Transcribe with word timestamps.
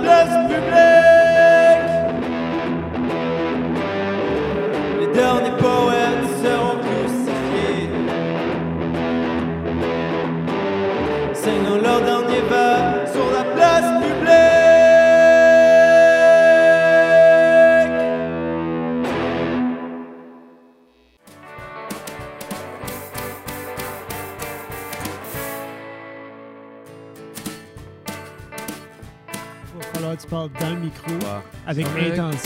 vers 0.00 0.41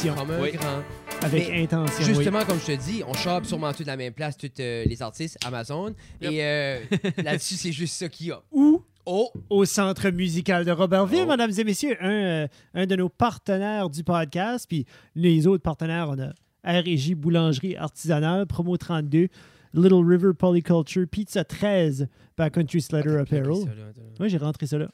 intention. 0.08 0.26
Comme 0.26 0.30
un 0.36 0.42
Oui. 0.42 0.52
grand. 0.52 0.82
Avec 1.22 1.48
Mais 1.48 1.62
intention. 1.62 2.04
oui. 2.06 2.14
Justement, 2.14 2.44
comme 2.44 2.58
je 2.60 2.66
te 2.66 2.82
dis, 2.82 3.02
on 3.06 3.14
chope 3.14 3.46
sûrement 3.46 3.72
tous 3.72 3.82
de 3.82 3.88
la 3.88 3.96
même 3.96 4.12
place, 4.12 4.36
tous 4.36 4.50
euh, 4.60 4.84
les 4.84 5.02
artistes 5.02 5.38
Amazon. 5.44 5.94
Et 6.20 6.42
euh, 6.44 6.80
là-dessus, 7.18 7.54
c'est 7.54 7.72
juste 7.72 7.94
ça 7.94 8.08
qu'il 8.08 8.26
y 8.28 8.32
a. 8.32 8.42
Ou 8.52 8.82
Oh! 9.08 9.30
au 9.50 9.64
Centre 9.64 10.10
musical 10.10 10.64
de 10.64 10.72
Robertville, 10.72 11.22
Oh. 11.26 11.30
mesdames 11.30 11.52
et 11.56 11.62
messieurs, 11.64 11.96
un, 12.00 12.10
euh, 12.10 12.48
un 12.74 12.86
de 12.86 12.96
nos 12.96 13.08
partenaires 13.08 13.88
du 13.88 14.02
podcast. 14.02 14.66
Puis 14.68 14.84
les 15.14 15.46
autres 15.46 15.62
partenaires, 15.62 16.08
on 16.10 16.18
a 16.20 16.32
RJ 16.80 17.14
Boulangerie 17.14 17.76
Artisanale, 17.76 18.46
Promo 18.46 18.76
32, 18.76 19.28
Little 19.74 20.04
River 20.04 20.32
Polyculture, 20.36 21.06
Pizza 21.08 21.44
13, 21.44 22.08
Backcountry 22.36 22.80
Slater 22.82 23.10
Attends, 23.10 23.36
Apparel. 23.36 23.72
Oui, 24.18 24.28
j'ai 24.28 24.38
rentré 24.38 24.66
ça 24.66 24.76
là. 24.76 24.88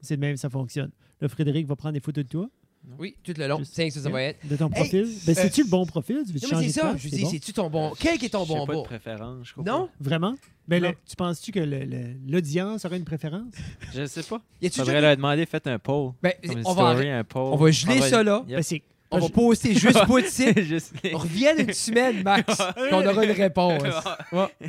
C'est 0.00 0.16
de 0.16 0.20
même, 0.20 0.36
ça 0.36 0.48
fonctionne. 0.48 0.92
Là, 1.20 1.28
Frédéric 1.28 1.66
va 1.66 1.74
prendre 1.74 1.94
des 1.94 2.00
photos 2.00 2.22
de 2.24 2.28
toi, 2.28 2.48
Oui, 2.98 3.14
tout 3.22 3.32
le 3.36 3.46
long. 3.46 3.58
Juste- 3.58 3.74
Tiens, 3.74 3.88
ça, 3.90 4.00
ça 4.00 4.10
va 4.10 4.22
être. 4.22 4.46
de 4.46 4.56
ton 4.56 4.66
Hey, 4.68 4.72
profil? 4.74 5.04
ben, 5.24 5.32
euh, 5.32 5.34
c'est-tu 5.40 5.62
le 5.62 5.68
bon 5.68 5.86
profil? 5.86 6.22
Tu 6.26 6.32
veux 6.32 6.40
Non, 6.52 6.58
mais 6.60 6.66
c'est 6.68 6.80
ça. 6.80 6.94
Je 6.96 7.08
C'est 7.08 7.16
dis, 7.16 7.22
bon? 7.22 7.30
c'est-tu 7.30 7.52
ton 7.52 7.70
bon. 7.70 7.92
Quel 7.98 8.18
qui 8.18 8.26
est 8.26 8.30
ton 8.30 8.44
bon 8.44 8.66
pas 8.66 8.74
de 8.74 8.82
préférence, 8.82 9.46
je 9.46 9.52
crois 9.52 9.64
Non? 9.64 9.88
Vraiment? 10.00 10.34
Ben, 10.66 10.82
Non. 10.82 10.88
le- 10.90 10.94
tu 11.08 11.16
penses-tu 11.16 11.52
que 11.52 11.60
le- 11.60 11.84
le- 11.84 12.14
l'audience 12.28 12.84
aurait 12.84 12.96
une 12.98 13.04
préférence? 13.04 13.52
Je 13.94 14.04
sais 14.06 14.22
pas. 14.22 14.40
A-tu 14.62 14.78
Faudrait 14.80 15.00
leur 15.00 15.16
demander, 15.16 15.46
faites 15.46 15.66
un 15.68 15.78
poll. 15.78 16.12
Ben, 16.22 16.32
on 16.64 16.72
va, 16.74 16.92
story, 16.92 17.08
un 17.10 17.24
poll. 17.24 17.52
on 17.52 17.56
va 17.56 17.70
geler 17.70 17.98
va- 18.00 18.08
ça 18.08 18.22
là. 18.22 18.44
Yep. 18.48 18.56
Ben, 18.56 18.62
c'est- 18.62 18.82
on 19.10 19.18
va 19.18 19.28
poster 19.28 19.74
juste 19.74 20.06
bout 20.08 20.20
de 20.20 20.26
site. 20.26 20.60
Juste 20.62 20.94
les- 21.04 21.14
On 21.14 21.18
revient 21.18 21.50
une 21.58 21.72
semaine, 21.72 22.22
Max. 22.22 22.46
puis 22.76 22.84
on 22.92 23.06
aura 23.06 23.24
une 23.24 23.30
réponse. 23.32 23.82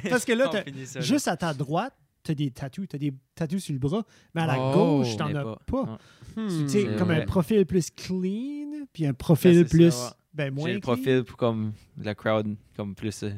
Parce 0.10 0.26
que 0.26 0.34
On 0.34 0.52
là. 0.52 0.64
juste 1.02 1.28
à 1.28 1.38
ta 1.38 1.54
droite, 1.54 1.94
t'as 2.24 2.34
des 2.34 2.52
tatous, 2.52 2.88
t'as 2.88 2.98
des 2.98 3.14
tatous 3.36 3.64
sur 3.64 3.74
le 3.74 3.80
bras, 3.80 4.04
mais 4.34 4.42
à 4.42 4.48
la 4.48 4.58
Oh, 4.60 4.74
gauche, 4.74 5.16
t'en 5.18 5.28
as 5.36 5.44
pas. 5.44 5.60
pas. 5.66 5.86
Non. 5.86 5.98
Hmm. 6.36 6.48
Tu 6.48 6.70
c'est 6.70 6.96
comme 6.98 7.12
un 7.12 7.22
profil 7.26 7.66
plus 7.66 7.90
clean, 7.92 8.86
puis 8.92 9.06
un 9.06 9.14
profil 9.14 9.52
Ben, 9.52 9.68
c'est 9.68 9.78
plus, 9.78 9.92
ça, 9.92 10.06
ouais. 10.08 10.12
ben 10.34 10.54
moins 10.54 10.68
J'ai 10.70 10.74
le 10.76 10.80
profil 10.80 11.24
pour 11.24 11.38
comme 11.38 11.74
la 12.02 12.16
crowd, 12.16 12.56
comme 12.76 12.96
plus. 12.96 13.22
euh, 13.24 13.32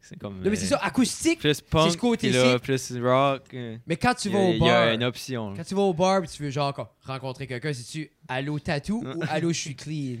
C'est 0.00 0.18
comme. 0.18 0.36
Non, 0.42 0.50
mais 0.50 0.56
c'est 0.56 0.72
euh, 0.72 0.78
ça, 0.78 0.84
acoustique. 0.84 1.40
Plus 1.40 1.60
punk, 1.60 1.90
ce 1.92 2.16
puis 2.16 2.30
là, 2.30 2.58
plus 2.58 2.98
rock. 3.02 3.42
euh, 3.54 3.76
Mais 3.86 3.96
quand 3.96 4.14
tu 4.14 4.30
vas 4.30 4.38
au 4.38 4.52
il 4.52 4.58
y 4.58 4.68
a 4.70 4.84
bar, 4.86 4.94
une 4.94 5.04
option. 5.04 5.52
quand 5.54 5.64
tu 5.64 5.74
vas 5.74 5.82
au 5.82 5.92
bar 5.92 6.24
et 6.24 6.26
tu 6.26 6.42
veux 6.42 6.50
genre 6.50 6.72
quoi, 6.72 6.94
rencontrer 7.02 7.46
quelqu'un, 7.46 7.72
c'est-tu 7.72 8.10
allô 8.28 8.58
tatou 8.58 9.02
ou 9.04 9.22
allô 9.28 9.52
je 9.52 9.58
suis 9.58 9.74
clean? 9.76 10.18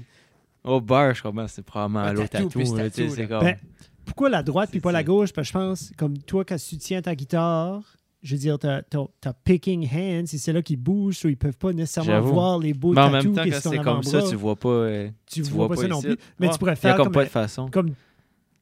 Au 0.62 0.80
bar, 0.80 1.14
je 1.14 1.20
crois 1.22 1.32
que 1.32 1.50
c'est 1.50 1.62
probablement 1.64 2.10
l'autre 2.12 2.28
tatou, 2.30 2.48
tu 2.90 3.08
C'est 3.10 3.28
comme. 3.28 3.40
Ben, 3.44 3.56
Pourquoi 4.04 4.28
la 4.28 4.42
droite 4.42 4.70
puis 4.70 4.78
C'est 4.78 4.82
pas 4.82 4.92
la 4.92 5.02
gauche? 5.04 5.32
Parce 5.32 5.48
que 5.48 5.52
je 5.52 5.58
pense, 5.58 5.92
comme 5.96 6.18
toi, 6.18 6.44
quand 6.44 6.56
tu 6.56 6.76
tiens 6.78 7.00
ta 7.02 7.14
guitare, 7.14 7.82
je 8.22 8.34
veux 8.34 8.40
dire, 8.40 8.58
t'as 8.58 8.82
t'as- 8.82 9.06
t'as 9.20 9.32
picking 9.32 9.88
hand, 9.92 10.26
c'est 10.26 10.38
celle-là 10.38 10.62
qui 10.62 10.76
bouge, 10.76 11.16
so 11.18 11.28
ils 11.28 11.36
peuvent 11.36 11.56
pas 11.56 11.72
nécessairement 11.72 12.12
voir 12.32 12.58
les 12.58 12.72
beaux 12.74 12.92
Mais 12.92 13.00
en 13.00 13.10
même 13.10 13.22
temps, 13.34 13.42
quand 13.44 13.60
c'est 13.70 13.78
comme 13.78 14.02
ça, 14.02 14.22
tu 14.28 14.34
vois 14.36 14.56
pas. 14.56 14.68
euh, 14.68 15.08
tu, 15.26 15.42
tu 15.42 15.50
vois 15.50 15.66
vois 15.66 15.76
pas 15.76 15.82
ça 15.82 15.88
non 15.88 16.00
plus. 16.00 16.16
Mais 16.40 16.48
tu 16.50 16.58
pourrais 16.58 16.72
Il 16.72 16.74
y 16.74 16.78
a 16.78 16.80
faire 16.80 16.96
comme 16.96 17.12
pas 17.12 17.24
de 17.24 17.28
façon. 17.30 17.68
comme 17.70 17.90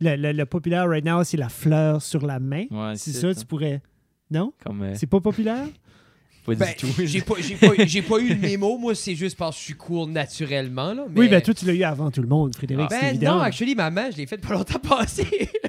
le, 0.01 0.17
le- 0.17 0.33
le 0.33 0.47
populaire 0.47 0.89
right 0.89 1.05
now, 1.05 1.23
c'est 1.23 1.37
la 1.37 1.49
fleur 1.49 2.03
sur 2.03 2.27
la 2.27 2.41
main. 2.41 2.65
Ouais, 2.71 2.95
c'est 2.97 3.13
c'est 3.13 3.21
ça, 3.21 3.35
ça. 3.35 3.41
tu 3.41 3.47
pourrais. 3.47 3.81
Non? 4.31 4.53
Euh, 4.69 4.95
C'est 4.97 5.07
pas 5.07 5.21
populaire? 5.21 5.67
Pas 6.45 6.55
Ben, 6.57 6.69
du 6.71 6.75
tout. 6.75 6.89
j'ai 7.05 7.21
pas, 7.21 7.35
j'ai 7.41 7.55
pas, 7.55 7.69
j'ai 7.87 8.03
pas 8.03 8.19
eu 8.19 8.31
le 8.31 8.35
mémo, 8.37 8.77
moi 8.77 8.95
c'est 8.97 9.15
juste 9.15 9.37
parce 9.39 9.55
que 9.57 9.61
je 9.61 9.65
suis 9.67 9.75
cool 9.75 10.11
naturellement. 10.11 10.93
Là, 10.93 11.05
mais... 11.09 11.21
Oui, 11.21 11.29
ben 11.29 11.41
toi, 11.41 11.55
tu 11.55 11.65
l'as 11.67 11.73
eu 11.73 11.83
avant 11.85 12.11
tout 12.11 12.21
le 12.23 12.27
monde, 12.29 12.55
Frédéric, 12.57 12.87
c'est 12.91 13.01
Ben 13.01 13.09
évident. 13.11 13.37
non, 13.37 13.41
actually, 13.43 13.75
maman, 13.77 14.11
je 14.11 14.17
l'ai 14.17 14.27
faite 14.27 14.41
pas 14.41 14.55
longtemps 14.55 14.79
passé. 14.99 15.25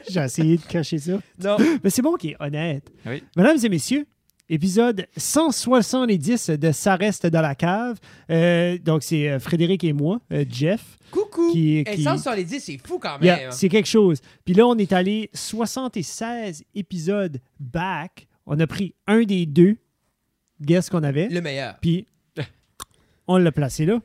J'ai 0.10 0.20
essayé 0.22 0.58
de 0.58 0.64
cacher 0.64 0.98
ça. 0.98 1.20
non. 1.44 1.58
Mais 1.84 1.90
c'est 1.92 2.02
bon 2.02 2.16
qu'il 2.16 2.32
est 2.32 2.38
honnête. 2.40 2.92
Oui. 3.06 3.24
Mesdames 3.38 3.58
et 3.64 3.70
messieurs, 3.70 4.06
épisode 4.50 5.06
170 5.16 6.50
de 6.50 6.72
Ça 6.72 6.96
reste 6.96 7.28
dans 7.28 7.42
la 7.42 7.56
cave. 7.56 7.98
Euh, 8.30 8.78
donc, 8.80 9.04
c'est 9.04 9.30
euh, 9.30 9.40
Frédéric 9.40 9.84
et 9.84 9.94
moi, 9.94 10.20
euh, 10.32 10.44
Jeff. 10.50 10.98
Coucou. 11.12 11.52
Qui- 11.52 11.78
Et 11.78 11.84
qui- 11.84 12.02
170, 12.04 12.60
c'est 12.60 12.78
fou 12.84 12.98
quand 13.00 13.14
même. 13.20 13.24
Yeah, 13.24 13.48
hein. 13.48 13.52
c'est 13.52 13.70
quelque 13.70 13.88
chose. 13.88 14.20
Puis 14.44 14.54
là, 14.56 14.66
on 14.68 14.76
est 14.78 14.92
allé 14.92 15.30
76 15.34 16.64
épisodes 16.76 17.40
back. 17.60 18.28
On 18.46 18.60
a 18.60 18.68
pris 18.68 18.94
un 19.08 19.22
des 19.24 19.46
deux. 19.46 19.78
Guess 20.64 20.90
qu'on 20.90 21.04
avait. 21.04 21.28
Le 21.30 21.42
meilleur. 21.42 21.76
Puis 21.82 22.08
on 23.28 23.38
l'a 23.38 23.52
placé 23.52 23.86
là. 23.86 24.00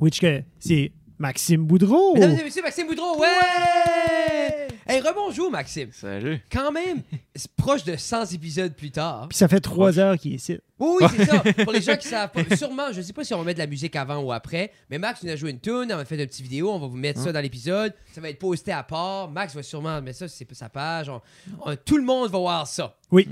Which 0.00 0.20
que 0.20 0.42
c'est 0.58 0.92
Maxime 1.18 1.64
Boudreau. 1.66 2.14
Mesdames 2.14 2.38
et 2.38 2.44
messieurs, 2.44 2.62
Maxime 2.62 2.86
Boudreau, 2.86 3.18
ouais! 3.20 4.68
Hey, 4.86 5.00
rebonjour, 5.00 5.50
Maxime. 5.50 5.88
Salut. 5.92 6.38
Quand 6.52 6.70
même, 6.70 7.02
c'est 7.34 7.50
proche 7.52 7.84
de 7.84 7.96
100 7.96 8.32
épisodes 8.34 8.74
plus 8.74 8.90
tard. 8.90 9.28
Puis 9.28 9.38
ça 9.38 9.48
fait 9.48 9.60
trois 9.60 9.98
heures 9.98 10.18
qu'il 10.18 10.32
est 10.32 10.36
ici. 10.36 10.58
Oui, 10.78 10.98
oui, 11.00 11.06
c'est 11.16 11.24
ça. 11.24 11.42
Pour 11.64 11.72
les 11.72 11.80
gens 11.80 11.96
qui 11.96 12.06
savent 12.06 12.30
pas, 12.30 12.44
sûrement, 12.56 12.92
je 12.92 13.00
sais 13.00 13.14
pas 13.14 13.24
si 13.24 13.32
on 13.32 13.38
va 13.38 13.44
mettre 13.44 13.58
de 13.58 13.62
la 13.64 13.66
musique 13.70 13.96
avant 13.96 14.18
ou 14.22 14.30
après, 14.32 14.70
mais 14.90 14.98
Max 14.98 15.22
nous 15.22 15.30
a 15.30 15.36
joué 15.36 15.50
une 15.50 15.60
tune, 15.60 15.86
on 15.90 15.98
a 15.98 16.04
fait 16.04 16.16
une 16.20 16.26
petite 16.26 16.42
vidéo, 16.42 16.70
on 16.70 16.78
va 16.78 16.86
vous 16.86 16.96
mettre 16.96 17.20
ça 17.20 17.32
dans 17.32 17.40
l'épisode. 17.40 17.94
Ça 18.12 18.20
va 18.20 18.28
être 18.28 18.38
posté 18.38 18.72
à 18.72 18.82
part. 18.82 19.30
Max 19.30 19.54
va 19.54 19.62
sûrement 19.62 20.02
mettre 20.02 20.18
ça 20.18 20.28
sur 20.28 20.46
sa 20.52 20.68
page. 20.68 21.08
On- 21.08 21.22
on- 21.64 21.76
tout 21.76 21.96
le 21.96 22.04
monde 22.04 22.30
va 22.30 22.38
voir 22.38 22.66
ça. 22.66 22.94
Oui. 23.10 23.26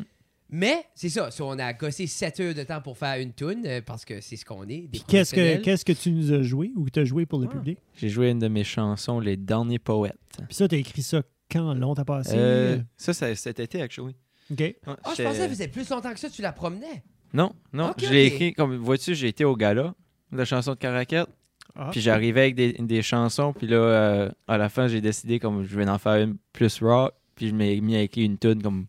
Mais, 0.55 0.85
c'est 0.95 1.09
ça. 1.09 1.31
so, 1.31 1.49
on 1.49 1.59
a 1.59 1.73
gossé 1.73 2.07
7 2.07 2.41
heures 2.41 2.55
de 2.55 2.63
temps 2.63 2.83
pour 2.83 2.99
faire 2.99 3.19
une 3.19 3.33
tune 3.33 3.63
euh, 3.67 3.81
parce 3.81 4.05
que 4.05 4.21
c'est 4.21 4.37
ce 4.37 4.45
qu'on 4.45 4.65
est. 4.69 4.87
Puis 4.93 5.03
qu'est-ce 5.09 5.35
que, 5.35 5.57
qu'est-ce 5.63 5.85
que 5.85 5.93
tu 5.93 6.11
nous 6.13 6.31
as 6.33 6.43
joué 6.43 6.71
ou 6.77 6.85
que 6.85 6.91
tu 6.91 7.01
as 7.01 7.05
joué 7.07 7.25
pour 7.25 7.39
le 7.41 7.49
Ah. 7.51 7.55
public? 7.55 7.79
J'ai 7.97 8.11
joué 8.11 8.29
une 8.31 8.39
de 8.39 8.49
mes 8.49 8.63
chansons, 8.63 9.19
Les 9.19 9.39
Derniers 9.39 9.79
Poètes. 9.79 10.15
Puis 10.47 10.55
ça, 10.55 10.69
tu 10.69 10.75
as 10.75 10.79
écrit 10.79 11.03
ça 11.03 11.23
quand? 11.51 11.73
Longtemps 11.75 12.05
passé? 12.05 12.35
Euh, 12.37 12.79
ça, 12.99 13.15
c'est 13.15 13.35
cet 13.35 13.61
été, 13.61 13.81
actually. 13.81 14.15
OK. 14.51 14.59
Ouais, 14.61 14.77
Ah, 14.87 14.97
je 15.05 15.11
j'étais- 15.11 15.23
pensais 15.25 15.37
que 15.39 15.43
ça 15.45 15.49
faisait 15.49 15.69
plus 15.69 15.89
longtemps 15.89 16.13
que 16.13 16.21
ça, 16.21 16.29
tu 16.29 16.43
la 16.43 16.53
promenais. 16.53 17.03
Non, 17.33 17.53
non. 17.73 17.91
Ok, 17.91 18.05
je 18.05 18.11
l'ai 18.13 18.27
ok. 18.27 18.33
écrit, 18.35 18.53
comme 18.53 18.77
vois-tu, 18.77 19.15
j'ai 19.15 19.29
été 19.29 19.47
au 19.47 19.57
gala, 19.57 19.95
la 20.33 20.45
chanson 20.45 20.73
de 20.73 20.77
Caracat. 20.79 21.27
Ah. 21.75 21.89
Puis 21.91 22.03
j'arrivais 22.03 22.41
avec 22.43 22.55
des, 22.57 22.73
des 22.75 23.01
chansons, 23.01 23.55
puis 23.55 23.67
là, 23.67 23.77
euh, 23.77 24.31
à 24.47 24.59
la 24.59 24.69
fin, 24.69 24.89
j'ai 24.89 25.01
décidé 25.01 25.39
comme 25.39 25.65
je 25.65 25.75
vais 25.75 25.89
en 25.89 25.97
faire 25.97 26.17
une 26.23 26.37
plus 26.53 26.81
rock, 26.83 27.15
puis 27.35 27.49
je 27.49 27.55
m'ai 27.55 27.81
mis 27.81 27.97
à 27.97 28.03
écrire 28.03 28.27
une 28.27 28.37
tune 28.37 28.63
comme 28.63 28.85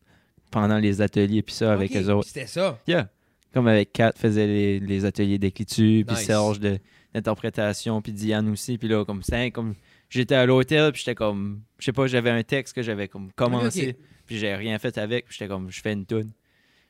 pendant 0.53 0.77
les 0.77 1.01
ateliers, 1.01 1.41
puis 1.41 1.55
ça, 1.55 1.73
avec 1.73 1.91
Ok, 1.91 1.97
les 1.97 2.09
autres. 2.09 2.27
C'était 2.27 2.47
ça. 2.47 2.79
Yeah. 2.87 3.09
Comme 3.53 3.67
avec 3.67 3.91
Kat 3.91 4.13
faisait 4.15 4.47
les, 4.47 4.79
les 4.79 5.05
ateliers 5.05 5.37
d'écriture, 5.39 6.05
puis 6.05 6.15
Nice. 6.15 6.25
Serge 6.25 6.59
de- 6.59 6.79
d'interprétation, 7.13 8.01
puis 8.01 8.11
Diane 8.13 8.49
aussi, 8.49 8.77
puis 8.77 8.87
là, 8.87 9.03
comme 9.05 9.21
ça, 9.23 9.49
comme 9.51 9.75
j'étais 10.09 10.35
à 10.35 10.45
l'hôtel, 10.45 10.91
puis 10.91 10.99
j'étais 10.99 11.15
comme, 11.15 11.61
je 11.79 11.85
sais 11.85 11.91
pas, 11.93 12.07
j'avais 12.07 12.29
un 12.31 12.43
texte 12.43 12.75
que 12.75 12.81
j'avais 12.81 13.07
comme 13.07 13.31
commencé, 13.33 13.97
puis 14.25 14.37
j'ai 14.37 14.55
rien 14.55 14.77
fait 14.79 14.97
avec, 14.97 15.25
puis 15.25 15.35
j'étais 15.37 15.47
comme, 15.49 15.69
je 15.71 15.81
fais 15.81 15.93
une 15.93 16.05
tune. 16.05 16.31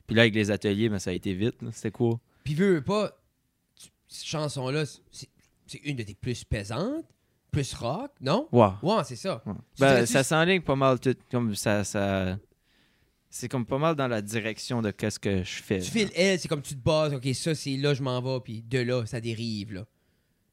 Puis 0.06 0.14
là, 0.16 0.22
avec 0.22 0.34
les 0.34 0.50
ateliers, 0.50 0.88
ben, 0.88 0.98
ça 0.98 1.10
a 1.10 1.12
été 1.14 1.32
vite, 1.34 1.56
c'était 1.72 1.90
cool. 1.90 2.16
Puis 2.44 2.54
veux 2.54 2.74
veux 2.74 2.82
pas, 2.82 3.10
tu- 3.78 3.88
cette 4.08 4.26
chanson-là, 4.26 4.84
c'est 5.10 5.80
une 5.84 5.96
de 5.96 6.02
tes 6.02 6.14
plus 6.14 6.44
pesantes, 6.44 7.04
plus 7.50 7.72
rock, 7.74 8.10
non? 8.20 8.48
Wow. 8.52 8.72
Ouais, 8.82 9.02
c'est 9.04 9.16
ça. 9.16 9.42
Ouais. 9.46 9.52
Ben, 9.78 10.06
ça 10.06 10.22
s'enligne 10.24 10.60
pas 10.62 10.76
mal 10.76 10.98
tout, 11.00 11.16
comme 11.30 11.54
ça, 11.54 11.84
ça... 11.84 12.38
C'est 13.36 13.48
comme 13.48 13.66
pas 13.66 13.78
mal 13.78 13.96
dans 13.96 14.06
la 14.06 14.22
direction 14.22 14.80
de 14.80 14.92
qu'est-ce 14.92 15.18
que 15.18 15.42
je 15.42 15.60
fais. 15.60 15.80
Tu 15.80 15.90
files 15.90 16.10
elle, 16.14 16.38
c'est 16.38 16.46
comme 16.46 16.62
tu 16.62 16.76
te 16.76 16.80
bases, 16.80 17.12
ok, 17.14 17.26
ça 17.34 17.52
c'est 17.56 17.76
là 17.76 17.92
je 17.92 18.00
m'en 18.00 18.20
vais, 18.22 18.38
puis 18.44 18.62
de 18.62 18.78
là 18.78 19.04
ça 19.06 19.20
dérive 19.20 19.72
là. 19.72 19.84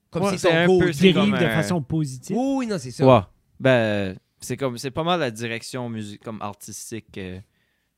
Comme 0.09 0.23
Ouais, 0.23 0.31
c'est 0.31 0.37
c'est 0.49 0.65
ton 0.65 0.79
peu- 0.79 1.13
comme 1.13 1.31
de 1.31 1.37
façon 1.45 1.81
positive. 1.83 2.35
Oui, 2.35 2.53
oui, 2.57 2.67
non, 2.67 2.77
c'est 2.79 2.89
ça. 2.89 3.05
Ouais. 3.05 3.21
Ben, 3.59 4.17
c'est 4.39 4.57
comme, 4.57 4.79
c'est 4.79 4.89
pas 4.89 5.03
mal 5.03 5.19
la 5.19 5.29
direction 5.29 5.89
musique, 5.89 6.23
comme 6.23 6.41
artistique. 6.41 7.15
euh, 7.19 7.39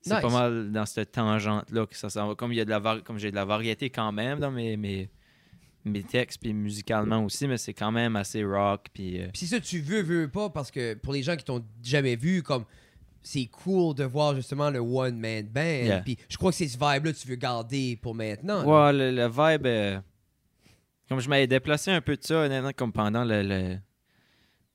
c'est 0.01 0.15
Nice. 0.15 0.21
pas 0.21 0.29
mal 0.29 0.69
dans 0.73 0.85
cette 0.85 1.13
tangente-là 1.13 1.85
que 1.85 1.95
ça 1.95 2.09
s'en 2.09 2.27
va. 2.27 2.35
Comme 2.35 2.51
il 2.51 2.57
y 2.57 2.61
a 2.61 2.65
de 2.65 2.69
la 2.69 2.79
vari- 2.81 3.03
comme 3.03 3.17
j'ai 3.17 3.31
de 3.31 3.35
la 3.35 3.45
variété 3.45 3.89
quand 3.89 4.11
même 4.11 4.39
dans 4.39 4.51
mes, 4.51 4.75
mes, 4.75 5.09
mes 5.85 6.03
textes, 6.03 6.41
puis 6.41 6.53
musicalement 6.53 7.23
aussi, 7.23 7.47
mais 7.47 7.57
c'est 7.57 7.73
quand 7.73 7.91
même 7.93 8.17
assez 8.17 8.43
rock, 8.43 8.87
puis... 8.93 9.21
euh, 9.21 9.27
Puis 9.33 9.47
c'est 9.47 9.55
ça, 9.55 9.61
tu 9.61 9.79
veux, 9.79 10.01
veux 10.01 10.27
pas, 10.27 10.49
parce 10.49 10.71
que 10.71 10.93
pour 10.95 11.13
les 11.13 11.23
gens 11.23 11.37
qui 11.37 11.45
t'ont 11.45 11.63
jamais 11.81 12.17
vu, 12.17 12.43
comme 12.43 12.65
c'est 13.23 13.45
cool 13.47 13.95
de 13.95 14.03
voir 14.03 14.35
justement 14.35 14.69
le 14.69 14.79
one 14.79 15.17
man 15.17 15.43
band. 15.47 15.61
Yeah. 15.63 16.01
Puis 16.01 16.17
je 16.29 16.37
crois 16.37 16.51
que 16.51 16.57
c'est 16.57 16.67
ce 16.67 16.77
vibe 16.77 17.05
là 17.05 17.13
que 17.13 17.17
tu 17.17 17.27
veux 17.27 17.35
garder 17.35 17.97
pour 18.01 18.13
maintenant. 18.13 18.63
Ouais, 18.65 18.93
le, 18.93 19.11
le 19.11 19.27
vibe. 19.27 19.65
euh, 19.65 19.99
comme 21.09 21.19
je 21.19 21.29
m'avais 21.29 21.47
déplacé 21.47 21.91
un 21.91 22.01
peu 22.01 22.15
de 22.17 22.23
ça, 22.23 22.35
honnêtement, 22.41 22.71
comme 22.75 22.91
pendant 22.93 23.23
le. 23.23 23.41
le- 23.43 23.77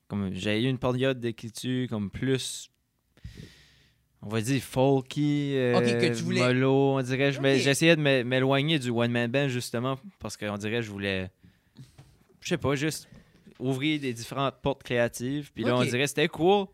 comme 0.07 0.33
j'ai 0.33 0.61
eu 0.63 0.67
une 0.67 0.79
période 0.79 1.19
d'écriture 1.19 1.87
comme 1.87 2.09
plus. 2.09 2.69
On 4.21 4.27
va 4.27 4.41
dire 4.41 4.61
folky, 4.61 5.53
euh, 5.55 5.77
Ok, 5.77 5.83
que 6.01 6.07
tu 6.17 6.23
voulais- 6.23 6.41
mollo, 6.41 6.97
on 6.97 7.01
dirait. 7.01 7.31
J'essayais 7.59 7.95
de 7.95 8.01
m'é- 8.01 8.23
m'éloigner 8.23 8.77
du 8.79 8.89
one 8.89 9.11
man 9.11 9.31
band 9.31 9.47
justement 9.47 9.97
parce 10.19 10.35
qu'on 10.35 10.57
dirait 10.57 10.77
que 10.77 10.81
je 10.81 10.91
voulais. 10.91 11.29
Je 12.41 12.49
sais 12.49 12.57
pas, 12.57 12.75
juste 12.75 13.07
ouvrir 13.59 13.99
des 13.99 14.13
différentes 14.13 14.55
portes 14.61 14.83
créatives. 14.83 15.51
Puis 15.53 15.63
là, 15.63 15.77
on 15.77 15.83
dirait 15.83 15.99
que 16.03 16.07
c'était 16.07 16.27
cool. 16.27 16.65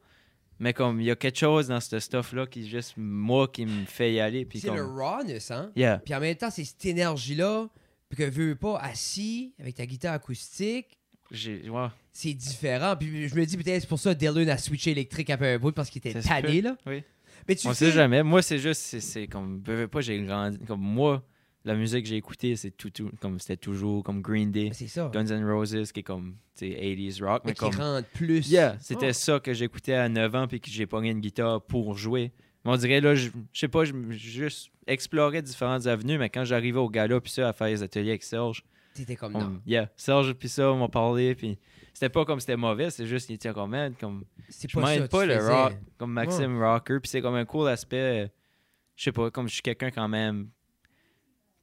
Mais 0.60 0.74
comme 0.74 1.02
il 1.02 1.07
y 1.07 1.12
a 1.12 1.16
quelque 1.16 1.38
chose 1.38 1.68
dans 1.68 1.80
ce 1.81 2.00
stuff-là 2.00 2.48
qui 2.48 2.62
est 2.62 2.68
juste 2.68 2.94
moi 2.98 3.48
qui 3.48 3.66
me 3.66 3.86
fait 3.86 4.13
y 4.13 4.19
aller. 4.19 4.48
C'est 4.54 4.68
le 4.68 4.75
comme. 4.86 4.98
rawness, 4.98 5.52
hein? 5.52 5.72
Yeah. 5.75 6.00
Puis 6.00 6.16
en 6.16 6.19
même 6.19 6.36
temps, 6.36 6.50
c'est 6.50 6.63
cette 6.63 6.86
énergie-là, 6.86 7.68
puis 8.10 8.18
que 8.18 8.30
veux 8.30 8.56
pas 8.56 8.78
assis 8.80 9.54
avec 9.60 9.75
ta 9.75 9.86
guitare 9.86 10.13
acoustique, 10.13 10.98
J'ai. 11.31 11.69
Ouais. 11.69 11.88
c'est 12.13 12.34
différent. 12.34 12.96
Puis 12.98 13.28
je 13.28 13.36
me 13.36 13.46
dis 13.46 13.57
peut-être 13.57 13.81
c'est 13.81 13.88
pour 13.90 14.00
ça 14.00 14.13
Dylan 14.13 14.48
a 14.50 14.57
switché 14.57 14.92
électrique 14.92 15.30
après 15.30 15.56
un 15.56 15.60
bout 15.60 15.72
parce 15.74 15.90
qu'il 15.90 16.00
était 16.00 16.22
Ça 16.22 16.42
tanné, 16.42 16.62
là. 16.62 16.78
Oui. 16.86 17.04
Mais 17.48 17.56
tu 17.56 17.68
On 17.68 17.74
sais, 17.74 17.88
sait 17.88 17.92
jamais. 17.92 18.24
Moi, 18.24 18.42
c'est 18.42 18.57
juste, 18.57 18.81
c'est- 18.81 19.02
c'est 19.02 19.28
comme, 19.28 19.62
veux, 19.66 19.75
veux 19.75 19.88
pas, 19.88 20.02
j'ai 20.02 20.19
grandi. 20.24 20.57
Comme 20.66 20.81
moi, 20.81 21.22
la 21.65 21.75
musique 21.75 22.03
que 22.03 22.09
j'ai 22.09 22.15
écoutée, 22.17 22.56
c'est 22.56 22.71
tout, 22.71 22.89
tout- 22.91 23.12
comme 23.19 23.39
c'était 23.39 23.57
toujours 23.57 24.03
comme 24.03 24.21
Green 24.21 24.51
Day, 24.51 24.71
ça. 24.73 25.09
Guns 25.13 25.25
N' 25.27 25.44
Roses, 25.45 25.91
qui 25.91 26.00
est 26.00 26.03
comme, 26.03 26.35
tu 26.56 26.67
sais, 26.71 26.77
80s 26.79 27.21
rock, 27.23 27.41
mais, 27.44 27.50
Mais 27.51 27.53
qui 27.56 27.59
comme, 27.59 27.81
rentre 27.81 28.07
plus. 28.09 28.50
yeah, 28.50 28.77
c'était 28.79 29.09
Oh. 29.09 29.13
ça 29.13 29.39
que 29.39 29.53
j'écoutais 29.53 29.94
à 29.95 30.07
9 30.07 30.33
ans, 30.35 30.47
puis 30.47 30.62
que 30.62 30.69
j'ai 30.69 30.85
pogné 30.85 31.09
une 31.12 31.19
guitare 31.19 31.62
pour 31.62 31.97
jouer. 31.97 32.31
Mais 32.63 32.71
on 32.71 32.77
dirait, 32.77 33.01
là, 33.01 33.13
je 33.15 33.29
sais 33.53 33.67
pas, 33.67 33.83
je 33.85 33.94
juste 34.12 34.71
explorais 34.88 35.41
différentes 35.41 35.85
avenues, 35.88 36.17
mais 36.17 36.29
quand 36.29 36.45
j'arrivais 36.45 36.79
au 36.79 36.89
gala, 36.89 37.19
puis 37.19 37.31
ça, 37.31 37.50
à 37.50 37.53
faire 37.53 37.68
les 37.68 37.83
ateliers 37.83 38.11
avec 38.11 38.23
Serge, 38.23 38.63
T'étais 38.94 39.15
comme 39.15 39.35
on- 39.35 39.39
non. 39.41 39.61
yeah, 39.65 39.89
Serge, 39.95 40.33
puis 40.33 40.47
ça, 40.50 40.71
on 40.71 40.77
m'a 40.79 40.88
parlé, 40.88 41.35
puis 41.35 41.57
c'était 41.94 42.09
pas 42.09 42.25
comme 42.25 42.39
c'était 42.39 42.56
mauvais, 42.57 42.89
c'est 42.91 43.06
juste, 43.07 43.29
il 43.29 43.33
était 43.33 43.51
comme, 43.53 43.71
man, 43.71 43.94
comme, 44.00 44.23
C'est 44.50 44.71
pas 44.71 44.95
ça. 44.97 45.07
pas 45.07 45.25
le 45.25 45.35
faisais. 45.35 45.51
rock 45.51 45.73
comme 45.97 46.11
Maxime 46.13 46.59
Rocker 46.61 47.00
puis 47.01 47.09
c'est 47.09 47.21
comme 47.21 47.33
un 47.35 47.45
cool 47.45 47.68
aspect 47.68 48.25
euh, 48.25 48.27
je 48.95 49.03
sais 49.06 49.11
pas 49.11 49.31
comme 49.31 49.47
je 49.47 49.53
suis 49.56 49.61
quelqu'un 49.63 49.89
quand 49.91 50.07
même 50.07 50.50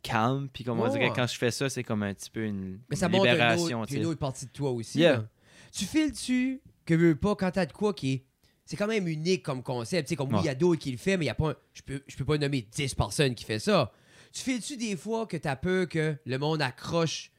calme 0.03 0.49
puis 0.53 0.65
comme 0.65 0.81
on 0.81 0.89
dirait 0.89 1.13
quand 1.15 1.27
je 1.27 1.37
fais 1.39 1.51
ça 1.51 1.71
c'est 1.71 1.85
comme 1.85 2.03
un 2.03 2.13
petit 2.13 2.31
peu 2.31 2.45
une, 2.45 2.81
Mais 2.91 2.97
ça 2.97 3.07
une 3.07 3.13
montre 3.13 3.27
une 3.27 3.33
libération 3.33 3.81
autre, 3.83 3.95
une 3.95 4.17
partie 4.17 4.47
de 4.47 4.51
toi 4.51 4.71
aussi. 4.71 4.99
Yeah. 4.99 5.29
Tu 5.73 5.85
files-tu 5.85 6.61
que 6.85 6.95
veux 6.95 7.15
pas 7.15 7.35
quand 7.37 7.51
t'as 7.51 7.67
de 7.67 7.73
quoi 7.73 7.95
qui 7.95 8.13
est. 8.13 8.25
C'est 8.65 8.77
quand 8.77 8.87
même 8.87 9.09
unique 9.09 9.43
comme 9.43 9.63
concept. 9.63 10.09
Sais, 10.09 10.17
comme 10.17 10.33
oui, 10.33 10.41
il 10.43 10.47
y 10.47 10.49
a 10.49 10.55
d'autres 10.55 10.81
qui 10.81 10.91
le 10.93 10.97
font, 10.99 11.17
mais 11.19 11.27
y 11.27 11.31
a 11.31 11.35
pas 11.35 11.51
un- 11.51 11.57
je, 11.73 11.83
peux, 11.83 12.03
je 12.07 12.17
peux 12.17 12.25
pas 12.25 12.39
nommer 12.39 12.63
10 12.63 12.95
personnes 12.95 13.35
qui 13.35 13.45
fait 13.45 13.59
ça. 13.59 13.93
Tu 14.33 14.43
files-tu 14.43 14.77
des 14.77 14.97
fois 14.97 15.27
que 15.27 15.37
t'as 15.37 15.57
peur 15.57 15.89
que 15.89 16.17
le 16.25 16.39
monde 16.39 16.63
accroche 16.63 17.31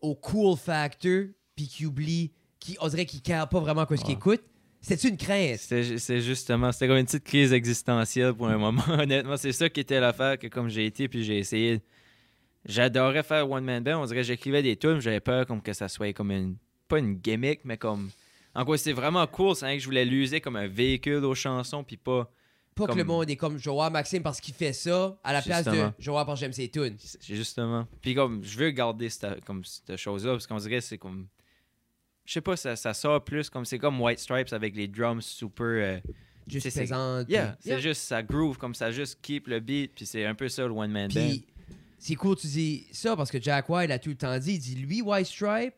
au 0.00 0.14
cool 0.14 0.56
factor 0.56 1.26
puis 1.54 1.68
qu'il 1.68 1.86
oublie, 1.86 2.32
qui 2.58 2.76
on 2.80 2.88
dirait 2.88 3.06
qu'il 3.06 3.22
care 3.22 3.48
pas 3.48 3.60
vraiment 3.60 3.86
quoi 3.86 3.96
ce 3.96 4.04
qu'il 4.04 4.14
écoute? 4.14 4.42
C'est-tu 4.80 5.08
une 5.08 5.16
crainte? 5.18 5.58
C'est 5.58 6.20
justement 6.22 6.72
c'était 6.72 6.88
comme 6.88 6.96
une 6.96 7.04
petite 7.04 7.24
crise 7.24 7.52
existentielle 7.52 8.32
pour 8.32 8.48
un 8.48 8.56
moment 8.56 8.82
honnêtement 8.88 9.36
c'est 9.36 9.52
ça 9.52 9.68
qui 9.68 9.80
était 9.80 10.00
l'affaire 10.00 10.38
que 10.38 10.46
comme 10.46 10.68
j'ai 10.70 10.86
été 10.86 11.06
puis 11.06 11.22
j'ai 11.22 11.38
essayé 11.38 11.82
j'adorais 12.64 13.22
faire 13.22 13.50
one 13.50 13.64
man 13.64 13.82
band 13.82 14.02
on 14.02 14.06
dirait 14.06 14.20
que 14.20 14.26
j'écrivais 14.26 14.62
des 14.62 14.76
tunes 14.76 15.00
j'avais 15.00 15.20
peur 15.20 15.46
comme 15.46 15.62
que 15.62 15.72
ça 15.72 15.88
soit 15.88 16.12
comme 16.12 16.30
une 16.30 16.56
pas 16.88 16.98
une 16.98 17.14
gimmick 17.14 17.60
mais 17.64 17.76
comme 17.78 18.10
en 18.54 18.64
quoi 18.64 18.76
c'était 18.78 18.92
vraiment 18.92 19.26
cool 19.26 19.54
c'est 19.54 19.64
vrai 19.64 19.76
que 19.76 19.80
je 19.82 19.86
voulais 19.86 20.04
l'user 20.04 20.40
comme 20.40 20.56
un 20.56 20.66
véhicule 20.68 21.24
aux 21.24 21.34
chansons 21.34 21.84
puis 21.84 21.96
pas 21.96 22.30
Pas 22.74 22.86
que 22.86 22.96
le 22.98 23.04
monde 23.04 23.28
est 23.30 23.36
comme 23.36 23.58
Joao 23.58 23.90
Maxime 23.90 24.22
parce 24.22 24.40
qu'il 24.40 24.54
fait 24.54 24.72
ça 24.72 25.18
à 25.24 25.32
la 25.32 25.42
place 25.42 25.64
de. 25.66 25.90
Joao 25.98 26.24
parce 26.24 26.38
que 26.38 26.44
j'aime 26.46 26.52
ses 26.52 26.68
tunes. 26.70 26.96
Justement. 27.22 27.86
Puis 28.00 28.14
comme, 28.14 28.42
je 28.42 28.56
veux 28.58 28.70
garder 28.70 29.08
cette, 29.10 29.44
comme, 29.44 29.64
cette 29.64 29.96
chose-là, 29.96 30.32
parce 30.32 30.46
qu'on 30.46 30.56
dirait 30.56 30.76
que 30.76 30.84
c'est 30.84 30.96
comme... 30.96 31.26
Je 32.24 32.32
sais 32.34 32.40
pas, 32.40 32.56
ça, 32.56 32.76
ça 32.76 32.94
sort 32.94 33.22
plus 33.24 33.50
comme... 33.50 33.64
C'est 33.66 33.78
comme 33.78 34.00
White 34.00 34.20
Stripes 34.20 34.52
avec 34.52 34.74
les 34.76 34.86
drums 34.88 35.20
super... 35.26 35.66
euh, 35.66 35.98
Juste 36.46 36.70
présente. 36.74 37.28
yeah, 37.28 37.56
puis- 37.60 37.70
c'est 37.70 37.80
juste, 37.80 38.02
ça 38.02 38.22
groove, 38.22 38.56
comme 38.56 38.74
ça 38.74 38.90
juste 38.92 39.18
keep 39.20 39.46
le 39.48 39.60
beat, 39.60 39.92
puis 39.94 40.06
c'est 40.06 40.24
un 40.24 40.34
peu 40.34 40.48
ça 40.48 40.62
le 40.64 40.70
one-man 40.72 41.08
band. 41.12 41.20
Puis 41.28 41.44
c'est 42.00 42.14
cool 42.16 42.34
tu 42.36 42.46
dis 42.48 42.86
ça 42.92 43.14
parce 43.16 43.30
que 43.30 43.40
Jack 43.40 43.68
White 43.68 43.90
a 43.92 43.98
tout 43.98 44.08
le 44.10 44.16
temps 44.16 44.36
dit, 44.38 44.54
il 44.54 44.58
dit 44.58 44.74
lui 44.74 45.02
White 45.02 45.26
Stripe, 45.26 45.74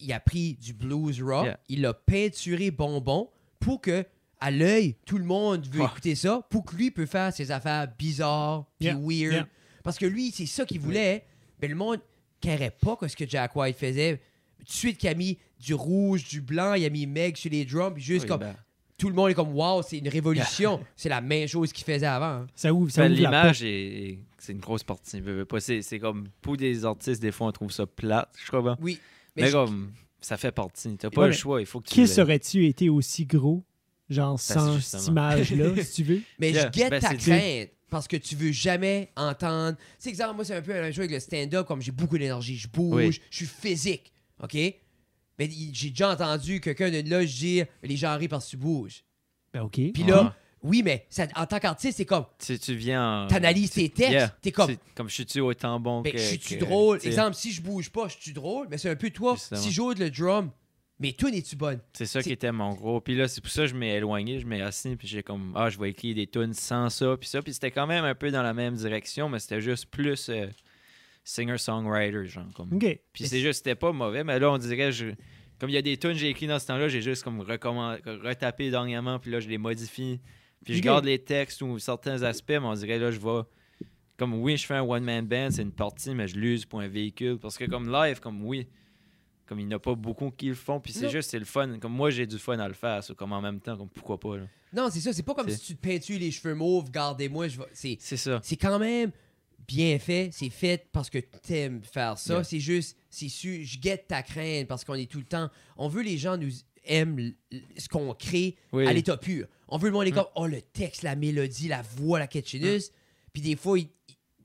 il 0.00 0.12
a 0.12 0.18
pris 0.20 0.54
du 0.54 0.72
blues 0.72 1.22
rock, 1.22 1.44
Yeah. 1.44 1.60
il 1.68 1.86
a 1.86 1.94
peinturé 1.94 2.70
bonbon 2.70 3.30
pour 3.60 3.80
que 3.80 4.04
à 4.40 4.50
l'œil 4.50 4.96
tout 5.06 5.18
le 5.18 5.24
monde 5.24 5.66
veut 5.68 5.82
Oh. 5.82 5.86
écouter 5.86 6.14
ça, 6.14 6.40
pour 6.50 6.64
que 6.64 6.74
lui 6.76 6.90
peut 6.90 7.06
faire 7.06 7.32
ses 7.32 7.50
affaires 7.50 7.86
bizarres 7.98 8.64
puis 8.78 8.86
Yeah, 8.88 8.96
weird. 8.98 9.32
yeah. 9.34 9.48
Parce 9.84 9.98
que 9.98 10.06
lui 10.06 10.30
c'est 10.32 10.46
ça 10.46 10.64
qu'il 10.64 10.80
voulait, 10.80 11.24
mais 11.62 11.68
le 11.68 11.74
monde 11.76 12.00
carait 12.40 12.70
pas 12.80 12.96
que 12.96 13.06
ce 13.08 13.16
que 13.16 13.26
Jack 13.28 13.54
White 13.54 13.76
faisait. 13.76 14.20
Tout 14.58 14.64
de 14.64 14.70
suite 14.70 14.98
qu'il 14.98 15.08
a 15.08 15.14
mis 15.14 15.38
du 15.60 15.74
rouge, 15.74 16.24
du 16.28 16.40
blanc, 16.40 16.74
il 16.74 16.84
a 16.84 16.90
mis 16.90 17.06
Meg 17.06 17.36
sur 17.36 17.50
les 17.50 17.64
drums, 17.64 17.94
puis 17.94 18.02
juste 18.02 18.24
Oui, 18.24 18.28
comme 18.28 18.40
ben, 18.40 18.56
tout 18.98 19.08
le 19.08 19.14
monde 19.14 19.30
est 19.30 19.34
comme 19.34 19.54
wow, 19.54 19.82
c'est 19.82 19.98
une 19.98 20.08
révolution. 20.08 20.80
c'est 20.96 21.08
la 21.08 21.20
même 21.20 21.46
chose 21.48 21.72
qu'il 21.72 21.84
faisait 21.84 22.06
avant. 22.06 22.42
hein. 22.42 22.46
Ça 22.54 22.72
ouvre, 22.72 22.90
ça 22.90 23.02
ben, 23.02 23.12
ouvre 23.12 23.22
la 23.22 23.28
L'image, 23.30 23.62
est- 23.62 23.68
est- 24.10 24.18
c'est 24.38 24.52
une 24.52 24.58
grosse 24.60 24.82
partie. 24.84 25.22
C'est 25.60 25.82
c'est 25.82 25.98
comme, 25.98 26.28
pour 26.40 26.56
des 26.56 26.84
artistes, 26.84 27.20
des 27.20 27.32
fois, 27.32 27.48
on 27.48 27.52
trouve 27.52 27.72
ça 27.72 27.86
plate, 27.86 28.30
je 28.42 28.46
crois. 28.46 28.76
Oui. 28.80 28.98
Mais, 29.36 29.42
Mais, 29.42 29.48
je- 29.48 29.52
comme, 29.52 29.92
ça 30.20 30.36
fait 30.36 30.52
partie. 30.52 30.96
T'as 30.96 31.10
pas 31.10 31.22
Ouais, 31.22 31.26
le 31.28 31.32
choix, 31.32 31.60
il 31.60 31.66
faut 31.66 31.80
que. 31.80 31.88
Qui 31.88 32.00
le- 32.02 32.06
serais-tu 32.06 32.66
été 32.66 32.88
aussi 32.88 33.26
gros, 33.26 33.64
genre 34.08 34.38
c'est 34.40 34.54
sans 34.54 34.80
cette 34.80 35.06
image-là, 35.08 35.82
si 35.84 35.92
tu 35.92 36.02
veux? 36.04 36.22
Mais 36.38 36.52
Yeah. 36.52 36.66
je 36.66 36.78
guette 36.78 36.90
Ben, 36.90 37.00
ta 37.00 37.14
crainte 37.14 37.68
parce 37.90 38.08
que 38.08 38.16
tu 38.16 38.34
veux 38.34 38.50
jamais 38.52 39.10
entendre. 39.16 39.76
C'est 39.98 40.08
exemple, 40.08 40.36
moi, 40.36 40.44
c'est 40.44 40.54
un 40.56 40.62
peu 40.62 40.72
même 40.72 40.90
chose 40.90 41.00
avec 41.00 41.10
le 41.12 41.20
stand-up, 41.20 41.66
comme 41.66 41.80
j'ai 41.82 41.92
beaucoup 41.92 42.18
d'énergie, 42.18 42.56
je 42.56 42.66
bouge, 42.68 42.94
Oui. 42.94 43.20
je 43.30 43.36
suis 43.36 43.46
physique. 43.46 44.12
OK? 44.42 44.56
Mais 45.38 45.48
j'ai 45.72 45.90
déjà 45.90 46.10
entendu 46.12 46.60
quelqu'un 46.60 46.90
d'une 46.90 47.08
loge 47.08 47.34
dire 47.34 47.66
les 47.82 47.96
gens 47.96 48.16
rient 48.16 48.28
parce 48.28 48.46
que 48.46 48.50
tu 48.50 48.56
bouges. 48.56 49.04
Ben, 49.52 49.62
OK. 49.62 49.72
Puis 49.92 50.04
Ah. 50.04 50.10
là, 50.10 50.36
oui, 50.62 50.82
mais 50.82 51.06
ça, 51.10 51.26
en 51.36 51.46
tant 51.46 51.58
qu'artiste, 51.58 51.98
c'est 51.98 52.04
comme 52.04 52.24
Tu, 52.38 52.58
tu 52.58 52.74
viens 52.74 53.24
en... 53.24 53.26
t'analyses 53.28 53.70
tes 53.70 53.88
textes, 53.88 54.12
Yeah. 54.12 54.28
t'es 54.40 54.50
comme. 54.52 54.74
Comme, 54.94 55.08
je 55.08 55.14
suis-tu 55.14 55.40
autant 55.40 55.78
bon 55.78 56.00
Ben, 56.00 56.12
que... 56.12 56.18
je 56.18 56.22
suis-tu 56.24 56.56
drôle? 56.56 56.98
Exemple, 57.04 57.34
si 57.34 57.52
je 57.52 57.62
bouge 57.62 57.90
pas, 57.90 58.08
je 58.08 58.16
suis 58.18 58.32
drôle? 58.32 58.66
Mais 58.70 58.78
c'est 58.78 58.90
un 58.90 58.96
peu 58.96 59.10
toi. 59.10 59.34
Justement. 59.34 59.60
Si 59.60 59.70
j'ose 59.70 59.98
le 59.98 60.10
drum, 60.10 60.50
Mais 60.98 61.12
toi, 61.12 61.28
es-tu 61.30 61.56
bonne? 61.56 61.78
C'est 61.92 62.06
ça 62.06 62.22
qui 62.22 62.32
était 62.32 62.50
mon 62.52 62.72
gros. 62.72 63.02
Puis 63.02 63.14
là, 63.14 63.28
c'est 63.28 63.42
pour 63.42 63.50
ça 63.50 63.62
que 63.62 63.66
je 63.68 63.74
m'ai 63.74 63.96
éloigné, 63.96 64.40
je 64.40 64.46
m'ai 64.46 64.62
assis, 64.62 64.96
puis 64.96 65.06
j'ai 65.06 65.22
comme, 65.22 65.52
ah, 65.54 65.68
je 65.68 65.78
vais 65.78 65.90
écrire 65.90 66.14
des 66.14 66.26
tunes 66.26 66.54
sans 66.54 66.88
ça, 66.88 67.14
puis 67.20 67.28
ça. 67.28 67.42
Puis 67.42 67.52
c'était 67.52 67.70
quand 67.70 67.86
même 67.86 68.04
un 68.06 68.14
peu 68.14 68.30
dans 68.30 68.42
la 68.42 68.54
même 68.54 68.74
direction, 68.74 69.28
mais 69.28 69.38
c'était 69.38 69.60
juste 69.60 69.86
plus 69.90 70.30
euh, 70.30 70.46
singer-songwriter, 71.26 72.26
genre. 72.26 72.46
Comme. 72.54 72.72
OK. 72.74 72.98
Puis 73.12 73.26
c'est 73.26 73.40
juste, 73.40 73.58
c'était 73.58 73.74
pas 73.74 73.92
mauvais, 73.92 74.24
mais 74.24 74.38
là, 74.38 74.50
on 74.50 74.58
dirait, 74.58 74.92
je, 74.92 75.06
comme 75.58 75.68
il 75.70 75.74
y 75.74 75.76
a 75.78 75.82
des 75.82 75.96
tunes 75.96 76.12
que 76.12 76.18
j'ai 76.18 76.28
écrites 76.30 76.48
dans 76.48 76.58
ce 76.58 76.66
temps-là, 76.68 76.88
j'ai 76.88 77.02
juste 77.02 77.22
comme 77.22 77.40
retapé 77.40 78.70
dernièrement, 78.70 79.18
puis 79.18 79.30
là, 79.30 79.40
je 79.40 79.48
les 79.48 79.58
modifie. 79.58 80.20
Puis 80.64 80.74
je 80.74 80.82
garde 80.82 81.04
les 81.04 81.18
textes 81.18 81.60
ou 81.62 81.78
certains 81.78 82.22
aspects, 82.22 82.48
mais 82.50 82.58
on 82.58 82.74
dirait, 82.74 82.98
là, 82.98 83.10
je 83.10 83.20
vais. 83.20 83.42
Comme 84.16 84.34
oui, 84.34 84.56
je 84.56 84.64
fais 84.64 84.74
un 84.74 84.82
one-man 84.82 85.26
band, 85.26 85.48
c'est 85.50 85.60
une 85.62 85.72
partie, 85.72 86.14
mais 86.14 86.26
je 86.26 86.38
l'use 86.38 86.64
pour 86.64 86.80
un 86.80 86.88
véhicule. 86.88 87.38
Parce 87.38 87.58
que 87.58 87.66
comme 87.66 87.92
live, 87.92 88.18
comme 88.18 88.42
oui, 88.46 88.66
comme 89.44 89.60
il 89.60 89.66
n'y 89.66 89.74
en 89.74 89.76
a 89.76 89.80
pas 89.80 89.94
beaucoup 89.94 90.30
qui 90.30 90.46
le 90.48 90.54
font, 90.54 90.80
puis 90.80 90.92
c'est 90.92 91.10
juste, 91.10 91.30
c'est 91.30 91.38
le 91.38 91.44
fun. 91.44 91.78
Comme 91.78 91.92
moi, 91.92 92.08
j'ai 92.10 92.26
du 92.26 92.38
fun 92.38 92.58
à 92.58 92.66
le 92.66 92.72
faire, 92.74 93.02
comme 93.16 93.32
en 93.32 93.42
même 93.42 93.60
temps, 93.60 93.76
comme 93.76 93.90
pourquoi 93.90 94.18
pas. 94.18 94.38
là. 94.38 94.44
Non, 94.72 94.88
c'est 94.90 95.00
ça. 95.00 95.12
C'est 95.12 95.22
pas 95.22 95.34
comme 95.34 95.48
si 95.50 95.60
tu 95.60 95.76
te 95.76 95.80
peintures 95.86 96.18
les 96.18 96.30
cheveux 96.30 96.54
mauves, 96.54 96.90
gardez-moi. 96.90 97.48
je 97.48 97.58
vais- 97.58 97.98
C'est 98.00 98.16
ça. 98.16 98.40
c'est 98.42 98.56
quand 98.56 98.78
même 98.78 99.12
bien 99.66 99.98
fait. 99.98 100.30
C'est 100.32 100.50
fait 100.50 100.88
parce 100.92 101.10
que 101.10 101.18
t'aimes 101.18 101.82
faire 101.82 102.18
ça. 102.18 102.34
Yeah. 102.34 102.44
C'est 102.44 102.60
juste, 102.60 102.96
c'est 103.10 103.28
sûr, 103.28 103.58
je 103.62 103.78
guette 103.78 104.06
ta 104.08 104.22
crainte 104.22 104.66
parce 104.68 104.84
qu'on 104.84 104.94
est 104.94 105.10
tout 105.10 105.18
le 105.18 105.24
temps. 105.24 105.50
On 105.76 105.88
veut 105.88 106.02
les 106.02 106.18
gens 106.18 106.36
nous 106.36 106.50
aiment 106.84 107.32
ce 107.76 107.88
qu'on 107.88 108.14
crée 108.14 108.56
Oui. 108.72 108.86
à 108.86 108.92
l'état 108.92 109.16
pur. 109.16 109.46
On 109.68 109.78
veut 109.78 109.88
le 109.88 109.92
monde 109.92 110.06
est 110.06 110.12
Mm. 110.12 110.14
comme, 110.14 110.26
oh, 110.36 110.46
le 110.46 110.62
texte, 110.62 111.02
la 111.02 111.16
mélodie, 111.16 111.68
la 111.68 111.82
voix, 111.82 112.18
la 112.18 112.26
catchiness. 112.28 112.92
Puis 113.32 113.42
des 113.42 113.56
fois, 113.56 113.78
il- 113.78 113.88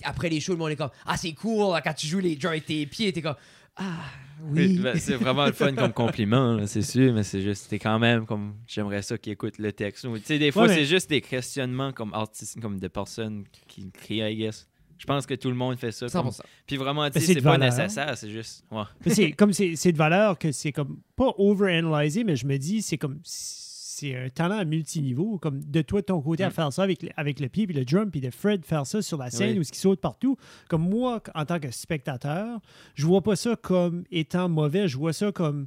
après 0.03 0.29
les 0.29 0.39
shows, 0.39 0.53
le 0.53 0.57
monde 0.59 0.71
est 0.71 0.75
comme, 0.75 0.89
ah, 1.05 1.17
c'est 1.17 1.33
cool 1.33 1.79
quand 1.83 1.93
tu 1.93 2.07
joues 2.07 2.19
les 2.19 2.35
drums 2.35 2.53
avec 2.53 2.65
tes 2.65 2.85
pieds. 2.87 3.13
T'es 3.13 3.21
comme, 3.21 3.35
ah, 3.75 3.99
oui. 4.43 4.79
Ben, 4.79 4.97
c'est 4.97 5.13
vraiment 5.17 5.45
le 5.45 5.51
fun 5.51 5.75
comme 5.75 5.93
compliment, 5.93 6.65
c'est 6.65 6.81
sûr, 6.81 7.13
mais 7.13 7.21
c'est 7.21 7.43
juste, 7.43 7.67
c'est 7.69 7.77
quand 7.77 7.99
même 7.99 8.25
comme, 8.25 8.55
j'aimerais 8.65 9.03
ça 9.03 9.19
qu'ils 9.19 9.33
écoutent 9.33 9.59
le 9.59 9.71
texte. 9.71 10.07
Tu 10.11 10.21
sais, 10.23 10.39
des 10.39 10.51
fois, 10.51 10.63
Ouais, 10.63 10.69
mais- 10.69 10.75
c'est 10.77 10.85
juste 10.85 11.07
des 11.11 11.21
questionnements 11.21 11.93
comme 11.93 12.11
artistes, 12.15 12.59
comme 12.59 12.79
de 12.79 12.87
personnes 12.87 13.43
qui 13.67 13.91
crient, 13.91 14.21
I 14.31 14.35
guess. 14.35 14.67
Je 15.01 15.07
pense 15.07 15.25
que 15.25 15.33
tout 15.33 15.49
le 15.49 15.55
monde 15.55 15.77
fait 15.77 15.91
ça. 15.91 16.07
comme- 16.09 16.27
100%. 16.29 16.41
Puis 16.67 16.77
vraiment, 16.77 17.09
tu 17.09 17.19
sais, 17.19 17.33
c'est 17.33 17.41
pas 17.41 17.57
nécessaire, 17.57 18.15
c'est 18.15 18.29
juste. 18.29 18.63
Ouais. 18.69 18.83
C'est 19.07 19.31
comme 19.33 19.51
c'est 19.51 19.75
c'est 19.75 19.91
de 19.91 19.97
valeur 19.97 20.37
que 20.37 20.51
c'est 20.51 20.71
comme 20.71 20.99
pas 21.15 21.33
overanalyser, 21.39 22.23
mais 22.23 22.35
je 22.35 22.45
me 22.45 22.57
dis 22.57 22.83
c'est 22.83 22.99
comme 22.99 23.19
c'est 23.23 24.15
un 24.15 24.29
talent 24.29 24.57
à 24.59 24.63
multiniveau, 24.65 25.39
comme 25.39 25.59
de 25.63 25.81
toi 25.81 26.01
de 26.01 26.05
ton 26.05 26.21
côté 26.21 26.43
à 26.43 26.49
Mm. 26.49 26.51
faire 26.53 26.71
ça 26.73 26.83
avec, 26.83 27.01
le- 27.01 27.09
avec 27.17 27.39
le 27.39 27.49
pied 27.49 27.65
puis 27.65 27.75
le 27.75 27.83
drum, 27.83 28.11
puis 28.11 28.21
de 28.21 28.29
Fred 28.29 28.63
faire 28.63 28.85
ça 28.85 29.01
sur 29.01 29.17
la 29.17 29.31
scène 29.31 29.53
Oui. 29.53 29.59
où 29.59 29.63
ce 29.63 29.71
qui 29.71 29.79
saute 29.79 29.99
partout. 30.01 30.37
Comme 30.69 30.87
moi, 30.87 31.21
en 31.33 31.45
tant 31.45 31.59
que 31.59 31.71
spectateur, 31.71 32.59
je 32.93 33.05
vois 33.07 33.21
pas 33.21 33.35
ça 33.35 33.55
comme 33.55 34.03
étant 34.11 34.49
mauvais, 34.49 34.87
je 34.87 34.97
vois 34.97 35.13
ça 35.13 35.31
comme 35.31 35.65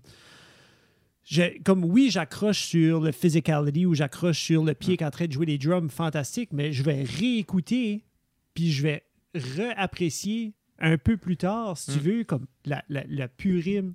je- 1.25 1.61
comme 1.62 1.85
oui, 1.85 2.09
j'accroche 2.11 2.62
sur 2.64 3.00
le 3.00 3.11
physicality 3.12 3.87
ou 3.87 3.95
j'accroche 3.95 4.38
sur 4.41 4.62
le 4.64 4.75
pied 4.75 4.97
qui 4.97 5.05
est 5.05 5.07
en 5.07 5.11
train 5.11 5.26
de 5.26 5.33
jouer 5.33 5.47
des 5.47 5.59
drums 5.59 5.91
fantastiques, 5.91 6.50
mais 6.53 6.73
je 6.73 6.83
vais 6.83 7.03
réécouter 7.03 8.05
puis 8.53 8.71
je 8.71 8.83
vais 8.83 9.03
réapprécier 9.35 10.55
un 10.79 10.99
peu 10.99 11.17
plus 11.17 11.37
tard, 11.37 11.79
si 11.79 11.93
tu 11.93 11.99
Mm. 11.99 12.03
veux, 12.03 12.25
comme 12.25 12.47
la, 12.64 12.85
la, 12.88 13.05
la 13.09 13.29
purime, 13.29 13.95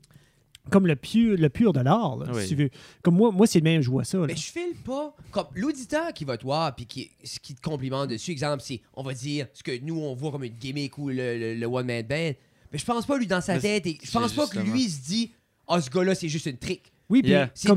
comme 0.72 0.88
le 0.88 0.96
pur, 0.96 1.36
le 1.38 1.50
pur 1.50 1.74
de 1.74 1.80
l'art, 1.82 2.18
là, 2.18 2.28
Oui. 2.34 2.44
si 2.44 2.50
tu 2.50 2.56
veux. 2.56 2.70
Comme 3.02 3.16
moi, 3.16 3.32
moi 3.32 3.48
c'est 3.48 3.60
le 3.60 3.64
même, 3.64 3.82
je 3.82 3.90
vois 3.90 4.04
ça. 4.04 4.20
là. 4.20 4.28
Mais 4.28 4.36
je 4.36 4.52
file 4.52 4.76
pas 4.86 5.16
comme 5.32 5.48
l'auditeur 5.56 6.14
qui 6.14 6.26
va 6.26 6.38
te 6.38 6.44
voir 6.44 6.76
puis 6.76 6.86
qui, 6.86 7.12
ce 7.24 7.40
qui 7.40 7.56
te 7.56 7.62
complimente 7.62 8.10
dessus. 8.10 8.32
Exemple, 8.32 8.62
c'est, 8.66 8.82
on 8.94 9.04
va 9.04 9.14
dire, 9.14 9.48
ce 9.54 9.64
que 9.64 9.78
nous, 9.82 10.00
on 10.00 10.14
voit 10.14 10.32
comme 10.32 10.44
une 10.44 10.54
gimmick 10.54 10.98
ou 10.98 11.10
le, 11.10 11.16
le- 11.38 11.56
le 11.56 11.66
one-man 11.66 12.04
band. 12.06 12.32
Mais 12.72 12.78
je 12.78 12.86
pense 12.86 13.06
pas, 13.06 13.18
lui, 13.18 13.26
dans 13.28 13.42
sa 13.42 13.56
Mais 13.56 13.62
tête, 13.62 13.88
et 13.88 13.98
je 14.04 14.12
pense 14.12 14.34
pas 14.34 14.46
que 14.48 14.60
lui 14.60 14.84
il 14.84 14.90
se 14.90 15.02
dit, 15.02 15.32
ah, 15.68 15.82
ce 15.82 15.90
gars-là, 15.90 16.14
c'est 16.16 16.30
juste 16.30 16.46
une 16.46 16.58
trick. 16.58 16.92
Oui, 17.10 17.22
puis 17.24 17.32
Yeah. 17.32 17.50
C'est 17.56 17.70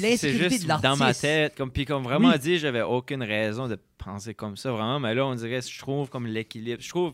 l'insécurité 0.00 0.58
de 0.58 0.66
dans 0.66 0.96
ma 0.96 1.06
l'artiste. 1.06 1.20
tête. 1.22 1.54
Comme, 1.56 1.70
puis 1.70 1.84
comme 1.84 2.02
vraiment 2.02 2.30
Oui. 2.32 2.38
dit, 2.38 2.58
j'avais 2.58 2.82
aucune 2.82 3.22
raison 3.22 3.68
de 3.68 3.78
penser 3.96 4.34
comme 4.34 4.56
ça, 4.56 4.72
vraiment. 4.72 4.98
Mais 4.98 5.14
là, 5.14 5.24
on 5.26 5.34
dirait, 5.34 5.60
je 5.62 5.78
trouve 5.78 6.08
comme 6.10 6.26
l'équilibre. 6.26 6.82
Je 6.82 6.88
trouve, 6.88 7.12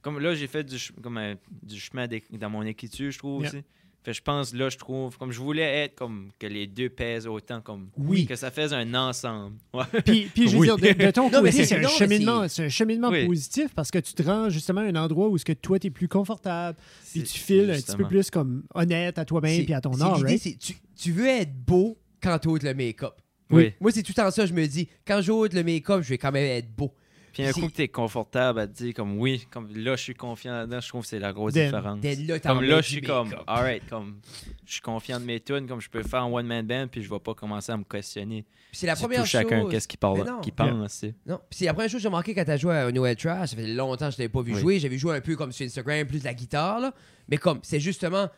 comme 0.00 0.20
là, 0.20 0.34
j'ai 0.34 0.46
fait 0.46 0.62
du, 0.62 0.78
ch- 0.78 0.92
comme, 1.02 1.18
un- 1.18 1.34
du 1.62 1.78
chemin 1.78 2.06
dans 2.30 2.50
mon 2.50 2.62
écriture, 2.62 3.10
je 3.10 3.18
trouve 3.18 3.42
Yeah. 3.42 3.50
aussi. 3.50 3.64
Fait, 4.02 4.14
je 4.14 4.22
pense, 4.22 4.54
là, 4.54 4.70
je 4.70 4.78
trouve, 4.78 5.18
comme 5.18 5.30
je 5.30 5.38
voulais 5.40 5.84
être 5.84 5.94
comme 5.94 6.30
que 6.38 6.46
les 6.46 6.66
deux 6.66 6.88
pèsent 6.88 7.26
autant, 7.26 7.60
comme 7.60 7.90
Oui. 7.98 8.24
que 8.24 8.34
ça 8.34 8.50
fasse 8.50 8.72
un 8.72 8.94
ensemble. 8.94 9.56
Ouais. 9.74 9.84
Puis, 10.04 10.30
puis 10.34 10.48
je 10.48 10.56
veux 10.56 10.60
Oui. 10.60 10.66
dire, 10.68 10.76
de, 10.96 11.04
de 11.06 11.10
ton 11.10 11.24
Non, 11.30 11.40
côté, 11.40 11.52
c'est- 11.64 11.76
un 11.84 11.86
cheminement, 11.88 12.48
c'est 12.48 12.64
un 12.64 12.68
cheminement 12.70 13.10
Oui. 13.10 13.26
positif 13.26 13.74
parce 13.74 13.90
que 13.90 13.98
tu 13.98 14.14
te 14.14 14.22
rends 14.22 14.48
justement 14.48 14.80
à 14.80 14.84
un 14.84 14.96
endroit 14.96 15.28
où 15.28 15.36
ce 15.36 15.44
que 15.44 15.52
toi, 15.52 15.78
tu 15.78 15.88
es 15.88 15.90
plus 15.90 16.08
confortable, 16.08 16.78
puis 17.10 17.22
tu 17.24 17.38
files 17.38 17.70
un 17.70 17.74
petit 17.80 17.96
peu 17.96 18.06
plus 18.06 18.30
comme 18.30 18.62
honnête 18.74 19.18
à 19.18 19.24
toi-même 19.26 19.64
puis 19.64 19.74
à 19.74 19.80
ton 19.82 20.00
art, 20.00 20.16
l'idée, 20.16 20.26
right? 20.28 20.40
c'est 20.42 20.56
tu, 20.58 20.74
tu 20.96 21.12
veux 21.12 21.28
être 21.28 21.54
beau 21.54 21.98
quand 22.22 22.38
tu 22.38 22.48
ôtes 22.48 22.62
le 22.62 22.72
make-up. 22.74 23.14
Oui. 23.50 23.74
Moi, 23.80 23.90
c'est 23.92 24.02
tout 24.02 24.12
le 24.16 24.22
temps 24.22 24.30
ça, 24.30 24.46
je 24.46 24.54
me 24.54 24.64
dis, 24.66 24.88
quand 25.06 25.20
j'ôte 25.20 25.52
le 25.52 25.62
make-up, 25.64 26.02
je 26.02 26.08
vais 26.10 26.18
quand 26.18 26.32
même 26.32 26.44
être 26.44 26.74
beau. 26.74 26.94
Puis 27.32 27.44
un 27.46 27.52
coup 27.52 27.68
que 27.68 27.72
t'es 27.74 27.88
confortable 27.88 28.58
à 28.60 28.66
te 28.66 28.72
dire 28.72 28.92
comme 28.94 29.18
oui, 29.18 29.46
comme 29.50 29.68
là 29.76 29.94
je 29.96 30.02
suis 30.02 30.14
confiant 30.14 30.52
là-dedans, 30.52 30.80
je 30.80 30.88
trouve 30.88 31.02
que 31.02 31.08
c'est 31.08 31.18
la 31.18 31.32
grosse 31.32 31.52
différence. 31.52 32.02
Là, 32.02 32.40
t'en 32.40 32.54
Comme 32.56 32.64
là, 32.64 32.80
je 32.80 32.88
suis 32.88 33.00
comme, 33.02 33.34
alright, 33.46 33.88
comme 33.88 34.20
je 34.66 34.72
suis 34.72 34.80
confiant 34.80 35.20
de 35.20 35.24
mes 35.24 35.40
tunes, 35.40 35.66
comme 35.66 35.80
je 35.80 35.88
peux 35.88 36.02
faire 36.02 36.22
un 36.22 36.32
one-man 36.32 36.66
band, 36.66 36.88
puis 36.90 37.02
je 37.02 37.08
vais 37.10 37.18
pas 37.20 37.34
commencer 37.34 37.70
à 37.72 37.76
me 37.76 37.84
questionner. 37.84 38.42
Puis 38.70 38.78
c'est 38.78 38.86
la 38.86 38.96
première 38.96 39.20
tout 39.22 39.26
chacun 39.26 39.62
chose. 39.62 39.70
qu'est-ce 39.70 39.88
qu'il 39.88 39.98
parle, 39.98 40.40
qu'il 40.42 40.52
pense, 40.52 40.92
tu 40.92 40.98
sais. 41.08 41.14
Non, 41.26 41.38
Puis 41.48 41.58
c'est 41.58 41.64
la 41.66 41.72
première 41.74 41.88
chose 41.90 41.98
que 41.98 42.02
j'ai 42.02 42.08
remarqué 42.08 42.34
quand 42.34 42.44
t'as 42.44 42.56
joué 42.56 42.74
à 42.76 42.90
Noël 42.92 43.16
Trash. 43.16 43.50
Ça 43.50 43.56
fait 43.56 43.66
longtemps 43.66 44.06
que 44.06 44.12
je 44.12 44.16
t'avais 44.18 44.28
pas 44.28 44.42
vu 44.42 44.54
Oui. 44.54 44.60
jouer. 44.60 44.78
J'avais 44.78 44.98
joué 44.98 45.16
un 45.16 45.20
peu 45.20 45.34
comme 45.36 45.50
sur 45.52 45.66
Instagram, 45.66 46.06
plus 46.06 46.20
de 46.20 46.24
la 46.24 46.34
guitare, 46.34 46.78
là. 46.80 46.94
Mais 47.28 47.36
comme, 47.36 47.60
c'est 47.62 47.80
justement, 47.80 48.28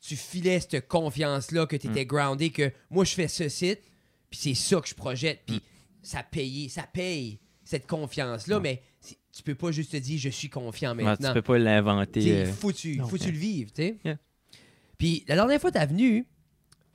tu 0.00 0.16
filais 0.16 0.60
cette 0.60 0.86
confiance-là, 0.88 1.66
que 1.66 1.76
t'étais 1.76 2.04
Mm. 2.04 2.08
groundé, 2.08 2.50
que 2.50 2.70
moi, 2.90 3.04
je 3.04 3.14
fais 3.14 3.28
ce 3.28 3.48
site, 3.48 3.80
puis 4.30 4.38
c'est 4.40 4.54
ça 4.54 4.80
que 4.80 4.88
je 4.88 4.94
projette, 4.94 5.40
puis 5.46 5.56
Mm. 5.56 5.60
ça 6.02 6.22
paye, 6.22 6.68
ça 6.68 6.82
paye 6.84 7.38
cette 7.66 7.86
confiance-là, 7.86 8.58
mais 8.60 8.80
c'est- 9.00 9.18
tu 9.36 9.42
peux 9.42 9.54
pas 9.54 9.70
juste 9.72 9.92
te 9.92 9.96
dire, 9.98 10.18
je 10.18 10.30
suis 10.30 10.48
confiant 10.48 10.96
Ouais, 10.96 11.02
maintenant. 11.04 11.28
tu 11.28 11.34
peux 11.34 11.42
pas 11.42 11.58
l'inventer. 11.58 12.20
T'sais, 12.20 12.46
euh, 12.46 12.52
faut 12.52 12.72
tu, 12.72 12.96
non. 12.96 13.06
faut 13.06 13.18
tu 13.18 13.30
le 13.30 13.36
vivre, 13.36 13.70
tu 13.74 13.82
sais. 13.82 13.96
Yeah. 14.04 14.16
Puis 14.96 15.24
la 15.28 15.34
dernière 15.34 15.60
fois, 15.60 15.70
t'es 15.70 15.84
venu, 15.84 16.24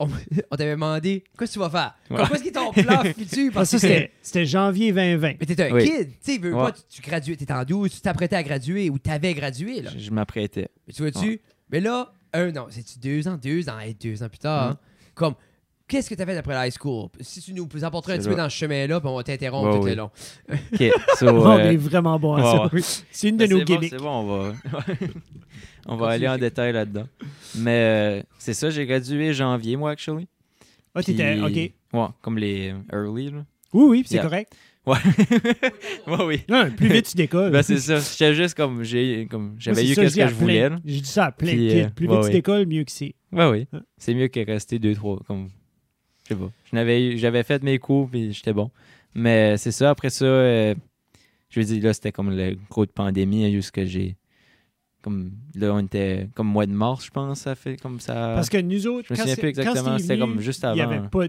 on, 0.00 0.08
on 0.50 0.56
t'avait 0.56 0.72
demandé, 0.72 1.22
qu'est-ce 1.38 1.50
que 1.50 1.52
tu 1.54 1.58
vas 1.60 1.70
faire? 1.70 1.94
Ouais. 2.10 2.26
Qu'est-ce 2.28 2.42
qui 2.42 2.48
est 2.48 2.52
ton 2.52 2.72
plan 2.72 3.04
futur? 3.04 3.52
Parce 3.52 3.70
que 3.70 3.78
c'était 3.78 4.46
janvier 4.46 4.92
2020. 4.92 5.34
mais 5.38 5.46
t'étais 5.46 5.70
un 5.70 5.74
Oui. 5.74 5.84
kid, 5.84 6.08
tu 6.08 6.32
sais, 6.32 6.38
veux 6.38 6.52
Ouais. 6.54 6.62
pas, 6.64 6.72
tu, 6.72 6.80
tu 6.88 7.02
graduais, 7.02 7.36
t'étais 7.36 7.52
en 7.52 7.64
12, 7.64 7.92
tu 7.92 8.00
t'apprêtais 8.00 8.34
à 8.36 8.42
graduer 8.42 8.90
ou 8.90 8.98
t'avais 8.98 9.34
gradué, 9.34 9.82
là. 9.82 9.90
je, 9.94 9.98
je 9.98 10.10
m'apprêtais. 10.10 10.68
Mais 10.88 10.92
tu 10.94 11.02
vois-tu? 11.02 11.40
Mais 11.70 11.80
là, 11.80 12.12
un 12.32 12.56
an, 12.56 12.66
c'est-tu 12.70 12.98
deux 12.98 13.28
ans, 13.28 13.36
deux 13.36 13.68
ans, 13.68 13.78
hey, 13.78 13.94
deux 13.94 14.22
ans 14.22 14.28
plus 14.28 14.38
tard, 14.38 14.70
hein? 14.70 14.78
comme, 15.14 15.34
qu'est-ce 15.92 16.08
que 16.08 16.14
t'as 16.14 16.24
fait 16.24 16.36
après 16.38 16.54
l'high 16.64 16.72
school? 16.72 17.08
Si 17.20 17.42
tu 17.42 17.52
nous 17.52 17.68
apporterais 17.82 18.14
un 18.14 18.18
petit 18.18 18.28
peu 18.28 18.34
dans 18.34 18.48
ce 18.48 18.56
chemin-là, 18.56 18.98
puis 18.98 19.08
on 19.10 19.16
va 19.16 19.22
t'interrompre 19.22 19.68
Ouais, 19.74 19.80
tout 19.80 19.86
le 19.86 19.94
long. 19.94 20.10
OK, 20.50 20.90
so, 21.18 21.28
on 21.28 21.50
euh, 21.58 21.70
est 21.70 21.76
vraiment 21.76 22.18
bon 22.18 22.34
à 22.34 22.36
ouais, 22.38 22.42
ça. 22.44 22.62
ouais. 22.64 22.68
Oui. 22.72 22.82
C'est 23.10 23.28
une 23.28 23.36
de 23.36 23.44
ben, 23.46 23.50
nos 23.50 23.58
bon, 23.58 23.64
gimmicks. 23.64 23.90
c'est 23.90 23.98
bon, 23.98 24.08
on 24.10 24.24
va, 24.24 24.54
on 25.86 25.96
va 25.96 26.08
aller 26.08 26.28
en 26.28 26.38
détail 26.38 26.72
là-dedans. 26.72 27.06
Mais 27.56 28.20
euh, 28.20 28.22
c'est 28.38 28.54
ça, 28.54 28.70
j'ai 28.70 28.86
gradué 28.86 29.34
janvier, 29.34 29.76
moi, 29.76 29.90
actually. 29.90 30.28
Ah, 30.94 31.02
t'étais. 31.02 31.36
Puis- 31.36 31.44
OK. 31.92 31.98
Ouais, 32.00 32.06
comme 32.22 32.38
les 32.38 32.72
early, 32.90 33.30
là. 33.30 33.44
Oui, 33.74 33.84
oui, 33.88 34.04
c'est 34.06 34.14
Yeah. 34.14 34.22
correct. 34.24 34.52
Ouais. 34.84 34.96
ouais, 36.08 36.24
oui. 36.24 36.40
Non, 36.48 36.68
plus 36.76 36.88
vite 36.88 37.08
tu 37.10 37.16
décolles. 37.16 37.52
Ben, 37.52 37.62
c'est 37.62 37.78
ça. 37.78 37.98
J'étais 38.00 38.34
juste 38.34 38.56
comme, 38.56 38.82
comme, 39.30 39.54
j'avais 39.58 39.76
c'est 39.82 39.92
eu 39.92 39.94
qu'est-ce 39.94 40.16
que 40.16 40.26
je 40.26 40.34
voulais. 40.34 40.70
J'ai 40.84 41.00
dit 41.00 41.08
ça 41.08 41.26
à 41.26 41.32
plein 41.32 41.52
de 41.52 41.56
kids. 41.58 41.80
euh, 41.82 41.88
Plus 41.94 42.08
ouais, 42.08 42.16
vite 42.16 42.26
tu 42.26 42.32
décolles, 42.32 42.66
mieux 42.66 42.82
que 42.84 42.90
c'est. 42.90 43.14
Ouais, 43.30 43.48
oui. 43.48 43.66
Hein? 43.72 43.82
C'est 43.96 44.12
mieux 44.12 44.26
que 44.28 44.40
rester 44.44 44.78
deux, 44.80 44.94
trois. 44.94 45.20
Comme, 45.26 45.48
je 46.24 46.34
sais 46.34 46.40
pas. 46.40 46.50
Je 46.70 46.76
n'avais 46.76 47.04
eu- 47.14 47.18
J'avais 47.18 47.42
fait 47.42 47.62
mes 47.62 47.78
cours, 47.78 48.08
puis 48.08 48.32
j'étais 48.32 48.52
bon. 48.52 48.70
Mais 49.14 49.56
c'est 49.58 49.72
ça, 49.72 49.90
après 49.90 50.10
ça, 50.10 50.24
euh, 50.24 50.74
je 51.50 51.60
veux 51.60 51.66
dire, 51.66 51.82
là, 51.82 51.92
c'était 51.92 52.12
comme 52.12 52.30
le 52.34 52.56
gros 52.70 52.86
de 52.86 52.90
pandémie, 52.90 53.44
hein, 53.44 53.50
juste 53.50 53.70
que 53.72 53.84
j'ai. 53.84 54.16
Comme, 55.02 55.32
là, 55.56 55.74
on 55.74 55.80
était 55.80 56.28
comme 56.34 56.46
mois 56.46 56.64
de 56.66 56.72
mars, 56.72 57.04
je 57.06 57.10
pense, 57.10 57.40
ça 57.40 57.54
fait 57.56 57.76
comme 57.76 57.98
ça. 57.98 58.14
Parce 58.36 58.48
que 58.48 58.58
nous 58.58 58.86
autres, 58.86 59.08
je 59.08 59.14
me 59.14 59.18
souviens 59.18 59.34
plus 59.36 59.48
exactement, 59.48 59.98
c'était 59.98 60.18
comme 60.18 60.40
juste 60.40 60.64
Il 60.72 60.78
y 60.78 60.80
avant. 60.80 60.92
avait 60.92 61.08
pas, 61.08 61.24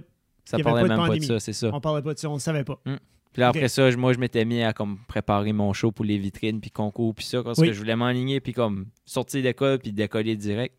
ça 0.45 0.57
il 0.57 0.59
y 0.59 0.61
avait 0.61 0.63
parlait 0.63 0.81
pas 0.81 0.87
de 0.95 1.01
même 1.01 1.07
pas 1.09 1.15
de 1.17 1.23
ça, 1.23 1.39
c'est 1.39 1.53
ça. 1.53 1.71
on 1.73 1.81
parlait 1.81 2.03
pas 2.03 2.13
de 2.13 2.19
ça, 2.19 2.29
on 2.29 2.37
savait 2.37 2.63
pas. 2.63 2.79
Puis 2.85 3.39
là, 3.41 3.47
après 3.47 3.67
ça, 3.69 3.89
moi, 3.97 4.13
je 4.13 4.19
m'étais 4.19 4.45
mis 4.45 4.61
à 4.61 4.73
comme 4.73 4.99
préparer 5.07 5.53
mon 5.53 5.73
show 5.73 5.91
pour 5.91 6.05
les 6.05 6.19
vitrines, 6.19 6.61
puis 6.61 6.69
concours, 6.69 7.15
puis 7.15 7.25
ça, 7.25 7.41
parce 7.41 7.57
Oui. 7.57 7.67
que 7.69 7.73
je 7.73 7.79
voulais 7.79 7.95
m'enligner, 7.95 8.39
puis 8.41 8.53
comme 8.53 8.85
sortir 9.05 9.41
d'école, 9.41 9.79
puis 9.79 9.91
décoller 9.91 10.35
direct. 10.35 10.75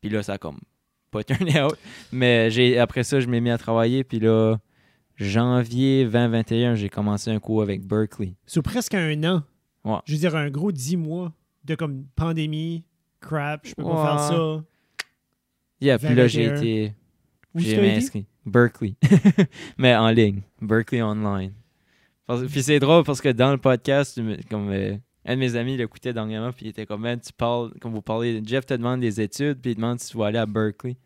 Puis 0.00 0.10
là, 0.10 0.24
ça 0.24 0.32
a 0.32 0.38
comme 0.38 0.58
pas 1.14 1.24
turné 1.24 1.60
out. 1.62 1.76
Mais 2.12 2.50
j'ai 2.50 2.78
après 2.78 3.02
ça, 3.04 3.20
je 3.20 3.26
m'ai 3.26 3.40
mis 3.40 3.50
à 3.50 3.58
travailler, 3.58 4.04
puis 4.04 4.18
là, 4.20 4.56
janvier 5.16 6.04
2021, 6.04 6.74
j'ai 6.74 6.88
commencé 6.88 7.30
un 7.30 7.38
cours 7.38 7.62
avec 7.62 7.86
Berkeley. 7.86 8.34
Sur 8.46 8.62
presque 8.62 8.94
un 8.94 9.22
an. 9.24 9.42
Ouais. 9.84 9.98
Je 10.06 10.12
veux 10.12 10.18
dire, 10.18 10.34
un 10.36 10.50
gros 10.50 10.72
dix 10.72 10.96
mois 10.96 11.32
de 11.64 11.74
comme 11.74 12.04
pandémie, 12.16 12.84
crap, 13.20 13.66
je 13.66 13.74
peux 13.74 13.82
pas 13.84 14.04
faire 14.04 14.20
ça. 14.20 14.64
Yeah, 15.80 15.98
puis 15.98 16.14
là, 16.14 16.26
j'ai 16.26 16.48
21. 16.48 16.56
été. 16.60 16.94
J'ai 17.56 17.96
inscrit. 17.96 18.26
Berkeley. 18.46 18.94
Mais 19.78 19.94
en 19.94 20.08
ligne. 20.10 20.42
Berkeley 20.60 21.02
Online. 21.02 21.52
Parce- 22.26 22.44
Puis 22.46 22.62
c'est 22.62 22.78
drôle 22.78 23.04
parce 23.04 23.20
que 23.20 23.28
dans 23.28 23.50
le 23.52 23.58
podcast, 23.58 24.14
tu 24.14 24.22
me- 24.22 24.38
comme 24.50 24.70
euh, 24.70 24.96
un 25.26 25.34
de 25.34 25.40
mes 25.40 25.56
amis 25.56 25.76
l'écoutait 25.76 26.12
dernièrement, 26.12 26.52
puis 26.52 26.66
il 26.66 26.68
était 26.68 26.86
comme, 26.86 27.00
Man, 27.02 27.20
tu 27.20 27.32
parles, 27.32 27.72
comme 27.80 27.92
vous 27.92 28.02
parlez, 28.02 28.42
Jeff 28.44 28.66
te 28.66 28.74
demande 28.74 29.00
des 29.00 29.20
études, 29.20 29.60
puis 29.60 29.72
il 29.72 29.74
demande 29.76 29.98
si 30.00 30.10
tu 30.10 30.18
vas 30.18 30.26
aller 30.26 30.38
à 30.38 30.46
Berkeley. 30.46 30.96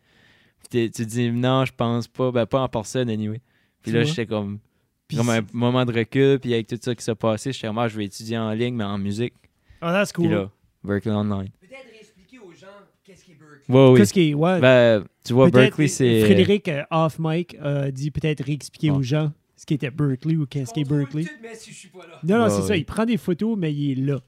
Puis 0.59 0.67
t'es- 0.69 0.89
tu 0.89 1.05
dis, 1.05 1.31
non, 1.31 1.63
je 1.65 1.71
pense 1.73 2.07
pas. 2.07 2.31
Ben, 2.31 2.45
pas 2.45 2.59
en 2.61 2.67
personne, 2.67 3.09
anyway. 3.09 3.39
Puis 3.81 3.91
là, 3.93 4.03
j'étais 4.03 4.25
comme. 4.25 4.59
Puis 5.07 5.17
comme 5.17 5.29
un 5.29 5.39
moment 5.53 5.85
de 5.85 5.93
recul, 5.93 6.37
puis 6.39 6.53
avec 6.53 6.67
tout 6.67 6.77
ça 6.81 6.93
qui 6.93 7.03
s'est 7.03 7.15
passé, 7.15 7.51
j'étais 7.53 7.67
comme, 7.67 7.77
ah, 7.79 7.87
je 7.87 7.97
vais 7.97 8.05
étudier 8.05 8.37
en 8.37 8.51
ligne, 8.51 8.75
mais 8.75 8.83
en 8.83 8.97
musique. 8.97 9.33
Ah, 9.81 9.93
that's 9.93 10.11
Puis 10.11 10.23
cool. 10.23 10.31
là, 10.33 10.51
Berkeley 10.83 11.15
Online. 11.15 11.49
Peut-être 11.61 11.89
réexpliquer 11.91 12.39
aux 12.39 12.51
gens 12.51 12.67
qu'est-ce 13.05 13.23
qui 13.23 13.31
est 13.31 13.35
Berkeley. 13.35 13.73
Ouais, 13.75 13.89
oui. 13.91 13.97
Qu'est-ce 13.99 14.13
qui 14.13 14.29
est. 14.29 14.33
Ouais. 14.33 14.59
Ben, 14.59 15.03
tu 15.25 15.33
vois, 15.33 15.49
Berkeley, 15.49 15.87
c'est. 15.87 16.25
Frédéric 16.25 16.67
euh, 16.67 16.83
off 16.91 17.17
mic 17.17 17.55
a 17.61 17.89
dit 17.89 18.11
peut-être 18.11 18.43
réexpliquer 18.43 18.91
Ouais. 18.91 18.97
aux 18.97 19.01
gens 19.01 19.31
ce 19.59 19.65
qui 19.65 19.73
était 19.73 19.91
Berkeley 19.91 20.37
ou 20.37 20.45
qu'est-ce 20.45 20.73
qui 20.73 20.81
est 20.81 20.89
Berkeley. 20.89 21.23
tout, 21.25 21.31
mais 21.41 21.53
si 21.55 21.71
je 21.71 21.75
suis 21.77 21.89
pas 21.89 22.07
là. 22.07 22.19
Non, 22.23 22.37
non, 22.37 22.43
Ouais, 22.45 22.49
c'est 22.49 22.67
ça. 22.67 22.77
Il 22.77 22.85
prend 22.85 23.05
des 23.05 23.17
photos, 23.17 23.57
mais 23.57 23.73
il 23.73 23.91
est 23.91 24.05
là. 24.05 24.19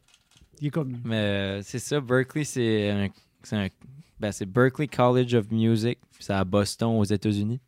Il 0.60 0.68
est 0.68 0.70
comme. 0.72 0.98
Mais 1.06 1.16
euh, 1.16 1.62
c'est 1.64 1.80
ça, 1.80 2.02
Berkeley, 2.02 2.44
c'est 2.44 2.90
un. 2.90 3.08
C'est 3.44 3.56
un- 3.56 3.68
ben, 4.20 4.32
c'est 4.32 4.46
Berkeley 4.46 4.88
College 4.88 5.34
of 5.34 5.50
Music. 5.52 5.98
C'est 6.20 6.34
à 6.34 6.44
Boston, 6.44 6.90
aux 7.00 7.04
États-Unis. 7.06 7.60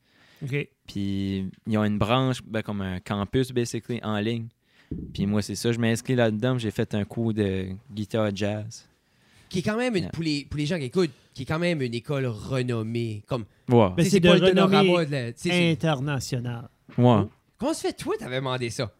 OK. 0.43 0.67
Puis 0.87 1.49
ils 1.65 1.77
ont 1.77 1.85
une 1.85 1.97
branche, 1.97 2.43
ben, 2.45 2.61
comme 2.61 2.81
un 2.81 2.99
campus, 2.99 3.51
basically, 3.51 3.99
en 4.03 4.19
ligne. 4.19 4.47
Puis 5.13 5.25
moi, 5.25 5.41
c'est 5.41 5.55
ça, 5.55 5.71
je 5.71 5.79
m'inscris 5.79 6.15
là-dedans. 6.15 6.57
J'ai 6.59 6.69
fait 6.69 6.93
un 6.93 7.05
cours 7.05 7.33
de 7.33 7.69
guitare 7.91 8.35
jazz. 8.35 8.87
Qui 9.49 9.59
est 9.59 9.61
quand 9.63 9.77
même, 9.77 9.95
une, 9.95 10.03
Yeah. 10.03 10.11
pour, 10.11 10.23
les, 10.23 10.45
pour 10.49 10.57
les 10.57 10.65
gens 10.65 10.77
qui 10.77 10.85
écoutent, 10.85 11.11
qui 11.33 11.43
est 11.43 11.45
quand 11.45 11.59
même 11.59 11.81
une 11.81 11.93
école 11.93 12.25
renommée. 12.27 13.23
Comme, 13.27 13.45
Ouais. 13.69 13.89
Mais 13.97 14.03
tu 14.03 14.09
sais, 14.09 14.09
c'est 14.09 14.19
de 14.19 14.29
pas 14.29 14.37
le 14.37 14.45
renommée 14.47 15.05
de 15.05 15.11
la- 15.11 15.31
tu 15.33 15.39
sais, 15.43 15.49
c'est- 15.49 15.71
international. 15.71 16.69
ouais. 16.97 17.21
Comment 17.63 17.73
se 17.73 17.79
fait, 17.87 17.93
toi, 17.93 18.13
t'avais 18.19 18.35
demandé 18.35 18.69
ça? 18.69 18.91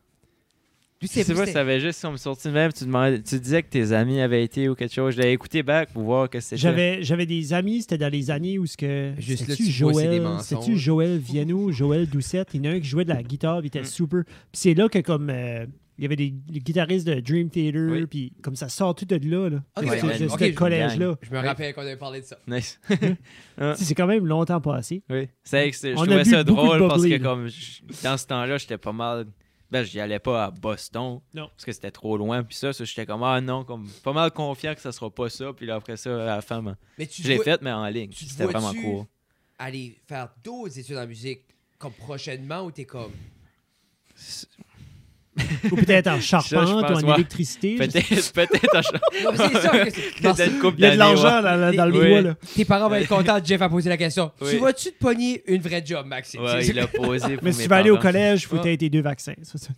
Je 1.01 1.07
sais 1.07 1.25
pas, 1.35 1.45
ça 1.45 1.59
avait 1.59 1.81
juste 1.81 2.05
on 2.05 2.13
me 2.13 2.17
sorti 2.17 2.47
de 2.47 2.53
même. 2.53 2.71
Tu, 2.71 2.85
demandais, 2.85 3.21
tu 3.21 3.37
disais 3.37 3.61
que 3.61 3.67
tes 3.67 3.91
amis 3.91 4.21
avaient 4.21 4.41
été 4.41 4.69
ou 4.69 4.75
quelque 4.75 4.93
chose. 4.93 5.15
Je 5.15 5.19
l'avais 5.19 5.33
écouté 5.33 5.63
back 5.63 5.89
pour 5.91 6.03
voir 6.03 6.29
que 6.29 6.39
c'était. 6.39 6.55
J'avais, 6.55 7.03
j'avais 7.03 7.25
des 7.25 7.51
amis, 7.51 7.81
c'était 7.81 7.97
dans 7.97 8.07
les 8.09 8.31
années 8.31 8.57
où 8.57 8.65
ce 8.65 8.77
que. 8.77 9.11
Juste 9.17 9.49
là, 9.49 9.55
tu 9.57 9.65
Joël, 9.65 10.23
c'était-tu 10.41 10.77
Joël 10.77 11.17
Viano, 11.17 11.73
Joël 11.73 12.07
Doucette? 12.07 12.51
Il 12.53 12.65
y 12.65 12.69
en 12.69 12.71
a 12.71 12.75
un 12.75 12.79
qui 12.79 12.87
jouait 12.87 13.03
de 13.03 13.09
la 13.09 13.21
guitare, 13.21 13.59
il 13.59 13.65
était 13.67 13.81
Mm. 13.81 13.85
super. 13.85 14.23
Puis 14.23 14.33
c'est 14.53 14.75
là 14.75 14.87
que 14.87 14.99
comme 14.99 15.29
euh, 15.29 15.65
il 15.97 16.03
y 16.03 16.05
avait 16.05 16.15
des, 16.15 16.31
guitaristes 16.31 17.05
de 17.07 17.19
Dream 17.19 17.49
Theater, 17.49 17.87
Oui. 17.91 18.05
puis 18.07 18.33
comme 18.41 18.55
ça 18.55 18.67
sort 18.69 18.95
tout 18.95 19.05
de 19.05 19.15
là. 19.15 19.49
là. 19.49 19.63
Ok, 19.77 19.83
De 19.85 19.89
ouais, 19.89 19.99
ce- 19.99 20.05
ouais, 20.05 20.19
de 20.19 20.25
ok, 20.25 20.39
ce 20.39 20.45
je- 20.45 20.51
collège-là. 20.53 21.15
Je 21.21 21.31
me 21.31 21.39
rappelle 21.39 21.73
qu'on 21.73 21.81
avait 21.81 21.97
parlé 21.97 22.21
de 22.21 22.25
ça. 22.25 22.37
Nice. 22.47 22.79
Sais, 22.89 23.75
C'est 23.75 23.95
quand 23.95 24.07
même 24.07 24.25
longtemps 24.25 24.59
passé. 24.61 25.03
oui. 25.09 25.27
C'est 25.43 25.69
que 25.69 25.75
c'est- 25.75 25.91
je 25.93 25.97
On 25.97 26.05
trouvais 26.05 26.23
ça 26.25 26.43
drôle 26.43 26.87
parce 26.87 27.03
que 27.03 27.17
comme 27.17 27.47
je- 27.47 27.81
dans 28.03 28.17
ce 28.17 28.25
temps-là, 28.27 28.57
j'étais 28.57 28.77
pas 28.77 28.91
mal. 28.93 29.27
Ben, 29.71 29.83
j'y 29.83 29.99
allais 29.99 30.19
pas 30.19 30.45
à 30.45 30.51
Boston. 30.51 31.19
Non. 31.33 31.47
Parce 31.47 31.65
que 31.65 31.71
c'était 31.71 31.89
trop 31.89 32.15
loin. 32.15 32.43
Puis 32.43 32.55
ça, 32.55 32.73
ça 32.73 32.83
j'étais 32.85 33.07
comme, 33.07 33.23
ah 33.23 33.41
non, 33.41 33.63
comme 33.63 33.87
pas 34.03 34.13
mal 34.13 34.29
confiant 34.29 34.75
que 34.75 34.81
ça 34.81 34.91
sera 34.91 35.09
pas 35.09 35.29
ça. 35.29 35.51
Puis 35.51 35.65
là, 35.65 35.75
après 35.75 35.97
ça, 35.97 36.11
à 36.31 36.35
la 36.35 36.41
fin, 36.41 36.61
ben, 36.61 36.75
Mais 36.99 37.07
tu 37.07 37.23
je 37.23 37.27
l'ai 37.27 37.39
fait, 37.39 37.59
mais 37.61 37.71
en 37.71 37.87
ligne. 37.87 38.11
C'était 38.13 38.45
vraiment 38.45 38.71
cool. 38.73 39.05
aller 39.57 39.97
faire 40.07 40.29
d'autres 40.43 40.77
études 40.77 40.97
en 40.97 41.07
musique 41.07 41.41
comme 41.79 41.93
prochainement 41.93 42.61
ou 42.65 42.71
t'es 42.71 42.85
comme. 42.85 43.11
Ou 45.71 45.75
peut-être 45.75 46.07
en 46.07 46.19
charpente 46.21 46.85
pense, 46.87 47.01
ou 47.01 47.05
en 47.05 47.09
ouais. 47.09 47.13
électricité. 47.15 47.75
Peut-être, 47.75 48.75
en- 48.75 50.59
couple 50.61 50.75
Il 50.79 50.83
y 50.83 50.85
a 50.85 50.91
de 50.91 50.97
l'argent 50.97 51.41
ouais. 51.43 51.75
dans, 51.75 51.85
le 51.85 51.91
Oui. 51.99 52.09
bois. 52.09 52.21
Là. 52.21 52.35
Tes 52.55 52.65
parents 52.65 52.89
vont 52.89 52.95
être 52.95 53.07
contents, 53.07 53.39
Jeff 53.43 53.61
a 53.61 53.69
posé 53.69 53.89
la 53.89 53.97
question. 53.97 54.31
Oui. 54.41 54.51
Tu 54.51 54.57
vas-tu 54.57 54.91
te 54.91 54.97
pogner 54.99 55.43
une 55.47 55.61
vraie 55.61 55.83
job, 55.85 56.05
Maxime? 56.05 56.41
Ouais, 56.41 56.65
il 56.65 56.79
a 56.79 56.87
posé 56.87 57.35
pour 57.35 57.43
Mais 57.43 57.51
si 57.51 57.63
tu 57.63 57.67
vas 57.67 57.77
aller 57.77 57.89
au 57.91 57.97
collège, 57.97 58.43
il 58.43 58.45
faut 58.47 58.57
que 58.57 58.63
tu 58.63 58.69
aies 58.69 58.77
tes 58.77 58.89
deux 58.89 59.01
vaccins. 59.01 59.33
Ça, 59.41 59.57
ça- 59.57 59.69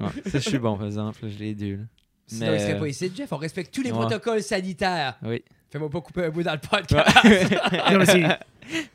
Ouais, 0.00 0.10
ça, 0.30 0.38
je 0.38 0.48
suis 0.48 0.58
bon, 0.58 0.76
par 0.76 0.86
exemple. 0.86 1.18
Je 1.22 1.38
l'ai 1.38 1.54
deux. 1.54 1.76
là. 1.76 1.82
Sinon, 2.26 2.46
Mais, 2.52 2.56
il 2.56 2.60
serait 2.60 2.78
pas 2.78 2.88
ici, 2.88 3.12
Jeff. 3.14 3.30
On 3.32 3.36
respecte 3.36 3.72
tous 3.74 3.82
les 3.82 3.90
Ouais. 3.92 3.98
protocoles 3.98 4.42
sanitaires. 4.42 5.16
Oui. 5.22 5.42
Fais-moi 5.74 5.90
pas 5.90 6.00
couper 6.02 6.26
un 6.26 6.30
bout 6.30 6.44
dans 6.44 6.52
le 6.52 6.60
podcast. 6.60 7.10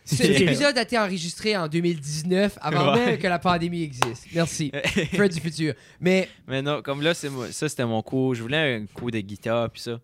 Cet 0.05 0.29
épisode 0.39 0.77
a 0.77 0.81
été 0.83 0.97
enregistré 0.97 1.57
en 1.57 1.67
2019, 1.67 2.57
avant 2.61 2.93
Ouais. 2.93 3.05
même 3.05 3.17
que 3.19 3.27
la 3.27 3.37
pandémie 3.37 3.83
existe. 3.83 4.27
Merci. 4.33 4.71
Fred 5.13 5.33
du 5.33 5.41
futur. 5.41 5.73
Mais 5.99 6.29
Mais 6.47 6.61
non, 6.61 6.81
comme 6.81 7.01
là, 7.01 7.13
c'est 7.13 7.29
moi- 7.29 7.51
ça, 7.51 7.67
c'était 7.67 7.83
mon 7.85 8.01
cours. 8.01 8.33
Je 8.33 8.41
voulais 8.43 8.75
un 8.77 8.85
cours 8.85 9.11
de 9.11 9.19
guitare, 9.19 9.69
puis 9.69 9.81
ça. 9.81 9.99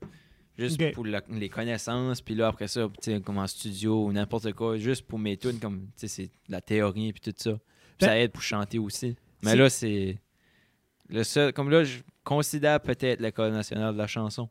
Juste 0.57 0.91
pour 0.91 1.05
la- 1.05 1.21
les 1.29 1.47
connaissances, 1.47 2.21
puis 2.21 2.35
là, 2.35 2.47
après 2.47 2.67
ça, 2.67 2.89
tu 3.01 3.09
sais, 3.13 3.21
comme 3.21 3.37
en 3.37 3.47
studio 3.47 4.07
ou 4.07 4.11
n'importe 4.11 4.51
quoi, 4.51 4.77
juste 4.77 5.07
pour 5.07 5.17
mes 5.17 5.37
tunes, 5.37 5.59
comme, 5.59 5.79
tu 5.79 5.91
sais, 5.95 6.07
c'est 6.09 6.23
de 6.23 6.29
la 6.51 6.59
théorie, 6.59 7.13
puis 7.13 7.21
tout 7.21 7.33
ça. 7.37 7.51
Puis 7.51 7.61
Ben- 8.01 8.07
ça 8.07 8.19
aide 8.19 8.31
pour 8.33 8.41
chanter 8.43 8.79
aussi. 8.79 9.15
Mais 9.43 9.55
là, 9.55 9.69
c'est. 9.69 10.17
Le 11.07 11.23
seul. 11.23 11.53
Comme 11.53 11.69
là, 11.69 11.85
je 11.85 11.99
considère 12.25 12.81
peut-être 12.81 13.21
l'École 13.21 13.53
nationale 13.53 13.93
de 13.93 13.97
la 13.97 14.07
chanson 14.07 14.49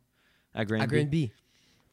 à 0.54 0.64
Granby. 0.64 0.82
à 0.82 0.86
Granby. 0.86 1.30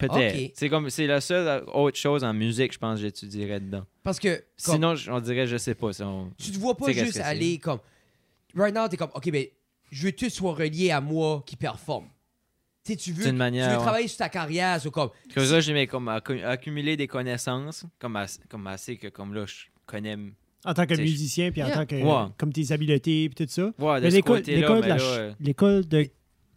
Peut-être. 0.08 0.52
C'est 0.56 0.70
comme 0.70 0.90
c'est 0.90 1.08
la 1.08 1.22
seule 1.22 1.64
autre 1.74 1.98
chose 1.98 2.24
en 2.24 2.34
musique, 2.34 2.74
je 2.74 2.78
pense, 2.80 2.96
que 3.00 3.02
j'étudierais 3.06 3.60
dedans. 3.60 3.86
Parce 4.04 4.20
que 4.20 4.44
comme, 4.66 4.76
Sinon, 4.76 4.96
on 5.10 5.20
dirait, 5.20 5.48
je 5.48 5.58
sais 5.58 5.76
pas. 5.76 5.94
si 5.94 6.02
on- 6.04 6.32
tu 6.38 6.52
te 6.52 6.58
vois 6.58 6.76
pas 6.76 6.88
tu 6.88 6.94
juste 6.94 7.20
aller 7.20 7.58
comme. 7.60 7.80
Right 8.56 8.76
now, 8.76 8.88
t'es 8.88 8.98
comme, 8.98 9.12
OK, 9.14 9.32
ben, 9.32 9.46
je 9.92 10.06
veux 10.06 10.12
que 10.12 10.18
tout 10.26 10.30
soit 10.30 10.54
relié 10.54 10.92
à 10.92 11.00
moi 11.02 11.44
qui 11.46 11.56
performe. 11.56 12.08
Tu 12.84 12.94
sais, 12.94 12.98
tu 12.98 13.12
veux, 13.12 13.24
tu 13.26 13.32
veux 13.32 13.40
ouais. 13.40 13.60
travailler 13.78 14.08
sur 14.08 14.18
ta 14.18 14.30
carrière, 14.30 14.82
c'est 14.82 14.90
comme. 14.92 15.10
Comme 15.34 15.46
ça, 15.46 15.60
j'ai 15.62 15.86
comme 15.88 16.08
accu- 16.10 16.44
accumuler 16.44 16.98
des 16.98 17.08
connaissances, 17.08 17.86
comme, 18.00 18.16
ass- 18.16 18.40
comme 18.50 18.66
assez 18.68 18.98
que 18.98 19.08
comme 19.10 19.34
là, 19.36 19.46
je 19.46 19.66
connais. 19.86 20.18
en 20.66 20.74
tant 20.74 20.86
que 20.88 20.96
musicien, 20.96 21.52
puis 21.52 21.62
en 21.62 21.68
Yeah. 21.68 21.76
tant 21.76 21.86
que. 21.86 21.96
Ouais. 21.96 22.32
Comme 22.38 22.52
tes 22.52 22.72
habiletés, 22.72 23.30
puis 23.30 23.46
tout 23.46 23.52
ça. 23.52 23.64
Ouais, 23.78 24.02
de 24.02 24.06
Mais 24.06 24.12
mais 24.82 24.88
là, 24.98 25.36
l'école 25.40 25.86
de. 25.88 26.10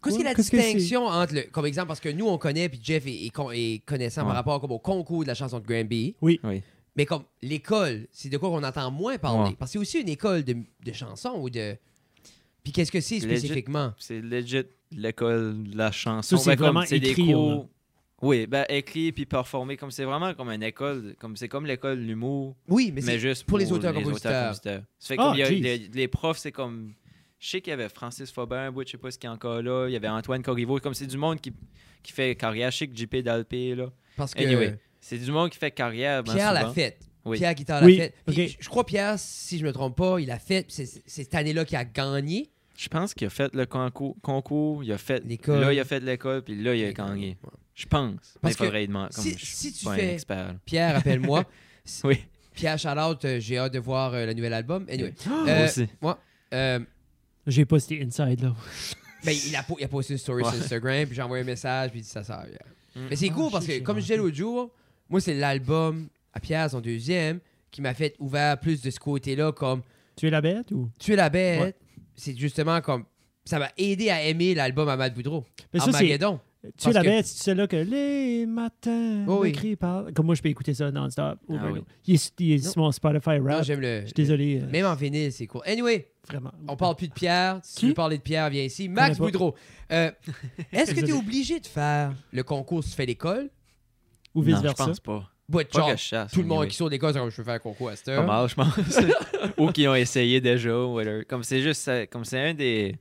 Qu'est-ce 0.05 0.15
qu'il 0.17 0.23
y 0.23 0.27
a 0.27 0.29
la 0.31 0.35
qu'est-ce 0.35 0.51
que 0.51 0.57
c'est? 0.57 0.63
distinction 0.73 1.05
entre, 1.07 1.33
le, 1.35 1.41
comme 1.51 1.65
exemple, 1.65 1.87
parce 1.87 1.99
que 1.99 2.09
nous, 2.09 2.27
on 2.27 2.37
connaît, 2.37 2.69
puis 2.69 2.79
Jeff 2.81 3.05
est, 3.05 3.25
est 3.25 3.29
con- 3.29 3.51
est 3.51 3.83
connaissant 3.85 4.23
par 4.25 4.33
rapport 4.35 4.61
comme 4.61 4.71
au 4.71 4.79
concours 4.79 5.23
de 5.23 5.27
la 5.27 5.35
chanson 5.35 5.59
de 5.59 5.65
Granby. 5.65 6.15
Oui. 6.21 6.39
Oui. 6.43 6.61
Mais 6.95 7.05
comme 7.05 7.23
l'école, 7.41 8.07
c'est 8.11 8.29
de 8.29 8.37
quoi 8.37 8.49
qu'on 8.49 8.63
entend 8.63 8.89
moins 8.89 9.17
parler. 9.17 9.49
Ouais. 9.49 9.55
Parce 9.59 9.71
que 9.71 9.73
c'est 9.73 9.79
aussi 9.79 9.99
une 9.99 10.07
école 10.09 10.43
de, 10.43 10.55
de 10.85 10.93
chansons 10.93 11.33
ou 11.41 11.49
de. 11.49 11.75
Puis 12.63 12.71
qu'est-ce 12.71 12.91
que 12.91 13.01
c'est 13.01 13.15
Legit. 13.19 13.25
spécifiquement? 13.39 13.93
C'est 13.99 14.21
legit 14.21 14.63
l'école 14.91 15.63
de 15.63 15.77
la 15.77 15.91
chanson. 15.91 16.37
Ça, 16.37 16.43
c'est 16.43 16.49
Ben, 16.51 16.55
comme 16.57 16.65
vraiment 16.67 16.85
c'est 16.85 16.99
des 16.99 17.09
écrit, 17.09 17.33
cours- 17.33 17.49
là. 17.49 17.65
Oui, 18.21 18.47
ben 18.47 18.65
écrit 18.69 19.11
puis 19.11 19.25
performer 19.25 19.75
comme 19.75 19.91
c'est 19.91 20.05
vraiment 20.05 20.33
comme 20.33 20.49
une 20.49 20.63
école, 20.63 21.15
comme 21.19 21.35
c'est 21.35 21.49
comme 21.49 21.65
l'école 21.65 21.97
de 21.97 22.03
l'humour, 22.05 22.55
Oui, 22.69 22.85
mais, 22.95 23.01
mais, 23.01 23.11
c'est 23.11 23.19
juste 23.19 23.43
pour 23.43 23.57
les 23.57 23.71
auteurs-compositeurs. 23.73 24.31
auteurs-compositeurs. 24.55 24.83
Ça 24.97 25.07
fait 25.09 25.15
Ah, 25.19 25.23
comme 25.25 25.35
il 25.35 25.39
y 25.39 25.43
a 25.43 25.49
jeez. 25.49 25.59
les, 25.59 25.77
les 25.93 26.07
profs, 26.07 26.37
c'est 26.37 26.53
comme 26.53 26.93
je 27.45 27.49
sais 27.51 27.61
qu'il 27.61 27.69
y 27.69 27.73
avait 27.73 27.89
Francis 27.89 28.33
bout, 28.33 28.85
je 28.85 28.91
sais 28.91 28.97
pas 28.97 29.11
ce 29.11 29.19
qu'il 29.19 29.27
y 29.27 29.29
a 29.29 29.33
encore 29.33 29.61
là, 29.61 29.87
il 29.87 29.93
y 29.93 29.95
avait 29.95 30.07
Antoine 30.07 30.41
Corriveau, 30.41 30.79
comme 30.79 30.95
c'est 30.95 31.05
du 31.05 31.17
monde 31.17 31.39
qui, 31.39 31.53
qui 32.01 32.11
fait 32.11 32.35
carrière, 32.35 32.71
je 32.71 32.77
sais 32.77 32.87
que 32.87 32.95
JP 32.97 33.17
Dalpé 33.17 33.75
là. 33.75 33.91
Parce 34.17 34.33
que 34.33 34.41
Anyway, 34.43 34.77
c'est 34.99 35.19
du 35.19 35.31
monde 35.31 35.51
qui 35.51 35.57
fait 35.59 35.69
carrière 35.71 36.23
ben, 36.23 36.33
Pierre 36.33 36.53
l'a 36.53 36.69
fait. 36.71 36.97
Oui. 37.23 37.37
Pierre 37.37 37.53
Guitare 37.53 37.83
Oui, 37.83 37.97
l'a 37.97 38.03
fait. 38.05 38.13
Puis 38.25 38.43
ok. 38.45 38.57
je- 38.61 38.69
crois 38.69 38.85
Pierre, 38.85 39.15
si 39.19 39.59
je 39.59 39.65
me 39.65 39.71
trompe 39.71 39.95
pas, 39.95 40.19
il 40.19 40.31
a 40.31 40.39
fait. 40.39 40.65
C'est 40.69 40.85
cette 41.05 41.35
année-là 41.35 41.65
qu'il 41.65 41.77
a 41.77 41.85
gagné. 41.85 42.49
Je 42.75 42.87
pense 42.89 43.13
qu'il 43.13 43.27
a 43.27 43.29
fait 43.29 43.53
le 43.53 43.65
concours, 43.65 44.15
concours 44.21 44.83
il 44.83 44.91
a 44.91 44.97
fait 44.97 45.23
L'école. 45.25 45.59
là 45.61 45.71
il 45.73 45.79
a 45.79 45.85
fait 45.85 45.99
l'école 46.01 46.41
puis 46.43 46.61
là 46.61 46.73
il 46.75 46.83
a 46.85 46.93
gagné. 46.93 47.37
Je 47.75 47.85
pense. 47.85 48.37
Parce 48.41 48.59
Mais 48.59 48.67
que 48.67 48.85
comme 48.87 49.09
si- 49.11 49.37
je 49.37 49.45
si 49.45 49.73
tu 49.73 49.85
pas 49.85 49.91
un 49.91 49.95
fais- 49.97 50.13
expert. 50.13 50.55
Pierre, 50.65 50.95
appelle-moi. 50.97 51.43
Oui. 52.03 52.17
Pierre 52.55 52.79
Charlotte, 52.79 53.23
euh, 53.25 53.39
j'ai 53.39 53.57
hâte 53.59 53.73
de 53.73 53.79
voir 53.79 54.13
euh, 54.15 54.25
le 54.25 54.33
nouvel 54.33 54.53
album. 54.53 54.85
Anyway. 54.89 55.13
Moi 55.27 55.45
Euh, 55.47 55.65
aussi. 55.65 55.87
euh, 56.53 56.79
J'ai 57.47 57.65
pas 57.65 57.79
c'était 57.79 58.01
inside 58.03 58.41
là. 58.41 58.53
ben, 59.23 59.31
il, 59.47 59.55
a, 59.55 59.65
il 59.79 59.83
a 59.83 59.87
posté 59.87 60.13
une 60.13 60.19
story 60.19 60.43
Ouais. 60.43 60.49
sur 60.51 60.59
Instagram, 60.61 61.05
puis 61.05 61.15
j'ai 61.15 61.21
envoyé 61.21 61.43
un 61.43 61.45
message, 61.45 61.91
puis 61.91 61.99
il 61.99 62.03
dit 62.03 62.09
ça 62.09 62.23
sert. 62.23 62.45
yeah. 62.47 62.59
Mm. 62.95 63.07
Mais 63.09 63.15
c'est 63.15 63.29
Ah, 63.29 63.33
cool 63.33 63.51
parce 63.51 63.65
que, 63.67 63.79
comme 63.79 63.97
je 63.97 64.01
disais 64.01 64.17
l'autre 64.17 64.35
jour, 64.35 64.71
moi, 65.09 65.19
c'est 65.21 65.33
l'album 65.33 66.07
à 66.33 66.39
Pierre, 66.39 66.69
son 66.71 66.81
deuxième, 66.81 67.39
qui 67.71 67.81
m'a 67.81 67.93
fait 67.93 68.15
ouvert 68.19 68.59
plus 68.59 68.81
de 68.81 68.89
ce 68.89 68.99
côté-là, 68.99 69.51
comme 69.51 69.81
Tu 70.15 70.27
es 70.27 70.29
la 70.29 70.41
bête 70.41 70.71
ou? 70.71 70.89
Tuer 70.99 71.15
la 71.15 71.29
bête. 71.29 71.61
Ouais. 71.61 71.75
C'est 72.15 72.35
justement 72.37 72.79
comme. 72.81 73.05
Ça 73.43 73.59
m'a 73.59 73.69
aidé 73.77 74.09
à 74.09 74.23
aimer 74.23 74.55
l'album 74.55 74.87
Ahmad 74.89 75.13
Boudreau. 75.13 75.45
Mais 75.73 75.79
ça. 75.79 75.85
Armageddon. 75.87 76.39
Tu 76.77 76.89
es 76.89 76.93
la 76.93 77.01
que- 77.01 77.07
bête, 77.07 77.25
c'est 77.25 77.43
celle-là 77.43 77.67
que 77.67 77.75
les 77.77 78.45
matins 78.45 79.25
Oh 79.27 79.39
oui. 79.41 79.49
écrit 79.49 79.75
par. 79.75 80.05
Comme 80.13 80.25
moi, 80.25 80.35
je 80.35 80.41
peux 80.41 80.49
écouter 80.49 80.73
ça 80.73 80.91
non-stop. 80.91 81.39
Oh, 81.47 81.55
Ah 81.57 81.63
ben 81.63 81.71
oui. 81.71 81.79
non. 81.79 81.85
Il 82.07 82.15
est, 82.15 82.33
il 82.39 82.51
est 82.53 82.65
Non. 82.65 82.71
sur 82.71 82.81
mon 82.81 82.91
Spotify 82.91 83.39
Non, 83.39 83.45
rap. 83.55 83.63
j'aime 83.63 83.81
le. 83.81 84.01
Je 84.01 84.05
suis 84.05 84.13
désolé. 84.13 84.61
euh, 84.61 84.69
Même 84.71 84.85
en 84.85 84.95
vinyle, 84.95 85.31
c'est 85.31 85.47
cool. 85.47 85.61
Anyway, 85.65 86.11
Vraiment. 86.27 86.51
on 86.67 86.75
parle 86.75 86.95
plus 86.95 87.07
de 87.07 87.13
Pierre. 87.13 87.59
Si 87.63 87.75
tu 87.77 87.87
veux 87.87 87.93
parler 87.93 88.17
de 88.17 88.23
Pierre, 88.23 88.49
viens 88.49 88.63
ici. 88.63 88.87
Max 88.89 89.17
pas. 89.17 89.23
Boudreau. 89.25 89.55
Euh, 89.91 90.11
Est-ce 90.71 90.93
que 90.93 90.99
tu 91.01 91.09
es 91.11 91.13
obligé 91.13 91.59
de 91.59 91.67
faire 91.67 92.13
le 92.31 92.43
concours 92.43 92.83
si 92.83 92.91
tu 92.91 92.95
fais 92.95 93.05
l'école? 93.05 93.49
Ou 94.33 94.39
Non, 94.41 94.45
je 94.49 94.51
vice-versa. 94.53 94.85
pense 94.85 94.99
pas. 94.99 95.31
Bah, 95.47 95.59
Pas 95.63 95.77
genre, 95.79 95.91
que 95.91 95.97
je 95.97 96.01
chasse. 96.01 96.31
tout 96.31 96.41
le 96.41 96.47
monde 96.47 96.67
qui 96.67 96.75
sort 96.75 96.89
d'école, 96.89 97.13
c'est 97.13 97.19
comme 97.19 97.29
je 97.29 97.37
veux 97.37 97.43
faire 97.43 97.53
un 97.53 97.59
concours 97.59 97.89
à 97.89 97.95
cette 97.95 98.07
Pas 98.07 98.13
heure. 98.13 98.25
mal, 98.25 98.49
je 98.49 98.55
pense. 98.55 98.75
Ou 99.59 99.67
qui 99.71 99.87
ont 99.87 99.93
essayé 99.93 100.41
déjà. 100.41 100.75
ou 100.75 100.95
whatever. 100.95 101.23
Comme 101.25 101.43
c'est 101.43 101.61
juste, 101.61 101.89
comme 102.09 102.25
c'est 102.25 102.39
un 102.49 102.53
des. 102.55 102.95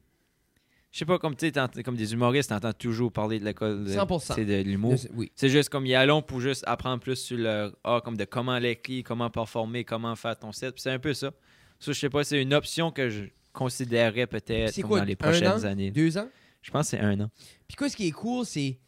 Je 0.94 1.00
sais 1.00 1.07
pas, 1.07 1.18
comme 1.18 1.35
tu 1.35 1.46
sais, 1.46 1.50
t'ent- 1.50 1.83
comme 1.85 1.96
des 1.96 2.12
humoristes, 2.12 2.50
t'entends 2.50 2.72
toujours 2.72 3.11
parler 3.11 3.40
de 3.40 3.44
l'école 3.44 3.83
de, 3.83 3.90
100%. 3.92 4.33
c'est 4.37 4.44
de 4.44 4.62
l'humour. 4.62 4.94
Oui. 5.14 5.33
C'est 5.35 5.48
juste 5.48 5.68
comme 5.68 5.87
y 5.87 5.94
allons 5.96 6.22
pour 6.22 6.40
juste 6.40 6.62
apprendre 6.68 7.00
plus 7.02 7.16
sur 7.16 7.37
le 7.37 7.72
ah, 7.83 8.00
comme 8.04 8.16
de 8.16 8.24
comment 8.24 8.57
l'écrire, 8.61 9.02
comment 9.04 9.28
performer, 9.28 9.83
comment 9.83 10.14
faire 10.14 10.38
ton 10.38 10.52
set. 10.52 10.72
Puis 10.74 10.83
C'est 10.83 10.92
un 10.92 11.00
peu 11.00 11.12
ça. 11.12 11.33
Ça, 11.80 11.90
je 11.90 11.98
sais 11.98 12.09
pas, 12.09 12.22
c'est 12.22 12.40
une 12.40 12.54
option 12.54 12.92
que 12.92 13.09
je 13.11 13.24
considérerais 13.52 14.28
peut-être 14.28 14.80
dans 14.88 15.02
les 15.02 15.14
un 15.14 15.16
prochaines 15.16 15.48
an? 15.48 15.64
années. 15.64 15.90
Deux 15.90 16.16
ans? 16.16 16.28
Je 16.62 16.70
pense 16.70 16.87
que 16.92 16.96
c'est 16.96 17.02
un 17.02 17.18
an. 17.22 17.30
Puis 17.66 17.76
quoi, 17.76 17.88
ce 17.88 17.96
qui 17.96 18.07
est 18.07 18.12
cool, 18.12 18.46
c'est 18.46 18.78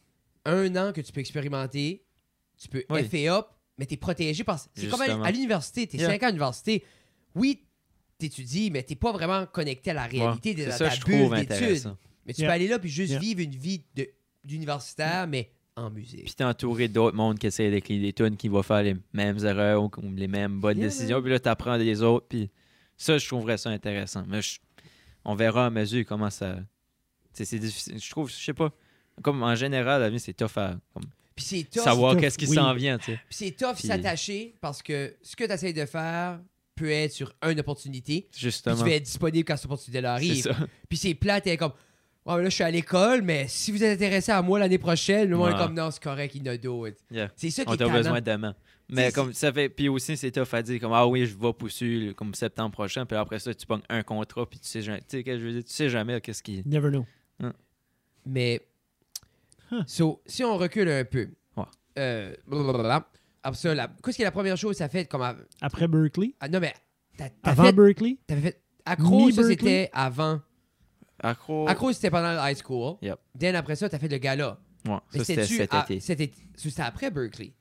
un 0.44 0.76
an 0.76 0.92
que 0.92 1.00
tu 1.00 1.10
peux 1.12 1.20
expérimenter, 1.20 2.04
tu 2.56 2.68
peux 2.68 2.84
Oui. 2.88 3.02
F 3.02 3.14
up, 3.28 3.46
mais 3.78 3.86
t'es 3.86 3.96
protégé 3.96 4.44
parce 4.44 4.66
que 4.66 4.70
c'est 4.76 4.86
comme 4.86 5.00
à, 5.02 5.30
l'université, 5.32 5.88
t'es 5.88 5.98
Yeah. 5.98 6.10
5 6.10 6.22
ans 6.22 6.26
à 6.26 6.30
l'université. 6.30 6.84
Oui, 7.34 7.65
t'étudies, 8.18 8.70
mais 8.70 8.82
t'es 8.82 8.94
pas 8.96 9.12
vraiment 9.12 9.46
connecté 9.46 9.90
à 9.90 9.94
la 9.94 10.06
réalité 10.06 10.50
Ouais, 10.50 10.64
de 10.64 10.64
ta 10.70 10.76
ça, 10.76 10.88
je 10.90 11.04
bulle 11.04 11.18
trouve 11.18 11.34
d'études. 11.36 11.94
Mais 12.26 12.32
tu 12.34 12.40
Yeah. 12.40 12.48
peux 12.50 12.54
aller 12.54 12.68
là 12.68 12.78
puis 12.78 12.88
juste 12.90 13.10
Yeah. 13.12 13.20
vivre 13.20 13.40
une 13.40 13.54
vie 13.54 13.82
d'universitaire, 14.44 15.26
mais 15.26 15.50
en 15.76 15.90
musique. 15.90 16.24
Puis 16.24 16.34
t'es 16.34 16.44
entouré 16.44 16.88
d'autres 16.88 17.16
mondes 17.16 17.38
qui 17.38 17.46
essaient 17.46 17.70
d'écrire 17.70 18.00
des 18.00 18.12
tunes 18.12 18.36
qui 18.36 18.48
vont 18.48 18.62
faire 18.62 18.82
les 18.82 18.96
mêmes 19.12 19.38
erreurs 19.44 19.82
ou 19.82 19.90
ou 20.02 20.10
les 20.14 20.28
mêmes 20.28 20.58
bonnes 20.60 20.78
Yeah, 20.78 20.86
décisions. 20.88 21.20
Puis 21.20 21.30
là, 21.30 21.38
t'apprends 21.38 21.76
des 21.78 22.02
autres. 22.02 22.26
Puis 22.28 22.50
ça, 22.96 23.18
je 23.18 23.26
trouverais 23.26 23.58
ça 23.58 23.70
intéressant. 23.70 24.24
Mais 24.26 24.40
je- 24.40 24.58
on 25.24 25.34
verra 25.34 25.66
à 25.66 25.70
mesure 25.70 26.04
comment 26.06 26.30
ça. 26.30 26.56
C'est 27.32 27.44
c'est 27.44 27.58
difficile. 27.58 27.98
Je 28.02 28.10
trouve, 28.10 28.30
je 28.30 28.36
sais 28.36 28.54
pas. 28.54 28.72
Comme 29.22 29.42
en 29.42 29.54
général, 29.54 30.00
la 30.00 30.08
vie, 30.10 30.20
c'est 30.20 30.32
tough 30.34 30.56
à 30.56 30.76
comme, 30.94 31.04
Puis 31.34 31.44
c'est 31.44 31.64
tough, 31.64 31.82
savoir 31.82 32.16
qu'est-ce 32.16 32.38
qui 32.38 32.46
oui. 32.46 32.54
s'en 32.56 32.72
vient, 32.74 32.96
tu 32.98 33.12
sais. 33.12 33.16
puis 33.28 33.36
c'est 33.36 33.50
tough 33.52 33.76
s'attacher 33.76 34.54
parce 34.60 34.82
que 34.82 35.14
ce 35.22 35.36
que 35.36 35.44
tu 35.44 35.52
essaies 35.52 35.72
de 35.74 35.84
faire 35.84 36.40
peut 36.76 36.90
être 36.90 37.12
sur 37.12 37.32
une 37.42 37.58
opportunité. 37.58 38.28
Puis 38.30 38.40
Justement. 38.40 38.76
tu 38.76 38.82
vas 38.82 38.90
être 38.90 39.02
disponible 39.02 39.44
quand 39.44 39.56
cette 39.56 39.64
opportunité-là 39.66 40.18
C'est 40.20 40.26
arrive. 40.30 40.42
ça. 40.44 40.56
Puis 40.88 40.98
c'est 40.98 41.14
plat, 41.14 41.40
t'es 41.40 41.56
comme, 41.56 41.72
ouais, 42.26 42.36
mais 42.36 42.42
là, 42.44 42.48
je 42.48 42.54
suis 42.54 42.62
à 42.64 42.70
l'école, 42.70 43.22
mais 43.22 43.46
si 43.48 43.72
vous 43.72 43.82
êtes 43.82 43.96
intéressé 43.96 44.30
à 44.30 44.40
moi 44.42 44.58
l'année 44.60 44.78
prochaine, 44.78 45.28
le 45.28 45.36
monde 45.36 45.50
est 45.50 45.56
comme, 45.56 45.74
non, 45.74 45.90
c'est 45.90 46.02
correct, 46.02 46.34
il 46.36 46.46
y 46.46 46.48
en 46.48 46.52
a 46.52 46.56
d'autres. 46.56 46.96
Yeah. 47.10 47.32
C'est 47.34 47.50
ça 47.50 47.64
qui 47.64 47.70
On 47.70 47.74
est 47.74 47.82
a 47.82 47.88
besoin 47.88 48.20
d'amants. 48.20 48.54
Mais 48.88 49.10
comme 49.10 49.32
ça 49.32 49.52
fait. 49.52 49.68
Puis 49.68 49.88
aussi, 49.88 50.16
c'est 50.16 50.30
tough 50.30 50.46
à 50.52 50.62
dire 50.62 50.78
comme 50.80 50.92
Ah 50.92 51.04
oui, 51.08 51.26
je 51.26 51.36
vais 51.36 51.52
pousser 51.52 52.12
comme 52.14 52.32
septembre 52.34 52.70
prochain. 52.70 53.04
Puis 53.04 53.16
après 53.16 53.40
ça, 53.40 53.52
tu 53.52 53.66
pognes 53.66 53.82
un 53.88 54.04
contrat. 54.04 54.48
Puis 54.48 54.60
tu 54.60 54.68
sais, 54.68 54.80
jamais- 54.80 55.00
tu 55.00 55.06
sais, 55.08 55.24
qu'est-ce 55.24 55.34
que 55.38 55.40
je 55.40 55.46
veux 55.46 55.52
dire, 55.54 55.64
tu 55.64 55.72
sais 55.72 55.88
jamais 55.90 56.20
qu'est-ce 56.20 56.40
qui. 56.40 56.62
Never 56.64 56.90
know. 56.90 57.04
Mais, 58.24 58.60
Huh. 59.72 59.82
so, 59.88 60.22
si 60.26 60.44
on 60.44 60.56
recule 60.56 60.88
un 60.88 61.04
peu, 61.04 61.28
Ouais. 61.56 61.64
euh, 61.98 62.32
blablabla, 62.46 63.08
la- 63.64 63.88
qu'est-ce 64.02 64.16
qui 64.16 64.22
est 64.22 64.26
la 64.26 64.30
première 64.30 64.56
chose 64.56 64.72
que 64.72 64.78
ça 64.78 64.88
fait 64.88 65.06
comme. 65.06 65.22
Après 65.60 65.88
Berkeley, 65.88 66.34
Ah, 66.40 66.48
non, 66.48 66.60
mais 66.60 66.74
avant 67.42 67.64
fait, 67.64 67.72
Berkeley, 67.72 68.18
t'avais 68.26 68.40
fait. 68.40 68.62
Accro, 68.84 69.30
ça 69.30 69.42
c'était 69.42 69.90
avant. 69.92 70.40
Accro. 71.22 71.68
Accro, 71.68 71.92
c'était 71.92 72.10
pendant 72.10 72.32
le 72.32 72.38
high 72.50 72.56
school. 72.56 72.96
Yep. 73.02 73.18
Then 73.38 73.56
après 73.56 73.74
ça, 73.76 73.88
t'as 73.88 73.98
fait 73.98 74.08
le 74.08 74.18
gala. 74.18 74.58
Ouais, 74.86 74.94
Mais 75.12 75.18
ça, 75.20 75.24
c'était 75.24 75.42
c'était-tu 75.42 75.56
cet 75.56 75.74
à- 75.74 75.82
été. 75.82 76.00
C'était 76.00 76.82
après 76.82 77.10
Berkeley. 77.10 77.52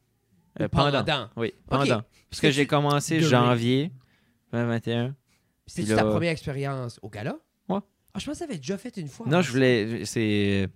Euh, 0.61 0.67
pendant. 0.69 1.03
pendant. 1.03 1.29
Oui, 1.37 1.53
pendant. 1.67 2.03
Parce 2.29 2.41
que 2.41 2.51
j'ai 2.51 2.65
commencé 2.67 3.19
janvier 3.21 3.91
2021. 4.51 5.15
C'était 5.67 5.95
ta 5.95 6.05
première 6.05 6.31
expérience 6.31 6.99
au 7.01 7.09
gala? 7.09 7.37
Ouais. 7.67 7.79
Ah, 8.13 8.19
je 8.19 8.25
pense 8.25 8.33
que 8.33 8.37
ça 8.39 8.45
avait 8.45 8.57
déjà 8.57 8.77
fait 8.77 8.95
une 8.97 9.07
fois. 9.07 9.25
Non, 9.27 9.41
je 9.41 9.51
voulais. 9.51 10.05
C'est. 10.05 10.69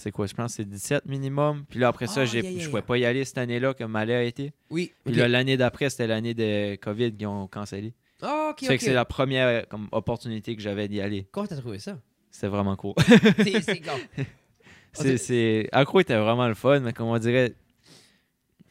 C'est 0.00 0.12
quoi? 0.12 0.26
Je 0.26 0.32
pense 0.34 0.54
c'est 0.54 0.64
17 0.64 1.04
minimum. 1.04 1.64
Puis 1.68 1.78
là, 1.78 1.88
après 1.88 2.06
ça, 2.06 2.22
Ah, 2.22 2.24
j'ai- 2.24 2.40
yeah, 2.40 2.50
yeah, 2.50 2.52
je 2.52 2.58
yeah. 2.62 2.68
pouvais 2.70 2.82
pas 2.82 2.96
y 2.96 3.04
aller 3.04 3.22
cette 3.26 3.36
année-là, 3.36 3.74
comme 3.74 3.90
Malais 3.92 4.14
a 4.14 4.22
été. 4.22 4.52
Oui. 4.70 4.92
Puis 5.04 5.14
là, 5.14 5.28
l'année 5.28 5.58
d'après, 5.58 5.90
c'était 5.90 6.06
l'année 6.06 6.32
de 6.32 6.76
COVID 6.76 7.12
qu'ils 7.12 7.26
ont 7.26 7.46
cancellé. 7.46 7.92
Ah, 8.22 8.48
ok, 8.52 8.66
que 8.66 8.78
c'est 8.78 8.94
la 8.94 9.04
première 9.04 9.68
comme, 9.68 9.88
opportunité 9.92 10.56
que 10.56 10.62
j'avais 10.62 10.88
d'y 10.88 11.00
aller. 11.02 11.26
Comment 11.30 11.46
t'as 11.46 11.56
trouvé 11.56 11.78
ça? 11.78 11.98
C'était 12.30 12.48
vraiment 12.48 12.76
cool. 12.76 12.94
C'est- 13.36 13.60
c'est 13.60 13.82
c'est, 14.92 15.16
c'est... 15.18 15.68
Accro 15.72 16.00
était 16.00 16.16
vraiment 16.18 16.48
le 16.48 16.54
fun, 16.54 16.80
mais 16.80 16.92
comme 16.94 17.08
on 17.08 17.18
dirait, 17.18 17.52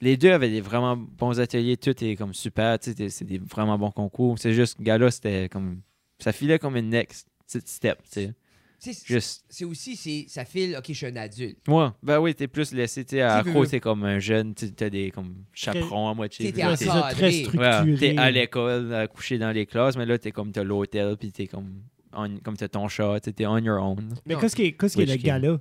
les 0.01 0.17
deux 0.17 0.31
avaient 0.31 0.49
des 0.49 0.61
vraiment 0.61 0.97
bons 0.97 1.39
ateliers, 1.39 1.77
tout 1.77 2.03
est 2.03 2.15
comme 2.15 2.33
super, 2.33 2.79
tu 2.79 2.93
sais, 2.93 3.09
c'est 3.09 3.25
des 3.25 3.37
vraiment 3.37 3.77
bons 3.77 3.91
concours. 3.91 4.39
C'est 4.39 4.53
juste, 4.53 4.81
gars-là, 4.81 5.11
c'était 5.11 5.47
comme, 5.49 5.81
ça 6.19 6.31
filait 6.31 6.57
comme 6.59 6.75
une 6.75 6.89
next 6.89 7.27
step, 7.47 7.99
tu 8.03 8.09
sais. 8.09 8.33
C'est 8.81 9.05
Juste, 9.05 9.43
c'est 9.49 9.65
aussi, 9.65 9.97
c'est 9.97 10.25
ça 10.29 10.45
file, 10.45 10.75
ok, 10.77 10.85
je 10.87 10.93
suis 10.93 11.05
un 11.05 11.15
adulte. 11.17 11.57
moi, 11.67 11.97
ben 12.01 12.19
oui, 12.19 12.33
t'es 12.33 12.47
plus 12.47 12.71
laissé, 12.71 13.03
tu 13.03 13.17
sais, 13.17 13.21
à 13.21 13.41
veux- 13.41 13.67
t'es 13.67 13.81
comme 13.81 14.05
un 14.05 14.19
jeune, 14.19 14.53
t'as 14.53 14.89
des 14.89 15.11
comme 15.11 15.43
chaperons 15.51 16.07
à 16.07 16.13
moitié. 16.13 16.51
T'es 16.53 16.61
ça, 16.77 17.09
très 17.11 17.31
structuré. 17.31 17.89
Ouais, 17.91 17.97
t'es 17.97 18.17
à 18.17 18.31
l'école, 18.31 18.93
à 18.93 19.07
coucher 19.07 19.37
dans 19.37 19.51
les 19.51 19.65
classes, 19.65 19.97
mais 19.97 20.05
là, 20.05 20.17
t'es 20.17 20.31
comme, 20.31 20.53
t'as 20.53 20.63
l'hôtel, 20.63 21.17
puis 21.17 21.29
t'es 21.31 21.47
comme, 21.47 21.81
on- 22.13 22.37
comme 22.37 22.55
t'as 22.55 22.69
ton 22.69 22.87
chat, 22.87 23.19
t'es 23.19 23.45
on 23.45 23.57
your 23.57 23.83
own. 23.83 24.15
Mais 24.25 24.35
qu'est-ce 24.37 24.55
qui 24.55 24.63
est, 24.63 24.71
qu'est-ce 24.71 24.95
qui 24.95 25.01
est 25.03 25.05
le 25.05 25.15
gala? 25.17 25.59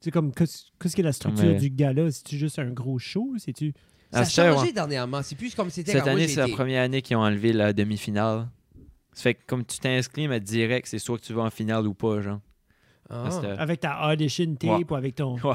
C'est 0.00 0.10
comme, 0.10 0.32
qu'est-ce 0.34 0.94
qui 0.94 1.00
est 1.02 1.04
la 1.04 1.12
structure 1.12 1.44
Comme, 1.44 1.54
euh, 1.54 1.58
du 1.58 1.70
gala? 1.70 2.10
C'est-tu 2.10 2.36
juste 2.38 2.58
un 2.58 2.70
gros 2.70 2.98
show? 2.98 3.34
C'est-tu... 3.38 3.72
Ça 4.12 4.18
À 4.18 4.22
a 4.22 4.24
changé 4.28 4.66
ouais. 4.66 4.72
dernièrement. 4.72 5.22
C'est 5.22 5.36
plus 5.36 5.54
comme 5.54 5.70
c'était 5.70 5.92
Cette 5.92 6.08
année, 6.08 6.26
c'est 6.26 6.40
la 6.40 6.48
première 6.48 6.82
année 6.82 7.02
qu'ils 7.02 7.16
ont 7.16 7.20
enlevé 7.20 7.52
la 7.52 7.72
demi-finale. 7.72 8.48
Ça 9.20 9.24
fait 9.24 9.34
que 9.34 9.42
comme 9.46 9.64
tu 9.66 9.78
t'inscris, 9.78 10.28
mais 10.28 10.40
direct, 10.40 10.86
c'est 10.88 10.98
soit 10.98 11.18
que 11.18 11.24
tu 11.24 11.34
vas 11.34 11.42
en 11.42 11.50
finale 11.50 11.86
ou 11.86 11.92
pas, 11.92 12.22
genre. 12.22 12.40
Ah. 13.10 13.28
Avec 13.58 13.80
ta 13.80 14.08
audition 14.10 14.54
tape 14.54 14.70
Ouais. 14.78 14.86
ou 14.88 14.94
avec 14.94 15.14
ton... 15.16 15.34
Ouais. 15.34 15.54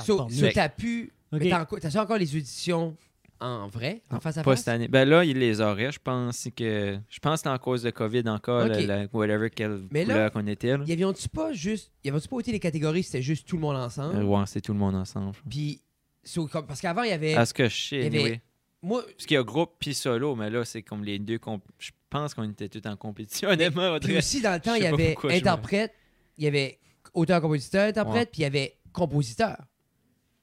So, 0.00 0.16
Tabarnak. 0.16 0.32
so 0.32 0.46
t'as 0.54 0.68
pu. 0.70 1.12
Ok. 1.32 1.40
mais 1.42 1.50
t'as 1.50 1.62
enco- 1.64 1.78
T'as-tu 1.78 1.98
encore 1.98 2.16
les 2.18 2.34
auditions 2.34 2.96
en 3.38 3.68
vrai, 3.68 4.02
en 4.10 4.18
face 4.18 4.38
à 4.38 4.42
Pas 4.42 4.52
face? 4.52 4.60
cette 4.60 4.68
année. 4.68 4.88
Ben 4.88 5.06
là, 5.08 5.24
il 5.24 5.38
les 5.38 5.60
aurait. 5.60 5.92
Je 5.92 5.98
pense 6.02 6.48
que. 6.56 6.98
Je 7.08 7.18
pense 7.20 7.40
que 7.42 7.48
c'est 7.48 7.52
en 7.54 7.58
cause 7.58 7.82
de 7.82 7.90
COVID 7.90 8.22
encore, 8.28 8.64
Ok. 8.64 8.70
la, 8.70 9.02
la- 9.02 9.06
whatever 9.12 9.50
quelle 9.50 9.82
Mais 9.90 10.04
là, 10.06 10.14
couleur 10.14 10.32
qu'on 10.32 10.46
était. 10.46 10.76
Là. 10.76 10.84
Y 10.86 10.92
avait-tu 11.02 11.28
pas 11.28 11.52
juste. 11.52 11.92
Y 12.02 12.08
avait-tu 12.08 12.28
pas 12.28 12.40
été 12.40 12.50
les 12.52 12.58
catégories, 12.60 13.02
c'était 13.02 13.20
juste 13.22 13.46
tout 13.46 13.56
le 13.56 13.62
monde 13.62 13.76
ensemble? 13.76 14.16
Euh, 14.16 14.24
ouais, 14.24 14.44
c'est 14.46 14.60
tout 14.62 14.72
le 14.72 14.78
monde 14.78 14.94
ensemble. 14.94 15.32
Puis. 15.48 15.82
so, 16.24 16.46
comme- 16.46 16.66
parce 16.66 16.80
qu'avant, 16.80 17.02
il 17.02 17.10
y 17.10 17.12
avait. 17.12 17.34
À 17.34 17.44
ce 17.46 17.52
que 17.54 17.68
je 17.68 17.76
sais, 17.76 17.96
il 17.98 18.02
y 18.02 18.06
avait- 18.06 18.18
anyway. 18.20 18.40
Moi, 18.82 19.02
Parce 19.04 19.26
qu'il 19.26 19.34
y 19.34 19.38
a 19.38 19.42
groupe 19.42 19.72
puis 19.78 19.94
solo, 19.94 20.36
mais 20.36 20.50
là, 20.50 20.64
c'est 20.64 20.82
comme 20.82 21.02
les 21.04 21.18
deux. 21.18 21.38
comp- 21.38 21.64
Je 21.78 21.90
pense 22.10 22.34
qu'on 22.34 22.48
était 22.48 22.68
tous 22.68 22.86
en 22.88 22.96
compétition, 22.96 23.48
honnêtement. 23.48 23.94
on 23.94 23.98
Puis 23.98 24.16
aussi, 24.16 24.40
dans 24.40 24.52
le 24.54 24.60
temps, 24.60 24.74
il 24.74 24.82
y 24.82 24.86
avait 24.86 25.16
interprète, 25.30 25.92
il 26.38 26.44
y 26.44 26.46
avait 26.46 26.78
auteur-compositeur, 27.14 27.88
interprète, 27.88 28.14
Ouais. 28.14 28.26
puis 28.26 28.40
il 28.40 28.42
y 28.42 28.46
avait 28.46 28.76
compositeur. 28.92 29.56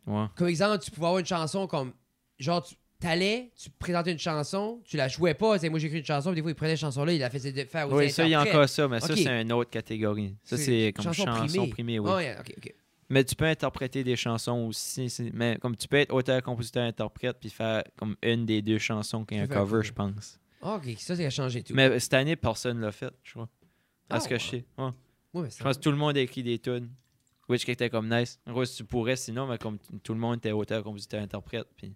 Ouais. 0.06 0.26
Comme 0.36 0.48
exemple, 0.48 0.84
tu 0.84 0.91
pouvais 0.91 1.08
avoir 1.08 1.19
une 1.19 1.26
chanson 1.26 1.67
comme. 1.67 1.93
Genre, 2.39 2.62
tu 2.63 2.76
t'allais, 3.00 3.52
tu 3.56 3.69
présentais 3.69 4.12
une 4.12 4.19
chanson, 4.19 4.82
tu 4.86 4.98
la 4.98 5.08
jouais 5.08 5.34
pas. 5.34 5.60
C'est 5.60 5.69
moi, 5.69 5.78
j'écris 5.80 6.00
une 6.00 6.06
chanson, 6.06 6.30
puis 6.32 6.38
des 6.38 6.41
fois, 6.41 6.52
il 6.52 6.56
prenait 6.56 6.72
cette 6.72 6.80
chanson-là, 6.82 7.13
il 7.13 7.19
la 7.19 7.30
faisait 7.30 7.65
faire 7.65 7.89
aux 7.89 7.98
Oui, 7.98 8.10
ça, 8.10 8.26
il 8.26 8.32
y 8.32 8.34
a 8.34 8.41
encore 8.41 8.67
ça, 8.67 8.88
mais 8.88 9.00
ça, 9.00 9.15
c'est 9.15 9.41
une 9.41 9.52
autre 9.54 9.69
catégorie. 9.69 10.36
Ça, 10.43 10.58
C'est 10.58 10.91
comme 10.96 11.06
chanson 11.06 11.26
chanson, 11.26 11.46
primée. 11.48 11.69
primée. 11.69 12.00
oui. 12.00 12.10
Ah. 12.10 12.41
Mais 13.10 13.24
tu 13.24 13.36
peux 13.36 13.46
interpréter 13.46 14.04
des 14.04 14.16
chansons 14.16 14.68
aussi. 14.68 15.13
Mais 15.34 15.58
comme 15.62 15.76
tu 15.76 15.88
peux 15.88 15.98
être 15.98 16.13
auteur, 16.13 16.42
compositeur, 16.42 16.84
interprète, 16.84 17.38
puis 17.39 17.50
faire 17.50 17.84
comme 17.98 18.16
une 18.24 18.46
des 18.46 18.62
deux 18.62 18.80
chansons 18.80 19.26
qui 19.26 19.36
est 19.36 19.39
un 19.39 19.48
cover, 19.48 19.82
je 19.84 19.92
pense. 19.94 20.39
Ah, 20.62 20.76
ok, 20.76 20.96
ça, 20.98 21.16
ça 21.16 21.24
a 21.24 21.30
changé 21.30 21.62
tout. 21.63 21.74
Mais 21.76 22.00
cette 22.00 22.13
année, 22.13 22.36
personne 22.36 22.80
l'a 22.80 22.92
fait, 22.92 23.13
je 23.24 23.34
crois. 23.34 23.50
À 24.10 24.16
Ah, 24.16 24.20
ce 24.20 24.30
que 24.30 24.38
je 24.39 24.44
sais. 24.46 24.66
Ouais. 24.78 24.86
Ouais, 25.34 25.42
mais 25.44 25.50
Je 25.50 25.56
ça- 25.56 25.63
pense 25.63 25.78
que 25.78 25.82
tout 25.82 25.92
le 25.92 25.98
monde 25.98 26.16
a 26.18 26.22
écrit 26.22 26.44
des 26.44 26.60
tunes. 26.60 26.89
Which 27.50 27.68
était 27.68 27.89
comme 27.89 28.10
nice. 28.10 28.39
En 28.48 28.54
gros, 28.54 28.63
si 28.63 28.78
tu 28.78 28.86
pourrais, 28.86 29.18
sinon, 29.18 29.46
mais 29.48 29.58
comme 29.58 29.78
tout 30.02 30.13
le 30.13 30.20
monde 30.20 30.38
était 30.38 30.54
auteur, 30.54 30.82
compositeur, 30.82 31.22
interprète, 31.22 31.68
puis 31.76 31.94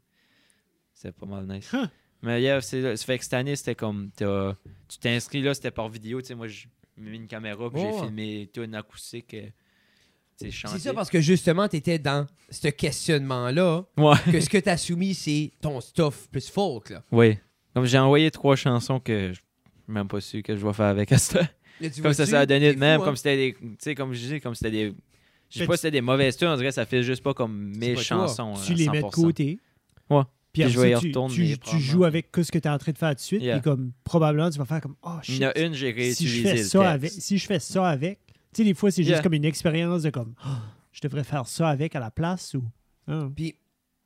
c'est 0.93 1.13
pas 1.15 1.25
mal 1.25 1.47
nice. 1.47 1.71
Huh. 1.71 1.87
Mais 2.21 2.41
yeah, 2.41 2.59
c'est 2.59 2.97
ça 2.97 3.05
fait 3.05 3.17
que 3.17 3.23
cette 3.23 3.33
année, 3.33 3.55
c'était 3.55 3.75
comme 3.75 4.11
tu 4.17 4.25
t'inscris 4.99 5.41
là, 5.41 5.53
c'était 5.53 5.71
par 5.71 5.87
vidéo. 5.87 6.19
Tu 6.19 6.27
sais, 6.27 6.35
moi, 6.35 6.47
j'ai 6.47 6.67
mis 6.97 7.15
une 7.15 7.27
caméra, 7.27 7.69
puis 7.69 7.81
j'ai 7.81 7.93
filmé 7.93 8.49
tunes 8.53 8.75
acoustiques. 8.75 9.33
euh, 9.35 9.41
tu 9.43 9.47
sais, 9.47 9.53
C'est 10.37 10.51
ça 10.79 10.93
parce 10.93 11.09
que 11.09 11.19
justement, 11.19 11.67
t'étais 11.67 11.97
dans 11.99 12.27
ce 12.49 12.67
questionnement-là, 12.67 13.83
Ouais. 13.97 14.15
que 14.31 14.39
ce 14.39 14.49
que 14.49 14.57
t'as 14.57 14.77
soumis, 14.77 15.13
c'est 15.13 15.51
ton 15.61 15.81
stuff 15.81 16.27
plus 16.31 16.49
folk, 16.49 16.89
là. 16.91 17.03
Oui. 17.11 17.37
Comme 17.73 17.85
j'ai 17.85 17.97
envoyé 17.99 18.29
trois 18.31 18.55
chansons 18.55 18.99
que 18.99 19.33
je 19.33 19.39
même 19.91 20.07
pas 20.07 20.19
sûr 20.21 20.43
que 20.43 20.55
je 20.55 20.65
vais 20.65 20.73
faire 20.73 20.87
avec 20.87 21.09
tu 21.79 22.01
Comme 22.01 22.13
ça, 22.13 22.25
ça 22.25 22.39
a 22.41 22.45
donné 22.45 22.73
de 22.73 22.79
même. 22.79 22.99
fou, 22.99 23.05
Comme 23.05 23.13
hein? 23.13 23.15
c'était 23.17 23.37
des. 23.37 23.53
Tu 23.53 23.67
sais, 23.79 23.95
comme 23.95 24.13
je 24.13 24.19
dis, 24.27 24.41
comme 24.41 24.53
c'était 24.55 24.71
des. 24.71 24.93
Je 25.49 25.59
sais 25.59 25.65
pas 25.65 25.77
si 25.77 25.81
c'était 25.81 25.91
des 25.91 26.01
mauvaises 26.01 26.35
tunes, 26.35 26.49
on 26.49 26.55
dirait 26.57 26.69
que 26.69 26.73
ça 26.75 26.85
fait 26.85 27.03
juste 27.03 27.23
pas 27.23 27.33
comme 27.33 27.73
mes 27.77 27.95
chansons. 27.95 28.53
tu 28.65 28.73
à 28.73 28.75
les 28.75 28.89
mets 28.89 29.01
de 29.01 29.05
100%. 29.07 29.11
côté. 29.11 29.59
Ouais. 30.09 30.21
Puis 30.51 30.63
Puis 30.63 30.71
je 30.73 30.77
après 30.79 30.89
vais 30.89 30.93
ça, 30.95 30.97
y 30.97 31.01
tu, 31.01 31.07
retourner, 31.07 31.35
tu, 31.35 31.57
tu 31.59 31.79
joues 31.79 32.03
avec 32.03 32.27
ce 32.35 32.51
que 32.51 32.57
tu 32.57 32.67
es 32.67 32.71
en 32.71 32.77
train 32.77 32.91
de 32.91 32.97
faire 32.97 33.09
tout 33.11 33.15
de 33.15 33.19
suite. 33.21 33.41
Yeah. 33.43 33.57
Et 33.57 33.61
comme 33.61 33.91
probablement, 34.03 34.49
tu 34.49 34.57
vas 34.57 34.65
faire 34.65 34.81
comme 34.81 34.95
Oh 35.03 35.11
Il 35.27 35.33
shit. 35.35 35.39
y 35.41 35.45
en 35.45 35.49
a 35.51 35.59
une, 35.59 35.73
j'ai 35.73 35.93
si 36.13 36.27
je 36.27 36.33
réutilisé 36.33 36.43
fais 36.43 36.51
le 36.55 36.63
ça 36.63 36.79
texte. 36.79 36.93
avec. 36.93 37.11
Si 37.11 37.37
je 37.37 37.45
fais 37.45 37.59
ça 37.59 37.87
avec. 37.87 38.19
Tu 38.57 38.63
sais, 38.63 38.69
des 38.69 38.73
fois, 38.73 38.89
c'est 38.89 39.03
juste 39.03 39.11
Yeah. 39.17 39.21
comme 39.21 39.33
une 39.35 39.45
expérience 39.45 40.01
de 40.01 40.09
comme 40.09 40.33
Ah, 40.43 40.63
je 40.91 40.99
devrais 41.01 41.23
faire 41.23 41.45
ça 41.45 41.69
avec 41.69 41.95
à 41.95 41.99
la 41.99 42.09
place 42.09 42.55
ou. 42.55 42.63
Ah, 43.07 43.29
Puis, 43.35 43.53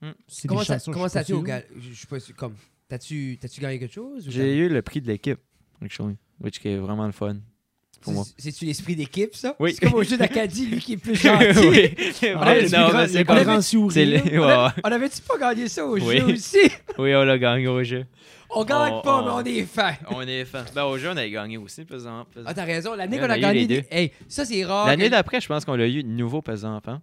des 0.02 0.10
comment 0.46 0.62
ça, 0.66 0.74
chansons, 0.78 0.92
comment 0.92 1.08
ça 1.08 1.24
tu 1.24 1.32
au 1.32 1.42
gars? 1.42 1.62
Je 1.80 1.94
suis 1.94 2.06
pas 2.06 2.20
sûr. 2.20 2.36
Comme, 2.36 2.56
t'as-tu, 2.90 3.38
t'as-tu 3.40 3.62
gagné 3.62 3.80
quelque 3.80 3.94
chose? 3.94 4.28
ou 4.28 4.30
J'ai 4.32 4.58
eu 4.58 4.68
le 4.68 4.82
prix 4.82 5.00
de 5.00 5.08
l'équipe, 5.08 5.40
actually, 5.82 6.18
which 6.42 6.60
qui 6.60 6.68
est 6.68 6.78
vraiment 6.80 7.06
le 7.06 7.14
fun 7.14 7.38
pour 8.02 8.12
moi. 8.12 8.26
C'est- 8.26 8.34
C'est-tu 8.52 8.66
l'esprit 8.66 8.98
d'équipe, 8.98 9.34
ça? 9.36 9.56
Oui. 9.58 9.74
C'est 9.74 9.86
comme 9.86 9.94
au 9.98 10.04
jeu 10.04 10.18
d'Acadie, 10.18 10.66
lui 10.66 10.80
qui 10.82 10.94
est 10.94 10.98
plus 10.98 11.16
gentil. 11.22 11.68
oui. 11.70 11.96
Ah, 12.36 12.52
Ouais, 12.52 12.68
non, 12.68 12.90
mais 12.94 13.08
c'est 13.08 13.24
comme- 13.24 13.38
On, 13.38 14.92
avait-tu 14.92 15.22
pas 15.22 15.38
gagné 15.40 15.70
ça 15.70 15.86
au 15.86 15.94
Oui. 15.98 16.18
jeu 16.18 16.26
aussi? 16.34 16.60
Oui, 17.02 17.16
on 17.16 17.24
l'a 17.24 17.38
gagné 17.38 17.68
au 17.68 17.84
jeu. 17.84 18.06
On 18.50 18.66
gagne 18.66 18.94
On- 18.94 19.02
pas, 19.02 19.16
on- 19.22 19.26
mais 19.44 19.52
on 19.52 19.56
est 19.60 19.64
fin. 19.64 19.94
On 20.10 20.22
est 20.24 20.44
fan. 20.46 20.66
Ben, 20.76 20.84
au 20.84 20.98
jeu, 20.98 21.10
on 21.10 21.16
a 21.18 21.28
gagné 21.28 21.58
aussi, 21.58 21.86
pesant. 21.86 22.26
pesant. 22.34 22.46
Ah, 22.50 22.54
t'as 22.54 22.66
raison. 22.66 22.96
L'année 22.96 23.18
qu'on 23.18 23.26
on 23.28 23.30
a 23.30 23.40
gagné. 23.40 23.62
les 23.62 23.68
des- 23.68 23.82
deux. 23.82 23.88
Hey, 23.90 24.12
ça, 24.28 24.44
c'est 24.44 24.66
rare. 24.66 24.88
L'année 24.88 25.06
que- 25.06 25.12
d'après, 25.12 25.40
je 25.40 25.48
pense 25.48 25.64
qu'on 25.64 25.76
l'a 25.76 25.88
eu 25.88 26.04
de 26.04 26.08
nouveau 26.10 26.42
pesant, 26.42 26.82
hein? 26.86 27.02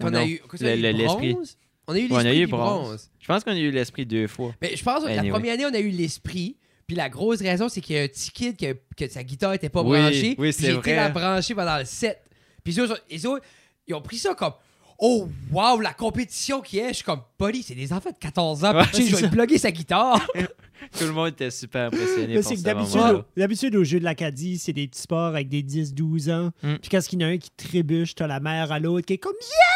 Qu'on 0.00 0.12
a 0.14 0.24
eu. 0.24 0.40
l'esprit. 0.60 1.32
bronze? 1.32 1.56
On 1.88 1.94
a 1.94 1.98
eu 1.98 2.08
on 2.10 2.18
l'esprit 2.18 2.46
bronze. 2.46 2.86
bronze. 2.88 3.10
Je 3.20 3.26
pense 3.26 3.42
qu'on 3.44 3.50
a 3.52 3.56
eu 3.58 3.70
l'esprit 3.70 4.04
deux 4.06 4.26
fois. 4.26 4.54
Mais 4.60 4.76
je 4.76 4.82
pense 4.84 5.02
que 5.04 5.08
la 5.08 5.24
première 5.24 5.54
année, 5.54 5.66
on 5.66 5.74
a 5.74 5.80
eu 5.80 5.90
l'esprit. 5.90 6.56
Puis 6.86 6.96
la 6.96 7.08
grosse 7.08 7.40
raison, 7.40 7.68
c'est 7.68 7.80
qu'il 7.80 7.96
y 7.96 7.98
a 7.98 8.02
un 8.02 8.08
petit 8.08 8.30
kid 8.30 8.56
que, 8.56 8.76
que 8.96 9.08
sa 9.10 9.22
guitare 9.24 9.54
était 9.54 9.68
pas 9.70 9.82
Oui, 9.82 9.98
branchée. 9.98 10.34
oui, 10.38 10.52
c'est 10.52 10.66
J'ai 10.66 10.72
été 10.72 10.80
vrai. 10.92 10.96
la 10.96 11.08
brancher 11.08 11.54
pendant 11.54 11.78
le 11.78 11.84
set. 11.84 12.22
Puis 12.62 12.74
les 12.74 12.80
autres, 12.80 13.42
ils 13.88 13.94
ont 13.94 14.00
pris 14.02 14.18
ça 14.18 14.34
comme 14.34 14.52
oh, 14.98 15.28
wow, 15.50 15.80
la 15.80 15.92
compétition 15.92 16.60
qui 16.60 16.78
est. 16.78 16.88
Je 16.88 16.94
suis 16.94 17.04
comme, 17.04 17.20
buddy, 17.38 17.62
c'est 17.62 17.74
des 17.74 17.92
enfants 17.92 18.10
de 18.10 18.16
14 18.18 18.64
ans. 18.64 18.74
Ouais, 18.76 18.84
je 18.92 18.98
vais 19.02 19.22
ça. 19.22 19.28
plugger 19.28 19.58
sa 19.58 19.70
guitare. 19.70 20.26
Tout 20.98 21.04
le 21.04 21.12
monde 21.12 21.28
était 21.28 21.50
super 21.50 21.86
impressionné 21.86 22.42
c'est 22.42 22.56
que 22.56 22.60
d'habitude, 22.62 23.24
d'habitude, 23.36 23.76
au 23.76 23.84
jeu 23.84 24.00
de 24.00 24.04
l'Acadie, 24.04 24.58
c'est 24.58 24.72
des 24.72 24.88
petits 24.88 25.02
sports 25.02 25.28
avec 25.28 25.48
des 25.48 25.62
10-12 25.62 26.32
ans. 26.32 26.50
Mm. 26.62 26.74
Puis 26.76 26.90
quand 26.90 27.12
il 27.12 27.22
y 27.22 27.24
en 27.24 27.28
a 27.28 27.30
un 27.30 27.38
qui 27.38 27.50
trébuche, 27.56 28.16
t'as 28.16 28.26
la 28.26 28.40
mère 28.40 28.72
à 28.72 28.80
l'autre 28.80 29.06
qui 29.06 29.12
est 29.14 29.18
comme 29.18 29.32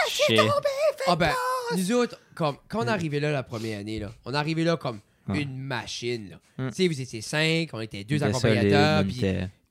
Shit. 0.08 0.40
Ah 1.06 1.14
ben, 1.16 1.30
nous 1.76 1.92
autres, 1.92 2.18
comme, 2.34 2.56
quand 2.68 2.80
on 2.80 2.86
est 2.86 2.90
arrivé 2.90 3.20
là 3.20 3.30
la 3.30 3.44
première 3.44 3.78
année, 3.80 4.00
là, 4.00 4.10
on 4.24 4.32
est 4.32 4.36
arrivé 4.36 4.64
là 4.64 4.76
comme 4.76 5.00
Ouais. 5.28 5.42
une 5.42 5.56
machine. 5.58 6.30
là. 6.30 6.64
Mm. 6.66 6.68
Tu 6.70 6.74
sais, 6.76 6.88
vous 6.88 7.00
étiez 7.00 7.20
cinq, 7.20 7.68
on 7.72 7.80
était 7.80 8.04
deux 8.04 8.22
accompagnateurs. 8.22 9.02
on 9.04 9.08
puis- 9.08 9.22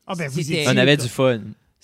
Ah 0.07 0.13
ben 0.15 0.29
vous 0.29 0.41
C'était- 0.41 0.61
étiez- 0.61 0.69
On 0.69 0.77
avait 0.77 0.97
du 0.97 1.07
fun. 1.07 1.39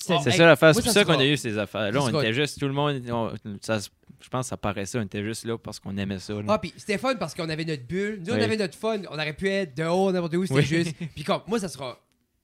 Oh, 0.10 0.20
C'est 0.24 0.30
hey, 0.32 0.38
ça 0.38 0.46
l'affaire. 0.46 0.70
moi, 0.70 0.74
C'est 0.74 0.82
pour 0.84 0.92
ça 0.94 1.00
ça 1.02 1.06
qu'on 1.06 1.20
a 1.20 1.26
eu 1.26 1.38
ces 1.38 1.58
affaires-là. 1.58 2.00
ça 2.02 2.06
On 2.14 2.20
était 2.20 2.34
juste, 2.34 2.60
tout 2.60 2.68
le 2.68 2.74
monde, 2.74 3.02
on- 3.10 3.34
ça 3.62 3.80
je 4.24 4.30
pense 4.30 4.46
que 4.46 4.50
ça 4.50 4.58
paraissait, 4.58 5.00
on 5.00 5.04
était 5.04 5.24
juste 5.24 5.46
là 5.46 5.58
parce 5.58 5.80
qu'on 5.80 5.98
aimait 5.98 6.20
ça. 6.20 6.34
là. 6.34 6.44
Ah, 6.48 6.60
puis 6.60 6.72
c'était 6.78 7.00
fun 7.00 7.16
parce 7.16 7.34
qu'on 7.34 7.50
avait 7.50 7.66
notre 7.66 7.84
bulle. 7.88 8.22
Nous, 8.26 8.32
on 8.34 8.40
avait 8.40 8.56
notre 8.58 8.78
fun. 8.78 9.02
On 9.10 9.14
aurait 9.16 9.34
pu 9.34 9.50
être 9.50 9.76
dehors, 9.76 10.12
n'importe 10.12 10.36
où, 10.36 10.44
c'était 10.46 10.60
Oui. 10.60 10.66
juste. 10.66 10.96
Puis 11.16 11.24
comme, 11.24 11.42
moi, 11.48 11.60
ça 11.60 11.68
sera 11.70 12.00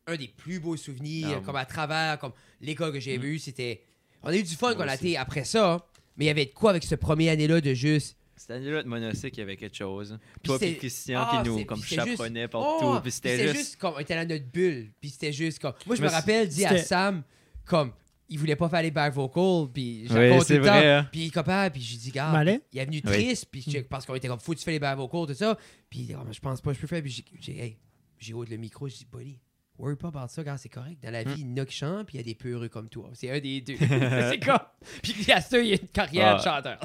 un 0.07 0.15
des 0.15 0.27
plus 0.29 0.59
beaux 0.59 0.75
souvenirs, 0.77 1.41
comme 1.45 1.55
à 1.55 1.65
travers, 1.65 2.17
comme 2.17 2.31
l'école 2.61 2.93
que 2.93 2.99
j'ai 2.99 3.17
Mm. 3.17 3.21
vue, 3.21 3.39
c'était. 3.39 3.83
On 4.23 4.29
a 4.29 4.35
eu 4.35 4.41
du 4.43 4.55
fun 4.55 4.67
Moi 4.69 4.75
quand 4.75 4.85
on 4.85 4.87
a 4.87 4.95
été 4.95 5.17
après 5.17 5.43
ça, 5.43 5.85
mais 6.17 6.25
il 6.25 6.27
y 6.29 6.31
avait 6.31 6.45
de 6.45 6.51
quoi 6.51 6.71
avec 6.71 6.83
ce 6.83 6.95
premier 6.95 7.29
année-là 7.29 7.61
de 7.61 7.73
juste. 7.75 8.17
Cette 8.35 8.51
année-là 8.51 8.81
de 8.83 8.87
monocycle, 8.87 9.35
il 9.35 9.39
y 9.39 9.43
avait 9.43 9.55
quelque 9.57 9.77
chose. 9.77 10.17
Puis 10.41 10.47
Toi 10.47 10.57
puis 10.59 10.77
Christian 10.77 11.21
Ah, 11.23 11.41
qui 11.43 11.49
nous 11.49 11.65
comme 11.65 11.79
puis 11.79 11.89
c'était 11.89 12.01
juste- 12.05 12.11
chaperonnait 12.17 12.45
Oh, 12.45 12.47
partout. 12.49 12.91
puis 12.93 13.01
puis 13.03 13.11
c'était 13.11 13.53
juste... 13.53 13.77
comme, 13.77 13.93
on 13.95 13.99
était 13.99 14.15
dans 14.15 14.27
notre 14.33 14.45
bulle. 14.45 14.91
Puis 14.99 15.09
c'était 15.11 15.33
juste 15.33 15.59
comme. 15.59 15.73
Moi, 15.85 15.95
je 15.95 16.01
me 16.01 16.07
me 16.07 16.11
rappelle, 16.11 16.47
dit 16.47 16.65
à 16.65 16.77
Sam, 16.79 17.23
comme, 17.67 17.91
il 18.30 18.38
voulait 18.39 18.56
pas 18.56 18.67
faire 18.69 18.82
les 18.82 18.91
back 18.91 19.13
vocals, 19.13 19.69
puis 19.73 20.06
je 20.08 20.13
Oui, 20.13 20.38
tout 20.45 20.53
le 20.53 20.58
temps. 20.60 20.63
vrai, 20.73 20.91
hein. 20.91 21.08
Puis 21.12 21.21
il 21.25 21.32
copain, 21.32 21.69
puis 21.69 21.82
j'ai 21.82 21.97
dit, 21.97 22.12
gars, 22.12 22.43
il 22.43 22.80
est 22.80 22.86
venu 22.86 23.01
Oui. 23.06 23.12
triste, 23.12 23.47
puis 23.51 23.63
je- 23.67 23.80
parce 23.80 24.06
qu'on 24.06 24.15
était 24.15 24.27
comme, 24.27 24.39
faut 24.39 24.53
tu 24.56 24.63
fais 24.63 24.71
les 24.71 24.80
back 24.80 24.97
vocals, 24.97 25.27
tout 25.27 25.34
ça. 25.34 25.58
Puis 25.89 25.99
il 25.99 26.08
dit, 26.08 26.15
mais 26.25 26.34
je 26.34 26.39
pense 26.41 26.60
pas, 26.62 26.71
que 26.71 26.75
je 26.75 26.82
peux 26.82 26.88
faire. 26.88 27.01
Puis 27.01 27.12
j'ai- 27.12 27.25
j'ai, 27.39 27.63
hey, 27.63 27.77
j'ai 28.17 28.34
haut 28.34 28.43
le 28.43 28.58
micro, 28.58 28.88
je 28.89 28.95
dis, 28.95 29.08
buddy, 29.10 29.39
worry 29.80 29.95
pas 29.95 30.08
about 30.10 30.27
ça, 30.27 30.43
gars, 30.43 30.58
c'est 30.58 30.67
correct. 30.69 31.01
Dans 31.03 31.12
la 31.12 31.23
Hmm. 31.23 31.30
vie, 31.30 31.41
il 31.41 31.47
y 31.51 31.53
en 31.53 31.63
a 31.63 31.65
qui 31.65 31.75
chantent, 31.75 32.08
puis 32.08 32.15
il 32.15 32.17
y 32.17 32.21
a 32.21 32.23
des 32.23 32.36
peureux 32.36 32.67
comme 32.67 32.89
toi. 32.89 33.10
C'est 33.13 33.30
un 33.32 33.39
des 33.39 33.62
deux. 33.62 33.75
c'est 33.80 34.39
comme. 34.43 34.58
Puis 35.03 35.15
il 35.19 35.27
y 35.27 35.32
a 35.32 35.39
ça, 35.39 35.60
il 35.60 35.67
y 35.67 35.71
a 35.73 35.75
une 35.75 35.88
carrière 35.88 36.36
de 36.38 36.41
Ah. 36.45 36.62
chanteur. 36.63 36.80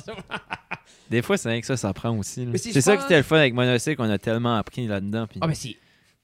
Des 1.11 1.23
fois, 1.23 1.37
c'est 1.37 1.49
rien 1.49 1.61
que 1.61 1.67
ça, 1.67 1.77
ça 1.77 1.93
prend 1.93 2.17
aussi. 2.17 2.47
c'est- 2.57 2.81
ça 2.81 2.93
pense- 2.95 3.01
qui 3.01 3.07
était 3.07 3.17
le 3.17 3.23
fun 3.23 3.37
avec 3.39 3.55
monocycle, 3.55 4.01
on 4.01 4.11
a 4.11 4.19
tellement 4.19 4.57
appris 4.57 4.87
là-dedans. 4.87 5.27
puis 5.27 5.39
Ah, 5.43 5.47
mais 5.47 5.55
c'est. 5.55 5.77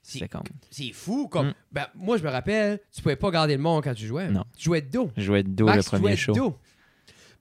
C'est, 0.09 0.27
comme... 0.27 0.43
c'est 0.71 0.91
fou, 0.91 1.27
comme. 1.27 1.49
Mm. 1.49 1.53
Ben, 1.71 1.87
moi, 1.95 2.17
je 2.17 2.23
me 2.23 2.29
rappelle, 2.29 2.79
tu 2.91 3.01
pouvais 3.01 3.15
pas 3.15 3.29
garder 3.31 3.55
le 3.55 3.61
monde 3.61 3.83
quand 3.83 3.93
tu 3.93 4.05
jouais. 4.05 4.29
Non. 4.29 4.43
Tu 4.57 4.65
jouais 4.65 4.81
de 4.81 4.89
dos. 4.89 5.11
Je 5.15 5.21
jouais 5.21 5.43
de 5.43 5.49
dos 5.49 5.65
Max, 5.65 5.85
le 5.91 5.97
premier 5.99 6.15
jouais 6.15 6.17
show. 6.17 6.31
de 6.33 6.37
dos. 6.37 6.57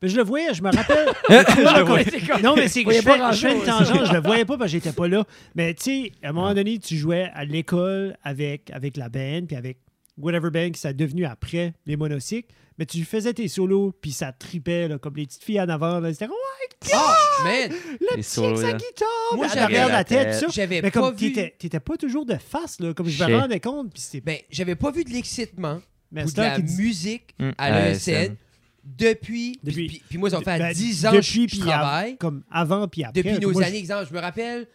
Mais 0.01 0.09
je 0.09 0.17
le 0.17 0.23
voyais, 0.23 0.55
je 0.55 0.63
me 0.63 0.71
rappelle. 0.71 1.09
le 1.29 1.83
voyais. 1.83 2.43
non, 2.43 2.55
mais 2.55 2.69
c'est 2.69 2.85
que 2.85 2.93
je 2.93 3.03
pas 3.03 3.33
fais, 3.33 3.37
je 3.37 3.47
fais 3.49 3.57
une 3.57 3.65
tangente, 3.65 4.07
je 4.07 4.13
le 4.13 4.21
voyais 4.21 4.45
pas 4.45 4.57
parce 4.57 4.71
que 4.71 4.79
j'étais 4.79 4.93
pas 4.93 5.09
là. 5.09 5.25
Mais 5.57 5.75
tu 5.75 5.83
sais, 5.83 6.13
à 6.23 6.29
un 6.29 6.33
moment 6.33 6.55
donné, 6.55 6.79
tu 6.79 6.97
jouais 6.97 7.31
à 7.35 7.45
l'école 7.45 8.17
avec, 8.23 8.71
avec 8.71 8.97
la 8.97 9.09
band, 9.09 9.47
puis 9.47 9.57
avec 9.57 9.79
whatever 10.17 10.51
band 10.51 10.71
qui 10.71 10.81
s'est 10.81 10.95
devenu 10.95 11.25
après 11.25 11.75
les 11.87 11.97
monocycles. 11.97 12.55
Mais 12.79 12.87
tu 12.87 13.05
faisais 13.05 13.35
tes 13.35 13.49
solos, 13.49 13.93
puis 14.01 14.13
ça 14.13 14.31
tripait, 14.33 14.87
là, 14.87 14.99
comme 14.99 15.17
les 15.17 15.27
petites 15.27 15.43
filles 15.43 15.61
en 15.61 15.69
avant. 15.69 15.99
là. 15.99 16.13
C'était 16.13 16.27
comme, 16.29 16.37
ouais, 16.37 16.91
Ah, 16.95 17.17
man, 17.45 17.71
le 18.01 18.17
petit 18.17 18.23
solos, 18.23 18.61
avec 18.61 18.71
sa 18.71 18.77
guitare, 18.87 19.09
Moi, 19.37 19.49
j'avais 19.53 19.75
la 19.75 19.89
la 19.89 20.05
tête, 20.05 20.31
tête. 20.31 20.41
tout 20.41 20.47
ça. 20.47 20.53
j'avais 20.55 20.81
Mais 20.83 20.91
pas 20.93 21.01
comme 21.01 21.15
vu. 21.17 21.33
t'étais 21.33 21.55
t'étais 21.59 21.81
pas 21.81 21.97
toujours 21.97 22.25
de 22.25 22.37
face, 22.37 22.79
là, 22.81 22.95
comme 22.95 23.09
je 23.09 23.25
me 23.25 23.37
rendais 23.37 23.59
compte. 23.61 23.93
Puis 23.93 24.03
c'était 24.03 24.21
Ben, 24.21 24.39
j'avais 24.51 24.77
pas 24.77 24.93
vu 24.93 25.03
de 25.05 25.11
l'excitement 25.11 25.81
ou 26.13 26.15
de 26.23 26.27
c'est 26.29 26.37
la 26.37 26.59
musique 26.61 27.35
Mm, 27.41 27.51
à 27.59 27.71
l'ESN 27.89 28.37
depuis. 28.85 29.59
Depuis- 29.63 29.75
Puis, 29.75 29.87
puis- 29.89 30.03
puis 30.09 30.19
moi, 30.19 30.31
ça 30.31 30.39
fait 30.41 30.59
ben, 30.59 30.73
10 30.73 31.07
ans 31.07 31.13
depuis, 31.13 31.47
que 31.47 31.57
je 31.57 31.61
travaille. 31.61 32.17
comme 32.17 32.43
avant 32.51 32.89
puis 32.89 33.05
après. 33.05 33.23
Depuis 33.23 33.39
nos 33.41 33.53
Moi, 33.53 33.63
je- 33.63 33.69
années, 33.69 33.79
exemple, 33.79 34.07
je 34.09 34.15
me 34.15 34.21
rappelle, 34.21 34.67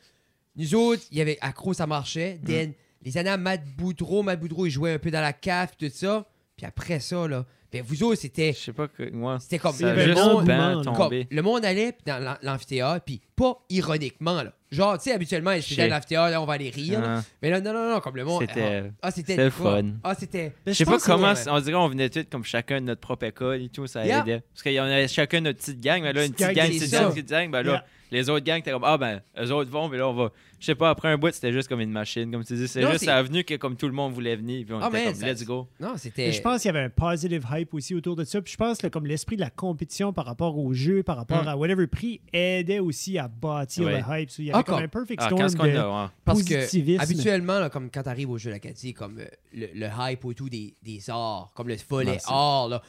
nous 0.56 0.76
autres, 0.76 1.04
il 1.12 1.18
y 1.18 1.22
avait 1.22 1.38
Accro, 1.42 1.74
ça 1.74 1.88
marchait. 1.88 2.40
Mm. 2.44 2.46
Then, 2.46 2.74
les 3.04 3.18
années 3.18 3.30
à 3.32 3.38
Matt 3.38 3.62
Boudreau, 3.78 4.24
Matt 4.24 4.40
Boudreau, 4.40 4.66
il 4.66 4.72
jouait 4.72 4.94
un 4.94 5.00
peu 5.00 5.10
dans 5.12 5.22
la 5.22 5.34
cave, 5.34 5.72
tout 5.78 5.90
ça. 5.92 6.26
Puis 6.56 6.66
après 6.66 7.00
ça, 7.00 7.28
là, 7.28 7.46
ben 7.74 7.84
vous 7.86 8.04
autres, 8.04 8.22
c'était. 8.22 8.54
Je 8.54 8.58
sais 8.60 8.74
pas 8.74 8.88
que 8.88 9.10
moi. 9.12 9.38
C'était 9.40 9.60
comme 9.60 9.74
Ça 9.76 9.96
juste 9.98 10.20
engouement, 10.20 10.82
ben. 10.84 10.94
Comme, 10.96 11.12
le 11.30 11.42
monde 11.42 11.66
allait 11.66 11.96
dans 12.06 12.24
l'am- 12.24 12.38
l'amphithéâtre, 12.42 13.04
puis 13.06 13.20
pas 13.36 13.58
ironiquement, 13.70 14.44
là. 14.44 14.54
Genre, 14.72 14.98
tu 14.98 15.04
sais, 15.04 15.12
habituellement, 15.14 15.54
je 15.56 15.62
suis 15.62 15.76
dans 15.76 15.88
l'amphithéâtre, 15.88 16.32
là, 16.32 16.42
on 16.42 16.46
va 16.46 16.54
aller 16.54 16.70
rire. 16.70 17.00
Ah, 17.04 17.22
Mais 17.42 17.50
là, 17.52 17.62
non, 17.62 17.74
non, 17.74 17.92
non, 17.92 18.00
comme 18.00 18.16
le 18.16 18.26
monde. 18.26 18.42
C'était- 18.48 18.92
Ah, 19.02 19.12
c'était. 19.12 19.34
c'était 19.34 19.46
le 19.46 19.52
quoi? 19.52 19.72
fun. 19.82 19.88
Ah, 20.04 20.16
c'était. 20.16 20.54
Mais 20.66 20.74
Je 20.74 20.78
sais 20.78 20.86
pas 20.86 20.98
comment, 21.00 21.34
on 21.48 21.60
dirait 21.60 21.74
qu'on 21.74 21.88
venait 21.90 22.10
tous 22.10 22.26
comme 22.32 22.44
chacun 22.44 22.80
de 22.82 22.86
notre 22.86 23.02
propre 23.02 23.26
école 23.26 23.62
et 23.62 23.70
tout, 23.70 23.86
ça 23.88 24.06
Yeah. 24.06 24.22
aidait. 24.22 24.42
Parce 24.52 24.64
qu'il 24.64 24.74
y 24.74 24.80
en 24.80 24.86
avait 24.86 25.08
chacun 25.08 25.42
notre 25.42 25.60
petite 25.60 25.80
gang, 25.82 26.02
mais 26.02 26.14
là, 26.14 26.26
une 26.26 26.32
Petite 26.34 26.56
gang, 26.56 26.68
petite 26.70 26.92
gang, 26.92 27.10
petite 27.12 27.30
gang, 27.30 27.52
ben 27.52 27.62
là, 27.62 27.72
Yeah. 27.74 27.86
les 28.12 28.30
autres 28.32 28.46
gangs, 28.46 28.64
t'es 28.64 28.72
comme, 28.72 28.84
ah 28.84 28.98
ben, 28.98 29.22
eux 29.40 29.52
autres 29.52 29.70
vont, 29.70 29.90
mais 29.90 29.98
là, 29.98 30.08
on 30.08 30.14
va. 30.14 30.32
Je 30.60 30.68
sais 30.68 30.76
pas, 30.76 30.90
après 30.90 31.10
un 31.10 31.18
bout, 31.18 31.32
c'était 31.34 31.52
juste 31.52 31.68
comme 31.68 31.82
une 31.82 31.92
machine, 31.92 32.32
comme 32.32 32.44
tu 32.46 32.54
dis. 32.56 32.68
C'est 32.70 32.82
juste 32.82 33.00
c'est- 33.04 33.10
avenue 33.10 33.44
que 33.44 33.56
comme 33.56 33.76
tout 33.76 33.86
le 33.88 33.92
monde 33.94 34.14
voulait 34.14 34.36
venir, 34.38 34.66
puis 34.66 34.74
on 34.74 34.80
Ah, 34.82 34.88
était 34.88 34.98
man, 35.04 35.06
comme, 35.14 35.16
ça- 35.22 35.28
let's 35.28 35.44
go. 35.44 35.68
Non, 35.80 35.94
c'était. 35.98 36.32
Je 36.32 36.42
pense 36.42 36.62
qu'il 36.62 36.70
y 36.74 36.76
avait 36.76 36.86
un 36.86 36.90
positive 36.90 37.46
hype 37.52 37.63
aussi 37.72 37.96
autour 37.96 38.16
de 38.16 38.24
ça. 38.24 38.42
Puis 38.42 38.52
je 38.54 38.58
pense 38.58 38.78
que 38.80 38.88
comme 38.88 39.06
l'esprit 39.06 39.36
de 39.36 39.42
la 39.42 39.50
compétition 39.50 40.12
par 40.14 40.26
rapport 40.26 40.58
au 40.58 40.74
jeu, 40.74 41.04
par 41.04 41.18
rapport 41.18 41.44
Mm. 41.44 41.48
à 41.48 41.56
whatever 41.58 41.88
prix, 41.88 42.20
aidait 42.34 42.80
aussi 42.80 43.18
à 43.18 43.28
bâtir 43.28 43.86
Ouais. 43.86 44.04
le 44.08 44.20
hype. 44.22 44.30
So, 44.30 44.42
il 44.42 44.46
y 44.46 44.52
avait 44.52 44.60
Ah, 44.60 44.64
comme 44.64 44.76
comme- 44.76 44.84
un 44.84 44.88
perfect 44.88 45.22
Ah, 45.24 45.28
storm 45.28 45.70
de 45.72 45.78
a, 45.78 46.04
ouais. 46.04 46.10
Parce 46.26 46.44
que 46.44 46.54
positivisme. 46.56 47.02
habituellement, 47.02 47.60
là, 47.60 47.70
comme 47.70 47.90
quand 47.90 48.04
t'arrives 48.04 48.30
au 48.32 48.38
jeu 48.38 48.52
l'Acadie, 48.52 48.94
comme 48.94 49.20
euh, 49.20 49.26
le, 49.54 49.68
le 49.74 49.88
hype 50.00 50.26
autour 50.26 50.50
des, 50.50 50.76
des 50.82 51.10
arts, 51.10 51.52
comme 51.56 51.68
le 51.68 51.76
volet 51.90 52.18
c'est- 52.20 52.26
art, 52.32 52.68
là, 52.70 52.82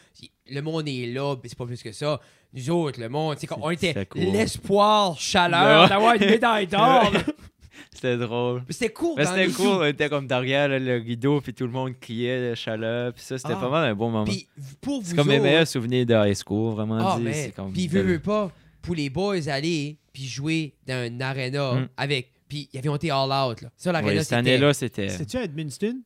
le 0.50 0.60
monde 0.60 0.88
est 0.88 1.06
là, 1.12 1.36
mais 1.42 1.48
c'est 1.48 1.58
pas 1.58 1.66
plus 1.66 1.82
que 1.82 1.92
ça. 1.92 2.20
Nous 2.52 2.70
autres, 2.70 3.00
le 3.00 3.08
monde, 3.08 3.36
c'est 3.38 3.46
comme 3.46 3.62
on 3.62 3.70
était 3.70 4.06
l'espoir, 4.14 5.18
chaleur 5.18 5.88
d'avoir 5.88 6.14
une 6.14 6.26
médaille 6.26 6.66
d'or. 6.66 7.10
C'était 7.92 8.16
drôle. 8.16 8.62
Mais 8.66 8.72
C'était 8.72 8.92
cool. 8.92 9.14
Mais 9.16 9.24
dans 9.24 9.34
c'était 9.34 9.52
cool, 9.52 9.66
on 9.68 9.84
était 9.84 10.08
comme 10.08 10.26
derrière 10.26 10.68
là, 10.68 10.78
le 10.78 10.96
rideau, 10.96 11.40
puis 11.40 11.52
tout 11.54 11.64
le 11.64 11.72
monde 11.72 11.94
criait 12.00 12.50
de 12.50 12.54
chaleur, 12.54 13.12
puis 13.12 13.22
ça, 13.22 13.38
c'était 13.38 13.54
Ah. 13.56 13.60
pas 13.60 13.68
mal 13.70 13.88
un 13.90 13.94
bon 13.94 14.10
moment. 14.10 14.24
Puis 14.24 14.46
pour 14.80 15.00
vous 15.00 15.08
C'est 15.10 15.16
comme 15.16 15.28
mes 15.28 15.38
meilleurs 15.40 15.66
souvenirs 15.66 16.06
de 16.06 16.14
high 16.14 16.34
school, 16.36 16.74
vraiment 16.74 16.98
Ah, 17.00 17.16
dit. 17.18 17.24
mais, 17.24 17.52
comme 17.54 17.72
puis 17.72 17.86
veut, 17.88 18.02
veut 18.02 18.18
pas, 18.20 18.50
pour 18.82 18.94
les 18.94 19.10
boys 19.10 19.48
aller 19.48 19.96
puis 20.12 20.24
jouer 20.26 20.74
dans 20.86 20.94
un 20.94 21.20
arena 21.20 21.74
Mm. 21.74 21.88
avec. 21.96 22.30
Puis 22.48 22.68
ils 22.72 22.78
avaient 22.78 22.88
monté 22.90 23.10
all 23.10 23.30
out. 23.32 23.62
Là. 23.62 23.70
Ça, 23.76 23.90
l'arena, 23.90 24.12
cette 24.16 24.22
c'était. 24.24 24.34
année-là, 24.36 24.74
c'était. 24.74 25.08
C'était-tu 25.08 25.36
à 25.38 25.44
Edmundston? 25.44 25.96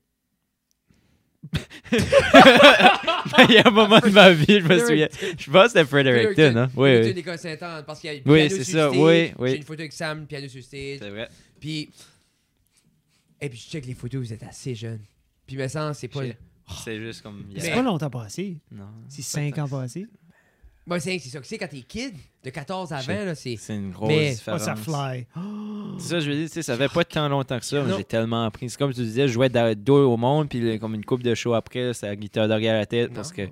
Il 1.93 3.55
y 3.55 3.59
a 3.59 3.67
un 3.67 3.71
moment 3.71 3.99
de 4.01 4.11
ma 4.11 4.31
vie, 4.31 4.61
je 4.61 4.67
me 4.67 4.79
souviens. 4.79 5.09
Je 5.39 5.51
pense 5.51 5.63
que 5.65 5.69
c'était 5.69 5.85
Fredericton, 5.85 6.57
hein? 6.57 6.69
Oui, 6.77 6.91
oui. 7.15 7.23
parce 7.87 8.01
qu'il 8.01 8.13
y 8.13 8.19
a 8.19 8.21
Oui, 8.27 8.51
c'est 8.51 8.65
sur 8.65 8.75
ça, 8.75 8.89
stage. 8.89 8.99
oui, 9.01 9.33
oui. 9.39 9.51
J'ai 9.51 9.57
une 9.57 9.63
photo 9.63 9.81
avec 9.81 9.93
Sam, 9.93 10.27
piano 10.27 10.49
sur 10.49 10.63
stage. 10.63 10.99
C'est 11.01 11.11
vrai. 11.11 11.29
Puis. 11.61 11.91
Et 13.41 13.49
puis 13.49 13.59
je 13.59 13.71
check 13.71 13.87
les 13.87 13.95
photos, 13.95 14.21
vous 14.27 14.33
êtes 14.33 14.43
assez 14.43 14.75
jeune. 14.75 15.01
Puis 15.47 15.57
me 15.57 15.69
semble, 15.69 15.95
c'est 15.95 16.09
pas. 16.09 16.23
C'est 16.85 16.99
juste 16.99 17.23
comme. 17.23 17.45
Mais- 17.53 17.61
C'est 17.61 17.73
pas 17.73 17.83
longtemps 17.83 18.11
passé. 18.11 18.57
Non. 18.71 18.89
C'est 19.09 19.23
cinq 19.23 19.57
ans 19.59 19.69
passé. 19.69 20.07
Moi, 20.87 21.01
c'est 21.01 21.19
c'est 21.19 21.29
ça. 21.29 21.41
Tu 21.41 21.49
sais, 21.49 21.59
quand 21.59 21.69
t'es 21.69 21.83
kid, 21.83 22.15
de 22.43 22.49
14 22.51 22.93
à 22.95 23.01
20, 23.01 23.25
là, 23.27 23.35
c'est. 23.35 23.57
C'est 23.57 23.75
une 23.77 23.91
grosse 23.91 24.09
Mais- 24.09 24.31
Oh, 24.31 24.35
différence. 24.37 24.63
ça 24.63 24.75
fly. 24.77 25.27
C'est 25.99 26.09
ça, 26.09 26.21
je 26.21 26.31
veux 26.31 26.37
dire, 26.37 26.47
tu 26.47 26.53
sais, 26.55 26.63
ça 26.63 26.77
fait 26.77 26.89
pas 26.89 27.05
tant 27.05 27.29
longtemps 27.29 27.59
que 27.59 27.65
ça, 27.65 27.83
mais 27.83 27.97
j'ai 27.97 28.05
tellement 28.05 28.45
appris. 28.45 28.71
C'est 28.71 28.79
comme 28.79 28.93
tu 28.95 29.01
disais, 29.03 29.27
je 29.27 29.33
jouais 29.33 29.49
dos 29.75 30.13
au 30.13 30.17
monde, 30.17 30.49
puis 30.49 30.61
là, 30.61 30.79
comme 30.79 30.95
une 30.95 31.05
coupe 31.05 31.23
de 31.25 31.35
show 31.35 31.55
après, 31.55 31.87
là, 31.87 31.93
c'était 31.95 32.07
la 32.07 32.17
guitare 32.17 32.47
derrière 32.49 32.75
la 32.75 32.87
tête, 32.87 33.13
parce 33.13 33.33
que 33.33 33.43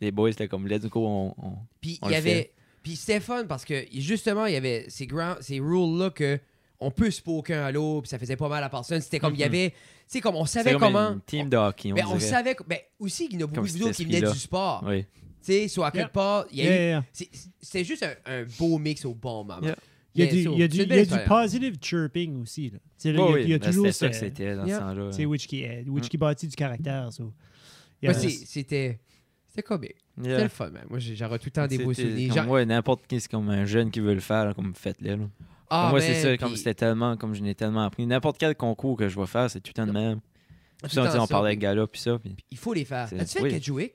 les 0.00 0.10
boys, 0.10 0.30
c'était 0.32 0.48
comme, 0.48 0.66
let's 0.66 0.86
go, 0.86 1.06
on. 1.06 1.34
on- 1.38 1.58
Puis 1.80 1.98
il 2.02 2.10
y 2.10 2.14
avait. 2.14 2.50
Puis 2.82 2.96
c'était 2.96 3.20
fun 3.20 3.44
parce 3.46 3.64
que 3.64 3.84
justement, 3.94 4.46
il 4.46 4.54
y 4.54 4.56
avait 4.56 4.86
ces, 4.88 5.06
grands, 5.06 5.36
ces 5.40 5.60
rules-là 5.60 6.10
que 6.10 6.40
on 6.82 6.90
peut 6.90 7.10
se 7.10 7.20
poker 7.22 7.64
à 7.64 7.72
l'eau, 7.72 8.00
puis 8.02 8.08
ça 8.08 8.18
faisait 8.18 8.36
pas 8.36 8.48
mal 8.48 8.62
à 8.64 8.68
personne. 8.68 9.00
C'était 9.00 9.18
comme, 9.18 9.34
il 9.34 9.40
y 9.40 9.44
Mhm. 9.44 9.48
avait. 9.48 9.70
Tu 9.70 9.76
sais, 10.06 10.20
comme 10.20 10.36
on 10.36 10.44
C'est 10.44 10.58
savait 10.62 10.72
comme 10.72 10.80
comment. 10.92 11.12
une 11.12 11.20
team 11.22 11.48
de 11.48 11.56
hockey, 11.56 11.92
on 11.92 11.94
Ben, 11.94 12.04
on 12.08 12.18
savait. 12.18 12.56
Ben, 12.66 12.78
aussi, 12.98 13.28
il 13.30 13.34
y 13.34 13.36
en 13.36 13.38
a 13.38 13.40
beaucoup 13.46 13.54
Comme 13.56 13.64
de 13.64 13.68
cet 13.70 13.80
vous 13.80 13.86
autres 13.86 13.96
qui 13.96 14.04
venaient 14.04 14.20
du 14.20 14.38
sport. 14.38 14.84
Oui. 14.86 15.04
Tu 15.04 15.08
sais, 15.52 15.68
soit 15.68 15.86
à 15.88 15.90
quelque 15.90 16.00
Yeah. 16.02 16.08
part, 16.10 16.44
il 16.52 16.58
y 16.58 16.60
a 16.60 16.64
Yeah, 16.64 16.72
eu. 16.72 16.76
yeah, 16.76 16.88
yeah. 16.90 17.04
c'est- 17.12 17.30
C'était 17.60 17.84
juste 17.84 18.02
un, 18.04 18.14
un 18.32 18.44
beau 18.58 18.78
mix 18.78 19.04
au 19.04 19.14
bon 19.14 19.44
moment. 19.44 19.60
Yeah. 19.62 19.76
Il 20.14 20.24
y 20.24 20.28
a 20.28 20.30
du, 20.30 20.36
il 20.38 20.58
y 20.58 20.62
a 20.62 20.68
du, 20.68 20.76
c'est 20.76 20.86
y 20.86 21.14
a 21.14 21.18
positive 21.20 21.78
chirping 21.80 22.42
aussi. 22.42 22.70
Là. 22.70 22.78
Là, 22.78 22.78
Oh 22.78 23.04
il 23.04 23.08
y 23.08 23.20
a, 23.20 23.24
oui, 23.32 23.42
il 23.44 23.48
y 23.50 23.54
a 23.54 23.58
ben, 23.58 23.66
toujours 23.66 23.86
c'était 23.86 23.92
ça 23.92 24.08
que 24.10 24.14
c'était 24.14 24.54
dans 24.56 24.66
Yeah. 24.66 24.76
ce 24.76 24.80
temps-là. 24.82 25.12
C'est 25.12 25.24
Witch 25.24 25.46
qui, 25.46 25.64
euh, 25.64 25.82
Witch 25.88 26.04
Mm. 26.04 26.08
qui 26.08 26.16
bâtit 26.18 26.46
du 26.48 26.54
caractère. 26.56 27.12
so. 27.12 27.32
C'est- 28.02 28.28
C'était. 28.46 29.00
C'était 29.48 29.62
comique. 29.62 29.96
C'était 30.16 30.28
Yeah. 30.30 30.42
le 30.44 30.48
fun, 30.48 30.70
man. 30.70 30.84
Moi, 30.88 30.98
j'ai- 30.98 31.14
j'aurai 31.16 31.38
tout 31.38 31.46
le 31.46 31.50
temps 31.50 31.66
des 31.66 31.78
beaux 31.78 31.92
C'était 31.92 32.08
souvenirs. 32.08 32.34
Genre- 32.34 32.44
moi, 32.46 32.64
n'importe 32.64 33.06
qui, 33.06 33.20
c'est 33.20 33.30
comme 33.30 33.48
un 33.50 33.64
jeune 33.64 33.90
qui 33.90 34.00
veut 34.00 34.14
le 34.14 34.20
faire, 34.20 34.44
là, 34.46 34.54
comme 34.54 34.74
faites-le. 34.74 35.18
Ah, 35.72 35.90
moi, 35.90 36.00
c'est 36.00 36.20
ça, 36.20 36.36
comme 36.36 36.48
puis- 36.50 36.58
c'était 36.58 36.74
tellement, 36.74 37.16
comme 37.16 37.34
je 37.34 37.42
n'ai 37.42 37.54
tellement 37.54 37.84
appris. 37.84 38.06
N'importe 38.06 38.38
quel 38.38 38.54
concours 38.54 38.96
que 38.96 39.08
je 39.08 39.18
vais 39.18 39.26
faire, 39.26 39.50
c'est 39.50 39.60
tout 39.60 39.70
le 39.70 39.74
temps 39.74 39.86
de 39.86 39.92
même. 39.92 40.20
Puis 40.82 40.90
ça, 40.92 41.04
sais, 41.06 41.16
temps 41.16 41.22
on 41.22 41.26
ça, 41.26 41.32
parlait 41.34 41.48
avec 41.50 41.58
puis 41.60 41.62
Gala, 41.62 41.86
puis 41.86 42.00
ça. 42.00 42.18
puis- 42.18 42.36
Il 42.50 42.58
faut 42.58 42.74
les 42.74 42.84
faire. 42.84 43.08
C'est- 43.08 43.18
As-tu 43.20 43.38
fait 43.38 43.42
oui. 43.44 43.50
Kedgewick? 43.52 43.92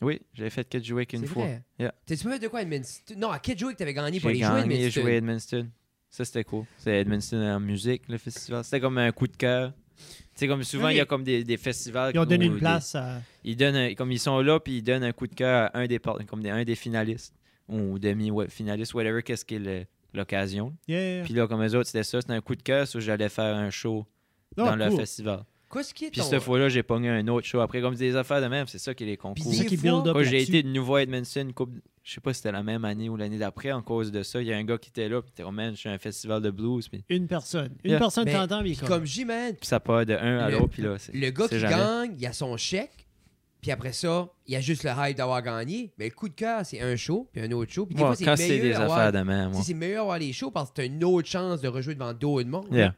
Oui, 0.00 0.20
j'avais 0.34 0.50
fait 0.50 0.68
Kid 0.68 0.84
Jouick 0.84 1.12
une 1.12 1.20
C'est 1.20 1.26
fois. 1.28 1.44
vrai. 1.44 1.62
Yeah. 1.78 1.94
T'as-tu 2.04 2.24
pas 2.24 2.32
fait 2.32 2.38
de 2.40 2.48
quoi, 2.48 2.62
Edmundston? 2.62 3.14
Non, 3.16 3.30
à 3.30 3.38
Kedgewick, 3.38 3.76
t'avais 3.76 3.94
gagné 3.94 4.18
pour 4.20 4.28
J'ai 4.30 4.36
les 4.36 4.42
jouer, 4.42 4.60
gagné 4.60 4.74
Edmundston. 4.76 5.00
jouer 5.00 5.12
Edmundston. 5.16 5.68
Ça, 6.10 6.24
c'était 6.24 6.44
cool. 6.44 6.64
C'est 6.78 7.00
Edmundston 7.00 7.40
en 7.42 7.60
musique, 7.60 8.02
le 8.08 8.18
festival. 8.18 8.64
C'était 8.64 8.80
comme 8.80 8.98
un 8.98 9.10
coup 9.12 9.26
de 9.28 9.36
cœur. 9.36 9.72
Tu 9.96 10.02
sais, 10.34 10.48
comme 10.48 10.62
souvent, 10.64 10.88
il 10.88 10.96
y 10.96 11.00
a 11.00 11.04
comme 11.06 11.22
des, 11.22 11.44
des 11.44 11.56
festivals. 11.56 12.10
Ils 12.12 12.18
ont 12.18 12.24
qui 12.24 12.30
donné 12.30 12.46
une 12.46 12.58
place 12.58 12.96
à. 12.96 13.22
ils 13.44 13.56
donnent 13.56 13.76
un- 13.76 13.94
comme 13.94 14.10
ils 14.10 14.18
sont 14.18 14.40
là, 14.40 14.58
puis 14.58 14.78
ils 14.78 14.82
donnent 14.82 15.04
un 15.04 15.12
coup 15.12 15.28
de 15.28 15.34
cœur 15.34 15.70
à 15.72 15.78
un 15.78 15.86
des, 15.86 16.00
par- 16.00 16.18
comme 16.26 16.42
des, 16.42 16.50
un 16.50 16.64
des 16.64 16.74
finalistes. 16.74 17.32
ou 17.68 17.98
demi-finaliste, 17.98 18.92
whatever, 18.92 19.22
qu'est-ce 19.22 19.44
qui 19.44 19.54
est 19.54 19.58
le- 19.58 19.86
l'occasion. 20.16 20.74
Yeah. 20.88 21.24
Puis 21.24 21.34
là, 21.34 21.46
comme 21.46 21.62
eux 21.64 21.74
autres, 21.76 21.86
c'était 21.88 22.02
ça, 22.04 22.20
c'était 22.20 22.32
un 22.34 22.40
coup 22.40 22.54
de 22.56 22.62
cœur, 22.62 22.86
où 22.94 23.00
j'allais 23.00 23.28
faire 23.28 23.56
un 23.56 23.70
show 23.70 24.06
dans 24.56 24.76
le 24.76 24.90
festival. 24.90 25.44
Qu'est-ce 25.72 25.92
qui 25.92 26.04
est 26.04 26.10
Puis 26.10 26.20
ton... 26.20 26.28
cette 26.28 26.42
fois-là, 26.42 26.68
j'ai 26.68 26.84
pogné 26.84 27.08
un 27.08 27.26
autre 27.26 27.46
show 27.48 27.58
après, 27.58 27.80
comme 27.80 27.96
des 27.96 28.14
affaires 28.14 28.40
de 28.40 28.46
même, 28.46 28.68
c'est 28.68 28.78
ça 28.78 28.94
qui 28.94 29.02
est 29.02 29.06
les 29.08 29.16
concours. 29.16 29.44
C'est 29.52 29.58
ça 29.58 29.64
qui 29.64 29.76
build 29.76 30.06
up 30.06 30.14
Moi, 30.14 30.22
j'ai 30.22 30.40
été 30.42 30.62
de 30.62 30.68
nouveau 30.68 30.94
à 30.96 31.02
Edmondson, 31.02 31.40
une 31.40 31.52
couple- 31.52 31.80
je 32.04 32.12
sais 32.12 32.20
pas 32.20 32.32
si 32.32 32.38
c'était 32.38 32.52
la 32.52 32.62
même 32.62 32.84
année 32.84 33.08
ou 33.08 33.16
l'année 33.16 33.38
d'après, 33.38 33.72
en 33.72 33.82
cause 33.82 34.12
de 34.12 34.22
ça. 34.22 34.40
Il 34.40 34.46
y 34.46 34.52
a 34.52 34.56
un 34.56 34.62
gars 34.62 34.78
qui 34.78 34.90
était 34.90 35.08
là, 35.08 35.20
puis 35.20 35.30
il 35.32 35.40
était, 35.40 35.42
oh 35.42 35.50
man, 35.50 35.72
je 35.74 35.80
suis 35.80 35.88
à 35.88 35.92
un 35.92 35.98
festival 35.98 36.40
de 36.42 36.50
blues, 36.50 36.88
puis, 36.88 37.02
Une 37.08 37.26
personne. 37.26 37.72
Une 37.82 37.90
Yeah. 37.92 37.98
personne 37.98 38.24
Mais- 38.26 38.34
t'entend, 38.34 38.62
mais 38.62 38.68
il 38.68 38.72
est 38.72 38.76
Puis 38.76 38.86
comme... 38.86 38.98
comme 38.98 39.06
J, 39.06 39.24
man, 39.24 39.52
puis 39.58 39.66
ça 39.66 39.80
part 39.80 40.06
de 40.06 40.12
un 40.14 40.38
à 40.38 40.50
l'autre, 40.50 40.68
puis 40.68 40.82
là, 40.82 40.96
le 41.12 41.30
gars 41.30 41.48
qui 41.48 41.58
jamais. 41.58 41.74
gagne, 41.74 42.16
il 42.20 42.26
a 42.26 42.32
son 42.32 42.56
chèque, 42.56 43.03
puis 43.64 43.70
après 43.70 43.94
ça, 43.94 44.28
il 44.46 44.52
y 44.52 44.56
a 44.56 44.60
juste 44.60 44.84
le 44.84 44.90
hype 44.94 45.16
d'avoir 45.16 45.40
gagné. 45.40 45.90
Mais 45.96 46.04
le 46.10 46.14
coup 46.14 46.28
de 46.28 46.34
cœur, 46.34 46.66
c'est 46.66 46.82
un 46.82 46.96
show, 46.96 47.30
puis 47.32 47.40
un 47.40 47.50
autre 47.52 47.72
show. 47.72 47.86
Puis 47.86 47.94
des 47.94 48.02
fois, 48.02 48.14
c'est 48.14 48.26
quand 48.26 48.36
c'est 48.36 48.46
meilleur 48.48 48.62
des 48.62 48.70
d'avoir- 48.72 48.98
affaires 48.98 49.12
de 49.12 49.26
même, 49.26 49.48
Tu 49.48 49.54
moi. 49.56 49.64
c'est 49.64 49.72
meilleur 49.72 49.96
d'avoir 50.02 50.18
les 50.18 50.34
shows 50.34 50.50
parce 50.50 50.68
que 50.68 50.74
t'as 50.74 50.84
une 50.84 51.02
autre 51.02 51.26
chance 51.26 51.62
de 51.62 51.68
rejouer 51.68 51.94
devant 51.94 52.12
d'autres 52.12 52.46
monde. 52.46 52.68
Yeah. 52.70 52.94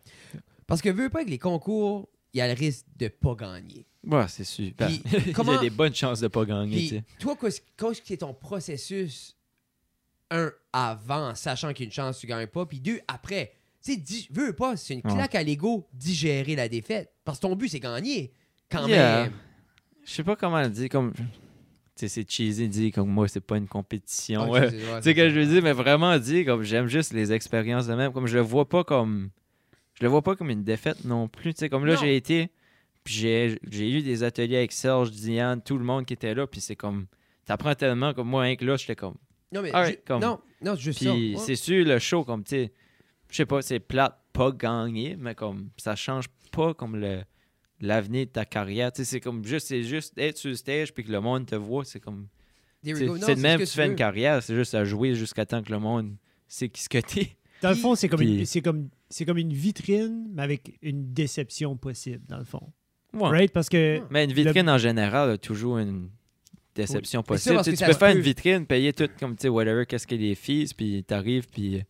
Parce 0.66 0.82
que 0.82 0.88
veux 0.88 1.08
pas 1.08 1.24
que 1.24 1.30
les 1.30 1.38
concours, 1.38 2.08
il 2.34 2.38
y 2.38 2.40
a 2.40 2.48
le 2.48 2.54
risque 2.58 2.84
de 2.96 3.06
pas 3.06 3.36
gagner. 3.36 3.86
Ouais, 4.04 4.24
c'est 4.26 4.42
super. 4.42 4.88
Puis, 4.88 5.02
Il 5.12 5.28
y 5.28 5.32
comment- 5.32 5.52
a 5.52 5.60
des 5.60 5.70
bonnes 5.70 5.94
chances 5.94 6.18
de 6.18 6.26
pas 6.26 6.44
gagner, 6.44 6.88
tu 6.88 6.94
Puis 7.02 7.16
toi, 7.20 7.36
qu'est-ce 7.40 8.02
qui 8.02 8.12
est 8.14 8.16
ton 8.16 8.34
processus, 8.34 9.36
un, 10.32 10.50
avant, 10.72 11.36
sachant 11.36 11.72
qu'il 11.72 11.84
y 11.84 11.86
a 11.86 11.86
une 11.86 11.92
chance 11.92 12.16
que 12.16 12.20
tu 12.22 12.26
gagnes 12.26 12.48
pas, 12.48 12.66
puis 12.66 12.80
deux, 12.80 12.98
après. 13.06 13.52
Tu 13.84 13.94
sais, 14.04 14.26
veux 14.32 14.52
pas, 14.52 14.76
c'est 14.76 14.94
une 14.94 15.00
Ouais. 15.04 15.14
claque 15.14 15.36
à 15.36 15.42
l'ego 15.44 15.86
digérer 15.92 16.56
la 16.56 16.68
défaite. 16.68 17.12
Parce 17.24 17.38
que 17.38 17.42
ton 17.42 17.54
but, 17.54 17.68
c'est 17.68 17.78
gagner. 17.78 18.32
Quand 18.68 18.88
Yeah. 18.88 19.22
même. 19.24 19.32
Je 20.06 20.12
sais 20.12 20.24
pas 20.24 20.36
comment 20.36 20.62
le 20.62 20.70
dire, 20.70 20.88
comme... 20.88 21.12
Tu 21.12 21.22
sais, 21.96 22.08
c'est 22.08 22.30
cheesy 22.30 22.68
de 22.68 22.72
dire 22.72 22.92
comme 22.92 23.08
moi, 23.08 23.26
c'est 23.26 23.40
pas 23.40 23.56
une 23.56 23.66
compétition. 23.68 24.52
Ah, 24.54 24.68
Tu 24.70 24.76
sais 25.02 25.14
que 25.14 25.30
je 25.30 25.40
veux 25.40 25.46
dire, 25.46 25.62
mais 25.62 25.72
vraiment 25.72 26.18
dire 26.18 26.44
comme 26.44 26.62
j'aime 26.62 26.88
juste 26.88 27.14
les 27.14 27.32
expériences 27.32 27.86
de 27.86 27.94
même. 27.94 28.12
Comme 28.12 28.26
je 28.26 28.36
le 28.36 28.42
vois 28.42 28.68
pas 28.68 28.84
comme. 28.84 29.30
Je 29.94 30.02
le 30.04 30.10
vois 30.10 30.20
pas 30.20 30.36
comme 30.36 30.50
une 30.50 30.62
défaite 30.62 31.06
non 31.06 31.26
plus. 31.26 31.54
Tu 31.54 31.60
sais, 31.60 31.68
comme 31.70 31.86
là, 31.86 31.96
j'ai 31.96 32.14
été. 32.14 32.50
Puis 33.02 33.14
j'ai 33.14 33.58
eu 33.72 34.02
des 34.02 34.22
ateliers 34.24 34.58
avec 34.58 34.72
Serge, 34.72 35.10
Diane, 35.10 35.62
tout 35.62 35.78
le 35.78 35.84
monde 35.84 36.04
qui 36.04 36.12
était 36.12 36.34
là. 36.34 36.46
Puis 36.46 36.60
c'est 36.60 36.76
comme. 36.76 37.06
T'apprends 37.46 37.74
tellement 37.74 38.12
comme 38.12 38.28
moi, 38.28 38.44
hein, 38.44 38.56
que 38.56 38.66
là, 38.66 38.76
j'étais 38.76 38.96
comme. 38.96 39.14
Non, 39.50 39.62
mais 39.62 39.70
comme- 40.06 40.20
non, 40.20 40.38
non. 40.60 40.76
Puis 40.76 41.34
c'est 41.38 41.56
sûr, 41.56 41.82
le 41.86 41.98
show, 41.98 42.24
comme 42.24 42.44
tu 42.44 42.56
sais. 42.56 42.72
Je 43.30 43.36
sais 43.36 43.46
pas, 43.46 43.62
c'est 43.62 43.80
plate, 43.80 44.18
pas 44.34 44.50
gagner, 44.52 45.16
mais 45.18 45.34
comme 45.34 45.70
ça 45.78 45.96
change 45.96 46.26
pas 46.52 46.74
comme 46.74 46.96
le 46.96 47.22
l'avenir 47.80 48.26
de 48.26 48.30
ta 48.30 48.44
carrière. 48.44 48.92
Tu 48.92 49.02
sais, 49.02 49.04
c'est 49.04 49.20
comme 49.20 49.44
juste, 49.44 49.68
c'est 49.68 49.82
juste 49.82 50.16
être 50.18 50.38
sur 50.38 50.50
le 50.50 50.56
stage 50.56 50.92
puis 50.92 51.04
que 51.04 51.12
le 51.12 51.20
monde 51.20 51.46
te 51.46 51.54
voit. 51.54 51.84
C'est 51.84 52.00
comme. 52.00 52.28
C'est 52.84 52.92
de 52.92 53.18
ce 53.18 53.40
même 53.40 53.58
que 53.58 53.64
que 53.64 53.68
tu 53.68 53.74
fais 53.74 53.84
veux. 53.84 53.90
une 53.90 53.96
carrière, 53.96 54.42
c'est 54.42 54.54
juste 54.54 54.74
à 54.74 54.84
jouer 54.84 55.14
jusqu'à 55.14 55.44
temps 55.44 55.62
que 55.62 55.72
le 55.72 55.78
monde 55.80 56.14
sait 56.46 56.68
qui 56.68 56.82
ce 56.82 56.88
que 56.88 56.98
t'es. 56.98 57.36
Dans 57.62 57.70
le 57.70 57.74
fond, 57.74 57.94
c'est 57.94 58.08
comme, 58.08 58.22
une, 58.22 58.36
Puis- 58.36 58.46
c'est 58.46 58.60
comme, 58.60 58.90
c'est 59.08 59.24
comme 59.24 59.38
une 59.38 59.52
vitrine, 59.52 60.28
mais 60.32 60.42
avec 60.42 60.78
une 60.82 61.12
déception 61.12 61.76
possible, 61.76 62.22
dans 62.28 62.38
le 62.38 62.44
fond. 62.44 62.72
Ouais. 63.12 63.28
Right? 63.30 63.50
Parce 63.50 63.68
que... 63.68 64.02
Mais 64.10 64.24
une 64.24 64.32
vitrine 64.32 64.68
en 64.68 64.78
général 64.78 65.30
a 65.30 65.38
toujours 65.38 65.78
une 65.78 66.10
déception 66.74 67.22
possible. 67.22 67.62
Tu 67.64 67.72
que 67.72 67.78
peux 67.78 67.92
faire 67.92 68.12
peut. 68.12 68.16
une 68.16 68.20
vitrine, 68.22 68.66
payer 68.66 68.92
tout 68.92 69.08
comme 69.18 69.36
tu 69.36 69.42
sais, 69.42 69.48
whatever, 69.48 69.86
qu'est-ce 69.86 70.06
qu'il 70.06 70.22
y 70.22 70.26
a 70.26 70.28
des 70.28 70.34
fees, 70.34 70.74
puis 70.76 71.02
t'arrives, 71.02 71.48
puis 71.48 71.82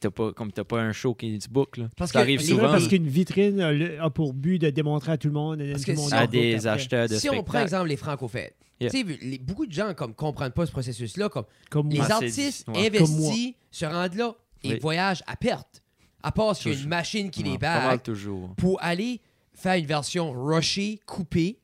t'as 0.00 0.10
pas, 0.10 0.32
comme 0.32 0.50
t'as 0.52 0.64
pas 0.64 0.80
un 0.80 0.92
show 0.92 1.14
qui 1.14 1.40
se 1.40 1.48
book. 1.48 1.76
Là. 1.76 1.88
Parce 1.96 2.10
ça 2.12 2.18
que 2.20 2.22
arrive 2.24 2.40
souvent 2.40 2.70
parce 2.70 2.88
qu'une 2.88 3.06
vitrine 3.06 3.60
a, 4.00 4.10
pour 4.10 4.32
but 4.32 4.58
de 4.58 4.70
démontrer 4.70 5.12
à 5.12 5.18
tout 5.18 5.28
le 5.28 5.34
monde. 5.34 5.58
tout 5.58 5.90
à 6.12 6.26
des 6.26 6.54
après. 6.66 6.68
acheteurs 6.68 7.08
de 7.08 7.14
Si 7.16 7.28
on 7.30 7.42
prend 7.42 7.60
exemple 7.60 7.88
les 7.88 7.96
franco-fêtes, 7.96 8.56
Yeah. 8.80 8.88
tu 8.90 8.96
sais, 8.96 9.02
vu- 9.04 9.18
les- 9.20 9.38
beaucoup 9.38 9.66
de 9.66 9.72
gens 9.72 9.92
comme 9.92 10.14
comprennent 10.14 10.52
pas 10.52 10.64
ce 10.64 10.70
processus-là, 10.72 11.28
comme 11.28 11.44
Comme 11.68 11.90
les 11.90 11.98
moi. 11.98 12.06
Ah, 12.08 12.14
artistes 12.14 12.66
ouais. 12.68 12.86
Investis 12.86 13.54
se 13.70 13.84
rendent 13.84 14.14
là 14.14 14.34
et 14.64 14.72
Oui. 14.72 14.78
voyagent 14.80 15.22
à 15.26 15.36
perte. 15.36 15.82
À 16.22 16.32
part 16.32 16.56
s'il 16.56 16.72
y 16.72 16.76
a 16.76 16.78
une 16.80 16.88
machine 16.88 17.30
qui 17.30 17.42
Ouais, 17.42 17.50
les 17.50 17.58
bat 17.58 17.98
toujours. 17.98 18.48
pour 18.56 18.82
aller 18.82 19.20
faire 19.52 19.74
une 19.74 19.84
version 19.84 20.32
rushée, 20.32 20.98
coupée. 21.04 21.58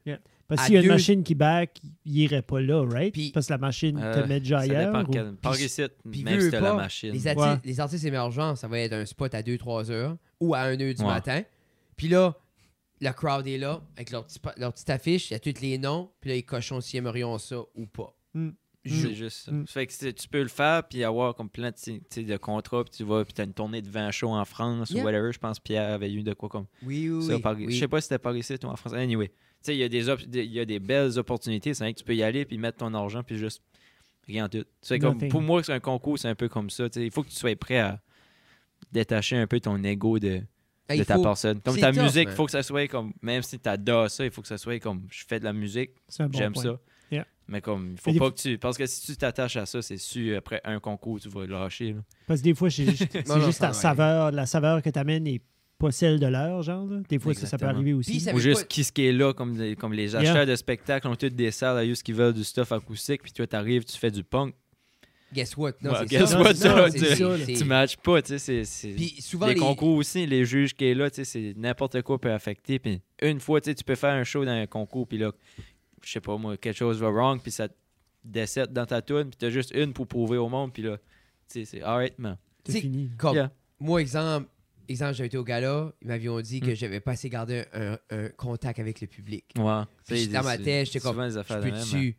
Parce 0.49 0.67
qu'il 0.67 0.75
y 0.75 0.79
a 0.79 0.81
une 0.83 0.89
machine 0.89 1.23
qui 1.25 1.35
back, 1.35 1.79
il 2.05 2.19
irait 2.19 2.43
pas 2.43 2.61
là, 2.61 2.85
right? 2.89 3.13
Puis- 3.13 3.31
parce 3.33 3.47
que 3.49 3.53
la 3.53 3.59
machine 3.59 3.99
Euh, 4.01 4.23
te 4.23 4.29
met 4.29 4.39
déjà 4.41 4.59
ça 4.59 4.63
ailleurs. 4.65 4.93
dépend 4.93 5.05
ou- 5.09 5.13
quel. 5.13 5.33
Par 5.37 5.61
ici, 5.61 5.83
même 6.05 6.41
si 6.41 6.51
t'as 6.51 6.61
la 6.61 6.71
pas, 6.71 6.77
machine. 6.77 7.13
Les, 7.13 7.27
arti- 7.27 7.39
Ouais. 7.41 7.61
les 7.65 7.81
artistes 7.81 8.05
émergents, 8.05 8.55
ça 8.55 8.69
va 8.69 8.79
être 8.79 8.93
un 8.93 9.05
spot 9.07 9.35
à 9.35 9.43
2-3 9.43 9.91
heures 9.91 10.17
ou 10.41 10.55
à 10.55 10.61
1 10.61 10.81
heure 10.81 10.95
du 10.95 11.03
Ouais. 11.03 11.09
matin. 11.09 11.43
Puis 11.97 12.09
là, 12.09 12.37
le 13.01 13.11
crowd 13.13 13.47
est 13.47 13.59
là 13.59 13.81
avec 13.97 14.11
leur, 14.11 14.25
petit 14.25 14.39
pa- 14.39 14.55
leur 14.57 14.73
petite 14.73 14.91
affiche, 14.91 15.31
il 15.31 15.35
y 15.35 15.37
a 15.37 15.41
tous 15.41 15.61
les 15.61 15.79
noms, 15.79 16.11
puis 16.21 16.31
là, 16.31 16.37
ils 16.37 16.45
cochent 16.45 16.73
si 16.81 16.97
ils 16.97 16.99
aimerions 16.99 17.37
ça 17.39 17.57
ou 17.75 17.87
pas. 17.87 18.15
Mm. 18.35 18.51
C'est 18.89 19.15
juste 19.15 19.47
ça. 19.47 19.51
Mm. 19.51 19.67
Ça 19.67 19.73
fait 19.73 19.87
que 19.89 20.11
tu 20.13 20.29
peux 20.29 20.43
le 20.43 20.49
faire 20.49 20.85
puis 20.87 21.03
avoir 21.03 21.35
comme 21.35 21.51
plein 21.51 21.73
de, 21.73 22.37
contrats 22.37 22.85
puis 22.85 22.93
tu 22.97 23.03
vas 23.03 23.25
puis 23.25 23.35
t'as 23.35 23.43
une 23.45 23.53
tournée 23.53 23.83
de 23.83 23.89
20 23.91 24.13
shows 24.13 24.31
en 24.31 24.45
France 24.45 24.91
Yeah. 24.91 25.03
ou 25.03 25.07
whatever. 25.07 25.33
Je 25.33 25.39
pense 25.41 25.59
que 25.59 25.65
Pierre 25.65 25.93
avait 25.95 26.13
eu 26.13 26.23
de 26.23 26.33
quoi 26.35 26.49
comme 26.49 26.67
Oui, 26.85 27.11
oui, 27.11 27.27
ça. 27.27 27.35
oui. 27.35 27.41
par- 27.43 27.57
oui. 27.57 27.73
Je 27.75 27.81
sais 27.81 27.89
pas 27.89 28.01
si 28.01 28.07
c'était 28.07 28.21
par 28.21 28.37
ici 28.37 28.55
ou 28.63 28.67
en 28.69 28.77
France. 28.77 28.93
Anyway, 28.93 29.33
sais, 29.67 29.77
il 29.77 29.81
y, 29.81 29.85
a 29.85 29.89
des 29.89 30.09
op- 30.09 30.23
des- 30.27 30.45
il 30.45 30.53
y 30.53 30.61
a 30.61 30.65
des 30.65 30.79
belles 30.79 31.19
opportunités. 31.19 31.75
C'est 31.75 31.85
vrai 31.85 31.93
que 31.93 31.99
tu 31.99 32.05
peux 32.05 32.15
y 32.17 32.23
aller 32.23 32.45
puis 32.45 32.59
mettre 32.59 32.79
ton 32.79 32.93
argent 32.95 33.23
puis 33.23 33.37
juste 33.39 33.63
rien 34.27 34.49
tout. 34.49 34.65
C'est 34.83 34.99
comme, 34.99 35.15
Nothing. 35.15 35.29
pour 35.31 35.43
moi, 35.43 35.63
c'est 35.63 35.73
un 35.73 35.81
concours, 35.81 36.19
c'est 36.19 36.29
un 36.29 36.35
peu 36.35 36.49
comme 36.49 36.71
ça. 36.71 36.89
tu 36.89 37.01
sais. 37.01 37.07
Il 37.07 37.13
faut 37.13 37.23
que 37.23 37.29
tu 37.31 37.37
sois 37.37 37.55
prêt 37.57 37.79
à 37.79 38.01
détacher 38.93 39.37
un 39.37 39.47
peu 39.47 39.61
ton 39.61 39.83
ego 39.85 40.19
de, 40.19 40.43
Hey, 40.89 40.99
de 40.99 41.03
il 41.03 41.07
ta 41.07 41.17
faut- 41.17 41.23
personne. 41.23 41.61
Comme 41.61 41.75
c'est 41.75 41.81
ta 41.81 41.93
tough, 41.93 42.03
musique, 42.03 42.23
il 42.23 42.27
man. 42.29 42.37
faut 42.37 42.45
que 42.47 42.53
ça 42.53 42.63
soit 42.63 42.87
comme, 42.89 43.13
même 43.23 43.43
si 43.43 43.59
tu 43.59 43.69
adores 43.69 44.11
ça, 44.11 44.25
il 44.25 44.31
faut 44.31 44.43
que 44.43 44.49
ça 44.49 44.59
soit 44.59 44.79
comme, 44.79 45.07
je 45.11 45.25
fais 45.27 45.41
de 45.41 45.45
la 45.45 45.53
musique, 45.53 45.91
C'est 46.09 46.23
un 46.23 46.29
bon 46.29 46.39
j'aime 46.39 46.53
point. 46.53 46.63
ça. 46.63 46.81
Yeah. 47.11 47.27
Mais 47.49 47.61
comme, 47.61 47.93
il 47.93 47.99
faut 47.99 48.13
Mais 48.13 48.19
pas 48.19 48.31
que 48.31 48.37
tu. 48.37 48.59
Parce 48.59 48.77
que 48.79 48.87
si 48.87 49.05
tu 49.07 49.17
t'attaches 49.17 49.57
à 49.57 49.67
ça, 49.67 49.83
c'est 49.83 49.97
sûr, 49.97 50.37
après 50.39 50.61
un 50.65 50.79
concours, 50.81 51.21
tu 51.21 51.29
vas 51.29 51.41
le 51.47 51.53
lâcher. 51.55 51.93
là. 51.93 52.01
Parce 52.27 52.41
que 52.41 52.45
des 52.45 52.55
fois, 52.55 52.71
c'est 52.71 52.85
juste, 52.85 53.07
c'est 53.11 53.27
Non, 53.29 53.39
non, 53.39 53.47
juste 53.47 53.59
ça 53.59 53.73
saveur. 53.73 54.31
La 54.33 54.47
saveur 54.47 54.81
que 54.83 54.91
tu 54.91 54.99
amènes 54.99 55.25
n'est 55.25 55.41
pas 55.79 55.91
celle 55.91 56.19
de 56.19 56.27
l'heure, 56.27 56.63
genre. 56.63 56.87
là. 56.87 57.01
Des 57.09 57.19
fois, 57.19 57.35
ça, 57.35 57.47
ça 57.47 57.59
peut 57.59 57.67
arriver 57.67 57.93
aussi. 57.93 58.19
Puis 58.25 58.35
Ou 58.35 58.39
juste 58.39 58.61
pas- 58.63 58.67
qui 58.67 58.85
ce 58.85 58.93
qui 58.93 59.07
est 59.07 59.13
là, 59.13 59.33
comme, 59.35 59.59
les- 59.59 59.77
comme 59.77 59.93
les 59.93 60.15
acheteurs 60.17 60.47
de 60.47 60.57
spectacles 60.57 61.07
ont 61.09 61.17
toutes 61.17 61.35
des 61.37 61.51
salles 61.51 61.79
à 61.79 61.85
eux 61.87 61.93
qui 61.95 62.13
veulent 62.13 62.33
du 62.35 62.45
stuff 62.45 62.73
acoustique, 62.73 63.23
puis 63.23 63.33
toi, 63.33 63.47
t'arrives, 63.47 63.85
tu 63.85 63.97
fais 63.99 64.11
du 64.11 64.25
punk. 64.25 64.55
Guess 65.35 65.57
what? 65.57 65.73
Non, 65.83 65.91
Ouais, 65.93 66.07
guess 66.07 66.31
ça. 66.31 66.39
what, 66.41 66.45
Non, 66.55 66.89
tu- 66.91 66.99
ça, 67.01 67.55
Tu 67.59 67.65
matches 67.65 67.97
pas, 67.97 68.23
tu 68.23 68.39
sais. 68.39 68.65
c'est- 68.65 68.89
Puis 68.95 69.17
souvent, 69.21 69.47
les, 69.49 69.55
les, 69.55 69.61
concours 69.61 69.97
aussi, 69.97 70.25
les 70.25 70.45
juges 70.45 70.73
qui 70.73 70.85
est 70.87 70.95
là, 70.95 71.11
tu 71.11 71.17
sais, 71.17 71.25
c'est 71.25 71.55
n'importe 71.57 72.01
quoi 72.03 72.19
peut 72.21 72.33
affecter. 72.33 72.79
Puis 72.79 73.01
une 73.21 73.41
fois, 73.41 73.61
tu 73.61 73.71
sais, 73.71 73.75
tu 73.75 73.83
peux 73.85 73.97
faire 73.97 74.15
un 74.15 74.23
show 74.25 74.45
dans 74.45 74.53
un 74.53 74.67
concours, 74.67 75.07
puis 75.07 75.19
là, 75.19 75.33
je 76.03 76.11
sais 76.13 76.21
pas 76.21 76.39
moi, 76.39 76.57
quelque 76.57 76.77
chose 76.77 76.99
va 77.01 77.09
wrong, 77.11 77.41
puis 77.43 77.51
ça 77.51 77.69
te 77.69 77.75
décède 78.25 78.73
dans 78.73 78.87
ta 78.87 79.03
tune, 79.03 79.25
puis 79.25 79.37
t'as 79.37 79.51
juste 79.51 79.73
une 79.75 79.93
pour 79.93 80.07
prouver 80.07 80.39
au 80.39 80.49
monde, 80.49 80.73
puis 80.73 80.85
là, 80.85 80.97
tu 80.97 81.03
sais, 81.49 81.65
c'est 81.65 81.83
alright, 81.83 82.17
man. 82.19 82.37
C'est 82.65 82.73
c'est 82.73 82.81
fini. 82.83 83.11
comme, 83.19 83.35
Yeah. 83.35 83.51
moi, 83.81 84.01
exemple, 84.01 84.49
exemple 84.89 85.15
j'avais 85.15 85.27
été 85.29 85.37
au 85.39 85.45
gala, 85.45 85.93
ils 86.03 86.09
m'avaient 86.09 86.43
dit 86.43 86.61
que 86.61 86.71
Mm. 86.71 86.75
j'avais 86.77 87.01
pas 87.01 87.13
assez 87.13 87.29
gardé 87.29 87.65
un, 87.73 87.99
un 88.11 88.29
contact 88.31 88.79
avec 88.79 89.01
le 89.01 89.07
public. 89.07 89.45
Ouais. 89.59 89.83
Puis 90.07 90.21
C'est- 90.25 90.27
dans 90.29 90.43
ma 90.43 90.57
c'est- 90.57 90.63
tête, 90.63 90.87
j'étais 90.87 91.01
comme, 91.01 91.17
Je 91.29 91.39
affaires 91.39 91.61
de 91.61 91.65
même, 91.65 91.75
hein. 91.75 92.11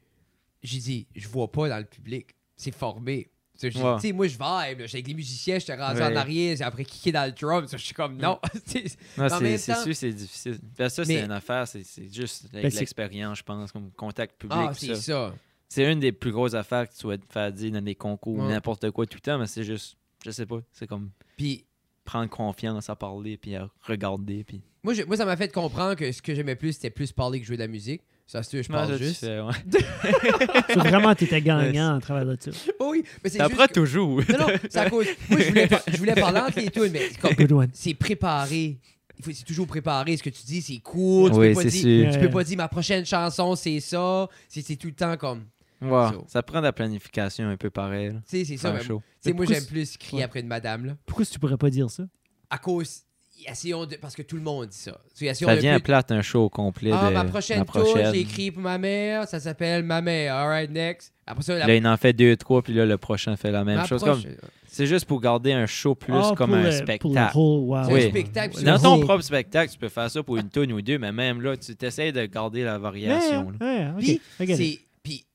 J'ai 0.63 0.79
dit, 0.79 1.07
je 1.15 1.27
vois 1.27 1.51
pas 1.51 1.69
dans 1.69 1.77
le 1.77 1.85
public. 1.85 2.27
C'est 2.55 2.73
formé. 2.73 3.29
Tu 3.59 3.71
sais, 3.71 3.79
Ouais. 3.81 4.11
moi, 4.13 4.27
je 4.27 4.37
vibe. 4.37 4.81
J'étais 4.81 4.97
avec 4.97 5.07
les 5.07 5.13
musiciens, 5.15 5.57
j'étais 5.57 5.75
rendu 5.75 5.99
Ouais. 5.99 6.05
en 6.05 6.15
arrière, 6.15 6.55
j'ai 6.55 6.63
après 6.63 6.85
kické 6.85 7.11
dans 7.11 7.25
le 7.25 7.31
drum. 7.31 7.65
Je 7.71 7.77
suis 7.77 7.93
comme, 7.93 8.17
non. 8.17 8.39
Non, 9.17 9.27
c'est 9.29 9.57
sûr, 9.57 9.95
c'est 9.95 10.11
difficile. 10.13 10.59
Parce 10.77 10.95
que 10.95 11.03
ça, 11.03 11.05
c'est 11.05 11.23
une 11.23 11.31
affaire, 11.31 11.67
c'est 11.67 11.83
c'est 11.83 12.13
juste 12.13 12.45
avec 12.53 12.71
Ben, 12.71 12.79
l'expérience, 12.79 13.37
je 13.39 13.43
pense, 13.43 13.71
comme 13.71 13.91
contact 13.91 14.39
public. 14.39 14.57
ah, 14.61 14.73
c'est 14.75 14.95
ça. 14.95 15.01
ça. 15.01 15.35
C'est 15.69 15.91
une 15.91 15.99
des 15.99 16.11
plus 16.11 16.31
grosses 16.31 16.53
affaires 16.53 16.87
que 16.87 16.93
tu 16.95 17.17
te 17.19 17.33
faire 17.33 17.51
dire 17.51 17.71
dans 17.71 17.81
des 17.81 17.95
concours, 17.95 18.37
Ouais. 18.39 18.47
n'importe 18.47 18.89
quoi 18.91 19.05
tout 19.05 19.17
le 19.17 19.21
temps, 19.21 19.37
mais 19.39 19.47
c'est 19.47 19.63
juste, 19.63 19.97
je 20.23 20.31
sais 20.31 20.45
pas, 20.45 20.59
c'est 20.71 20.87
comme 20.87 21.09
Puis, 21.35 21.65
prendre 22.07 22.29
confiance 22.29 22.89
à 22.89 22.95
parler, 22.95 23.37
puis 23.37 23.55
à 23.55 23.69
regarder, 23.83 24.43
puis... 24.43 24.61
moi, 24.83 24.93
je- 24.95 25.03
moi, 25.03 25.15
ça 25.17 25.25
m'a 25.25 25.37
fait 25.37 25.51
comprendre 25.53 25.93
que 25.95 26.11
ce 26.11 26.21
que 26.21 26.33
j'aimais 26.33 26.55
plus, 26.55 26.73
c'était 26.73 26.89
plus 26.89 27.11
parler 27.11 27.39
que 27.39 27.45
jouer 27.45 27.57
de 27.57 27.61
la 27.61 27.67
musique. 27.67 28.01
Ça, 28.25 28.43
c'est 28.43 28.61
je 28.63 28.67
parle 28.69 28.97
juste. 28.97 29.21
fais, 29.21 29.39
ouais. 29.39 29.53
C'est 30.67 30.75
vraiment, 30.75 31.15
tu 31.15 31.23
étais 31.25 31.41
gagnant 31.51 31.95
à 31.95 32.01
travers 32.01 32.25
de 32.25 32.37
ça. 32.39 32.51
oui, 32.81 33.03
mais 33.23 33.29
c'est 33.29 33.37
T'apprends 33.37 33.67
que- 33.67 33.73
toujours. 33.73 34.21
Non, 34.29 34.37
non, 34.39 34.47
c'est 34.69 34.77
à 34.79 34.89
cause. 34.89 35.05
Moi, 35.29 35.39
je 35.39 35.47
voulais, 35.47 35.67
par- 35.67 35.81
je 35.87 35.97
voulais 35.97 36.15
parler 36.15 36.39
entre 36.41 36.59
les 36.59 36.69
tunes, 36.69 36.89
mais 36.91 37.07
c'est 37.11 37.19
comme. 37.19 37.33
Good 37.35 37.51
one. 37.53 37.69
C'est 37.73 37.93
préparé. 37.93 38.77
Il 39.19 39.23
faut, 39.23 39.31
c'est 39.31 39.45
toujours 39.45 39.65
préparé. 39.67 40.17
Ce 40.17 40.23
que 40.23 40.29
tu 40.29 40.41
dis, 40.45 40.61
c'est 40.61 40.79
cool. 40.79 41.31
Tu 41.31 41.37
Oui, 41.37 41.49
peux 41.49 41.55
pas 41.55 41.63
dire. 41.63 41.71
sûr. 41.71 42.11
Tu 42.13 42.19
peux 42.19 42.29
pas 42.29 42.43
dire 42.43 42.57
ma 42.57 42.67
prochaine 42.67 43.05
chanson, 43.05 43.55
c'est 43.55 43.79
ça. 43.79 44.27
C'est, 44.49 44.61
c'est 44.61 44.75
tout 44.75 44.87
le 44.87 44.93
temps 44.93 45.15
comme. 45.17 45.43
So. 45.81 46.25
ça 46.27 46.41
prend 46.43 46.59
de 46.59 46.63
la 46.63 46.73
planification 46.73 47.47
un 47.49 47.57
peu 47.57 47.69
pareil. 47.69 48.07
là. 48.07 48.13
Tu 48.29 48.37
sais, 48.39 48.45
c'est 48.45 48.57
ça. 48.57 48.73
Mais- 48.73 48.83
moi, 48.87 49.01
pourquoi 49.23 49.45
j'aime 49.45 49.65
plus 49.65 49.97
crier 49.97 50.17
Ouais. 50.19 50.23
après 50.23 50.39
une 50.39 50.47
madame, 50.47 50.85
là. 50.85 50.97
Pourquoi 51.05 51.25
tu 51.25 51.37
pourrais 51.39 51.57
pas 51.57 51.69
dire 51.69 51.89
ça? 51.89 52.03
À 52.49 52.57
cause. 52.57 53.01
Essayons 53.47 53.85
de. 53.85 53.95
Parce 53.97 54.15
que 54.15 54.23
tout 54.23 54.35
le 54.35 54.41
monde 54.41 54.65
dit 54.67 54.75
ça. 54.77 54.99
Essayons 55.21 55.47
Ça 55.51 55.55
plus- 55.55 55.83
plate 55.83 56.11
un 56.11 56.23
show 56.23 56.45
au 56.45 56.49
complet 56.49 56.89
Ah, 56.91 57.09
de 57.09 57.13
ma 57.13 57.23
prochaine 57.25 57.63
prochaine. 57.65 58.11
j'ai 58.11 58.21
écrit 58.21 58.49
pour 58.49 58.63
ma 58.63 58.79
mère. 58.79 59.27
Ça 59.27 59.39
s'appelle 59.39 59.83
Ma 59.83 60.01
mère. 60.01 60.33
Alright, 60.33 60.71
next. 60.71 61.13
Après 61.27 61.43
ça, 61.43 61.55
la 61.55 61.67
Là, 61.67 61.75
il 61.75 61.85
en 61.87 61.97
fait 61.97 62.13
deux, 62.13 62.35
trois, 62.35 62.63
puis 62.63 62.73
là, 62.73 62.85
le 62.87 62.97
prochain 62.97 63.35
fait 63.35 63.51
la 63.51 63.63
même 63.63 63.77
ma 63.77 63.85
chose. 63.85 64.01
proche- 64.01 64.23
Comme, 64.23 64.31
c'est 64.65 64.87
juste 64.87 65.05
pour 65.05 65.21
garder 65.21 65.51
un 65.53 65.67
show 65.67 65.93
plus 65.93 66.13
Ah, 66.15 66.33
comme 66.35 66.49
pour 66.49 66.57
un 66.59 66.63
le- 66.63 66.71
spectacle. 66.71 66.99
Pour 66.99 67.13
le 67.13 67.19
whole, 67.35 67.59
wow, 67.69 67.83
C'est 67.85 67.91
un 67.91 67.93
Oui. 67.93 68.09
spectacle, 68.09 68.63
Dans 68.63 68.79
ton 68.79 68.95
whole- 68.95 69.05
propre 69.05 69.23
spectacle, 69.23 69.71
tu 69.71 69.77
peux 69.77 69.89
faire 69.89 70.09
ça 70.09 70.23
pour 70.23 70.37
une 70.37 70.49
tonne 70.49 70.71
ou 70.71 70.81
deux, 70.81 70.97
mais 70.97 71.11
même 71.11 71.39
là, 71.41 71.55
tu 71.57 71.75
t'essayes 71.75 72.11
de 72.11 72.25
garder 72.25 72.63
la 72.63 72.79
variation. 72.79 73.53
yeah. 73.61 73.93
Puis, 73.99 74.19
get 74.39 74.53
it. 74.53 74.55
c'est. 74.55 74.79
Puis, 75.03 75.25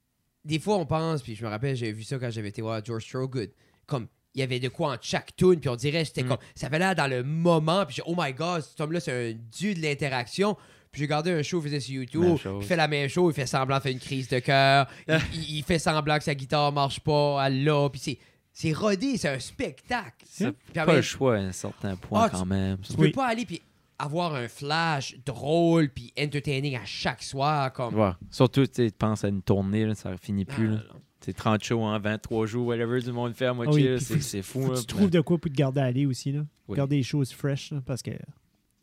des 0.44 0.58
fois, 0.58 0.76
on 0.76 0.86
pense, 0.86 1.22
puis 1.22 1.34
je 1.34 1.44
me 1.44 1.48
rappelle, 1.50 1.76
j'avais 1.76 1.92
vu 1.92 2.02
ça 2.04 2.18
quand 2.18 2.30
j'avais 2.30 2.48
été 2.48 2.62
voir 2.62 2.84
George 2.84 3.08
Thorogood, 3.10 3.50
comme 3.86 4.06
il 4.34 4.40
y 4.40 4.42
avait 4.42 4.60
de 4.60 4.68
quoi 4.68 4.92
entre 4.94 5.04
chaque 5.04 5.36
tune, 5.36 5.60
puis 5.60 5.68
on 5.68 5.76
dirait 5.76 6.04
c'était 6.04 6.22
Mm. 6.22 6.28
comme 6.28 6.38
ça 6.54 6.66
avait 6.66 6.78
l'air 6.78 6.94
dans 6.94 7.06
le 7.06 7.22
moment, 7.22 7.84
puis 7.86 7.96
j'ai 7.96 8.02
oh 8.06 8.14
my 8.16 8.32
god, 8.32 8.62
cet 8.62 8.80
homme-là 8.80 9.00
c'est 9.00 9.30
un 9.32 9.38
dieu 9.50 9.74
de 9.74 9.80
l'interaction. 9.82 10.56
Puis 10.90 10.98
j'ai 11.00 11.04
regardé 11.06 11.30
un 11.30 11.42
show 11.42 11.58
qu'il 11.60 11.70
faisait 11.70 11.80
sur 11.80 11.94
YouTube, 11.94 12.36
il 12.60 12.66
fait 12.66 12.76
la 12.76 12.86
même 12.88 13.08
chose, 13.08 13.32
il 13.34 13.40
fait 13.40 13.46
semblant 13.46 13.78
de 13.78 13.82
faire 13.82 13.92
une 13.92 13.98
crise 13.98 14.28
de 14.28 14.40
cœur, 14.40 14.86
il, 15.08 15.14
il- 15.34 15.56
il 15.58 15.62
fait 15.62 15.78
semblant 15.78 16.18
que 16.18 16.24
sa 16.24 16.34
guitare 16.34 16.70
marche 16.72 17.00
pas, 17.00 17.42
elle 17.46 17.64
l'a, 17.64 17.88
puis 17.90 18.00
c'est 18.00 18.18
c'est 18.54 18.72
rodé, 18.74 19.16
c'est 19.16 19.30
un 19.30 19.38
spectacle. 19.38 20.26
En 20.42 20.52
Pas 20.84 20.96
le 20.96 21.00
choix 21.00 21.36
à 21.36 21.38
un 21.38 21.52
certain 21.52 21.96
point 21.96 22.24
Ah, 22.24 22.28
quand 22.28 22.44
même. 22.44 22.76
tu 22.80 22.92
Oui. 22.98 23.06
peux 23.08 23.12
pas 23.12 23.28
aller 23.28 23.46
puis 23.46 23.62
avoir 23.98 24.34
un 24.34 24.48
flash 24.48 25.16
drôle 25.24 25.88
puis 25.90 26.12
entertaining 26.18 26.76
à 26.76 26.84
chaque 26.84 27.22
soir 27.22 27.72
comme 27.72 27.94
Ouais. 27.94 28.10
Surtout, 28.30 28.66
tu 28.66 28.90
penses 28.92 29.24
à 29.24 29.28
une 29.28 29.42
tournée, 29.42 29.84
là, 29.86 29.94
ça 29.94 30.16
finit 30.16 30.46
Ah, 30.50 30.54
plus. 30.54 30.68
là. 30.68 30.74
non. 30.92 31.00
C'est 31.24 31.32
30 31.34 31.62
shows 31.62 31.82
en 31.82 32.00
23 32.00 32.46
jours, 32.46 32.66
whatever, 32.66 33.00
du 33.00 33.12
monde 33.12 33.32
fait 33.34 33.46
à 33.46 33.50
Ah 33.50 33.52
oui, 33.52 33.66
moitié. 33.66 33.90
là, 33.90 33.98
puis 33.98 34.22
c'est 34.22 34.42
fou. 34.42 34.62
Faut 34.62 34.68
que 34.70 34.74
là. 34.74 34.80
tu 34.80 34.86
trouves 34.86 35.10
de 35.10 35.20
quoi 35.20 35.38
pour 35.38 35.50
te 35.50 35.56
garder 35.56 35.80
à 35.80 35.84
aller 35.84 36.04
aussi. 36.04 36.32
Là. 36.32 36.44
Oui. 36.66 36.76
Garder 36.76 36.96
les 36.96 37.02
choses 37.04 37.32
fresh 37.32 37.70
là, 37.70 37.80
parce 37.86 38.02
que. 38.02 38.10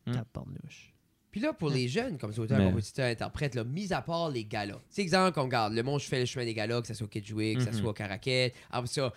Hmm. 0.07 0.13
Tabarnouche. 0.13 0.93
Puis 1.31 1.41
là, 1.41 1.53
pour 1.53 1.69
les 1.69 1.87
jeunes, 1.87 2.17
comme 2.17 2.33
ça, 2.33 2.41
auteurs, 2.41 2.57
Mais- 2.57 2.65
compositeurs, 2.65 3.05
interprètes, 3.05 3.53
là, 3.55 3.63
mis 3.63 3.91
à 3.93 4.01
part 4.01 4.29
les 4.29 4.45
galas. 4.45 4.79
C'est 4.89 5.01
exemple 5.03 5.33
qu'on 5.33 5.43
regarde, 5.43 5.73
le 5.73 5.83
monde, 5.83 5.99
je 5.99 6.07
fais 6.07 6.19
le 6.19 6.25
chemin 6.25 6.43
des 6.45 6.55
galas, 6.55 6.81
que 6.81 6.87
ça 6.87 6.93
soit 6.95 7.05
au 7.05 7.09
Kedgewick, 7.09 7.57
que 7.59 7.63
ça 7.65 7.71
Mhm. 7.71 7.77
soit 7.77 7.89
au 7.91 7.93
Caraquet. 7.93 8.53
Après 8.71 8.87
ça, 8.87 9.13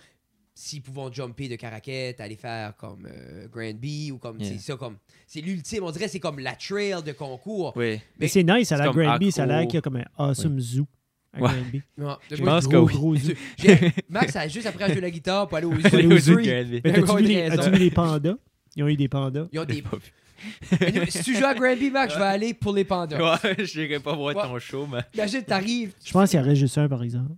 s'ils 0.55 0.81
pouvaient 0.81 1.11
jumper 1.11 1.47
de 1.49 1.55
Caraquet, 1.55 2.15
aller 2.19 2.35
faire 2.35 2.75
comme 2.77 3.07
euh, 3.09 3.47
Grand 3.47 3.73
B 3.73 4.11
ou 4.11 4.17
comme, 4.17 4.39
Yeah. 4.39 4.51
c'est 4.53 4.59
ça, 4.59 4.75
comme, 4.77 4.97
c'est 5.25 5.41
l'ultime, 5.41 5.83
on 5.83 5.91
dirait, 5.91 6.07
c'est 6.07 6.19
comme 6.19 6.39
la 6.39 6.53
trail 6.55 6.95
de 7.03 7.11
concours. 7.11 7.73
Oui. 7.75 7.85
Mais, 7.93 8.01
Mais- 8.19 8.27
c'est 8.27 8.43
nice, 8.43 8.71
à 8.71 8.77
la 8.77 8.85
comme 8.85 9.01
Granby, 9.01 9.31
ça 9.31 9.43
a 9.43 9.45
l'air 9.47 9.61
qu'il 9.65 9.75
y 9.75 9.77
a 9.77 9.81
comme 9.81 9.95
un 9.97 10.05
awesome 10.17 10.59
zoo 10.59 10.85
à 11.33 11.41
Ouais. 11.41 11.49
Granby. 11.49 11.81
Non, 11.97 12.17
Je 12.29 12.43
pense 12.43 12.67
gros, 12.67 12.85
que 12.85 12.91
oui. 12.91 12.93
gros 12.93 13.15
zoo. 13.17 13.33
Max 14.09 14.35
a 14.35 14.47
juste 14.47 14.67
appris 14.67 14.83
à 14.83 14.91
jouer 14.91 15.01
la 15.01 15.09
guitare 15.11 15.47
pour 15.47 15.57
aller 15.57 15.65
au 15.67 15.71
Aller 15.73 15.89
zoo. 15.89 15.97
au 15.97 16.13
Aux 16.13 16.17
zoo. 16.19 16.35
Mais 16.35 16.81
t'as-tu 16.81 17.17
vu, 17.17 17.23
les- 17.23 17.49
raison. 17.49 17.61
as-tu 17.61 17.71
vu 17.71 17.77
les 17.79 17.91
pandas? 17.91 18.35
Ils 18.75 18.83
ont 18.83 18.87
eu 18.87 18.95
des 18.95 19.07
pandas. 19.07 19.47
Ils 19.51 19.59
ont 19.59 19.65
des... 19.65 19.83
nous, 19.83 21.05
si 21.07 21.23
tu 21.23 21.35
joues 21.35 21.45
à 21.45 21.53
Grand 21.53 21.75
B, 21.75 21.91
Max, 21.91 22.13
je 22.13 22.19
vais 22.19 22.25
aller 22.25 22.53
pour 22.53 22.73
les 22.73 22.83
pandas. 22.83 23.17
Ouais, 23.43 23.55
je 23.65 23.79
n'irai 23.79 23.99
pas 23.99 24.13
voir 24.15 24.35
Ouais. 24.35 24.43
ton 24.43 24.59
show, 24.59 24.85
mais. 24.85 24.99
Imagine, 25.13 25.41
t'arrives. 25.43 25.93
Je 26.03 26.11
pense 26.11 26.29
qu'il 26.31 26.39
y 26.39 26.43
reste 26.43 26.59
juste 26.59 26.77
un, 26.77 26.87
par 26.89 27.01
exemple. 27.01 27.31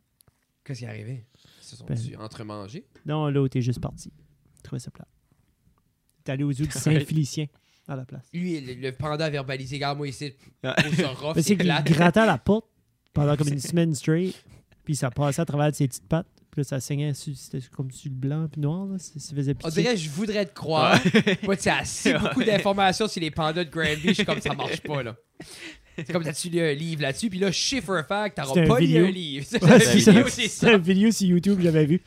Qu'est-ce 0.63 0.79
qui 0.79 0.85
est 0.85 0.89
arrivé? 0.89 1.23
Se 1.75 1.79
sont 1.81 1.85
Ben- 1.87 2.21
entre-mangés. 2.21 2.85
Non, 3.05 3.29
l'autre 3.29 3.57
est 3.57 3.61
juste 3.61 3.79
parti. 3.81 4.11
Je 4.57 4.63
trouvais 4.63 4.79
ça 4.79 4.91
plat. 4.91 5.07
T'es 6.23 6.31
allé 6.31 6.43
au 6.43 6.51
zoo 6.51 6.65
du 6.65 6.71
Saint-Félicien 6.71 7.45
à 7.87 7.95
la 7.95 8.05
place. 8.05 8.25
Lui, 8.33 8.59
le, 8.61 8.73
le 8.73 8.91
panda 8.93 9.25
a 9.25 9.29
verbalisé, 9.29 9.75
regarde 9.75 9.97
moi 9.99 10.07
ici, 10.07 10.33
Mais 10.63 11.41
c'est 11.43 11.55
qu'il 11.55 11.67
grattait 11.85 12.19
à 12.21 12.25
la 12.25 12.37
porte 12.39 12.65
pendant 13.13 13.35
comme 13.37 13.47
une 13.49 13.59
semaine 13.59 13.93
straight, 13.93 14.35
puis 14.83 14.95
ça 14.95 15.11
passait 15.11 15.41
à 15.41 15.45
travers 15.45 15.73
ses 15.75 15.87
petites 15.87 16.07
pattes, 16.07 16.25
puis 16.49 16.61
là, 16.61 16.63
ça 16.63 16.79
saignait 16.79 17.13
c'était 17.13 17.59
comme 17.75 17.91
sur 17.91 18.09
le 18.09 18.15
blanc 18.15 18.47
puis 18.51 18.61
noir, 18.61 18.85
là. 18.87 18.97
Ça, 18.97 19.19
ça 19.19 19.35
faisait 19.35 19.51
On 19.63 19.67
pitié. 19.67 19.83
dirait, 19.83 19.97
je 19.97 20.09
voudrais 20.09 20.45
te 20.47 20.53
croire. 20.53 20.99
Moi, 21.43 21.57
tu 21.57 21.69
as 21.69 21.77
assez 21.79 22.13
beaucoup 22.17 22.43
d'informations 22.43 23.07
sur 23.07 23.21
les 23.21 23.29
pandas 23.29 23.63
de 23.65 23.69
Granby, 23.69 24.01
je 24.09 24.13
suis 24.13 24.25
comme, 24.25 24.41
ça 24.41 24.53
marche 24.55 24.81
pas, 24.81 25.03
là. 25.03 25.15
C'est 25.97 26.11
comme, 26.11 26.23
t'as-tu 26.23 26.49
lu 26.49 26.59
un 26.59 26.73
livre 26.73 27.01
là-dessus, 27.03 27.29
puis 27.29 27.39
là, 27.39 27.51
chiffre 27.51 28.03
fact, 28.07 28.37
t'auras 28.37 28.65
pas 28.67 28.79
lu 28.79 28.97
un 28.97 29.09
livre. 29.11 29.45
C'est 29.47 29.61
une 29.63 29.69
c'est 29.79 29.99
ça. 30.01 30.11
vidéo, 30.11 30.25
c'est 30.27 30.41
C'est 30.43 30.47
ça. 30.65 30.73
une 30.73 30.81
vidéo 30.81 31.11
sur 31.11 31.27
YouTube 31.27 31.57
que 31.57 31.63
j'avais 31.63 31.85
vu. 31.85 32.01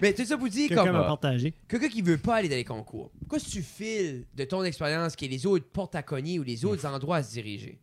Mais 0.00 0.12
tout 0.12 0.24
ça 0.24 0.36
pour 0.36 0.48
dire, 0.48 0.68
Quelqu'un 0.68 0.84
comme, 0.84 0.92
m'a 0.96 1.04
partagé. 1.04 1.54
quelqu'un 1.68 1.88
qui 1.88 2.02
veut 2.02 2.18
pas 2.18 2.36
aller 2.36 2.48
dans 2.48 2.56
les 2.56 2.64
concours, 2.64 3.10
quoi 3.28 3.38
si 3.38 3.50
tu 3.50 3.62
files 3.62 4.24
de 4.34 4.44
ton 4.44 4.64
expérience 4.64 5.14
qui 5.16 5.26
est 5.26 5.28
les 5.28 5.46
autres 5.46 5.66
portes 5.66 5.94
à 5.94 6.02
cogner 6.02 6.38
ou 6.38 6.42
les 6.42 6.64
autres 6.64 6.84
endroits 6.86 7.18
à 7.18 7.22
se 7.22 7.32
diriger? 7.32 7.78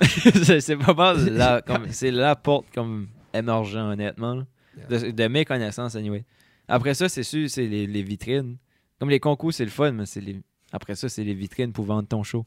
c'est 0.60 0.76
pas 0.76 0.94
mal 0.94 1.28
la, 1.28 1.60
comme- 1.62 1.88
c'est 1.90 2.10
la 2.10 2.34
porte 2.36 2.66
comme 2.72 3.08
émergent 3.34 3.76
honnêtement 3.76 4.44
de, 4.88 5.10
de 5.10 5.28
mes 5.28 5.44
connaissances 5.44 5.94
anyway. 5.94 6.24
Après 6.68 6.94
ça 6.94 7.08
c'est 7.08 7.22
sûr 7.22 7.50
c'est 7.50 7.66
les, 7.66 7.86
les 7.86 8.02
vitrines. 8.02 8.56
Comme 8.98 9.10
les 9.10 9.20
concours 9.20 9.52
c'est 9.52 9.64
le 9.64 9.70
fun 9.70 9.92
mais 9.92 10.06
c'est 10.06 10.20
les 10.22 10.40
après 10.72 10.94
ça 10.94 11.08
c'est 11.10 11.22
les 11.24 11.34
vitrines 11.34 11.72
pour 11.72 11.84
vendre 11.84 12.08
ton 12.08 12.22
show. 12.22 12.46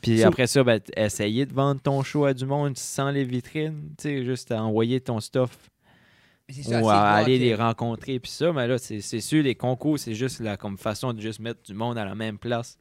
Puis 0.00 0.22
après 0.22 0.46
ça 0.46 0.62
ben, 0.64 0.80
essayer 0.96 1.46
de 1.46 1.52
vendre 1.52 1.80
ton 1.80 2.02
show 2.02 2.24
à 2.24 2.34
du 2.34 2.46
monde 2.46 2.76
sans 2.78 3.10
les 3.10 3.24
vitrines, 3.24 3.94
tu 3.98 4.02
sais 4.04 4.24
juste 4.24 4.50
à 4.52 4.62
envoyer 4.62 5.00
ton 5.00 5.20
stuff 5.20 5.70
ou 6.82 6.88
à 6.88 7.10
aller 7.12 7.38
les 7.38 7.54
rencontrer 7.54 8.18
puis 8.18 8.30
ça 8.30 8.52
mais 8.52 8.66
là 8.66 8.76
c'est 8.78 9.00
sûr 9.20 9.42
les 9.42 9.54
concours 9.54 9.98
c'est 9.98 10.14
juste 10.14 10.40
la 10.40 10.56
comme 10.56 10.78
façon 10.78 11.12
de 11.12 11.20
juste 11.20 11.38
mettre 11.40 11.62
du 11.62 11.74
monde 11.74 11.96
à 11.98 12.04
la 12.04 12.14
même 12.14 12.38
place. 12.38 12.76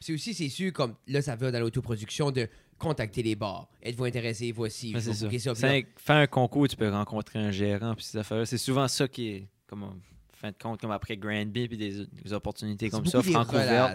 C'est 0.00 0.12
aussi, 0.12 0.34
c'est 0.34 0.50
sûr, 0.50 0.70
comme 0.70 0.96
là, 1.06 1.22
ça 1.22 1.34
va 1.34 1.50
dans 1.50 1.60
l'autoproduction 1.60 2.30
de 2.30 2.46
contacter 2.76 3.22
les 3.22 3.36
bars. 3.36 3.70
Êtes-vous 3.82 4.04
intéressé? 4.04 4.52
Voici. 4.52 4.92
Ça. 5.00 5.14
ça. 5.14 5.28
Là, 5.66 5.72
un- 5.78 5.82
Faire 5.96 6.16
un 6.16 6.26
concours, 6.26 6.68
tu 6.68 6.76
peux 6.76 6.90
rencontrer 6.90 7.38
un 7.38 7.50
gérant 7.50 7.94
puis. 7.94 8.04
C'est 8.44 8.58
souvent 8.58 8.86
ça 8.86 9.08
qui 9.08 9.28
est, 9.28 9.48
comme 9.66 9.84
en 9.84 9.94
fin 10.34 10.50
de 10.50 10.56
compte, 10.62 10.78
comme 10.82 10.90
après 10.90 11.16
Granby 11.16 11.68
puis 11.68 11.78
des, 11.78 12.04
des 12.06 12.32
opportunités 12.34 12.90
comme 12.90 13.06
ça, 13.06 13.22
là. 13.64 13.94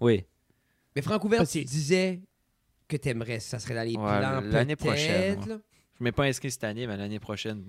Oui, 0.00 0.24
Mais 0.96 1.02
Franck 1.02 1.24
Ouvert, 1.24 1.46
tu 1.48 1.60
que- 1.62 1.66
disais 1.68 2.20
que 2.88 2.96
t'aimerais, 2.96 3.40
ça 3.40 3.58
serait 3.58 3.74
dans 3.74 3.82
les 3.86 3.96
Ouais, 3.96 4.02
plans 4.18 4.40
l'année 4.40 4.76
prochaine, 4.76 5.38
là. 5.40 5.44
je 5.46 5.52
ne 6.00 6.04
m'ai 6.04 6.12
pas 6.12 6.24
inscrit 6.24 6.50
cette 6.50 6.64
année, 6.64 6.86
mais 6.86 6.96
l'année 6.96 7.20
prochaine, 7.20 7.64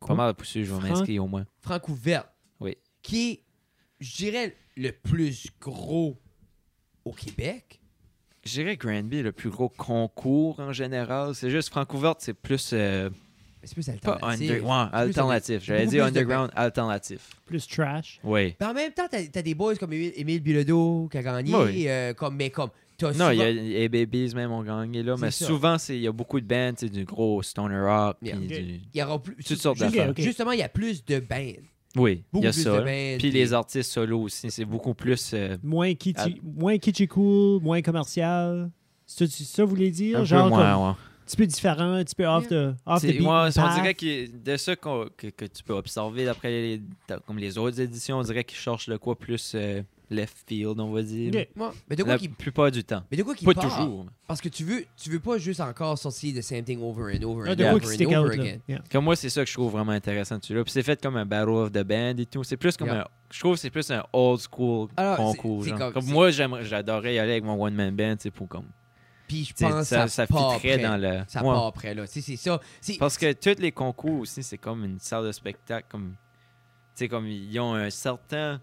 pas- 0.00 0.14
mal 0.14 0.34
poussé, 0.34 0.64
je 0.64 0.72
vais 0.74 0.88
m'inscrire 0.88 1.24
au 1.24 1.28
moins. 1.28 1.44
Franck 1.60 1.88
Ouvert. 1.88 2.24
Oui. 2.60 2.76
Qui 3.02 3.30
est, 3.30 3.44
je 4.00 4.16
dirais, 4.16 4.56
le 4.76 4.92
plus 4.92 5.48
gros 5.60 6.16
au 7.04 7.12
Québec. 7.12 7.80
Je 8.44 8.52
dirais 8.52 8.76
que 8.76 8.86
Granby 8.86 9.18
est 9.18 9.22
le 9.22 9.32
plus 9.32 9.50
gros 9.50 9.68
concours 9.68 10.60
en 10.60 10.72
général. 10.72 11.34
C'est 11.34 11.50
juste 11.50 11.68
franco-ouverte, 11.70 12.20
c'est 12.22 12.32
plus 12.34 12.70
euh, 12.72 13.10
c'est 13.62 13.74
plus 13.74 13.86
pas 14.00 14.12
alternatif. 14.12 14.50
under, 14.50 14.64
ouais, 14.66 14.86
alternatif. 14.92 15.62
J'allais 15.64 15.80
beaucoup 15.84 15.90
dire 15.90 16.04
plus 16.04 16.12
de 16.12 16.18
underground 16.18 16.50
alternatif. 16.56 17.20
Plus 17.46 17.66
trash. 17.66 18.20
Oui. 18.24 18.54
Mais 18.60 18.66
en 18.66 18.74
même 18.74 18.92
temps, 18.92 19.06
t'as 19.10 19.18
as 19.38 19.42
des 19.42 19.54
boys 19.54 19.76
comme 19.76 19.92
Émile, 19.92 20.40
Bilodeau 20.40 21.08
qui 21.10 21.18
a 21.18 21.22
gagné. 21.22 21.54
Oui. 21.54 21.84
euh, 21.88 22.14
comme, 22.14 22.36
mais 22.36 22.50
comme, 22.50 22.70
t'as 22.96 23.12
Non, 23.12 23.30
il 23.30 23.38
y 23.38 23.42
a 23.42 23.50
les 23.50 23.88
Babies 23.88 24.34
même 24.34 24.50
ont 24.52 24.62
gagné 24.62 25.02
là, 25.02 25.16
mais 25.18 25.30
ça. 25.30 25.46
souvent 25.46 25.78
c'est- 25.78 25.96
il 25.96 26.02
y 26.02 26.06
a 26.08 26.12
beaucoup 26.12 26.40
de 26.40 26.46
bands, 26.46 26.72
c'est 26.76 26.88
du 26.90 27.04
gros 27.04 27.42
stoner 27.42 27.80
rock, 27.80 28.16
Yeah. 28.22 28.36
du- 28.36 28.80
il 28.94 28.98
y 28.98 29.02
aura 29.02 29.22
plus. 29.22 29.36
toutes 29.36 29.56
sortes 29.58 29.78
juste- 29.78 29.94
d'affaires. 29.94 30.12
Justement, 30.16 30.52
il 30.52 30.58
y 30.60 30.62
a 30.62 30.68
plus 30.68 31.04
de 31.04 31.18
bands. 31.20 31.52
Oui, 31.96 32.22
il 32.22 32.24
Beaucoup 32.32 32.44
y 32.44 32.48
a 32.48 32.52
plus 32.52 32.62
ça. 32.62 32.70
de 32.70 32.76
là. 32.76 32.82
bands. 32.84 33.18
Puis 33.18 33.30
les 33.32 33.52
artistes 33.52 33.90
solo 33.90 34.20
aussi, 34.22 34.48
c'est 34.50 34.64
beaucoup 34.64 34.94
plus 34.94 35.32
euh, 35.34 35.56
Moins 35.64 35.92
kitschy, 35.94 36.40
moins 36.42 36.78
kitschy 36.78 37.08
cool, 37.08 37.60
moins 37.62 37.82
commercial. 37.82 38.70
C'est 39.06 39.26
ça, 39.28 39.44
ça 39.44 39.64
vous 39.64 39.70
voulez 39.70 39.90
dire? 39.90 40.20
un 40.20 40.24
Genre 40.24 40.44
peu 40.44 40.50
comme 40.50 40.58
moins. 40.60 40.72
un 40.72 40.88
ouais. 40.90 40.96
Petit 41.30 41.36
peu 41.36 41.46
différent, 41.46 41.92
un 41.94 42.04
petit 42.04 42.14
peu 42.14 42.26
off 42.26 42.48
the, 42.48 42.74
off 42.86 43.02
the 43.02 43.06
beat 43.06 43.20
ouais, 43.20 43.26
on 43.58 43.74
dirait 43.74 43.94
que 43.94 44.26
de 44.36 44.56
ça 44.56 44.76
qu'on- 44.76 45.08
que, 45.16 45.28
que 45.28 45.44
tu 45.44 45.62
peux 45.62 45.74
observer 45.74 46.24
d'après 46.24 46.50
les, 46.50 46.82
comme 47.26 47.38
les 47.38 47.56
autres 47.58 47.80
éditions, 47.80 48.18
on 48.18 48.22
dirait 48.22 48.44
qu'ils 48.44 48.58
cherchent 48.58 48.88
le 48.88 48.98
quoi 48.98 49.16
plus 49.18 49.52
euh, 49.54 49.82
left 50.10 50.38
field, 50.48 50.80
on 50.80 50.90
va 50.92 51.02
dire. 51.02 51.32
Ouais. 51.34 51.48
Mais 51.88 51.94
de 51.96 52.02
quoi 52.02 52.14
La 52.14 52.18
qui 52.18 52.28
plupart 52.28 52.70
du 52.72 52.82
temps. 52.82 53.02
mais 53.10 53.16
de 53.16 53.22
quoi 53.22 53.34
qui 53.34 53.44
Pas 53.44 53.54
part? 53.54 53.64
toujours. 53.78 54.06
Parce 54.26 54.40
que 54.40 54.48
tu 54.48 54.64
veux, 54.64 54.84
tu 54.96 55.08
veux 55.08 55.20
pas 55.20 55.38
juste 55.38 55.60
encore 55.60 55.96
sortir 55.98 56.34
the 56.34 56.42
same 56.42 56.64
thing 56.64 56.80
over 56.82 57.14
and 57.16 57.22
over 57.22 57.44
Ah, 57.46 57.52
and 57.52 57.60
over 57.76 57.86
and 57.86 58.06
over 58.06 58.16
out, 58.16 58.32
again. 58.32 58.58
Yeah. 58.68 58.80
Comme 58.90 59.04
moi, 59.04 59.14
c'est 59.14 59.28
ça 59.30 59.42
que 59.44 59.48
je 59.48 59.54
trouve 59.54 59.70
vraiment 59.72 59.92
intéressant 59.92 60.38
dessus. 60.38 60.54
Puis 60.64 60.72
c'est 60.72 60.82
fait 60.82 61.00
comme 61.00 61.16
un 61.16 61.26
battle 61.26 61.50
of 61.50 61.70
the 61.70 61.84
band 61.84 62.16
et 62.18 62.26
tout. 62.26 62.42
C'est 62.42 62.56
plus 62.56 62.76
comme 62.76 62.88
Yeah. 62.88 63.02
un. 63.02 63.04
Je 63.32 63.38
trouve 63.38 63.54
que 63.54 63.60
c'est 63.60 63.70
plus 63.70 63.88
un 63.92 64.02
old 64.12 64.40
school 64.40 64.88
Alors, 64.96 65.16
concours. 65.16 65.62
genre. 65.64 65.78
comme- 65.78 65.92
Comme, 65.92 66.06
moi, 66.06 66.30
j'aimerais, 66.32 66.64
j'adorais 66.64 67.14
y 67.14 67.18
aller 67.20 67.30
avec 67.32 67.44
mon 67.44 67.62
one 67.62 67.74
man 67.74 67.94
band, 67.94 68.16
pour 68.34 68.48
comme. 68.48 68.66
Puis 69.30 69.44
je 69.44 69.52
pense 69.54 69.86
ça, 69.86 70.04
que 70.04 70.08
ça 70.10 70.26
ça, 70.26 70.52
après. 70.54 70.78
dans 70.78 70.96
le. 70.96 71.22
Ça 71.28 71.40
Ouais. 71.44 71.52
part 71.52 71.66
après, 71.66 71.94
là. 71.94 72.04
C'est 72.08 72.20
ça. 72.36 72.60
Parce 72.98 73.16
que 73.16 73.32
tous 73.32 73.60
les 73.62 73.70
concours 73.70 74.18
aussi, 74.20 74.42
c'est 74.42 74.58
comme 74.58 74.84
une 74.84 74.98
salle 74.98 75.24
de 75.26 75.30
spectacle. 75.32 75.86
Comme, 75.88 76.16
tu 76.96 77.04
sais, 77.04 77.08
comme 77.08 77.28
ils 77.28 77.60
ont 77.60 77.74
un 77.74 77.90
certain. 77.90 78.60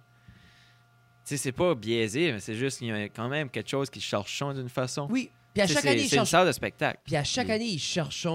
Tu 1.26 1.36
sais, 1.36 1.38
c'est 1.38 1.51
pas 1.53 1.74
biaisé, 1.74 2.34
mais 2.34 2.39
c'est 2.41 2.55
juste 2.55 2.80
qu'il 2.80 2.88
y 2.88 2.91
a 2.91 3.07
quand 3.07 3.30
même 3.30 3.49
quelque 3.49 3.70
chose 3.70 3.89
qui 3.89 4.01
cherchent 4.01 4.43
d'une 4.53 4.68
façon. 4.68 5.07
Oui. 5.09 5.32
Puis 5.53 5.61
à 5.61 5.68
chaque 5.68 5.86
année, 5.86 5.95
ils 5.95 5.99
c'est 6.09 6.15
une 6.18 6.20
cherchent. 6.20 6.30
salle 6.32 6.47
de 6.47 6.51
spectacle. 6.51 6.99
Puis 7.05 7.15
à 7.15 7.24
chaque 7.24 7.47
Oui. 7.47 7.53
année, 7.53 7.65
ils 7.70 7.80
cherchent 7.80 8.28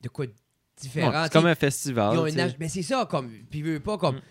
de 0.00 0.08
quoi 0.08 0.26
Ouais, 0.26 0.32
différent. 0.80 1.24
c'est 1.24 1.32
comme 1.32 1.46
un 1.46 1.54
festival. 1.56 2.16
Mais 2.60 2.68
c'est 2.68 2.82
ça, 2.82 3.06
comme. 3.10 3.28
Puis 3.50 3.80
pas 3.80 3.98
comme. 3.98 4.16
Mm. 4.16 4.22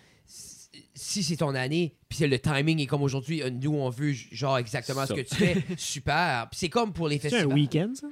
Si- 0.94 1.22
c'est 1.22 1.36
ton 1.36 1.54
année, 1.54 1.94
puis 2.08 2.18
c'est 2.18 2.26
le 2.28 2.38
timing 2.38 2.80
est 2.80 2.86
comme 2.86 3.02
aujourd'hui, 3.02 3.42
euh, 3.42 3.50
nous 3.50 3.74
on 3.74 3.88
veut 3.90 4.12
genre 4.12 4.58
exactement 4.58 5.06
ce 5.06 5.14
que 5.14 5.20
tu 5.22 5.34
fais, 5.34 5.56
super. 5.76 6.48
Puis 6.50 6.58
c'est 6.60 6.68
comme 6.68 6.92
pour 6.92 7.08
les 7.08 7.18
C'est 7.18 7.28
un 7.28 7.30
festivals. 7.30 7.54
week-end, 7.54 7.92
ça? 7.94 8.06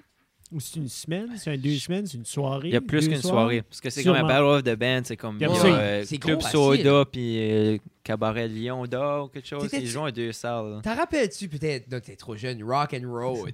Ou 0.51 0.61
c'est 0.61 0.77
une 0.77 0.89
semaine? 0.89 1.29
C'est 1.37 1.51
un 1.51 1.59
deux 1.59 1.77
semaines? 1.77 2.07
C'est 2.07 2.17
une 2.17 2.25
soirée? 2.25 2.69
Il 2.69 2.73
y 2.73 2.77
a 2.77 2.81
plus 2.81 3.07
qu'une 3.07 3.21
soirée. 3.21 3.61
Parce 3.61 3.83
que 3.83 3.91
c'est 3.91 4.03
comme 4.03 4.17
un. 4.17 4.27
Battle 4.27 4.45
of 4.45 4.63
the 4.65 4.77
Band. 4.79 5.03
C'est 5.05 5.17
comme 5.19 5.37
Il 5.37 5.43
y 5.43 5.45
a 5.45 5.49
il 5.49 5.55
y 5.55 5.59
a, 5.59 5.61
ça. 5.61 5.67
euh, 5.79 6.05
C'est 6.07 6.17
Club. 6.17 6.41
Soda 6.41 7.05
puis 7.05 7.37
euh, 7.51 7.79
Cabaret 8.03 8.49
Lyon 8.49 8.87
d'or 8.87 9.27
ou 9.27 9.29
quelque 9.29 9.47
chose. 9.47 9.69
Ils 9.75 9.87
jouent 9.87 10.07
à 10.07 10.11
deux 10.11 10.33
salles. 10.33 10.81
T'en 10.83 10.95
rappelles-tu 10.97 11.49
peut-être, 11.51 11.91
là 11.91 12.01
t'es 12.01 12.17
trop 12.17 12.35
jeune, 12.35 12.63
Rock 12.65 12.95
and 12.95 13.07
Road? 13.13 13.53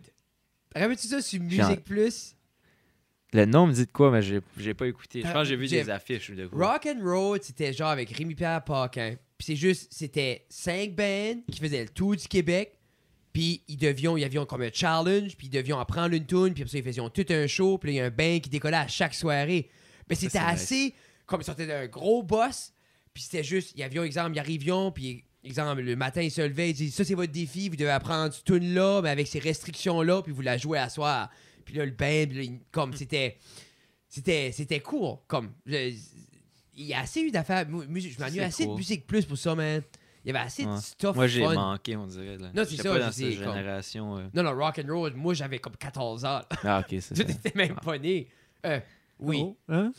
T'en 0.72 0.80
rappelles-tu 0.82 1.08
ça 1.08 1.20
sur 1.20 1.40
Musique 1.40 1.82
Plus? 1.84 2.34
Le 3.35 3.47
nom 3.47 3.66
me 3.66 3.72
dit 3.72 3.85
de 3.85 3.91
quoi, 3.91 4.12
mais 4.12 4.22
j'ai 4.22 4.41
j'ai 4.57 4.74
pas 4.74 4.87
écouté. 4.87 5.20
Je 5.22 5.26
Ah, 5.26 5.32
pense 5.32 5.43
que 5.43 5.49
j'ai 5.49 5.57
vu 5.57 5.66
Jeff, 5.66 5.87
des 5.87 5.91
affiches 5.91 6.30
ou 6.30 6.37
de 6.37 6.47
quoi. 6.47 6.72
Rock 6.74 6.87
and 6.87 7.01
Road, 7.05 7.43
c'était 7.43 7.72
genre 7.72 7.89
avec 7.89 8.09
Rémi 8.11 8.37
Pierre 8.37 8.62
Paquin. 8.62 9.16
Puis 9.37 9.47
c'est 9.47 9.57
juste, 9.57 9.93
c'était 9.93 10.47
cinq 10.49 10.95
bands 10.95 11.41
qui 11.51 11.59
faisaient 11.61 11.82
le 11.82 11.89
tour 11.89 12.14
du 12.14 12.28
Québec. 12.28 12.78
Puis 13.32 13.62
ils 13.66 13.76
devions, 13.76 14.16
ils 14.16 14.22
avaient 14.22 14.47
comme 14.47 14.62
un 14.62 14.70
challenge, 14.72 15.37
puis 15.37 15.49
ils 15.49 15.51
devions 15.51 15.80
apprendre 15.80 16.14
une 16.14 16.24
tune, 16.24 16.55
puis 16.55 16.62
après 16.62 16.70
ça, 16.70 16.78
ils 16.78 16.85
faisaient 16.85 17.03
tout 17.12 17.26
un 17.32 17.47
show, 17.49 17.76
puis 17.78 17.89
là, 17.89 17.93
il 17.93 17.97
y 17.97 18.01
a 18.01 18.05
un 18.05 18.11
bain 18.11 18.39
qui 18.41 18.49
décollait 18.49 18.76
à 18.76 18.87
chaque 18.87 19.14
soirée. 19.14 19.68
Mais 20.09 20.14
c'était 20.14 20.39
c'est 20.39 20.45
nice. 20.53 20.62
assez, 20.62 20.95
comme 21.26 21.41
ils 21.41 21.45
sortaient 21.45 21.66
d'un 21.66 21.89
gros 21.89 22.22
boss, 22.22 22.72
puis 23.12 23.24
c'était 23.24 23.43
juste, 23.43 23.72
il 23.74 23.80
y 23.80 23.82
avait, 23.82 23.99
exemple, 24.07 24.37
ils 24.37 24.39
arrivions, 24.39 24.93
puis 24.93 25.24
exemple, 25.43 25.82
le 25.82 25.97
matin, 25.97 26.22
ils 26.22 26.30
se 26.30 26.43
levaient, 26.43 26.70
ils 26.70 26.74
disaient, 26.74 26.93
ça, 26.93 27.05
c'est 27.05 27.14
votre 27.16 27.32
défi, 27.32 27.68
vous 27.68 27.74
devez 27.74 27.91
apprendre 27.91 28.32
cette 28.32 28.45
tune-là, 28.45 29.01
mais 29.03 29.11
avec 29.11 29.26
ces 29.26 29.41
restrictions-là, 29.41 30.22
puis 30.22 30.32
vous 30.32 30.43
la 30.43 30.57
jouez 30.57 30.78
à 30.78 30.89
soir. 30.89 31.28
Puis 31.64 31.74
là, 31.74 31.84
le 31.84 31.90
bain, 31.92 32.26
puis 32.28 32.36
là, 32.36 32.42
il- 32.44 32.60
comme, 32.70 32.92
c'était, 32.94 33.36
c'était, 34.08 34.52
c'était 34.52 34.80
cool, 34.80 35.16
comme, 35.26 35.52
je- 35.66 35.92
il 36.76 36.86
y 36.86 36.94
a 36.94 37.00
assez 37.00 37.20
eu 37.20 37.30
d'affaires, 37.30 37.68
mu- 37.68 37.86
musique, 37.86 38.14
je 38.14 38.20
m'ennuie 38.20 38.36
C'est 38.38 38.44
assez 38.44 38.66
de 38.66 38.72
musique 38.72 39.06
plus 39.06 39.24
pour 39.24 39.38
ça, 39.38 39.54
man. 39.54 39.82
Il 40.24 40.28
y 40.28 40.30
avait 40.36 40.46
assez 40.46 40.64
de 40.64 40.70
Ouais. 40.70 40.80
stuff 40.80 41.14
Moi, 41.14 41.26
j'ai 41.26 41.42
fun. 41.44 41.54
manqué, 41.54 41.96
on 41.96 42.06
dirait. 42.06 42.38
Là. 42.38 42.48
Non, 42.54 42.62
c'est 42.64 42.70
J'étais 42.70 42.82
ça, 42.84 42.90
pas 42.94 42.98
dans 42.98 43.12
sais, 43.12 43.30
cette 43.32 43.44
comme- 43.44 43.54
génération. 43.54 44.16
euh. 44.18 44.26
Non, 44.32 44.42
non, 44.42 44.54
rock 44.56 44.80
and 44.82 44.92
roll, 44.92 45.12
moi, 45.14 45.34
j'avais 45.34 45.58
comme 45.58 45.76
14 45.76 46.24
ans. 46.24 46.40
Ah, 46.64 46.80
ok, 46.80 46.86
c'est 47.00 47.00
ça. 47.14 47.24
J'étais 47.28 47.52
même 47.54 47.74
pas 47.76 47.98
né. 47.98 48.26
Euh, 48.64 48.80
oui. 49.20 49.38
Oh, 49.42 49.56
hein? 49.68 49.92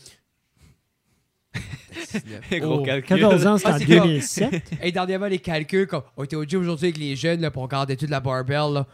Gros 2.60 2.80
Oh, 2.80 2.84
calcul. 2.84 3.20
14 3.20 3.46
ans, 3.48 3.58
c'est 3.58 3.68
Ah, 3.68 3.76
en 3.76 3.78
c'est 3.80 3.86
comme- 3.86 4.08
2007. 4.08 4.72
Et 4.82 4.92
dernièrement, 4.92 5.28
les 5.28 5.40
calculs, 5.40 5.88
comme 5.88 6.04
on 6.18 6.24
était 6.24 6.36
au 6.36 6.44
gym 6.44 6.60
aujourd'hui 6.62 6.88
avec 6.88 6.98
les 6.98 7.16
jeunes, 7.16 7.42
là, 7.42 7.52
pour 7.52 7.64
regarder 7.64 7.96
toute 7.96 8.10
la 8.10 8.20
barbell, 8.20 8.74
là. 8.74 8.88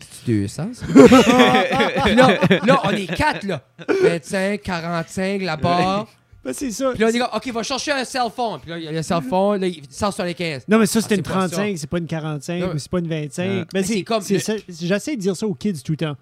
C'est 0.00 0.26
200, 0.26 0.68
ça? 0.74 0.86
Puis 0.86 2.14
là, 2.14 2.38
là, 2.66 2.80
on 2.84 2.90
est 2.90 3.06
4, 3.14 3.44
là. 3.46 3.62
25, 4.02 4.60
45, 4.62 5.42
la 5.42 5.56
barre. 5.56 6.06
Ben, 6.44 6.52
c'est 6.52 6.70
ça. 6.72 6.90
Puis 6.90 7.00
là, 7.00 7.06
on 7.08 7.10
dit, 7.10 7.20
OK, 7.22 7.52
va 7.54 7.62
chercher 7.62 7.92
un 7.92 8.04
cell 8.04 8.28
phone. 8.34 8.60
Puis 8.60 8.70
là, 8.70 8.78
il 8.78 8.84
y 8.84 8.88
a 8.88 8.92
le 8.92 9.02
cell 9.02 9.22
phone, 9.22 9.62
là, 9.62 9.66
il- 9.66 9.80
175. 9.88 10.64
Non, 10.68 10.78
mais 10.78 10.84
ça, 10.86 11.00
c'était 11.00 11.14
Ah, 11.14 11.18
une 11.18 11.24
c'est 11.24 11.32
pas 11.32 11.40
ça. 11.40 11.48
35, 11.56 11.78
c'est 11.78 11.86
pas 11.90 11.98
une 11.98 12.06
45, 12.06 12.60
Non, 12.60 12.66
mais- 12.68 12.74
ou 12.74 12.78
c'est 12.78 12.90
pas 12.90 12.98
une 12.98 13.08
25. 13.08 13.42
Ah. 13.44 13.54
Ben, 13.54 13.66
Mais 13.72 13.82
c'est 13.82 13.94
c'est 13.94 14.02
comme 14.02 14.20
c'est 14.20 14.34
le- 14.34 14.40
ça- 14.40 14.54
J'essaie 14.68 15.16
de 15.16 15.20
dire 15.22 15.36
ça 15.36 15.46
aux 15.46 15.54
kids 15.54 15.82
tout 15.82 15.92
le 15.92 15.96
temps. 15.96 16.16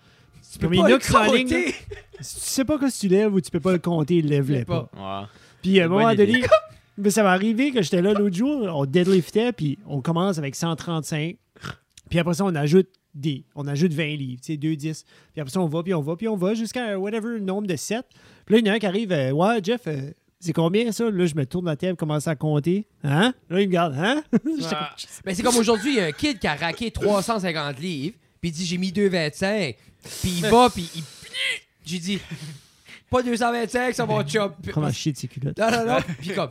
Tu 0.53 0.59
peux 0.59 0.69
pas 0.69 0.75
il 0.75 0.81
le 0.83 0.99
compter. 0.99 1.75
Si 2.21 2.35
tu 2.37 2.41
sais 2.43 2.65
pas 2.65 2.79
que 2.79 3.01
tu 3.01 3.09
lèves 3.09 3.35
ou 3.35 3.41
tu 3.41 3.51
peux 3.51 3.59
pas 3.59 3.73
le 3.73 3.79
compter, 3.79 4.21
lève-les 4.23 4.61
sais 4.61 4.65
pas. 4.65 4.89
pas. 4.95 5.21
Ouais. 5.23 5.27
Puis 5.63 5.81
à 5.81 5.87
un 5.87 5.89
Bonne 5.89 5.99
moment 5.99 6.11
idée. 6.11 6.27
donné, 6.27 6.45
ben, 6.99 7.11
ça 7.11 7.23
va 7.25 7.31
arriver 7.33 7.73
que 7.73 7.83
j'étais 7.83 8.03
là 8.03 8.13
l'autre 8.13 8.37
jour, 8.37 8.69
on 8.73 8.85
deadliftait, 8.85 9.53
puis 9.53 9.79
on 9.87 10.01
commence 10.03 10.39
avec 10.39 10.55
135. 10.55 11.37
Puis 12.11 12.19
après 12.21 12.35
ça, 12.35 12.45
on 12.45 12.55
ajoute 12.55 12.89
des, 13.15 13.45
on 13.55 13.67
ajoute 13.67 13.93
20 13.93 14.17
livres, 14.17 14.41
tu 14.41 14.53
sais, 14.53 14.57
2, 14.57 14.77
10. 14.77 15.05
Puis 15.33 15.41
après 15.41 15.51
ça, 15.51 15.61
on 15.61 15.67
va, 15.67 15.83
puis 15.83 15.95
on 15.95 16.01
va, 16.01 16.17
puis 16.17 16.29
on 16.29 16.37
va 16.37 16.55
jusqu'à 16.55 16.99
whatever 16.99 17.29
le 17.29 17.41
nombre 17.41 17.67
de 17.67 17.77
7. 17.77 18.05
Puis 18.47 18.55
là, 18.55 18.59
il 18.59 18.67
y 18.67 18.71
en 18.71 18.73
a 18.73 18.77
un 18.77 18.79
qui 18.79 18.87
arrive, 18.87 19.13
euh, 19.13 19.33
ouais, 19.33 19.61
Jeff, 19.63 19.83
euh, 19.87 20.11
c'est 20.41 20.53
combien 20.53 20.91
ça? 20.91 21.11
Là, 21.11 21.27
je 21.27 21.35
me 21.35 21.47
tourne 21.47 21.67
la 21.67 21.77
tête, 21.77 21.97
commence 21.97 22.27
à 22.27 22.35
compter. 22.35 22.87
Hein? 23.05 23.33
Là, 23.49 23.61
il 23.61 23.69
me 23.69 23.73
regarde, 23.73 23.95
hein? 23.97 24.23
Ah. 24.73 24.95
Mais 25.25 25.35
c'est 25.35 25.43
comme 25.43 25.57
aujourd'hui, 25.57 25.93
il 25.93 25.97
y 25.99 26.01
a 26.01 26.07
un 26.07 26.13
kid 26.13 26.39
qui 26.39 26.47
a 26.47 26.55
raqué 26.55 26.91
350 26.91 27.79
livres, 27.79 28.17
puis 28.41 28.51
il 28.51 28.53
dit 28.53 28.67
j'ai 28.67 28.79
mis 28.79 28.91
225. 28.91 29.77
Puis 30.21 30.31
il 30.39 30.47
va, 30.47 30.69
puis 30.69 30.91
il. 30.97 31.03
J'ai 31.85 31.99
dit 31.99 32.19
pas 33.11 33.23
225, 33.23 33.95
ça 33.95 34.07
mon 34.07 34.23
chum. 34.25 34.53
Prends 34.71 34.81
ma 34.81 34.93
chier 34.93 35.13
de 35.13 35.19
ses 35.19 35.29
culottes. 35.29 35.59
Non, 35.59 35.71
non, 35.71 35.87
non. 35.87 35.99
Puis 36.19 36.35
comme, 36.35 36.51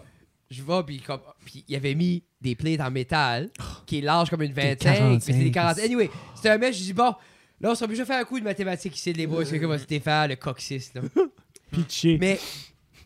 je 0.52 0.62
vais, 0.62 0.84
puis 0.86 1.00
comme, 1.00 1.22
puis 1.46 1.64
il 1.68 1.76
avait 1.76 1.96
mis 1.96 2.24
des 2.42 2.56
plates 2.56 2.82
en 2.82 2.92
métal 2.92 3.50
qui 3.86 4.00
est 4.00 4.02
large 4.02 4.30
comme 4.30 4.42
une 4.42 4.52
25. 4.54 5.00
mais 5.10 5.20
c'est 5.22 5.32
des 5.34 5.50
40. 5.50 5.78
45. 5.78 5.84
Anyway, 5.86 6.10
c'était 6.36 6.50
un 6.50 6.58
mec, 6.58 6.74
je 6.74 6.80
dis 6.84 6.94
bon, 6.94 7.16
là, 7.62 7.72
on 7.72 7.76
sera 7.76 7.86
obligé 7.86 8.02
de 8.02 8.08
faire 8.08 8.20
un 8.20 8.26
coup 8.26 8.38
de 8.40 8.44
mathématiques 8.44 8.96
ici, 8.98 9.14
les 9.14 9.26
boys. 9.28 9.46
C'est 9.46 9.60
comme 9.60 9.78
Stéphane, 9.78 10.30
le 10.30 10.36
coccyx, 10.36 10.94
là. 10.94 11.02
Pitché. 11.72 12.18
Mais 12.20 12.38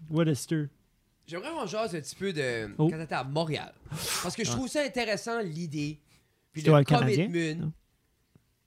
What 0.10 0.28
a 0.28 0.34
stir. 0.36 0.68
j'aimerais 1.28 1.52
qu'on 1.52 1.68
jase 1.68 1.96
un 1.96 2.02
petit 2.02 2.16
peu 2.16 2.34
de 2.34 2.68
Oh. 2.78 2.90
quand 2.90 2.98
t'étais 2.98 3.14
à 3.16 3.24
Montréal. 3.24 3.74
Parce 4.24 4.36
que 4.36 4.44
je 4.44 4.50
trouve 4.50 4.68
ça 4.68 4.82
intéressant, 4.84 5.40
l'idée, 5.42 6.00
puis 6.52 6.64
le 6.64 6.84
commitment 6.84 7.72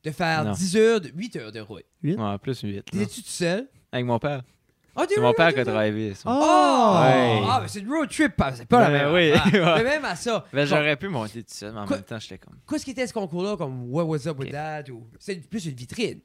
de 0.05 0.11
faire 0.13 0.45
Non. 0.45 0.53
10 0.53 0.77
heures, 0.77 1.01
de, 1.01 1.11
8 1.15 1.37
heures 1.37 1.53
de 1.53 1.61
route. 1.61 1.85
Ouais, 2.05 2.39
plus 2.41 2.61
8. 2.61 2.85
T'étais-tu 2.85 3.23
tout 3.23 3.29
seul? 3.29 3.69
Avec 3.91 4.07
mon 4.07 4.19
père. 4.21 4.43
T'es 5.07 5.15
C'est 5.15 5.21
mon 5.21 5.33
père 5.33 5.53
qui 5.55 5.61
a 5.61 5.65
drivé. 5.65 6.15
ça. 6.15 6.23
Oh! 6.27 6.41
Ah, 6.43 7.11
Ouais. 7.11 7.43
ah, 7.49 7.59
mais 7.63 7.69
c'est 7.69 7.81
une 7.81 7.89
road 7.91 8.09
trip, 8.09 8.35
pas- 8.37 8.53
c'est 8.53 8.67
pas 8.67 8.81
la 8.81 8.91
Ben 8.91 9.13
même 9.13 9.15
oui. 9.15 9.53
Mais 9.53 9.83
même 9.85 10.05
à 10.05 10.17
ça. 10.17 10.45
Ben, 10.53 10.67
genre, 10.67 10.79
j'aurais 10.79 10.97
pu 10.97 11.09
monter 11.09 11.43
tout 11.43 11.55
seul, 11.55 11.73
mais 11.73 11.81
en 11.81 11.87
Quoi- 11.87 11.97
même 11.97 12.05
temps, 12.05 12.19
j'étais 12.19 12.39
comme. 12.39 12.55
Qu'est-ce 12.69 12.85
qui 12.85 12.91
était 12.93 13.07
ce 13.07 13.13
concours-là, 13.13 13.57
comme 13.57 13.91
What 13.91 14.05
was 14.05 14.27
up 14.27 14.39
with 14.39 14.51
that? 14.53 14.85
Ou... 14.91 15.07
C'est 15.19 15.37
plus 15.49 15.65
une 15.67 15.75
vitrine? 15.75 16.21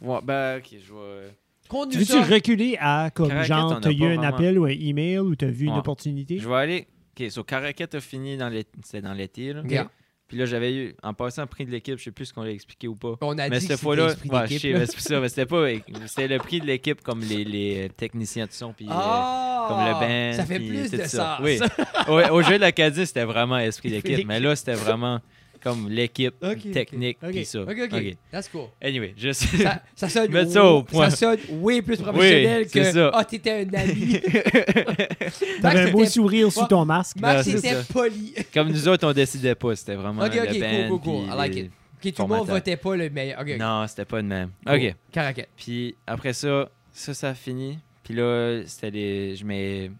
Ouais, 0.00 0.18
ben, 0.22 0.58
ok, 0.58 0.76
je 0.84 0.92
vois. 0.92 1.16
Tu 1.62 1.68
Conte-nous 1.68 1.98
veux-tu 2.00 2.32
reculer 2.32 2.76
à 2.80 3.10
comme 3.14 3.42
genre, 3.42 3.78
t'as 3.80 3.90
eu 3.90 4.02
un 4.04 4.08
vraiment- 4.16 4.22
appel 4.22 4.58
ou 4.58 4.64
un 4.64 4.68
email 4.70 5.18
ou 5.18 5.34
t'as 5.36 5.46
vu 5.46 5.66
une 5.66 5.76
opportunité? 5.76 6.38
Je 6.38 6.48
vais 6.48 6.54
aller. 6.54 6.88
Ok, 7.18 7.30
so 7.30 7.42
Caracat 7.42 7.86
a 7.94 8.00
fini 8.00 8.36
dans 8.36 8.48
l'été. 8.48 8.70
C'était 8.84 9.02
dans 9.02 9.12
l'été, 9.12 9.52
là. 9.52 9.62
Yeah. 9.68 9.88
Puis 10.28 10.36
là, 10.36 10.44
j'avais 10.44 10.74
eu, 10.74 10.94
en 11.02 11.14
passant, 11.14 11.46
prix 11.46 11.64
de 11.64 11.70
l'équipe, 11.70 11.98
je 11.98 12.04
sais 12.04 12.10
plus 12.10 12.26
ce 12.26 12.34
qu'on 12.34 12.42
l'a 12.42 12.50
expliqué 12.50 12.86
ou 12.86 12.94
pas. 12.94 13.14
On 13.22 13.38
a 13.38 13.48
mais 13.48 13.58
dit 13.58 13.66
cette 13.66 13.76
que 13.76 13.82
fois-là, 13.82 14.08
ouais, 14.08 14.14
mais 14.30 14.86
c'est 14.86 15.28
c'était 15.28 15.46
pas. 15.46 15.66
C'était 16.06 16.28
le 16.28 16.38
prix 16.38 16.60
de 16.60 16.66
l'équipe 16.66 17.00
comme 17.02 17.20
les, 17.20 17.44
les 17.44 17.90
techniciens 17.96 18.46
de 18.46 18.52
son, 18.52 18.72
puis 18.74 18.86
euh, 18.86 18.92
Ah! 18.92 19.66
comme 19.68 19.78
le 19.86 19.92
band. 19.92 20.36
Ça 20.36 20.44
fait 20.44 20.58
plus 20.58 20.90
de 20.90 20.96
ça. 21.04 21.36
sens. 21.38 21.40
Oui. 21.42 21.58
au, 22.08 22.12
au 22.34 22.42
jeu 22.42 22.56
de 22.56 22.60
l'Acadie, 22.60 23.06
c'était 23.06 23.24
vraiment 23.24 23.58
Esprit 23.58 23.90
d'équipe, 23.90 24.26
mais 24.26 24.38
là, 24.38 24.54
c'était 24.54 24.74
vraiment 24.74 25.20
comme 25.62 25.88
l'équipe 25.88 26.34
technique, 26.72 27.18
Ok. 27.22 27.30
puis 27.30 27.44
ça. 27.44 27.62
Ok, 27.62 27.76
ok. 27.92 28.16
That's 28.30 28.48
cool. 28.48 28.66
Anyway, 28.82 29.14
juste. 29.16 29.44
Ça, 29.56 29.82
ça 29.94 30.08
sonne, 30.08 30.30
Mettre 30.30 30.52
ça 30.52 30.64
au 30.64 30.82
point. 30.82 31.10
ça 31.10 31.16
sonne 31.16 31.38
way 31.60 31.82
plus 31.82 31.96
professionnel 31.98 32.62
Oui, 32.64 32.70
que 32.70 32.84
ça. 32.92 33.10
Ah, 33.14 33.24
t'étais 33.24 33.66
un 33.66 33.74
ami. 33.74 34.20
T'avais 35.62 35.80
un 35.80 35.90
beau 35.90 36.04
sourire 36.04 36.50
sous 36.52 36.66
ton 36.66 36.84
masque. 36.84 37.16
Max 37.20 37.44
c'est 37.44 37.58
était 37.58 37.74
ça. 37.74 37.92
poli. 37.92 38.34
comme 38.52 38.70
nous 38.70 38.88
autres, 38.88 39.06
on 39.06 39.12
décidait 39.12 39.54
pas. 39.54 39.74
C'était 39.76 39.94
vraiment 39.94 40.22
Ok, 40.24 40.34
le 40.34 40.40
ok, 40.42 40.48
cool, 40.48 40.60
band. 40.60 40.88
cool, 40.88 41.00
cool. 41.00 41.24
I 41.26 41.36
like 41.36 41.56
it. 41.56 41.70
Ok, 42.04 42.12
tout 42.14 42.22
le 42.22 42.28
monde 42.28 42.46
votait 42.48 42.76
pas 42.76 42.96
le 42.96 43.10
meilleur. 43.10 43.44
Non, 43.58 43.86
c'était 43.88 44.04
pas 44.04 44.22
de 44.22 44.26
même. 44.26 44.50
OK. 44.68 44.94
Caracat. 45.12 45.46
Puis 45.56 45.94
après 46.06 46.32
ça, 46.32 46.68
ça, 46.92 47.14
ça 47.14 47.28
a 47.30 47.34
fini. 47.34 47.78
Puis 48.04 48.14
là, 48.14 48.62
c'était 48.66 48.90
les. 48.90 49.36
Je 49.36 49.44
mets. 49.44 49.90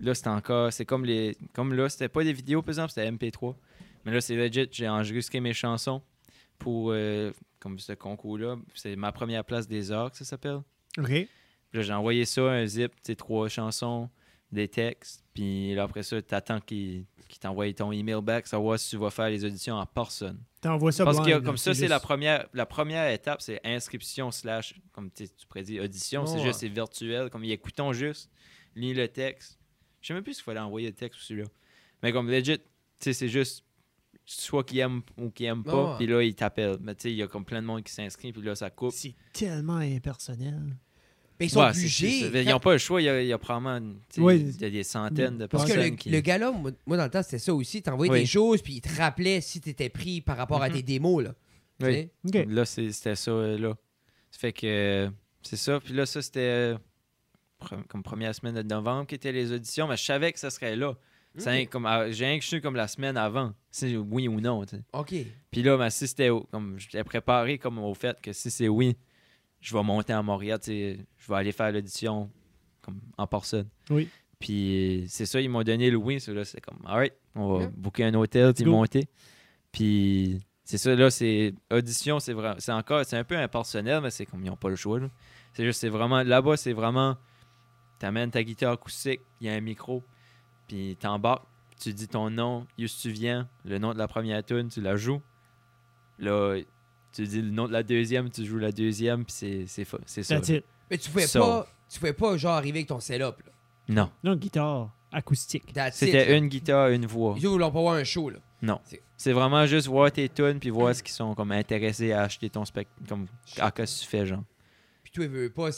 Là, 0.00 0.14
c'était 0.14 0.28
encore. 0.28 0.72
C'est 0.72 0.84
comme 0.84 1.04
les. 1.04 1.36
Comme 1.54 1.72
là, 1.74 1.88
c'était 1.88 2.08
pas 2.08 2.22
des 2.24 2.32
vidéos, 2.32 2.60
par 2.62 2.70
exemple, 2.70 2.90
c'était 2.90 3.10
MP3. 3.10 3.54
Mais 4.06 4.12
là, 4.12 4.22
c'est 4.22 4.36
legit. 4.36 4.66
J'ai 4.72 4.88
enregistré 4.88 5.40
mes 5.40 5.52
chansons 5.52 6.00
pour. 6.58 6.92
euh, 6.92 7.30
comme 7.58 7.78
ce 7.78 7.92
concours-là. 7.92 8.56
C'est 8.74 8.94
ma 8.96 9.10
première 9.12 9.44
place 9.44 9.66
des 9.66 9.90
que 10.10 10.16
ça 10.16 10.24
s'appelle. 10.24 10.60
OK. 10.98 11.06
Puis 11.08 11.28
là, 11.72 11.82
j'ai 11.82 11.92
envoyé 11.92 12.24
ça, 12.24 12.42
un 12.42 12.64
zip, 12.64 12.92
trois 13.16 13.48
chansons, 13.48 14.08
des 14.52 14.68
textes. 14.68 15.24
Puis 15.34 15.74
là, 15.74 15.82
après 15.82 16.02
ça, 16.04 16.22
t'attends 16.22 16.60
qu'il 16.60 17.04
qu'il 17.28 17.40
t'envoie 17.40 17.72
ton 17.72 17.90
email 17.90 18.22
back, 18.22 18.46
savoir 18.46 18.78
si 18.78 18.90
tu 18.90 18.96
vas 18.98 19.10
faire 19.10 19.28
les 19.28 19.44
auditions 19.44 19.74
en 19.74 19.84
personne. 19.84 20.38
T'envoies 20.60 20.92
ça 20.92 21.04
Parce 21.04 21.18
que 21.18 21.38
comme 21.40 21.56
ça, 21.56 21.74
c'est 21.74 21.80
juste- 21.80 21.90
la 21.90 21.98
première, 21.98 22.46
la 22.54 22.66
première 22.66 23.10
étape, 23.10 23.42
c'est 23.42 23.60
inscription 23.64 24.30
slash, 24.30 24.76
comme 24.92 25.10
tu 25.10 25.24
dire, 25.64 25.82
audition. 25.82 26.22
Oh, 26.22 26.26
c'est 26.28 26.36
ouais. 26.36 26.44
juste, 26.44 26.60
c'est 26.60 26.68
virtuel. 26.68 27.28
Comme, 27.30 27.42
écoutons 27.42 27.92
juste, 27.92 28.30
lis 28.76 28.94
le 28.94 29.08
texte. 29.08 29.58
Je 30.00 30.06
sais 30.06 30.14
même 30.14 30.22
plus 30.22 30.34
s'il 30.34 30.44
fallait 30.44 30.60
envoyer 30.60 30.86
le 30.86 30.94
texte 30.94 31.20
ou 31.20 31.24
celui-là. 31.24 31.48
Mais 32.04 32.12
comme 32.12 32.30
legit, 32.30 32.58
tu 32.58 32.64
sais, 33.00 33.12
c'est 33.12 33.28
juste 33.28 33.64
soit 34.28 34.64
qui 34.64 34.80
aime 34.80 35.02
ou 35.16 35.30
qui 35.30 35.44
aime 35.44 35.62
Oh, 35.66 35.70
pas, 35.70 35.90
ouais. 35.92 35.96
puis 35.98 36.06
là, 36.08 36.22
il 36.22 36.34
t'appelle. 36.34 36.76
Mais 36.80 36.94
tu 36.94 37.02
sais, 37.02 37.10
il 37.12 37.16
y 37.16 37.22
a 37.22 37.28
comme 37.28 37.44
plein 37.44 37.62
de 37.62 37.66
monde 37.66 37.82
qui 37.84 37.92
s'inscrit, 37.92 38.32
puis 38.32 38.42
là, 38.42 38.54
ça 38.54 38.68
coupe. 38.70 38.92
C'est 38.92 39.14
tellement 39.32 39.76
impersonnel. 39.76 40.60
Mais 41.38 41.46
ils 41.46 41.50
sont 41.50 41.60
Ouais, 41.60 41.68
obligés. 41.68 42.30
c'est- 42.30 42.42
Ils 42.44 42.48
n'ont 42.48 42.58
pas 42.58 42.72
le 42.72 42.78
choix. 42.78 43.00
Il 43.02 43.04
y 43.04 43.08
a, 43.10 43.20
il 43.22 43.28
y 43.28 43.32
a 43.32 43.38
probablement 43.38 43.94
tu 44.08 44.20
il 44.20 44.60
y 44.60 44.64
a 44.64 44.70
des 44.70 44.82
centaines 44.82 45.36
de 45.38 45.46
Parce 45.46 45.64
que 45.64 45.68
personnes 45.74 45.90
le, 45.90 45.96
qui. 45.96 46.08
le 46.10 46.20
gars-là, 46.20 46.50
moi, 46.50 46.70
moi, 46.86 46.96
dans 46.96 47.04
le 47.04 47.10
temps, 47.10 47.22
c'était 47.22 47.38
ça 47.38 47.54
aussi. 47.54 47.82
T'envoyais 47.82 48.10
Oui. 48.10 48.20
des 48.20 48.26
choses, 48.26 48.62
puis 48.62 48.74
il 48.76 48.80
te 48.80 48.88
rappelait 48.96 49.40
si 49.42 49.60
t'étais 49.60 49.90
pris 49.90 50.20
par 50.22 50.36
rapport 50.38 50.62
à 50.62 50.68
Mhm. 50.70 50.74
tes 50.76 50.82
démos, 50.82 51.22
là. 51.24 51.34
Tu 51.78 51.84
Oui. 51.86 52.10
Là, 52.48 52.64
c'est- 52.64 52.90
c'était 52.90 53.16
ça, 53.16 53.30
euh, 53.32 53.58
là. 53.58 53.76
Ça 54.30 54.38
fait 54.38 54.52
que 54.54 54.66
euh, 54.66 55.10
c'est 55.42 55.56
ça. 55.56 55.78
Puis 55.78 55.92
là, 55.92 56.06
ça, 56.06 56.22
c'était 56.22 56.40
euh, 56.40 56.78
comme 57.88 58.02
première 58.02 58.34
semaine 58.34 58.54
de 58.54 58.62
novembre 58.62 59.06
qui 59.06 59.14
étaient 59.14 59.32
les 59.32 59.52
auditions, 59.52 59.86
mais 59.86 59.96
je 59.98 60.04
savais 60.04 60.32
que 60.32 60.38
ça 60.38 60.48
serait 60.50 60.74
là. 60.74 60.94
C'est 61.38 61.62
un- 61.62 61.66
comme, 61.66 61.86
ah, 61.86 62.10
J'ai 62.10 62.26
rien 62.26 62.38
que 62.38 62.44
su 62.44 62.60
comme 62.60 62.76
la 62.76 62.88
semaine 62.88 63.16
avant, 63.16 63.52
si 63.70 63.96
oui 63.96 64.28
ou 64.28 64.40
non. 64.40 64.64
OK. 64.92 65.14
Puis 65.50 65.62
là, 65.62 65.76
ben, 65.76 65.90
si 65.90 66.06
c'était 66.08 66.30
comme 66.50 66.78
j'étais 66.78 67.04
préparé 67.04 67.58
comme 67.58 67.78
au 67.78 67.94
fait 67.94 68.20
que 68.20 68.32
si 68.32 68.50
c'est 68.50 68.68
oui, 68.68 68.96
je 69.60 69.76
vais 69.76 69.82
monter 69.82 70.12
à 70.12 70.22
Montréal, 70.22 70.58
tu 70.60 70.66
sais, 70.70 70.98
je 71.18 71.28
vais 71.28 71.34
aller 71.38 71.52
faire 71.52 71.72
l'audition 71.72 72.30
comme 72.82 73.00
en 73.18 73.26
personne. 73.26 73.68
Oui. 73.90 74.08
Puis 74.38 75.06
c'est 75.08 75.26
ça, 75.26 75.40
ils 75.40 75.48
m'ont 75.48 75.62
donné 75.62 75.90
le 75.90 75.96
oui. 75.96 76.18
là, 76.28 76.44
c'est 76.44 76.60
comme, 76.60 76.78
alright, 76.86 77.12
on 77.34 77.54
va 77.54 77.60
Yeah. 77.62 77.72
booker 77.76 78.04
un 78.04 78.14
hôtel, 78.14 78.52
puis 78.54 78.64
monter. 78.66 79.08
Puis 79.72 80.40
c'est 80.64 80.78
ça, 80.78 80.94
là, 80.94 81.10
c'est 81.10 81.54
audition, 81.70 82.18
c'est 82.20 82.32
vraiment, 82.32 82.56
c'est 82.58 82.72
encore, 82.72 83.04
c'est 83.04 83.16
un 83.16 83.24
peu 83.24 83.36
impersonnel, 83.36 84.00
mais 84.02 84.10
c'est 84.10 84.26
comme 84.26 84.42
ils 84.44 84.48
n'ont 84.50 84.56
pas 84.56 84.68
le 84.68 84.76
choix. 84.76 85.00
là. 85.00 85.08
C'est 85.52 85.64
juste, 85.64 85.80
c'est 85.80 85.88
vraiment, 85.88 86.22
là-bas, 86.22 86.56
c'est 86.56 86.72
vraiment, 86.72 87.16
t'amènes 87.98 88.30
ta 88.30 88.42
guitare 88.42 88.72
acoustique, 88.72 89.20
il 89.40 89.46
y 89.46 89.50
a 89.50 89.54
un 89.54 89.60
micro, 89.60 90.02
puis 90.66 90.96
t'embarques, 90.98 91.44
tu 91.80 91.92
dis 91.92 92.08
ton 92.08 92.30
nom, 92.30 92.66
où 92.78 92.84
tu 92.86 93.10
viens, 93.10 93.48
le 93.64 93.78
nom 93.78 93.92
de 93.92 93.98
la 93.98 94.08
première 94.08 94.44
tune, 94.44 94.68
tu 94.68 94.80
la 94.80 94.96
joues. 94.96 95.20
Là, 96.18 96.58
tu 97.12 97.26
dis 97.26 97.42
le 97.42 97.50
nom 97.50 97.66
de 97.66 97.72
la 97.72 97.82
deuxième, 97.82 98.30
tu 98.30 98.44
joues 98.44 98.58
la 98.58 98.72
deuxième, 98.72 99.24
puis 99.24 99.34
c'est, 99.36 99.64
c'est, 99.66 99.84
fa- 99.84 99.98
c'est 100.06 100.22
ça. 100.22 100.40
Mais 100.90 100.98
tu 100.98 101.10
pouvais 101.10 101.26
So. 101.26 101.40
pas, 101.40 101.66
tu 101.90 101.98
pouvais 101.98 102.12
pas, 102.12 102.36
genre, 102.36 102.52
arriver 102.54 102.78
avec 102.80 102.88
ton 102.88 103.00
setup, 103.00 103.42
là. 103.44 103.52
Non. 103.88 104.10
Non, 104.24 104.34
guitare 104.36 104.90
acoustique. 105.12 105.72
That's 105.72 106.00
it, 106.02 106.12
là. 106.12 106.20
C'était 106.20 106.38
une 106.38 106.48
guitare, 106.48 106.88
une 106.88 107.06
voix. 107.06 107.34
Ils 107.38 107.46
voulaient 107.46 107.64
pas 107.64 107.70
voir 107.80 107.94
un 107.94 108.04
show, 108.04 108.30
là. 108.30 108.38
Non. 108.62 108.80
C'est- 108.84 109.02
C'est 109.18 109.32
vraiment 109.32 109.64
juste 109.66 109.86
voir 109.86 110.10
tes 110.12 110.28
tunes 110.28 110.58
puis 110.58 110.68
voir 110.70 110.94
ce 110.94 111.02
qu'ils 111.02 111.12
sont 111.14 111.34
comme 111.34 111.52
intéressés 111.52 112.12
à 112.12 112.22
acheter 112.22 112.50
ton 112.50 112.64
spectacle. 112.64 113.08
Comme, 113.08 113.26
à 113.58 113.70
quoi 113.70 113.86
tu 113.86 114.04
fais, 114.06 114.26
genre. 114.26 114.42
Puis 115.02 115.12
toi, 115.12 115.24
il 115.24 115.30
veut 115.30 115.50
pas. 115.50 115.70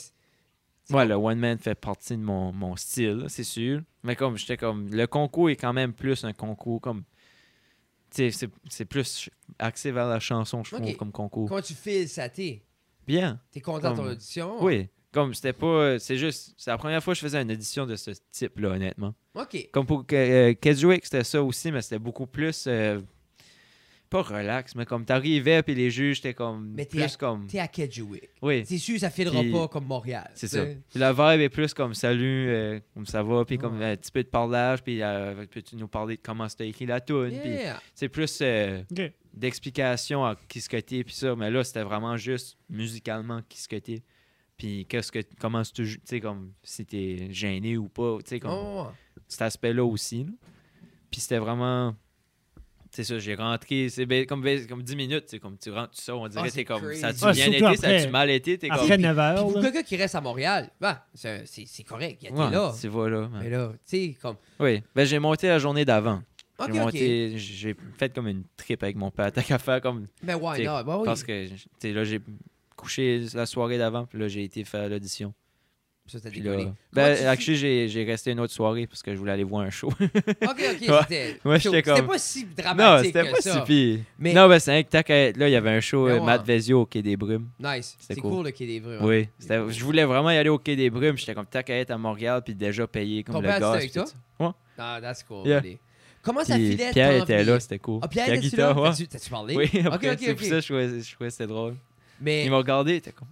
Ouais, 0.90 1.04
le 1.06 1.14
one 1.14 1.38
man 1.38 1.58
fait 1.58 1.74
partie 1.74 2.16
de 2.16 2.22
mon, 2.22 2.50
mon 2.52 2.74
style, 2.76 3.10
là, 3.18 3.28
c'est 3.28 3.44
sûr. 3.44 3.82
Mais 4.08 4.16
comme 4.16 4.36
j'étais 4.38 4.56
comme. 4.56 4.88
Le 4.90 5.06
concours 5.06 5.50
est 5.50 5.56
quand 5.56 5.72
même 5.74 5.92
plus 5.92 6.24
un 6.24 6.32
concours 6.32 6.80
comme. 6.80 7.04
Tu 8.10 8.30
sais, 8.32 8.48
c'est- 8.70 8.84
plus 8.86 9.28
axé 9.58 9.92
vers 9.92 10.06
la 10.08 10.18
chanson, 10.18 10.64
je 10.64 10.74
trouve, 10.74 10.96
comme 10.96 11.12
concours. 11.12 11.46
Comment 11.48 11.60
tu 11.60 11.74
files 11.74 12.08
ça 12.08 12.28
t'es? 12.30 12.62
Bien. 13.06 13.38
T'es 13.50 13.60
content 13.60 13.90
de 13.92 13.96
ton 13.96 14.06
audition? 14.06 14.64
Oui. 14.64 14.88
Comme 15.12 15.34
c'était 15.34 15.52
pas. 15.52 15.98
C'est 15.98 16.16
juste. 16.16 16.54
C'est 16.56 16.70
la 16.70 16.78
première 16.78 17.02
fois 17.04 17.12
que 17.12 17.18
je 17.18 17.24
faisais 17.24 17.40
une 17.40 17.50
édition 17.50 17.84
de 17.86 17.96
ce 17.96 18.12
type-là, 18.30 18.70
honnêtement. 18.70 19.14
OK. 19.34 19.68
Comme 19.72 19.84
pour 19.86 20.04
euh, 20.12 20.54
Keswick, 20.54 21.04
c'était 21.04 21.24
ça 21.24 21.42
aussi, 21.42 21.70
mais 21.70 21.82
c'était 21.82 21.98
beaucoup 21.98 22.26
plus. 22.26 22.64
euh, 22.66 23.00
pas 24.10 24.22
relax, 24.22 24.74
mais 24.74 24.86
comme 24.86 25.04
t'arrivais, 25.04 25.62
puis 25.62 25.74
les 25.74 25.90
juges, 25.90 26.20
t'es 26.20 26.34
comme. 26.34 26.72
Mais 26.74 26.84
t'es 26.86 26.98
plus 26.98 27.14
à- 27.14 27.16
comme. 27.18 27.46
T'es 27.46 27.58
à 27.58 27.68
Kedgewick. 27.68 28.30
Oui. 28.42 28.64
C'est 28.66 28.78
sûr, 28.78 28.98
ça 28.98 29.10
filera 29.10 29.40
Puis- 29.40 29.52
pas 29.52 29.68
comme 29.68 29.84
Montréal. 29.86 30.30
C'est 30.34 30.48
ça. 30.48 30.64
Puis 30.64 30.98
la 30.98 31.12
vibe 31.12 31.40
est 31.42 31.48
plus 31.48 31.74
comme 31.74 31.94
salut, 31.94 32.48
euh, 32.48 32.80
comme 32.94 33.06
ça 33.06 33.22
va, 33.22 33.44
puis 33.44 33.58
comme 33.58 33.78
Ouais. 33.78 33.92
un 33.92 33.96
petit 33.96 34.10
peu 34.10 34.22
de 34.22 34.28
parlage, 34.28 34.82
puis 34.82 35.02
euh, 35.02 35.44
peux-tu 35.50 35.76
nous 35.76 35.88
parler 35.88 36.16
de 36.16 36.22
comment 36.22 36.44
as 36.44 36.64
écrit 36.64 36.86
la 36.86 37.00
tune, 37.00 37.38
puis 37.42 37.56
c'est 37.94 38.08
plus 38.08 38.38
euh, 38.42 38.82
d'explication 39.34 40.24
à 40.24 40.36
qui 40.48 40.60
ce 40.60 40.68
que 40.68 40.76
t'es, 40.78 41.04
puis 41.04 41.14
ça, 41.14 41.34
mais 41.36 41.50
là 41.50 41.62
c'était 41.64 41.82
vraiment 41.82 42.16
juste 42.16 42.56
musicalement 42.68 43.40
qui 43.48 43.60
ce 43.60 43.68
que 43.68 43.76
t'es, 43.76 44.02
puis 44.56 44.86
qu'est-ce 44.88 45.12
que 45.12 45.20
comment 45.40 45.62
tu 45.62 45.72
tu 45.84 46.00
sais 46.04 46.20
comme 46.20 46.52
si 46.62 46.84
t'es 46.84 47.28
gêné 47.30 47.76
ou 47.76 47.88
pas, 47.88 48.18
tu 48.24 48.30
sais 48.30 48.40
comme 48.40 48.52
Oh, 48.54 48.86
cet 49.26 49.42
aspect-là 49.42 49.84
aussi. 49.84 50.24
là. 50.24 50.30
Puis 51.10 51.20
c'était 51.20 51.38
vraiment. 51.38 51.94
C'est 52.90 53.04
ça, 53.04 53.18
j'ai 53.18 53.34
rentré, 53.34 53.88
c'est 53.90 54.06
ben- 54.06 54.24
comme, 54.26 54.40
ben- 54.42 54.66
comme 54.66 54.82
10 54.82 54.96
minutes, 54.96 55.24
c'est 55.26 55.38
comme 55.38 55.56
tu 55.58 55.70
rentres, 55.70 55.90
tu 55.90 56.02
sors, 56.02 56.20
on 56.20 56.28
dirait 56.28 56.44
Ah, 56.46 56.50
c'est 56.50 56.64
comme. 56.64 56.80
crazy. 56.80 57.00
Ça 57.00 57.08
a-tu 57.08 57.18
Ah, 57.22 57.32
bien 57.32 57.46
été, 57.48 57.58
ça 57.60 57.68
après- 57.70 57.96
a-tu 58.02 58.10
mal 58.10 58.30
été, 58.30 58.58
t'es 58.58 58.68
comme. 58.68 58.78
Après 58.78 58.98
9 58.98 59.14
Puis 59.16 59.20
heures, 59.24 59.52
pour 59.52 59.60
quelqu'un 59.60 59.82
qui 59.82 59.96
reste 59.96 60.14
à 60.14 60.20
Montréal, 60.20 60.70
ben, 60.80 60.98
c'est 61.14 61.82
correct. 61.86 62.18
Il 62.22 62.30
y 62.30 62.32
a 62.32 62.34
Ouais, 62.34 62.50
là. 62.50 62.74
tu 62.80 62.88
vas 62.88 63.08
là. 63.08 63.28
Mais 63.40 63.50
là, 63.50 63.72
tu 63.72 63.78
sais, 64.12 64.16
comme. 64.20 64.36
Oui, 64.58 64.82
ben 64.94 65.04
j'ai 65.04 65.18
monté 65.18 65.48
la 65.48 65.58
journée 65.58 65.84
d'avant. 65.84 66.22
OK, 66.58 66.70
J'ai 66.72 66.80
monté, 66.80 67.38
j'ai 67.38 67.76
fait 67.98 68.12
comme 68.12 68.26
une 68.26 68.42
trip 68.56 68.82
avec 68.82 68.96
mon 68.96 69.10
père, 69.12 69.30
tant 69.32 69.42
qu'à 69.42 69.58
faire 69.58 69.80
comme. 69.80 70.06
Mais 70.22 70.34
why 70.34 70.54
T'sais, 70.54 70.64
not? 70.64 70.82
Ben 70.84 70.96
oui. 70.96 71.04
Parce 71.04 71.22
que, 71.22 71.46
tu 71.46 71.54
sais, 71.78 71.92
là, 71.92 72.02
j'ai 72.04 72.20
couché 72.74 73.22
la 73.34 73.46
soirée 73.46 73.78
d'avant, 73.78 74.06
puis 74.06 74.18
là, 74.18 74.28
j'ai 74.28 74.42
été 74.44 74.64
faire 74.64 74.88
l'audition. 74.88 75.34
Ça, 76.08 76.18
t'as 76.20 76.30
décollé. 76.30 76.64
là, 76.64 76.72
ben, 76.92 77.16
tu- 77.16 77.24
actually, 77.24 77.56
j'ai, 77.58 77.88
j'ai 77.88 78.04
resté 78.04 78.30
une 78.32 78.40
autre 78.40 78.52
soirée 78.52 78.86
parce 78.86 79.02
que 79.02 79.12
je 79.12 79.18
voulais 79.18 79.32
aller 79.32 79.44
voir 79.44 79.62
un 79.62 79.70
show. 79.70 79.88
OK, 80.00 80.00
OK, 80.02 80.58
c'était. 80.80 81.38
Ouais, 81.44 81.60
comme- 81.60 81.60
C'était 81.60 82.02
pas 82.02 82.18
si 82.18 82.44
non, 82.44 82.50
dramatique 82.56 83.06
c'était 83.14 83.26
que 83.28 83.30
pas 83.34 83.40
ça. 83.40 83.52
si 83.54 83.60
pire. 83.66 83.98
Mais 84.18 84.32
Non, 84.32 84.48
ben, 84.48 84.58
c'est 84.58 84.72
un 84.78 84.82
que 84.82 85.12
être 85.12 85.36
là, 85.36 85.48
il 85.48 85.52
y 85.52 85.56
avait 85.56 85.70
un 85.70 85.80
show, 85.80 86.08
euh. 86.08 86.20
Matt 86.20 86.44
Vezio 86.46 86.80
au 86.82 86.86
Quai 86.86 87.02
des 87.02 87.16
Brumes. 87.16 87.48
nice. 87.60 87.96
C'était 88.00 88.14
C'est 88.14 88.20
cool. 88.20 88.30
cool 88.32 88.44
le 88.46 88.50
Quai 88.52 88.66
des 88.66 88.80
Brumes. 88.80 89.04
Oui, 89.04 89.28
c'était- 89.38 89.60
je 89.68 89.84
voulais 89.84 90.04
vraiment 90.04 90.30
y 90.30 90.36
aller 90.36 90.48
au 90.48 90.58
Quai 90.58 90.76
des 90.76 90.90
Brumes. 90.90 91.16
J'étais 91.18 91.34
comme 91.34 91.46
tant 91.46 91.62
qu'à 91.62 91.76
être 91.78 91.90
à 91.90 91.98
Montréal, 91.98 92.42
puis 92.44 92.54
déjà 92.54 92.86
payé 92.86 93.22
comme 93.22 93.34
Ton 93.36 93.40
le 93.42 93.48
c'était 93.52 93.64
avec 93.64 93.92
ça. 93.92 94.04
Ah, 94.78 94.98
that's 95.00 95.22
cool. 95.24 95.46
Yeah. 95.46 95.60
buddy. 95.60 95.78
Comment 96.22 96.44
ça 96.44 96.54
Puis 96.56 96.70
filait 96.72 96.90
Pierre 96.92 97.22
était 97.22 97.44
là, 97.44 97.58
c'était 97.60 97.78
cool. 97.78 98.00
Ah, 98.02 98.08
Pierre, 98.08 98.32
était-tu 98.32 98.56
là? 98.56 98.74
T'as-tu 99.10 99.30
parlé? 99.30 99.56
Oui, 99.56 99.64
Ok, 99.86 100.04
ok, 100.04 100.16
c'est 100.20 100.34
pour 100.34 100.46
ça, 100.46 100.60
je 100.60 100.66
trouvais, 100.66 101.00
je 101.00 101.14
trouvais 101.14 101.28
que 101.28 101.32
c'était 101.32 101.46
drôle. 101.46 101.74
Mais, 102.20 102.44
Il 102.44 102.50
m'a 102.50 102.56
regardé, 102.58 102.96
était 102.96 103.12
comme. 103.12 103.28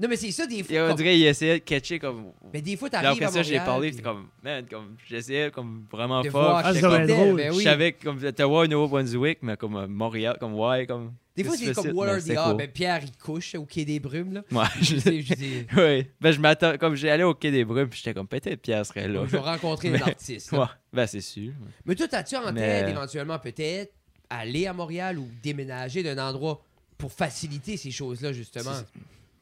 Non, 0.00 0.08
mais 0.08 0.16
c'est 0.16 0.30
ça, 0.32 0.46
des 0.46 0.56
Et 0.58 0.62
fois. 0.64 0.76
on 0.84 0.88
comme- 0.88 0.96
dirait 0.96 1.12
qu'il 1.14 1.26
essayait 1.26 1.58
de 1.60 1.64
catcher 1.64 1.98
comme. 1.98 2.32
Mais 2.52 2.60
des 2.60 2.76
fois, 2.76 2.90
t'arrives 2.90 3.10
après 3.10 3.24
à 3.24 3.28
ça, 3.28 3.42
j'ai 3.42 3.50
Montréal, 3.58 3.66
parlé, 3.66 3.88
puis 3.88 3.96
c'était 3.96 4.08
comme, 4.08 4.28
man, 4.42 4.66
comme, 4.68 4.96
j'essayais 5.08 5.50
comme 5.50 5.86
vraiment 5.90 6.22
de 6.22 6.30
fort. 6.30 6.42
voir 6.42 6.62
Ah, 6.64 6.72
comme- 6.72 7.06
drôle. 7.06 7.36
ben 7.36 7.52
Je 7.52 7.60
savais 7.60 7.92
comme 7.92 8.24
Ottawa, 8.24 8.66
Nouveau-Brunswick, 8.66 9.38
mais 9.42 9.56
comme 9.56 9.76
euh, 9.76 9.86
Montréal, 9.86 10.36
comme 10.40 10.54
ouais, 10.54 10.86
comme. 10.86 11.12
Des 11.34 11.44
fois, 11.44 11.56
plus 11.56 11.64
c'est 11.66 11.72
comme 11.74 11.86
are 12.00 12.18
the 12.18 12.34
cool. 12.34 12.56
Ben, 12.58 12.70
Pierre, 12.70 13.00
il 13.04 13.12
couche 13.16 13.54
au 13.54 13.64
Quai 13.64 13.86
des 13.86 13.98
Brumes, 14.00 14.34
là. 14.34 14.42
Ouais, 14.52 14.66
Je 14.80 14.84
je 14.96 14.98
sais, 14.98 15.22
je 15.22 15.34
dis, 15.34 15.66
Oui, 15.76 16.06
ben 16.20 16.30
je 16.30 16.40
m'attends, 16.40 16.76
comme 16.76 16.94
j'ai 16.94 17.08
allé 17.10 17.22
au 17.24 17.32
Quai 17.34 17.50
des 17.50 17.64
Brumes, 17.64 17.88
puis 17.88 17.98
j'étais 18.02 18.12
comme 18.12 18.28
peut-être 18.28 18.60
Pierre 18.60 18.84
serait 18.84 19.08
là. 19.08 19.22
je 19.24 19.30
vais 19.30 19.38
rencontrer 19.38 19.88
Mais- 19.92 20.02
un 20.02 20.06
artiste. 20.08 20.52
là. 20.52 20.60
Ouais, 20.60 20.66
ben 20.92 21.06
c'est 21.06 21.22
sûr. 21.22 21.52
Mais 21.86 21.94
toi, 21.94 22.06
t'as-tu 22.08 22.36
en 22.36 22.52
Mais- 22.52 22.60
tête, 22.82 22.88
éventuellement, 22.90 23.38
peut-être, 23.38 23.92
aller 24.28 24.66
à 24.66 24.72
Montréal 24.74 25.18
ou 25.18 25.26
déménager 25.42 26.02
d'un 26.02 26.18
endroit 26.18 26.62
pour 26.98 27.12
faciliter 27.12 27.76
ces 27.78 27.90
choses-là, 27.90 28.32
justement? 28.34 28.72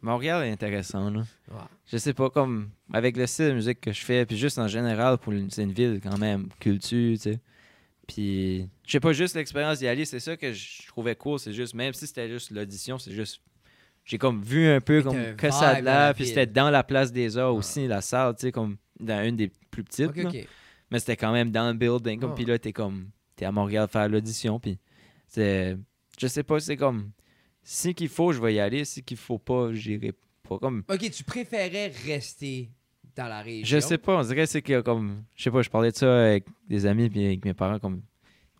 Montréal 0.02 0.44
est 0.44 0.50
intéressant, 0.50 1.10
là. 1.10 1.20
Ouais. 1.50 1.58
Je 1.86 1.96
sais 1.98 2.14
pas, 2.14 2.30
comme 2.30 2.70
avec 2.92 3.16
le 3.16 3.26
style 3.26 3.48
de 3.48 3.52
musique 3.54 3.80
que 3.80 3.92
je 3.92 4.00
fais, 4.04 4.24
puis 4.26 4.36
juste 4.36 4.58
en 4.58 4.68
général, 4.68 5.18
pour 5.18 5.32
c'est 5.50 5.62
une 5.62 5.72
ville 5.72 6.00
quand 6.02 6.18
même, 6.18 6.48
culture, 6.58 7.16
tu 7.16 7.18
sais. 7.18 7.40
Puis, 8.06 8.68
je 8.86 8.92
sais 8.92 9.00
pas, 9.00 9.12
juste 9.12 9.36
l'expérience 9.36 9.78
d'y 9.78 9.86
aller, 9.86 10.04
c'est 10.04 10.18
ça 10.18 10.36
que 10.36 10.52
je 10.52 10.86
trouvais 10.88 11.14
cool, 11.14 11.38
c'est 11.38 11.52
juste, 11.52 11.74
même 11.74 11.92
si 11.92 12.06
c'était 12.06 12.28
juste 12.28 12.50
l'audition, 12.50 12.98
c'est 12.98 13.12
juste. 13.12 13.40
J'ai 14.04 14.18
comme 14.18 14.42
vu 14.42 14.66
un 14.68 14.80
peu 14.80 15.02
comme 15.02 15.16
un 15.16 15.34
que 15.34 15.50
ça 15.50 15.74
la 15.74 15.80
l'air, 15.80 16.14
puis 16.14 16.26
c'était 16.26 16.46
dans 16.46 16.70
la 16.70 16.82
place 16.82 17.12
des 17.12 17.36
arts 17.36 17.48
Ah. 17.48 17.52
aussi, 17.52 17.86
la 17.86 18.00
salle, 18.00 18.34
tu 18.34 18.42
sais, 18.42 18.52
comme 18.52 18.76
dans 18.98 19.22
une 19.24 19.36
des 19.36 19.52
plus 19.70 19.84
petites. 19.84 20.16
Là. 20.16 20.30
Mais 20.90 20.98
c'était 20.98 21.16
quand 21.16 21.32
même 21.32 21.52
dans 21.52 21.68
le 21.68 21.74
building. 21.74 22.18
Comme, 22.18 22.32
Ah. 22.32 22.34
Puis 22.34 22.44
là, 22.46 22.58
t'es 22.58 22.72
comme. 22.72 23.10
T'es 23.36 23.44
à 23.44 23.52
Montréal 23.52 23.86
faire 23.88 24.08
l'audition. 24.08 24.58
Puis 24.58 24.78
c'est. 25.28 25.76
Je 26.18 26.26
sais 26.26 26.42
pas, 26.42 26.58
c'est 26.58 26.76
comme. 26.76 27.10
Si 27.62 27.94
qu'il 27.94 28.08
faut, 28.08 28.32
je 28.32 28.40
vais 28.40 28.54
y 28.54 28.60
aller. 28.60 28.84
Si 28.84 29.02
qu'il 29.02 29.16
faut 29.16 29.38
pas, 29.38 29.72
j'irai 29.72 30.12
pas. 30.48 30.58
Comme. 30.58 30.82
Ok, 30.88 31.10
tu 31.10 31.22
préférais 31.24 31.92
rester 32.06 32.70
dans 33.14 33.28
la 33.28 33.40
région? 33.42 33.64
Je 33.64 33.80
sais 33.80 33.98
pas, 33.98 34.18
on 34.18 34.22
dirait 34.22 34.46
c'est 34.46 34.62
que 34.62 34.80
comme. 34.80 35.22
Je 35.36 35.44
sais 35.44 35.50
pas, 35.50 35.62
je 35.62 35.70
parlais 35.70 35.90
de 35.92 35.96
ça 35.96 36.26
avec 36.26 36.44
des 36.68 36.86
amis 36.86 37.08
puis 37.08 37.24
avec 37.26 37.44
mes 37.44 37.54
parents. 37.54 37.78
Comme. 37.78 38.02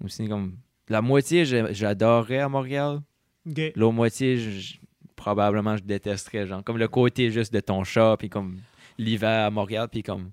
Aussi, 0.05 0.29
comme. 0.29 0.57
La 0.89 1.03
moitié, 1.03 1.45
j'adorerais 1.45 2.39
à 2.41 2.49
Montréal. 2.49 3.01
OK. 3.49 3.61
L'autre 3.77 3.93
moitié, 3.95 4.37
je- 4.39 4.77
probablement, 5.17 5.77
je 5.77 5.83
détesterais. 5.83 6.47
Genre, 6.47 6.63
comme 6.65 6.79
le 6.79 6.89
côté 6.89 7.31
juste 7.31 7.53
de 7.53 7.61
ton 7.61 7.85
chat. 7.85 8.17
Puis 8.19 8.29
comme. 8.29 8.59
L'hiver 8.99 9.47
à 9.47 9.51
Montréal. 9.51 9.89
Puis 9.91 10.03
comme. 10.03 10.31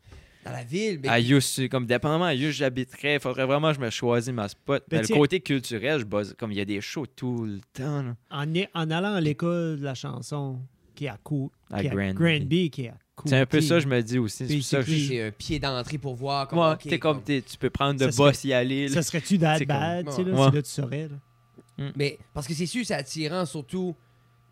Dans 0.47 0.53
la 0.53 0.63
ville, 0.63 0.99
mais... 1.01 1.09
À 1.09 1.19
Yus, 1.19 1.61
comme 1.69 1.85
dépendamment 1.85 2.25
à 2.25 2.33
Yus, 2.33 2.51
j'habiterais. 2.53 3.15
Il 3.15 3.19
faudrait 3.19 3.45
vraiment 3.45 3.69
que 3.69 3.75
je 3.75 3.81
me 3.81 3.89
choisisse 3.89 4.33
ma 4.33 4.47
spot. 4.47 4.83
Ben, 4.89 5.01
Mais 5.01 5.07
le 5.07 5.13
côté 5.15 5.39
culturel, 5.39 5.99
je 5.99 6.05
buzz, 6.05 6.35
comme 6.37 6.51
il 6.51 6.57
y 6.57 6.61
a 6.61 6.65
des 6.65 6.81
shows 6.81 7.05
tout 7.07 7.45
le 7.45 7.59
temps. 7.73 8.01
là. 8.03 8.15
En, 8.31 8.53
y- 8.53 8.67
en 8.73 8.89
allant 8.91 9.13
à 9.15 9.21
l'école 9.21 9.79
de 9.79 9.83
la 9.83 9.95
chanson, 9.95 10.59
qui 10.95 11.05
est 11.05 11.09
à, 11.09 11.17
Cou 11.23 11.51
À 11.71 11.81
qui 11.81 11.87
est 11.87 11.91
à 11.91 11.93
Granby. 11.95 12.13
Granby, 12.13 12.69
qui 12.69 12.81
est 12.85 12.89
à 12.89 12.97
C'est 13.25 13.37
un 13.37 13.45
peu 13.45 13.61
ça, 13.61 13.79
je 13.79 13.87
me 13.87 14.01
dis 14.01 14.17
aussi. 14.19 14.47
C'est 14.47 14.55
pour 14.55 14.63
ça 14.65 14.83
que 14.83 14.91
je- 14.91 15.27
un 15.27 15.31
pied 15.31 15.59
d'entrée 15.59 15.97
pour 15.97 16.15
voir 16.15 16.47
comment... 16.47 16.71
Ok, 16.71 16.83
t'es 16.83 16.99
comme, 16.99 17.21
t'es- 17.21 17.41
tu 17.41 17.57
peux 17.57 17.69
prendre 17.69 17.99
de 17.99 18.09
Ça 18.09 18.17
boss 18.17 18.43
y 18.43 18.53
aller. 18.53 18.87
là. 18.87 18.93
Ça 18.95 19.01
serait-tu 19.03 19.37
that 19.39 19.57
C'est 19.59 19.65
comme- 19.65 19.75
bad, 19.77 20.05
tu 20.07 20.11
sais, 20.13 20.23
là, 20.23 20.31
Ouais. 20.31 20.49
si 20.49 20.55
là, 20.55 20.61
tu 20.61 20.69
saurais, 20.69 21.07
là. 21.09 21.91
Mais 21.95 22.17
parce 22.33 22.47
que 22.47 22.53
c'est 22.55 22.65
sûr, 22.65 22.83
c'est 22.85 22.95
attirant, 22.95 23.45
surtout 23.45 23.95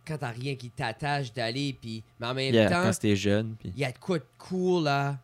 quand 0.08 0.20
t'as 0.20 0.30
rien 0.30 0.54
qui 0.56 0.70
t'attache 0.70 1.34
d'aller, 1.34 1.76
puis... 1.82 2.04
Mais 2.20 2.28
en 2.28 2.36
même 2.36 2.54
Yeah, 2.54 2.70
temps, 2.70 2.84
quand 2.84 2.94
c'était 2.94 3.16
jeune. 3.16 3.56
puis- 3.60 3.72
il 3.76 3.80
y 3.82 3.86
a 3.86 3.92
de 3.92 3.98
quoi 3.98 4.20
de 4.20 4.26
cool, 4.38 4.84
là. 4.84 5.18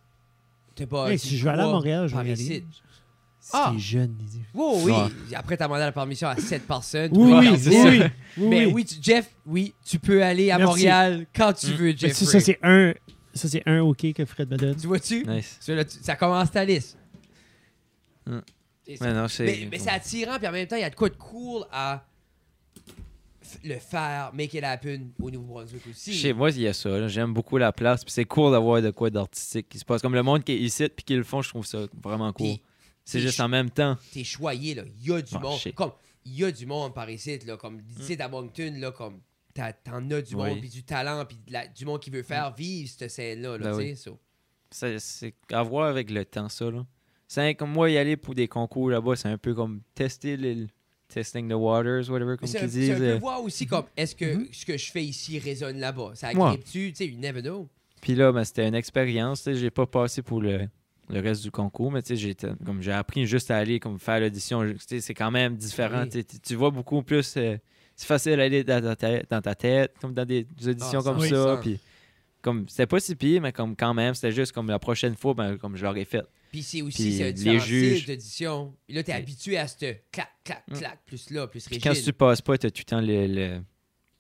T'es 0.76 0.86
pas... 0.86 1.12
Hey, 1.12 1.20
tu 1.20 1.28
si 1.28 1.38
je 1.38 1.44
veux 1.44 1.52
aller 1.52 1.64
à 1.64 1.68
Montréal, 1.68 2.08
je 2.08 2.16
vais 2.16 2.30
y 2.30 2.32
aller. 2.32 2.66
Si 3.44 3.50
Ah! 3.54 3.72
t'es 3.74 3.80
jeune, 3.80 4.16
il 4.20 4.26
dit. 4.28 4.42
Oui, 4.54 4.74
oui. 4.84 4.92
Ouais. 4.92 5.36
Après, 5.36 5.58
t'as 5.58 5.66
demandé 5.66 5.82
la 5.82 5.92
permission 5.92 6.28
à 6.28 6.36
7 6.36 6.68
personnes. 6.68 7.10
Oui, 7.14 7.34
oui, 7.34 7.58
c'est 7.60 7.70
oui, 7.70 7.76
oui, 7.90 8.00
oui, 8.38 8.48
Mais 8.50 8.66
oui. 8.68 8.72
oui, 8.74 8.86
tu- 8.86 8.96
Jeff, 9.02 9.30
oui, 9.48 9.74
tu 9.84 9.98
peux 9.98 10.24
aller 10.24 10.52
à 10.52 10.58
Merci. 10.60 10.70
Montréal 10.72 11.26
quand 11.36 11.54
tu 11.54 11.68
Mm. 11.68 11.76
veux, 11.76 11.86
Mais 11.86 11.98
Jeff. 11.98 12.14
ça, 12.14 12.26
ça, 12.26 12.40
c'est 12.40 12.60
un, 12.62 12.94
ça, 13.34 13.48
c'est 13.50 13.64
un 13.66 13.80
OK 13.82 14.14
que 14.14 14.26
Fred 14.26 14.50
me 14.52 14.58
donne. 14.58 14.76
Tu 14.76 14.86
vois-tu? 14.88 15.26
Nice. 15.26 15.58
Ça, 15.60 15.74
là, 15.74 15.84
tu- 15.86 15.98
ça 16.02 16.16
commence 16.16 16.52
ta 16.52 16.64
liste. 16.64 16.98
Mm. 18.28 18.38
C'est. 18.86 19.02
Ouais, 19.02 19.14
non, 19.14 19.28
c'est- 19.28 19.46
Mais, 19.46 19.68
mais 19.72 19.80
c'est 19.80 19.90
attirant, 19.90 20.38
puis 20.38 20.48
en 20.48 20.52
même 20.52 20.68
temps, 20.68 20.76
il 20.76 20.82
y 20.82 20.86
a 20.86 20.90
de 20.90 20.96
quoi 20.96 21.10
de 21.10 21.16
cool 21.16 21.64
à 21.72 22.04
le 23.64 23.78
faire, 23.80 24.32
make 24.34 24.54
it 24.54 24.64
happen 24.64 25.12
au 25.22 25.30
Nouveau-Brunswick 25.32 25.88
aussi. 25.88 26.14
Chez 26.14 26.34
moi, 26.34 26.50
il 26.52 26.62
y 26.62 26.68
a 26.68 26.74
ça. 26.74 27.08
J'aime 27.08 27.34
beaucoup 27.34 27.58
la 27.58 27.72
place. 27.72 28.04
Puis 28.04 28.12
c'est 28.14 28.26
cool 28.26 28.52
d'avoir 28.52 28.82
de 28.82 28.92
quoi 28.92 29.10
d'artistique 29.10 29.70
qui 29.70 29.80
se 29.80 29.86
passe. 29.86 30.02
Comme 30.02 30.14
le 30.16 30.24
monde 30.24 30.44
qui 30.44 30.52
est 30.54 30.60
ici 30.60 30.88
puis 30.90 31.04
qui 31.04 31.16
le 31.16 31.24
font, 31.24 31.42
je 31.42 31.50
trouve 31.50 31.66
ça 31.66 31.86
vraiment 32.04 32.32
cool. 32.34 32.56
C'est 33.04 33.20
juste 33.20 33.40
en 33.40 33.48
même 33.50 33.70
temps. 33.70 33.98
T'es 34.14 34.24
choyé, 34.24 34.76
là. 34.76 34.84
Il 35.02 35.08
y 35.08 35.12
a 35.14 35.22
du 35.22 35.34
Ah, 35.36 35.40
monde. 35.40 35.58
shit. 35.60 35.74
Comme, 35.76 35.92
il 36.24 36.36
y 36.40 36.44
a 36.46 36.52
du 36.52 36.66
monde 36.66 36.94
par 36.94 37.10
ici, 37.10 37.40
là. 37.46 37.58
Comme, 37.58 37.80
ici, 38.00 38.16
à 38.22 38.28
Moncton, 38.30 38.74
là, 38.78 38.92
comme, 38.92 39.20
t'en 39.54 40.12
as 40.12 40.22
du 40.22 40.36
Oui. 40.36 40.50
monde, 40.50 40.60
puis 40.60 40.70
du 40.70 40.84
talent, 40.84 41.26
puis 41.26 41.38
du 41.76 41.86
monde 41.86 42.00
qui 42.00 42.10
veut 42.12 42.24
faire 42.24 42.54
vivre 42.54 42.90
cette 42.96 43.10
scène-là, 43.10 43.58
là, 43.58 43.66
Ben 43.66 43.72
tu 43.72 43.78
oui. 43.78 43.90
sais. 43.90 43.96
so. 43.96 44.20
C'est- 45.00 45.34
à 45.52 45.64
voir 45.64 45.88
avec 45.88 46.10
le 46.12 46.24
temps, 46.24 46.48
ça. 46.48 46.70
Là. 46.72 46.86
C'est 47.28 47.56
comme 47.56 47.72
moi, 47.72 47.90
y 47.90 47.98
aller 47.98 48.16
pour 48.18 48.36
des 48.36 48.48
concours 48.48 48.90
là-bas, 48.90 49.16
c'est 49.16 49.28
un 49.30 49.38
peu 49.38 49.54
comme 49.54 49.82
tester 49.96 50.38
le 50.38 50.68
testing 51.14 51.50
the 51.50 51.54
waters, 51.54 52.10
whatever, 52.10 52.38
comme 52.38 52.48
qu'ils 52.50 52.58
un, 52.58 52.62
c'est 52.62 52.68
disent. 52.68 52.92
un 52.92 52.98
peu 52.98 53.04
euh. 53.10 53.18
voir 53.20 53.44
aussi 53.44 53.66
comme, 53.68 53.86
est-ce 53.98 54.16
que 54.16 54.36
Mhm. 54.36 54.48
ce 54.52 54.66
que 54.66 54.78
je 54.78 54.92
fais 54.92 55.04
ici 55.04 55.40
résonne 55.40 55.80
là-bas? 55.80 56.12
Ça 56.16 56.32
Ouais. 56.34 56.42
agrippe-tu? 56.42 56.92
Tu 56.92 56.96
sais, 56.96 57.08
you 57.08 57.18
never 57.20 57.42
know. 57.42 57.68
Puis 58.02 58.16
là, 58.16 58.32
ben, 58.32 58.44
c'était 58.44 58.68
une 58.68 58.76
expérience. 58.76 59.44
tu 59.44 59.54
sais, 59.54 59.56
J'ai 59.60 59.70
pas 59.70 59.86
passé 59.86 60.22
pour 60.22 60.42
le, 60.42 60.68
le 61.10 61.20
reste 61.20 61.44
du 61.44 61.52
concours, 61.52 61.92
mais 61.92 62.02
tu 62.02 62.10
sais, 62.10 62.16
j'ai 62.16 62.36
comme 62.66 62.82
j'ai 62.82 62.92
appris 62.94 63.26
juste 63.28 63.52
à 63.52 63.58
aller 63.58 63.80
comme 63.80 64.00
faire 64.00 64.20
l'audition. 64.20 64.66
Je- 64.66 64.72
tu 64.74 64.80
sais, 64.88 65.02
C'est 65.02 65.14
quand 65.14 65.32
même 65.32 65.56
différent. 65.56 66.06
Oui. 66.14 66.26
tu 66.42 66.56
vois 66.56 66.72
beaucoup 66.72 67.04
plus. 67.04 67.36
euh, 67.38 67.58
c'est 67.96 68.08
facile 68.08 68.38
d'aller 68.38 68.64
dans, 68.64 68.82
ta 68.82 68.96
tête- 68.96 69.26
dans 69.30 69.42
ta 69.42 69.54
tête, 69.54 69.94
comme 70.02 70.14
dans 70.14 70.26
des, 70.26 70.44
des 70.46 70.70
auditions 70.70 71.02
Ah, 71.02 71.04
comme 71.04 71.20
ça. 71.22 71.60
Puis 71.62 71.80
comme 72.42 72.68
c'était 72.70 72.88
pas 72.88 73.00
si 73.00 73.16
pire, 73.16 73.42
mais 73.42 73.52
comme 73.52 73.76
quand 73.76 73.94
même, 73.94 74.14
c'était 74.14 74.32
juste 74.32 74.52
comme 74.52 74.68
la 74.68 74.80
prochaine 74.80 75.16
fois, 75.16 75.34
ben, 75.34 75.58
comme 75.58 75.76
je 75.76 75.86
l'aurais 75.86 76.06
fait. 76.06 76.24
Puis 76.52 76.64
c'est 76.64 76.82
aussi 76.82 77.04
Puis 77.04 77.14
c'est 77.18 77.50
un 77.50 77.54
les 77.54 77.60
juges- 77.60 78.06
d'audition. 78.08 78.76
Là, 78.90 79.04
t'es 79.04 79.14
Oui. 79.14 79.18
habitué 79.20 79.58
à 79.58 79.68
ce 79.68 79.78
clac, 80.12 80.30
clac, 80.44 80.64
Mm. 80.68 80.74
clac, 80.78 81.00
plus 81.06 81.30
là, 81.30 81.48
plus 81.48 81.64
Puis 81.66 81.76
rigide. 81.76 81.84
quand 81.96 82.04
tu 82.04 82.14
passes 82.14 82.42
pas, 82.42 82.58
t'as 82.58 82.70
tout 82.70 82.82
le 82.82 82.90
temps 82.90 83.02
le- 83.02 83.28
le- 83.28 83.62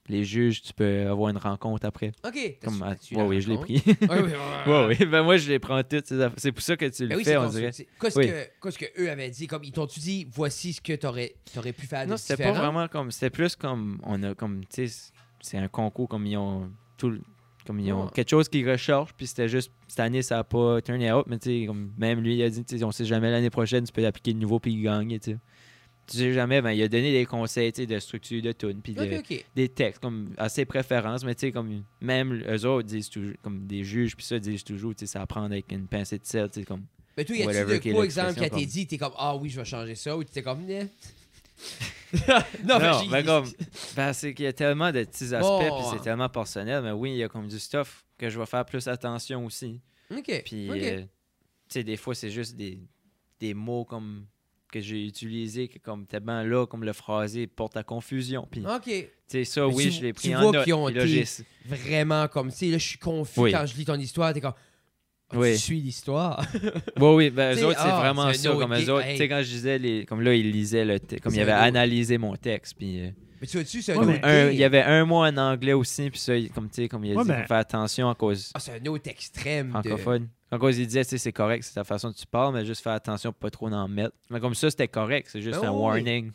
les 0.08 0.24
juges, 0.26 0.62
tu 0.62 0.74
peux 0.74 1.08
avoir 1.08 1.30
une 1.30 1.38
rencontre 1.38 1.86
après. 1.86 2.12
OK. 2.26 2.58
Comme, 2.64 2.82
ah, 2.84 2.96
t'as-tu 2.96 3.16
ouais, 3.16 3.24
oui, 3.24 3.42
je 3.42 3.50
l'ai 3.50 3.58
pris. 3.58 3.76
Ouais, 4.02 4.22
ouais, 4.68 4.88
oui, 5.00 5.06
ben 5.06 5.24
moi, 5.24 5.38
je 5.38 5.48
les 5.50 5.60
prends 5.60 5.82
toutes. 5.84 6.12
C'est 6.38 6.52
pour 6.52 6.62
ça 6.64 6.76
que 6.76 6.86
tu 6.86 7.04
le 7.04 7.10
Ben 7.10 7.18
oui, 7.18 7.24
fais, 7.24 7.38
on 7.38 7.48
dirait. 7.50 7.72
Qu'est-ce 7.72 8.18
Oui. 8.20 8.28
que, 8.28 8.48
qu'est-ce 8.62 8.78
que 8.80 8.86
eux 9.02 9.10
avaient 9.12 9.30
dit? 9.30 9.48
Comme, 9.48 9.64
ils 9.64 9.72
t'ont-tu 9.72 10.00
dit, 10.00 10.28
voici 10.32 10.74
ce 10.74 10.82
que 10.82 10.94
t'aurais, 10.94 11.36
t'aurais 11.54 11.72
pu 11.74 11.86
faire 11.86 12.08
Non, 12.08 12.18
c'était 12.18 12.44
pas 12.44 12.52
vraiment 12.52 12.88
comme. 12.88 13.12
C'était 13.12 13.30
plus 13.30 13.56
comme. 13.56 14.00
On 14.04 14.22
a 14.24 14.34
comme. 14.36 14.66
Tu 14.66 14.88
sais, 14.88 15.12
c'est 15.42 15.58
un 15.58 15.68
concours 15.68 16.08
comme 16.10 16.26
ils 16.26 16.38
ont. 16.38 16.72
Tout, 16.98 17.18
comme 17.66 17.80
ils 17.80 17.92
ont 17.94 18.06
Ouais. 18.06 18.12
quelque 18.14 18.30
chose 18.30 18.48
qu'ils 18.50 18.70
recherchent, 18.70 19.14
puis 19.16 19.28
c'était 19.28 19.48
juste. 19.50 19.72
Cette 19.88 20.00
année, 20.00 20.22
ça 20.22 20.40
a 20.40 20.44
pas 20.44 20.82
turné 20.82 21.12
out, 21.12 21.26
mais 21.28 21.38
tu 21.40 21.66
comme 21.66 21.92
même 21.98 22.22
lui, 22.22 22.36
il 22.36 22.44
a 22.44 22.50
dit, 22.50 22.64
tu 22.64 22.78
sais, 22.78 22.84
on 22.84 22.92
sait 22.92 23.06
jamais 23.06 23.30
l'année 23.32 23.50
prochaine, 23.50 23.84
tu 23.84 23.92
peux 23.92 24.06
appliquer 24.06 24.34
de 24.34 24.40
nouveau, 24.40 24.60
puis 24.60 24.72
il 24.74 24.82
gagne, 24.84 25.20
tu 25.20 25.32
sais. 25.32 25.38
Tu 26.08 26.18
sais 26.18 26.34
jamais, 26.34 26.62
ben, 26.62 26.72
il 26.72 26.82
a 26.82 26.88
donné 26.88 27.12
des 27.12 27.26
conseils, 27.26 27.72
de 27.72 28.00
structure 28.00 28.42
de 28.42 28.52
tune, 28.52 28.82
puis 28.82 28.94
de- 28.94 29.22
des 29.56 29.70
textes, 29.70 30.02
comme 30.02 30.32
à 30.38 30.50
ses 30.50 30.66
préférences, 30.66 31.24
mais 31.24 31.36
tu 31.36 31.42
sais, 31.42 31.52
comme 31.52 31.84
même 32.02 32.44
eux 32.50 32.66
autres 32.66 32.88
disent 32.88 33.10
toujours, 33.10 33.34
comme 33.42 33.66
des 33.68 33.84
juges, 33.84 34.16
puis 34.16 34.26
ça, 34.26 34.38
disent 34.40 34.64
toujours, 34.64 34.94
tu 34.96 35.02
sais, 35.06 35.12
ça 35.14 35.22
à 35.22 35.26
prendre 35.28 35.48
avec 35.52 35.72
une 35.72 35.88
pincée 35.88 36.18
de 36.18 36.26
sel, 36.26 36.50
tu 36.52 36.60
sais, 36.62 36.66
comme. 36.66 36.84
Mais 37.18 37.24
toi, 37.26 37.36
y 37.36 37.44
a-tu 37.44 37.90
de 37.90 37.94
quoi, 37.94 38.04
exemple, 38.06 38.34
qui 38.34 38.44
a 38.44 38.48
été 38.48 38.66
dit, 38.66 38.88
t'es 38.88 38.98
comme, 38.98 39.14
ah 39.18 39.36
oui, 39.36 39.50
je 39.50 39.60
vais 39.60 39.66
changer 39.66 39.96
ça, 39.96 40.18
ou 40.18 40.24
t'es 40.24 40.42
comme, 40.42 40.66
Non, 42.66 42.78
j'ai- 43.02 43.08
mais 43.10 43.24
comme. 43.24 43.46
Ben, 43.96 44.14
c'est 44.14 44.34
qu'il 44.34 44.46
y 44.46 44.48
a 44.48 44.54
tellement 44.54 44.92
de 44.92 45.04
petits 45.04 45.34
aspects, 45.34 45.60
puis 45.76 45.86
c'est 45.98 46.04
tellement 46.04 46.30
personnel, 46.30 46.84
mais 46.84 46.92
oui, 46.92 47.12
il 47.12 47.18
y 47.18 47.24
a 47.24 47.30
comme 47.30 47.48
du 47.48 47.60
stuff 47.60 48.06
que 48.18 48.30
je 48.30 48.40
vais 48.40 48.46
faire 48.46 48.66
plus 48.66 48.88
attention 48.88 49.46
aussi. 49.46 49.80
OK. 50.16 50.42
Puis, 50.46 50.70
euh, 50.70 51.02
tu 51.02 51.08
sais, 51.70 51.84
des 51.84 51.96
fois, 51.98 52.14
c'est 52.16 52.30
juste 52.30 52.56
des, 52.56 52.80
des 53.40 53.54
mots 53.54 53.86
comme 53.86 54.26
que 54.72 54.80
j'ai 54.80 55.06
utilisés, 55.06 55.68
que 55.68 55.80
comme 55.80 56.06
tellement 56.06 56.44
là, 56.44 56.66
comme 56.66 56.84
le 56.86 56.94
phrasé 56.94 57.46
porte 57.48 57.76
à 57.78 57.84
confusion. 57.84 58.48
Puis, 58.50 58.66
OK. 58.66 58.84
tu 58.86 59.08
sais, 59.28 59.44
ça, 59.46 59.68
oui, 59.68 59.86
tu- 59.86 59.92
je 59.92 60.02
l'ai 60.02 60.08
tu 60.14 60.14
pris 60.14 60.36
en 60.36 60.42
vois 60.44 60.52
note. 60.52 60.72
ont 60.72 60.88
là, 60.88 61.04
Vraiment 61.66 62.28
comme, 62.30 62.52
tu 62.52 62.58
sais, 62.58 62.66
là, 62.68 62.78
je 62.78 62.88
suis 62.88 62.98
confus 63.00 63.40
Oui. 63.40 63.52
quand 63.52 63.66
je 63.66 63.76
lis 63.76 63.86
ton 63.86 63.96
histoire, 63.96 64.34
t'es 64.34 64.40
comme, 64.42 64.54
Oui. 65.34 65.54
tu 65.54 65.58
suis 65.60 65.82
l'histoire. 65.82 66.46
Oui, 67.00 67.10
oui, 67.16 67.30
ben, 67.30 67.58
eux 67.58 67.66
autres, 67.66 67.80
c'est 67.80 67.90
ah, 67.90 68.00
vraiment 68.00 68.32
ça. 68.34 68.50
Comme 68.52 68.74
eux 68.74 68.90
autres, 68.92 69.06
hey. 69.06 69.14
tu 69.14 69.18
sais, 69.24 69.28
quand 69.30 69.42
je 69.42 69.50
disais, 69.50 69.78
les, 69.80 70.06
comme 70.06 70.22
là, 70.22 70.34
ils 70.34 70.52
lisaient 70.52 70.86
le 70.86 71.00
texte, 71.00 71.24
comme 71.24 71.34
ils 71.34 71.42
avaient 71.42 71.52
analysé 71.52 72.18
mon 72.18 72.36
texte, 72.36 72.76
puis. 72.78 73.02
euh, 73.02 73.10
mais 73.42 73.48
tu 73.48 73.58
vois-tu, 73.58 73.82
c'est 73.82 73.94
un 73.94 73.98
Ouais, 73.98 74.16
autre 74.18 74.20
un- 74.28 74.50
il 74.50 74.58
y 74.58 74.64
avait 74.64 74.84
un 74.84 75.04
mot 75.06 75.18
en 75.24 75.36
anglais 75.38 75.74
aussi, 75.74 76.10
puis 76.12 76.20
ça, 76.20 76.34
comme 76.54 76.70
tu 76.70 76.84
sais, 76.84 76.88
comme 76.88 77.04
il 77.06 77.14
a 77.14 77.16
Ouais, 77.16 77.24
dit, 77.24 77.30
ben- 77.30 77.42
faut 77.42 77.48
faire 77.48 77.58
attention 77.58 78.10
à 78.10 78.14
cause 78.16 78.52
Ah, 78.54 78.60
c'est 78.60 78.74
un 78.80 78.86
autre 78.90 79.10
extrême. 79.10 79.68
de- 79.68 79.72
francophone. 79.72 80.28
En 80.52 80.60
cause, 80.60 80.78
il 80.78 80.86
disait, 80.86 81.04
tu 81.06 81.12
sais, 81.12 81.18
c'est 81.18 81.32
correct, 81.32 81.64
c'est 81.64 81.74
ta 81.74 81.84
façon 81.84 82.10
dont 82.10 82.14
tu 82.14 82.28
parles, 82.28 82.54
mais 82.54 82.66
juste 82.66 82.84
faire 82.84 82.92
attention 82.94 83.32
pour 83.32 83.40
pas 83.40 83.50
trop 83.50 83.68
en 83.72 83.88
mettre. 83.88 84.14
Mais 84.30 84.40
comme 84.40 84.54
ça, 84.54 84.70
c'était 84.70 84.88
correct, 84.90 85.30
c'est 85.32 85.42
juste 85.42 85.62
Ben 85.62 85.70
un 85.70 85.72
oui. 85.72 85.80
warning. 85.80 86.32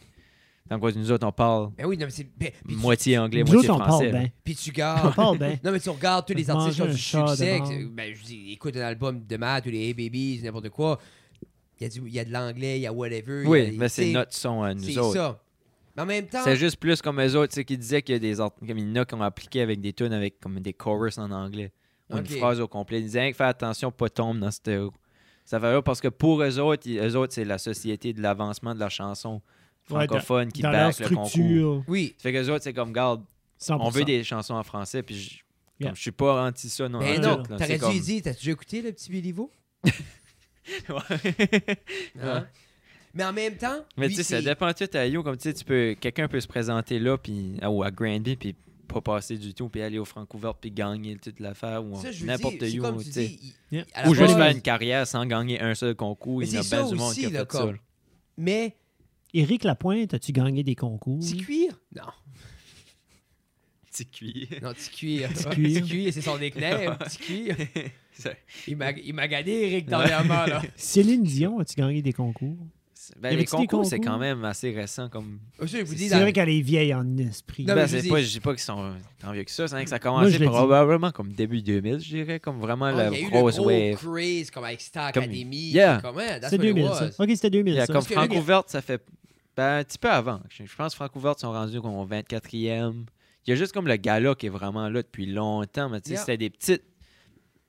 En 0.70 0.80
cause, 0.80 0.96
nous 0.96 1.12
autres, 1.12 1.26
on 1.26 1.32
parle 1.32 1.70
Ben 1.78 1.86
oui, 1.86 1.96
non, 1.96 2.06
mais 2.06 2.10
c'est. 2.10 2.24
ben, 2.36 2.50
puis, 2.64 2.74
tu, 2.74 2.80
moitié 2.80 3.18
anglais, 3.18 3.44
Nous 3.44 3.52
moitié 3.52 3.70
autres, 3.70 3.80
on 3.80 3.84
français. 3.84 4.04
parle 4.10 4.14
là. 4.14 4.20
bien. 4.20 4.30
puis 4.44 4.54
tu 4.56 4.70
On 4.74 4.74
gardes. 4.74 5.14
parle 5.14 5.38
bien. 5.38 5.58
Non, 5.62 5.70
mais 5.72 5.80
tu 5.80 5.90
regardes 5.90 6.26
tous 6.26 6.34
les 6.34 6.50
artistes 6.50 6.74
qui 6.76 6.82
ont 6.82 6.86
du 6.86 6.90
un 6.92 6.96
chat 6.96 7.26
succès. 7.28 7.54
devant. 7.58 7.68
que- 7.68 7.84
Ben, 7.86 8.14
je 8.14 8.22
dis, 8.24 8.52
écoute 8.52 8.76
un 8.76 8.80
album 8.82 9.24
de 9.24 9.36
Matt 9.36 9.66
ou 9.66 9.70
les 9.70 9.86
Hey 9.88 9.94
Babies, 9.94 10.40
n'importe 10.42 10.70
quoi. 10.70 10.98
Il 11.80 11.84
y, 11.84 11.86
a 11.86 11.88
du- 11.88 12.02
il 12.08 12.14
y 12.14 12.18
a 12.18 12.24
de 12.24 12.32
l'anglais, 12.32 12.78
il 12.78 12.82
y 12.82 12.86
a 12.86 12.92
whatever. 12.92 13.42
il 13.42 13.44
y 13.44 13.46
a 13.46 13.50
Oui, 13.50 13.76
mais 13.78 13.88
c'est 13.88 14.10
notre 14.12 14.34
son 14.34 14.62
à 14.62 14.74
nous 14.74 14.82
C'est 14.82 14.98
autres. 14.98 15.12
ça. 15.14 15.40
Mais 15.94 16.02
en 16.02 16.06
même 16.06 16.26
temps. 16.26 16.40
C'est 16.42 16.56
juste 16.56 16.78
plus 16.78 17.00
comme 17.00 17.20
eux 17.20 17.36
autres, 17.36 17.52
tu 17.52 17.54
sais, 17.56 17.64
qui 17.64 17.76
disaient 17.78 18.02
qu'il 18.02 18.14
y 18.14 18.16
a 18.16 18.18
des 18.18 18.40
art- 18.40 18.52
comme 18.54 18.76
il 18.78 18.88
y 18.88 18.92
en 18.98 19.02
a 19.02 19.04
qui 19.04 19.14
ont 19.14 19.22
appliqué 19.22 19.60
avec 19.60 19.80
des 19.80 19.92
tunes 19.92 20.12
avec 20.12 20.40
comme 20.40 20.58
des 20.60 20.72
chorus 20.72 21.16
en 21.18 21.30
anglais. 21.30 21.72
Ou 22.10 22.16
Ok. 22.16 22.30
une 22.30 22.36
phrase 22.38 22.60
au 22.60 22.68
complet. 22.68 23.00
Ils 23.00 23.04
disaient 23.04 23.32
faire 23.32 23.48
attention 23.48 23.90
pas 23.92 24.08
tomber 24.08 24.40
dans 24.40 24.50
cette. 24.50 24.70
Ça 25.44 25.60
fait 25.60 25.72
là 25.72 25.80
parce 25.82 26.00
que 26.00 26.08
pour 26.08 26.42
eux 26.42 26.58
autres, 26.58 26.82
ils- 26.86 26.98
eux 26.98 27.16
autres, 27.16 27.32
c'est 27.34 27.44
la 27.44 27.58
société 27.58 28.12
de 28.12 28.20
l'avancement 28.20 28.74
de 28.74 28.80
la 28.80 28.88
chanson 28.88 29.40
Ouais, 29.90 30.06
francophone 30.06 30.50
qui 30.52 30.62
Dans 30.62 30.70
leur 30.72 30.90
le 30.98 31.08
concours. 31.14 31.84
Oui. 31.88 32.14
Ça 32.18 32.22
fait 32.24 32.32
que 32.32 32.38
les 32.38 32.48
autres, 32.50 32.64
c'est 32.64 32.72
comme, 32.72 32.92
garde, 32.92 33.22
100%. 33.60 33.76
on 33.80 33.88
veut 33.90 34.04
des 34.04 34.24
chansons 34.24 34.54
en 34.54 34.62
français, 34.62 35.02
puis 35.02 35.14
je, 35.18 35.36
Yeah. 35.78 35.88
comme 35.90 35.96
je 35.96 36.00
suis 36.00 36.10
pas 36.10 36.46
anti 36.46 36.70
ça 36.70 36.88
non. 36.88 37.00
Mais 37.00 37.18
en 37.18 37.36
non, 37.36 37.42
t'aurais 37.42 37.74
dû 37.74 37.78
comme- 37.78 37.98
dire, 38.00 38.22
t'as-tu 38.24 38.38
déjà 38.38 38.52
écouté 38.52 38.80
le 38.82 38.92
petit 38.92 39.10
Béliveau? 39.10 39.50
Ouais. 40.88 41.76
Hein? 42.20 42.46
Mais 43.14 43.24
en 43.24 43.32
même 43.32 43.56
temps. 43.56 43.84
Mais 43.96 44.08
tu 44.08 44.14
sais, 44.16 44.22
ça 44.24 44.38
c'est- 44.38 44.42
dépend 44.44 44.72
tout 44.72 44.88
à 44.94 45.06
You. 45.06 45.22
Comme 45.22 45.36
tu 45.36 45.44
sais, 45.44 45.54
tu 45.54 45.64
peux, 45.64 45.94
quelqu'un 46.00 46.28
peut 46.28 46.40
se 46.40 46.48
présenter 46.48 46.98
là, 46.98 47.16
puis 47.16 47.58
ou 47.62 47.82
à 47.82 47.90
Granby, 47.90 48.36
puis 48.36 48.54
pas 48.88 49.00
passer 49.00 49.36
du 49.38 49.54
tout, 49.54 49.68
puis 49.68 49.80
aller 49.82 49.98
au 49.98 50.04
Francouvert, 50.04 50.54
puis 50.54 50.70
gagner 50.70 51.16
toute 51.16 51.40
l'affaire, 51.40 51.84
ou 51.84 52.00
Ça, 52.00 52.10
je 52.10 52.20
veux 52.20 52.26
n'importe 52.26 52.54
où. 52.62 52.80
comme 52.80 53.02
tu 53.02 53.10
dis. 53.10 53.38
il- 53.70 53.76
Yeah. 53.78 54.08
Ou 54.08 54.14
juste 54.14 54.34
faire 54.34 54.50
une 54.50 54.60
carrière 54.62 55.06
sans 55.06 55.24
gagner 55.26 55.60
un 55.60 55.74
seul 55.74 55.94
concours. 55.94 56.38
Mais 56.40 56.46
Il 56.48 56.54
y 56.54 56.56
a 56.58 56.62
c'est 56.62 56.76
bien 56.76 56.84
ça 56.84 56.90
du 56.92 56.96
monde 56.98 57.10
aussi, 57.10 57.20
qui 57.20 57.36
a 57.36 57.40
fait 57.46 57.52
ça. 57.52 57.72
Mais, 58.38 58.76
Éric 59.38 59.64
Lapointe, 59.64 60.14
as-tu 60.14 60.32
gagné 60.32 60.62
des 60.62 60.74
concours? 60.74 61.18
petit 61.20 61.36
cuir? 61.36 61.78
Non. 61.94 62.02
Petit 63.92 64.06
cuir. 64.06 64.48
Non, 64.62 64.74
petit 64.74 64.90
cuir. 64.90 65.28
Petit 65.30 65.82
cuir. 65.82 66.12
C'est 66.12 66.20
son 66.20 66.38
éclair. 66.40 66.98
Petit 66.98 67.16
cuir. 67.18 67.56
Il 68.66 68.76
m'a 68.76 68.90
il 68.92 69.12
m'a 69.14 69.28
gagné, 69.28 69.70
Eric, 69.72 69.86
dernièrement, 69.86 70.46
là. 70.46 70.62
Céline 70.76 71.22
Dion, 71.22 71.58
as-tu 71.60 71.74
gagné 71.76 72.00
des 72.02 72.12
concours? 72.14 72.56
Ben, 73.20 73.36
les 73.36 73.44
concours, 73.44 73.84
c'est 73.86 73.98
concours? 73.98 74.12
quand 74.14 74.18
même 74.18 74.42
assez 74.44 74.70
récent. 74.72 75.08
Comme... 75.10 75.38
Ça, 75.60 75.66
je 75.66 75.82
vous 75.82 75.94
dis, 75.94 76.08
C'est 76.08 76.14
dans- 76.14 76.20
vrai 76.22 76.32
qu'elle 76.32 76.48
est 76.48 76.60
vieille 76.62 76.92
en 76.94 77.16
esprit. 77.18 77.64
Non, 77.64 77.74
Ben, 77.74 77.82
mais 77.82 77.88
je 77.88 77.96
c'est 77.96 78.02
dis- 78.02 78.08
pas, 78.08 78.20
dis 78.22 78.40
pas 78.40 78.52
qu'ils 78.52 78.62
sont 78.62 78.94
tant 79.20 79.32
vieux 79.32 79.44
que 79.44 79.50
ça. 79.50 79.68
C'est 79.68 79.74
vrai 79.74 79.84
que 79.84 79.90
ça 79.90 79.96
a 79.96 79.98
commencé 79.98 80.38
dit. 80.38 80.44
probablement 80.44 81.10
comme 81.12 81.32
début 81.32 81.60
2000, 81.62 82.00
je 82.00 82.08
dirais. 82.08 82.40
Comme 82.40 82.58
vraiment 82.58 82.86
Ah, 82.86 82.92
la 82.92 83.08
il 83.08 83.12
y 83.12 83.16
a 83.16 83.20
eu 83.20 83.24
le 83.24 83.30
grosse 83.30 83.56
gros 83.58 83.66
wave. 83.68 83.96
craze 83.96 84.50
comme 84.50 84.64
avec 84.64 84.80
Star 84.80 85.12
Comme- 85.12 85.24
Academy. 85.24 85.70
Yeah. 85.70 86.00
Comme, 86.02 86.18
hein, 86.18 86.38
that's 86.40 86.50
C'était 86.50 86.56
what 86.64 86.70
it 86.70 86.74
2000, 86.74 86.84
was. 86.90 87.10
ça. 87.12 87.22
Ok, 87.22 87.30
c'était 87.34 87.50
2000, 87.50 87.74
Il 87.74 87.76
y 87.76 87.80
a 87.80 87.82
ça. 87.82 87.86
comme 87.88 87.94
Parce 87.96 88.08
que- 88.08 88.14
Francouverte, 88.14 88.70
ça 88.70 88.80
fait 88.82 89.02
ben, 89.56 89.78
un 89.78 89.84
petit 89.84 89.98
peu 89.98 90.10
avant. 90.10 90.40
Je, 90.50 90.62
pense 90.76 90.92
que 90.92 90.96
Francouverte 90.96 91.40
sont 91.40 91.50
rendus 91.52 91.80
comme 91.80 91.94
au 91.94 92.06
24e. 92.06 93.04
Il 93.46 93.50
y 93.50 93.52
a 93.52 93.56
juste 93.56 93.72
comme 93.72 93.86
le 93.86 93.96
gala 93.96 94.34
qui 94.34 94.46
est 94.46 94.50
vraiment 94.50 94.88
là 94.88 95.02
depuis 95.02 95.26
longtemps. 95.26 95.88
Mais 95.88 96.00
tu 96.00 96.08
sais, 96.10 96.14
Yeah. 96.14 96.20
c'était 96.20 96.36
des 96.38 96.50
petites. 96.50 96.82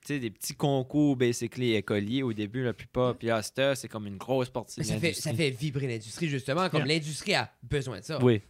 des 0.08 0.30
petits 0.32 0.56
concours, 0.56 1.16
basically, 1.18 1.74
écoliers 1.74 2.24
au 2.24 2.32
début, 2.34 2.64
la 2.64 2.74
plupart. 2.74 3.16
Puis 3.18 3.30
à 3.30 3.42
cette 3.42 3.60
heure, 3.60 3.78
c'est 3.78 3.88
comme 3.88 4.08
une 4.08 4.18
grosse 4.18 4.50
partie 4.50 4.84
ça 4.84 4.98
fait, 4.98 5.14
ça 5.14 5.34
fait 5.34 5.50
vibrer 5.50 5.88
l'industrie, 5.88 6.28
justement, 6.30 6.70
comme 6.70 6.86
Yeah. 6.86 6.96
l'industrie 6.96 7.36
a 7.36 7.52
besoin 7.64 8.00
de 8.00 8.04
ça. 8.06 8.24
Oui. 8.24 8.42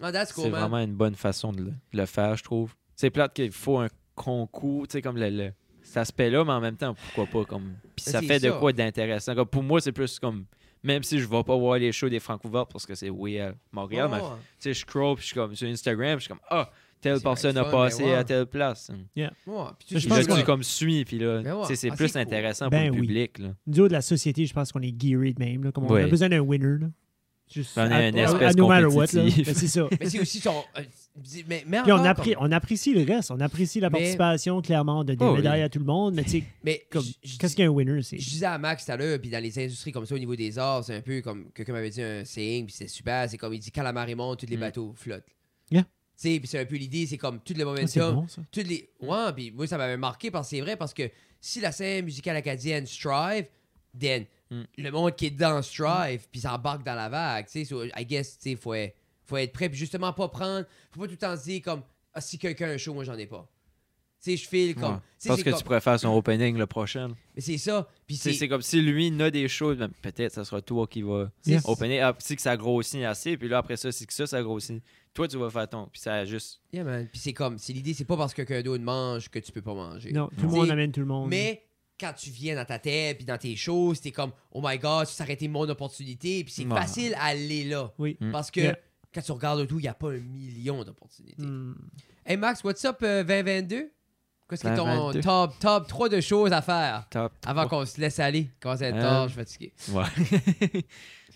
Ah, 0.00 0.12
cool, 0.12 0.44
c'est 0.44 0.50
man. 0.50 0.60
vraiment 0.60 0.78
une 0.78 0.94
bonne 0.94 1.16
façon 1.16 1.52
de 1.52 1.58
le, 1.58 1.64
de 1.70 1.98
le 1.98 2.06
faire, 2.06 2.36
je 2.36 2.44
trouve. 2.44 2.74
C'est 2.94 3.10
plate 3.10 3.34
qu'il 3.34 3.50
faut 3.50 3.78
un 3.78 3.88
concours, 4.14 4.86
tu 4.86 4.92
sais, 4.92 5.02
comme 5.02 5.16
le, 5.16 5.28
le- 5.30 5.52
cet 5.82 5.96
aspect-là, 5.98 6.44
mais 6.44 6.52
en 6.52 6.60
même 6.60 6.76
temps, 6.76 6.94
pourquoi 6.94 7.26
pas? 7.26 7.44
Comme... 7.48 7.74
Puis 7.96 8.04
ça 8.04 8.20
fait 8.22 8.38
de 8.40 8.50
quoi 8.50 8.72
d'intéressant. 8.72 9.34
Pour 9.46 9.62
moi, 9.62 9.80
c'est 9.80 9.92
plus 9.92 10.18
comme. 10.18 10.44
Même 10.88 11.02
si 11.02 11.20
je 11.20 11.28
vais 11.28 11.42
pas 11.44 11.56
voir 11.56 11.78
les 11.78 11.92
shows 11.92 12.08
des 12.08 12.18
Francouverts 12.18 12.66
parce 12.66 12.84
que 12.86 12.94
c'est 12.94 13.10
oui 13.10 13.38
à 13.38 13.52
Montréal, 13.72 14.08
mais 14.10 14.18
tu 14.20 14.24
sais, 14.58 14.72
je 14.74 14.78
scroll, 14.80 15.14
puis 15.16 15.22
je 15.22 15.26
suis 15.28 15.34
comme 15.34 15.54
sur 15.54 15.68
Instagram, 15.68 16.16
puis 16.16 16.20
je 16.20 16.24
suis 16.24 16.28
comme, 16.28 16.40
ah, 16.50 16.70
telle 17.00 17.20
personne 17.20 17.56
a 17.58 17.64
fun, 17.64 17.70
passé 17.70 18.04
ouais. 18.04 18.14
à 18.14 18.24
telle 18.24 18.46
place. 18.46 18.90
Ouais, 19.14 19.28
puis 19.78 19.86
tu- 19.86 19.94
Mais 19.94 20.00
je 20.00 20.08
pense 20.08 20.18
là, 20.18 20.24
qu'on- 20.24 20.36
tu 20.40 20.44
comme 20.44 20.62
suis, 20.62 21.04
puis 21.04 21.18
là, 21.18 21.42
Ben 21.42 21.54
ouais. 21.56 21.74
c'est 21.76 21.90
Ah, 21.90 21.94
plus 21.94 22.10
cool. 22.12 22.20
intéressant 22.22 22.68
Ben 22.68 22.88
pour 22.88 22.96
le 22.96 23.00
oui. 23.02 23.06
public. 23.06 23.38
Là. 23.38 23.48
Nous 23.66 23.80
autres, 23.80 23.92
la 23.92 24.00
société, 24.02 24.46
je 24.46 24.54
pense 24.54 24.72
qu'on 24.72 24.80
est 24.82 24.94
geared 25.00 25.34
de 25.38 25.44
même. 25.44 25.62
Là, 25.64 25.70
comme 25.72 25.84
on 25.84 25.94
a 25.94 26.06
besoin 26.06 26.28
d'un 26.30 26.40
winner. 26.40 26.78
Là. 26.80 26.86
Juste 27.50 27.72
On 27.76 27.90
est 27.90 28.10
une 28.10 28.18
espèce 28.18 28.56
no 28.56 28.68
matter 28.68 28.86
what, 28.86 29.06
c'est 29.06 29.54
ça. 29.68 29.88
Mais 30.00 30.08
c'est 30.10 30.20
aussi 30.20 30.38
son. 30.40 30.62
euh, 30.76 30.82
mais, 31.48 31.64
mais 31.66 31.82
Puis 31.82 31.90
on, 31.92 31.96
encore, 31.96 32.06
appré- 32.06 32.34
comme- 32.34 32.46
on 32.46 32.52
apprécie 32.52 32.92
le 32.94 33.02
reste. 33.10 33.30
On 33.30 33.40
apprécie 33.40 33.80
la 33.80 33.88
Mais- 33.90 33.98
participation, 33.98 34.60
clairement, 34.62 35.02
de 35.02 35.14
des 35.14 35.24
Oh 35.24 35.30
oui. 35.30 35.36
médailles 35.38 35.62
à 35.62 35.68
tout 35.68 35.78
le 35.78 35.84
monde. 35.84 36.14
Mais 36.14 36.24
tu 36.24 36.30
sais, 36.30 36.44
Mais 36.62 36.86
qu'est-ce 37.40 37.56
qu'un 37.56 37.68
winner, 37.68 38.02
c'est? 38.02 38.18
Je 38.18 38.28
disais 38.28 38.46
à 38.46 38.58
Max 38.58 38.84
tout 38.84 38.92
à 38.92 38.96
l'heure, 38.96 39.18
puis 39.18 39.30
dans 39.30 39.42
les 39.42 39.58
industries 39.58 39.92
comme 39.92 40.06
ça, 40.06 40.14
au 40.14 40.18
niveau 40.18 40.36
des 40.36 40.58
arts, 40.58 40.84
c'est 40.84 40.94
un 40.96 41.00
peu 41.00 41.20
comme 41.22 41.50
quelqu'un 41.52 41.72
m'avait 41.72 41.90
dit 41.90 42.02
un 42.02 42.24
saying, 42.24 42.66
puis 42.66 42.74
c'est 42.76 42.88
super. 42.88 43.28
C'est 43.28 43.38
comme 43.38 43.54
il 43.54 43.58
dit 43.60 43.70
quand 43.72 43.82
la 43.82 43.92
marée 43.92 44.14
monte, 44.14 44.40
tous 44.40 44.46
les 44.46 44.56
Mm. 44.56 44.60
bateaux 44.60 44.92
flottent. 44.94 45.24
Yeah. 45.70 45.82
Tu 45.82 45.88
sais, 46.16 46.38
puis 46.40 46.48
c'est 46.48 46.58
un 46.60 46.66
peu 46.66 46.76
l'idée, 46.76 47.06
c'est 47.06 47.16
comme 47.18 47.40
tout 47.40 47.54
le 47.54 47.62
Ah, 47.62 47.64
momentum. 47.64 48.14
bon, 48.14 48.28
ça. 48.28 48.42
toutes 48.52 48.66
les. 48.68 48.90
Ouais, 49.00 49.32
puis 49.34 49.50
moi, 49.52 49.66
ça 49.66 49.78
m'avait 49.78 49.96
marqué 49.96 50.30
parce 50.30 50.48
que 50.50 50.56
c'est 50.56 50.62
vrai, 50.62 50.76
parce 50.76 50.92
que 50.94 51.10
si 51.40 51.60
la 51.60 51.72
scène 51.72 52.04
musicale 52.04 52.36
acadienne 52.36 52.86
strive, 52.86 53.46
then 53.98 54.24
Mm. 54.50 54.62
le 54.78 54.90
monde 54.90 55.14
qui 55.14 55.26
est 55.26 55.30
dedans 55.30 55.60
strive, 55.62 56.26
puis 56.30 56.40
s'embarque 56.40 56.82
dans 56.84 56.94
la 56.94 57.08
vague. 57.08 57.46
Tu 57.46 57.52
sais, 57.52 57.64
so, 57.64 57.84
I 57.84 58.06
guess, 58.06 58.38
tu 58.38 58.50
sais, 58.50 58.56
faut, 58.56 58.72
être- 58.74 58.96
faut 59.24 59.36
être 59.36 59.52
prêt, 59.52 59.68
puis 59.68 59.78
justement 59.78 60.12
pas 60.12 60.28
prendre. 60.28 60.64
Faut 60.90 61.00
pas 61.00 61.06
tout 61.06 61.12
le 61.12 61.18
temps 61.18 61.36
se 61.36 61.44
dire 61.44 61.62
comme, 61.62 61.82
ah, 62.14 62.20
si 62.20 62.38
quelqu'un 62.38 62.68
a 62.70 62.72
un 62.72 62.78
show, 62.78 62.94
moi, 62.94 63.04
j'en 63.04 63.16
ai 63.18 63.26
pas. 63.26 63.46
Tu 64.20 64.32
sais, 64.32 64.36
je 64.36 64.48
file 64.48 64.74
comme. 64.74 64.94
Ouais. 64.94 64.98
tu 64.98 65.02
sais, 65.18 65.28
Parce 65.28 65.42
que 65.44 65.50
comme- 65.50 65.58
tu 65.58 65.64
pourrais 65.64 65.80
faire 65.80 66.00
son 66.00 66.08
opening 66.16 66.56
le 66.56 66.66
prochain. 66.66 67.08
Mais 67.36 67.40
c'est 67.40 67.56
ça. 67.58 67.86
Puis 68.06 68.16
c'est. 68.16 68.32
C'est 68.32 68.48
comme 68.48 68.62
si 68.62 68.80
lui 68.82 69.06
il 69.08 69.22
a 69.22 69.30
des 69.30 69.46
choses, 69.48 69.76
ben, 69.76 69.90
peut-être 70.02 70.32
ça 70.32 70.44
sera 70.44 70.60
toi 70.60 70.88
qui 70.88 71.02
va 71.02 71.30
Yeah. 71.46 71.60
opener. 71.64 72.00
Ah, 72.00 72.16
si 72.18 72.34
que 72.34 72.42
ça 72.42 72.56
grossit 72.56 73.04
assez, 73.04 73.36
puis 73.36 73.48
là 73.48 73.58
après 73.58 73.76
ça, 73.76 73.92
si 73.92 74.06
que 74.08 74.12
ça, 74.12 74.26
ça 74.26 74.42
grossit. 74.42 74.82
Toi, 75.14 75.28
tu 75.28 75.36
vas 75.36 75.50
faire 75.50 75.68
ton. 75.68 75.86
Puis 75.86 76.00
ça 76.00 76.24
juste. 76.24 76.60
Yeah, 76.72 76.82
man. 76.84 77.06
Puis 77.12 77.20
c'est 77.20 77.32
comme, 77.32 77.58
c'est 77.58 77.72
l'idée, 77.72 77.94
c'est 77.94 78.04
pas 78.06 78.16
parce 78.16 78.34
que 78.34 78.42
quelqu'un 78.42 78.62
d'autre 78.62 78.82
mange 78.82 79.28
que 79.28 79.38
tu 79.38 79.52
peux 79.52 79.62
pas 79.62 79.74
manger. 79.74 80.10
Non, 80.10 80.28
tout 80.36 80.46
le 80.46 80.52
monde 80.52 80.70
amène 80.70 80.90
tout 80.90 81.00
le 81.00 81.06
monde. 81.06 81.28
Mais 81.28 81.62
quand 82.00 82.12
tu 82.12 82.30
viens 82.30 82.54
dans 82.56 82.64
ta 82.64 82.78
tête 82.78 83.16
puis 83.18 83.26
dans 83.26 83.38
tes 83.38 83.56
choses, 83.56 84.00
t'es 84.00 84.12
comme 84.12 84.32
oh 84.52 84.60
my 84.64 84.78
god, 84.78 85.06
ça 85.06 85.24
aurait 85.24 85.32
été 85.34 85.48
mon 85.48 85.68
opportunité. 85.68 86.44
Puis 86.44 86.52
c'est 86.52 86.66
Ouais. 86.66 86.76
facile 86.78 87.14
à 87.14 87.24
aller 87.26 87.64
là. 87.64 87.92
Oui. 87.98 88.16
Mm. 88.20 88.30
Parce 88.32 88.50
que 88.50 88.60
Yeah. 88.60 88.76
quand 89.14 89.22
tu 89.22 89.32
regardes 89.32 89.60
autour, 89.60 89.78
il 89.80 89.82
n'y 89.82 89.88
a 89.88 89.94
pas 89.94 90.10
un 90.10 90.18
million 90.18 90.82
d'opportunités. 90.84 91.42
Hmm. 91.42 91.74
Hey 92.24 92.36
Max, 92.36 92.62
what's 92.64 92.84
up 92.84 92.98
euh, 93.02 93.24
2022? 93.24 93.90
Qu'est-ce 94.48 94.62
qui 94.62 94.66
est 94.68 94.76
ton 94.76 94.84
22. 94.86 95.20
top, 95.20 95.58
top 95.58 95.86
3 95.88 96.08
de 96.08 96.20
choses 96.22 96.52
à 96.52 96.62
faire 96.62 97.06
Top. 97.10 97.32
avant 97.44 97.68
qu'on 97.68 97.84
se 97.84 98.00
laisse 98.00 98.18
aller? 98.18 98.48
À 98.64 98.72
être 98.74 98.82
Euh, 98.82 99.00
tard, 99.02 99.28
je 99.28 99.32
suis 99.34 99.38
fatigué. 99.38 99.72
Ouais. 99.92 100.84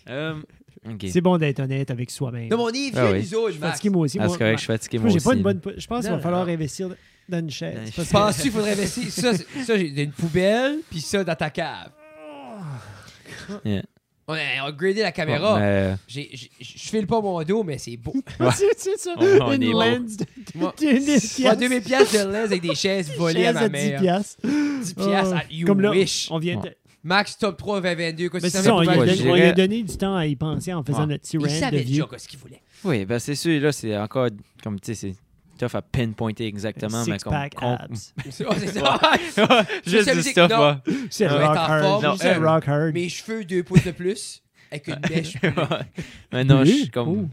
Euh, 0.09 0.41
ok. 0.89 1.05
C'est 1.11 1.21
bon 1.21 1.37
d'être 1.37 1.59
honnête 1.59 1.89
avec 1.91 2.11
soi-même. 2.11 2.49
Non, 2.49 2.57
mais 2.57 2.63
on 2.63 2.69
est 2.69 2.89
vieux, 2.89 2.91
Ah 2.95 3.11
oui. 3.11 3.19
nous 3.31 3.35
autres, 3.37 3.53
Je 3.55 3.59
Max. 3.59 3.71
fatigué 3.73 3.89
moi 3.89 4.01
aussi. 4.03 4.17
Ah, 4.19 4.27
c'est 4.29 4.37
correct, 4.37 4.53
je 4.57 4.63
suis 4.63 4.67
fatigué 4.67 4.97
moi, 4.99 5.09
moi 5.09 5.17
j'ai 5.17 5.23
pas 5.23 5.29
aussi, 5.31 5.39
une 5.39 5.45
là. 5.45 5.53
bonne. 5.53 5.73
Je 5.77 5.87
pense 5.87 6.01
qu'il 6.05 6.13
va 6.13 6.19
falloir 6.19 6.45
non. 6.45 6.53
investir 6.53 6.89
dans 7.29 7.39
une 7.39 7.49
chaise. 7.51 7.91
Que- 7.95 8.11
Penses-tu 8.11 8.41
qu'il 8.43 8.51
faudrait 8.51 8.71
investir? 8.73 9.09
Ça, 9.11 9.33
ça 9.65 9.77
j'ai 9.77 10.03
une 10.03 10.11
poubelle, 10.11 10.79
puis 10.89 11.01
ça 11.01 11.23
dans 11.23 11.35
ta 11.35 11.49
cave? 11.49 11.91
Yeah. 13.65 13.83
On 14.25 14.33
a, 14.35 14.37
on 14.63 14.67
a 14.67 14.71
gradé 14.71 15.01
la 15.01 15.11
caméra. 15.11 15.55
Bon, 15.55 15.59
mais, 15.59 15.95
J'ai- 16.07 16.29
j'ai- 16.31 16.49
Je 16.61 16.89
file 16.89 17.05
pas 17.05 17.19
mon 17.19 17.43
dos, 17.43 17.61
mais 17.63 17.77
c'est 17.77 17.97
beau. 17.97 18.13
Ouais. 18.39 18.47
c'est 18.77 18.97
ça. 18.97 19.15
On- 19.17 19.21
on 19.41 19.51
une 19.51 19.63
est 19.63 19.71
bon. 19.71 19.79
lens 19.81 20.15
de, 20.15 20.23
de, 20.23 20.53
de, 20.53 20.59
Moi, 20.59 20.73
2000 20.79 21.81
pièces 21.81 22.13
de 22.13 22.19
lens 22.19 22.45
avec 22.45 22.61
des 22.61 22.73
chaises 22.73 23.11
volées 23.17 23.47
à 23.47 23.51
ma 23.53 23.59
à 23.61 23.67
10 23.67 23.71
mère. 23.73 23.99
piastres. 23.99 24.37
10 24.45 24.93
piastres, 24.93 25.35
Oh, 25.35 25.39
à 25.39 25.53
you 25.53 25.67
Comme 25.67 25.81
là, 25.81 25.89
wish. 25.91 26.29
on 26.31 26.39
vient 26.39 26.57
de... 26.57 26.69
Max 27.03 27.37
top 27.37 27.57
3 27.57 27.81
2022. 27.81 28.29
Quoi, 28.29 28.39
Mais 28.41 28.49
si 28.49 28.57
ça 28.57 28.73
on, 28.73 28.81
lui 28.81 28.89
a 28.89 28.95
donné, 29.05 29.43
a 29.43 29.51
donné 29.53 29.83
du 29.83 29.97
temps 29.97 30.15
à 30.15 30.25
y 30.25 30.35
penser 30.35 30.73
en 30.73 30.83
faisant 30.83 31.01
Ouais. 31.01 31.07
notre 31.07 31.23
petit 31.23 31.37
Il 31.37 31.45
rant 31.45 31.49
savait 31.59 31.81
vieux. 31.83 32.03
déjà 32.05 32.17
ce 32.17 32.27
qu'il 32.27 32.39
voulait. 32.39 32.61
Oui, 32.85 33.05
ben 33.05 33.19
c'est 33.19 33.35
sûr, 33.35 33.61
là, 33.61 33.71
c'est 33.71 33.97
encore, 33.97 34.29
comme 34.63 34.79
tu 34.79 34.93
sais, 34.95 35.13
c'est 35.13 35.15
tough 35.67 35.75
à 35.75 35.81
pinpointer 35.81 36.45
exactement, 36.47 37.03
mais 37.05 37.17
comme... 37.19 37.33
Six-pack 37.33 37.55
con- 37.55 37.77
abs. 37.79 38.13
Oh, 38.47 38.53
c'est 38.57 38.67
ça. 38.67 39.65
Juste 39.85 40.13
du 40.13 40.21
stuff, 40.23 40.49
non. 40.51 40.69
ouais. 40.69 40.75
C'est 41.09 41.27
rock 41.27 41.41
hard. 41.57 42.17
c'est 42.19 42.35
rock 42.35 42.67
hard. 42.67 42.93
Mes 42.93 43.09
cheveux, 43.09 43.43
deux 43.45 43.63
pouces 43.63 43.83
de 43.85 43.91
plus, 43.91 44.41
avec 44.71 44.87
une 44.87 44.99
mèche. 45.09 45.35
mais 46.31 46.43
non, 46.43 46.63
je 46.63 46.71
suis 46.71 46.89
comme 46.89 47.09
Oh. 47.09 47.29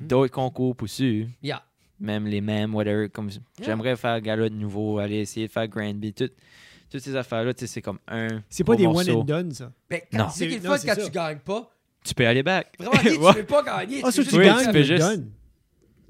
d'autres 0.00 0.32
concours 0.32 0.76
poussus, 0.76 1.26
Yeah. 1.42 1.62
même 2.00 2.26
les 2.26 2.40
mêmes, 2.40 2.74
whatever, 2.74 3.08
comme 3.08 3.30
j'aimerais 3.60 3.96
faire 3.96 4.20
gala 4.20 4.48
de 4.48 4.54
nouveau, 4.54 4.98
aller 4.98 5.16
essayer 5.20 5.46
de 5.48 5.52
faire 5.52 5.66
Granby, 5.68 6.12
tout, 6.12 6.30
toutes 6.90 7.00
ces 7.02 7.16
affaires-là, 7.16 7.54
tu 7.54 7.60
sais, 7.60 7.66
c'est 7.66 7.82
comme 7.82 7.98
un 8.08 8.42
C'est 8.48 8.64
pas 8.64 8.76
des 8.76 8.86
one 8.86 9.08
and 9.10 9.24
done, 9.24 9.52
ça. 9.52 9.72
Mais 9.90 10.06
Non. 10.12 10.26
c'est 10.30 10.48
qu'il 10.48 10.60
c'est 10.60 10.68
quand 10.68 10.76
ça. 10.78 10.96
tu 10.96 11.10
gagnes 11.10 11.38
pas. 11.38 11.70
Tu 12.04 12.14
peux 12.14 12.26
aller 12.26 12.42
back. 12.42 12.74
Vraiment, 12.78 12.92
Ouais. 13.26 13.32
tu 13.34 13.40
peux 13.40 13.44
pas 13.44 13.62
gagner. 13.62 14.00
Ah, 14.04 14.06
peux 14.06 14.12
tu 14.12 14.18
Oui, 14.20 14.24
juste 14.24 14.36
gagnes, 14.56 14.66
tu 14.66 14.72
peux 14.72 14.82
juste- 14.82 15.02
done. 15.02 15.30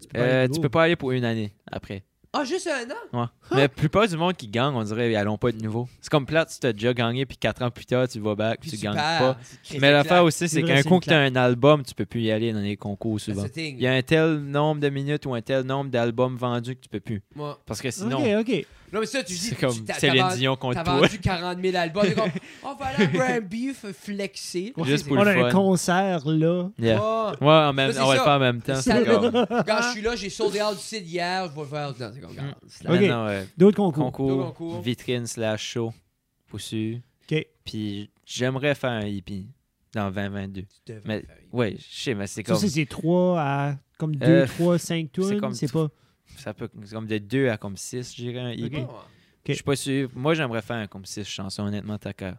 Tu 0.00 0.08
peux 0.08 0.20
Euh, 0.20 0.46
tu 0.46 0.52
go. 0.54 0.60
peux 0.60 0.68
pas 0.68 0.82
aller 0.84 0.96
pour 0.96 1.12
une 1.12 1.24
année 1.24 1.52
après. 1.70 2.04
Ah, 2.30 2.44
juste 2.44 2.68
un 2.68 2.84
an? 2.90 3.20
Ouais. 3.22 3.26
Mais 3.52 3.60
la 3.62 3.68
plupart 3.70 4.06
du 4.06 4.14
monde 4.16 4.36
qui 4.36 4.48
gagne, 4.48 4.74
on 4.74 4.82
dirait, 4.84 5.10
ils 5.10 5.16
allons 5.16 5.38
pas 5.38 5.50
de 5.50 5.60
nouveau. 5.62 5.88
C'est 6.02 6.10
comme 6.10 6.26
plate 6.26 6.50
si 6.50 6.60
t'as 6.60 6.74
déjà 6.74 6.92
gagné, 6.92 7.24
puis 7.24 7.38
quatre 7.38 7.62
ans 7.62 7.70
plus 7.70 7.86
tard, 7.86 8.06
tu 8.06 8.20
vas 8.20 8.34
back, 8.34 8.60
Puis 8.60 8.70
tu 8.70 8.76
tu 8.76 8.82
gagnes 8.84 8.94
perds. 8.96 9.18
pas. 9.18 9.38
Mais 9.80 9.90
l'affaire 9.90 10.22
aussi, 10.24 10.46
c'est 10.46 10.62
qu'un 10.62 10.82
coup 10.82 11.00
que 11.00 11.06
t'as 11.06 11.18
un 11.18 11.34
album, 11.36 11.82
tu 11.84 11.94
peux 11.94 12.04
plus 12.04 12.20
y 12.20 12.30
aller 12.30 12.52
dans 12.52 12.60
les 12.60 12.76
concours 12.76 13.18
souvent. 13.18 13.46
Il 13.56 13.80
y 13.80 13.86
a 13.86 13.92
un 13.94 14.02
tel 14.02 14.36
nombre 14.40 14.80
de 14.82 14.90
minutes 14.90 15.24
ou 15.24 15.34
un 15.34 15.40
tel 15.40 15.64
nombre 15.64 15.90
d'albums 15.90 16.36
vendus 16.36 16.76
que 16.76 16.82
tu 16.82 16.88
peux 16.90 17.00
plus. 17.00 17.22
Moi. 17.34 17.58
Parce 17.64 17.80
que 17.80 17.90
sinon, 17.90 18.18
Ok, 18.18 18.46
ok. 18.46 18.66
Non, 18.92 19.00
mais 19.00 19.06
ça, 19.06 19.22
tu 19.22 19.32
dis. 19.32 19.38
c'est 19.38 19.54
tu- 19.54 19.60
comme 19.60 19.74
Céline 19.98 20.28
Dion 20.36 20.56
contre 20.56 20.82
T'as 20.82 20.98
vendu 20.98 21.18
40 21.18 21.58
000 21.62 21.76
albums. 21.76 22.14
Comme, 22.14 22.30
on 22.64 22.74
va 22.74 22.86
aller 22.86 23.04
à 23.04 23.06
Granby 23.06 23.70
f- 23.72 23.92
flexer. 23.92 24.72
Juste 24.84 25.02
C'est- 25.04 25.08
pour 25.08 25.18
On 25.18 25.22
le 25.24 25.30
a 25.30 25.46
un 25.46 25.52
concert 25.52 26.22
là. 26.26 26.68
Yeah. 26.78 27.00
Ouais, 27.40 27.48
en 27.48 27.72
même, 27.72 27.92
Ça, 27.92 27.98
c'est 27.98 28.04
on 28.04 28.08
va 28.08 28.12
le 28.14 28.18
ça. 28.18 28.24
faire 28.24 28.32
en 28.34 28.38
même 28.38 28.62
temps. 28.62 28.74
Ça, 28.80 29.02
comme... 29.04 29.30
Quand 29.66 29.82
je 29.82 29.90
suis 29.92 30.00
là, 30.02 30.16
j'ai 30.16 30.30
sold 30.30 30.54
out 30.56 30.76
du 30.76 30.82
site 30.82 31.06
hier, 31.06 31.48
je 31.48 31.54
vais 31.54 31.60
le 31.60 31.66
faire. 31.66 31.88
Non, 31.88 32.10
c'est 32.14 32.20
comme, 32.20 32.30
regarde, 32.30 32.54
c'est 32.66 32.84
Non, 32.88 32.94
Ok. 32.94 33.00
non, 33.02 33.26
ouais. 33.26 33.46
D'autres 33.56 33.76
concours. 33.76 34.12
Concours, 34.12 34.80
vitrine 34.80 35.26
slash 35.26 35.62
show, 35.62 35.92
poussu. 36.48 37.02
Ok. 37.30 37.46
Puis 37.64 38.10
j'aimerais 38.24 38.74
faire 38.74 38.90
un 38.90 39.06
hippie 39.06 39.48
dans 39.94 40.10
2022. 40.10 40.62
Tu 40.62 40.92
devrais 40.92 41.02
Mais- 41.06 41.20
faire. 41.22 41.36
Ouais, 41.52 41.76
je 41.78 42.02
sais, 42.02 42.14
mais 42.14 42.26
c'est 42.26 42.46
Ça, 42.46 42.52
comme... 42.52 42.60
c'est- 42.60 42.68
c'est 42.68 42.86
3 42.86 43.40
à 43.40 43.74
comme 43.98 44.14
2, 44.16 44.26
Euh, 44.26 44.46
3, 44.46 44.78
5 44.78 45.08
c'est 45.14 45.20
tunes. 45.22 45.40
comme- 45.40 45.54
C'est 45.54 45.70
pas. 45.72 45.88
Ça 46.38 46.54
peut 46.54 46.68
c'est 46.84 46.92
comme 46.94 47.06
de 47.06 47.18
2 47.18 47.48
à 47.48 47.56
comme 47.56 47.76
6, 47.76 48.14
je 48.16 48.22
dirais, 48.22 48.40
un 48.40 48.52
hippie. 48.52 48.78
Ok. 48.80 48.88
Ah, 48.90 49.06
Je 49.46 49.52
suis 49.54 49.62
pas 49.62 49.76
sûr. 49.76 50.10
Moi, 50.14 50.34
j'aimerais 50.34 50.62
faire 50.62 50.76
un 50.76 50.86
comme 50.86 51.04
6 51.04 51.24
chansons, 51.24 51.62
honnêtement, 51.66 51.98
ta 51.98 52.12
cœur. 52.12 52.36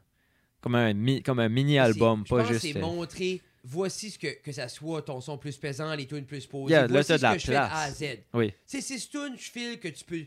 Comme 0.62 0.76
un, 0.76 0.94
mi- 0.94 1.22
comme 1.24 1.40
un 1.40 1.50
mini-album, 1.50 2.24
c'est- 2.26 2.30
pas 2.36 2.40
je 2.44 2.44
pense 2.44 2.54
juste... 2.62 2.74
c'est 2.74 2.78
euh, 2.78 2.82
montrer, 2.82 3.42
voici 3.64 4.12
ce 4.12 4.20
que, 4.20 4.42
que 4.42 4.52
ça 4.52 4.68
soit 4.68 5.02
ton 5.02 5.22
son 5.22 5.38
plus 5.38 5.56
pesant, 5.58 5.94
les 5.96 6.06
tunes 6.06 6.26
plus 6.26 6.46
posées. 6.46 6.74
Yeah, 6.74 6.82
là, 6.82 6.88
voici 6.90 7.12
de 7.14 7.18
ce 7.18 7.22
la 7.24 7.34
que 7.34 7.40
je 7.40 7.46
fais 7.46 7.52
de 7.54 7.58
A 7.58 7.78
à. 7.78 7.92
Z. 7.92 8.04
Oui, 8.34 8.54
C'est 8.66 8.82
ces 8.82 9.00
tunes, 9.00 9.36
je 9.38 9.50
file 9.52 9.80
que 9.80 9.88
tu 9.88 10.04
peux 10.04 10.26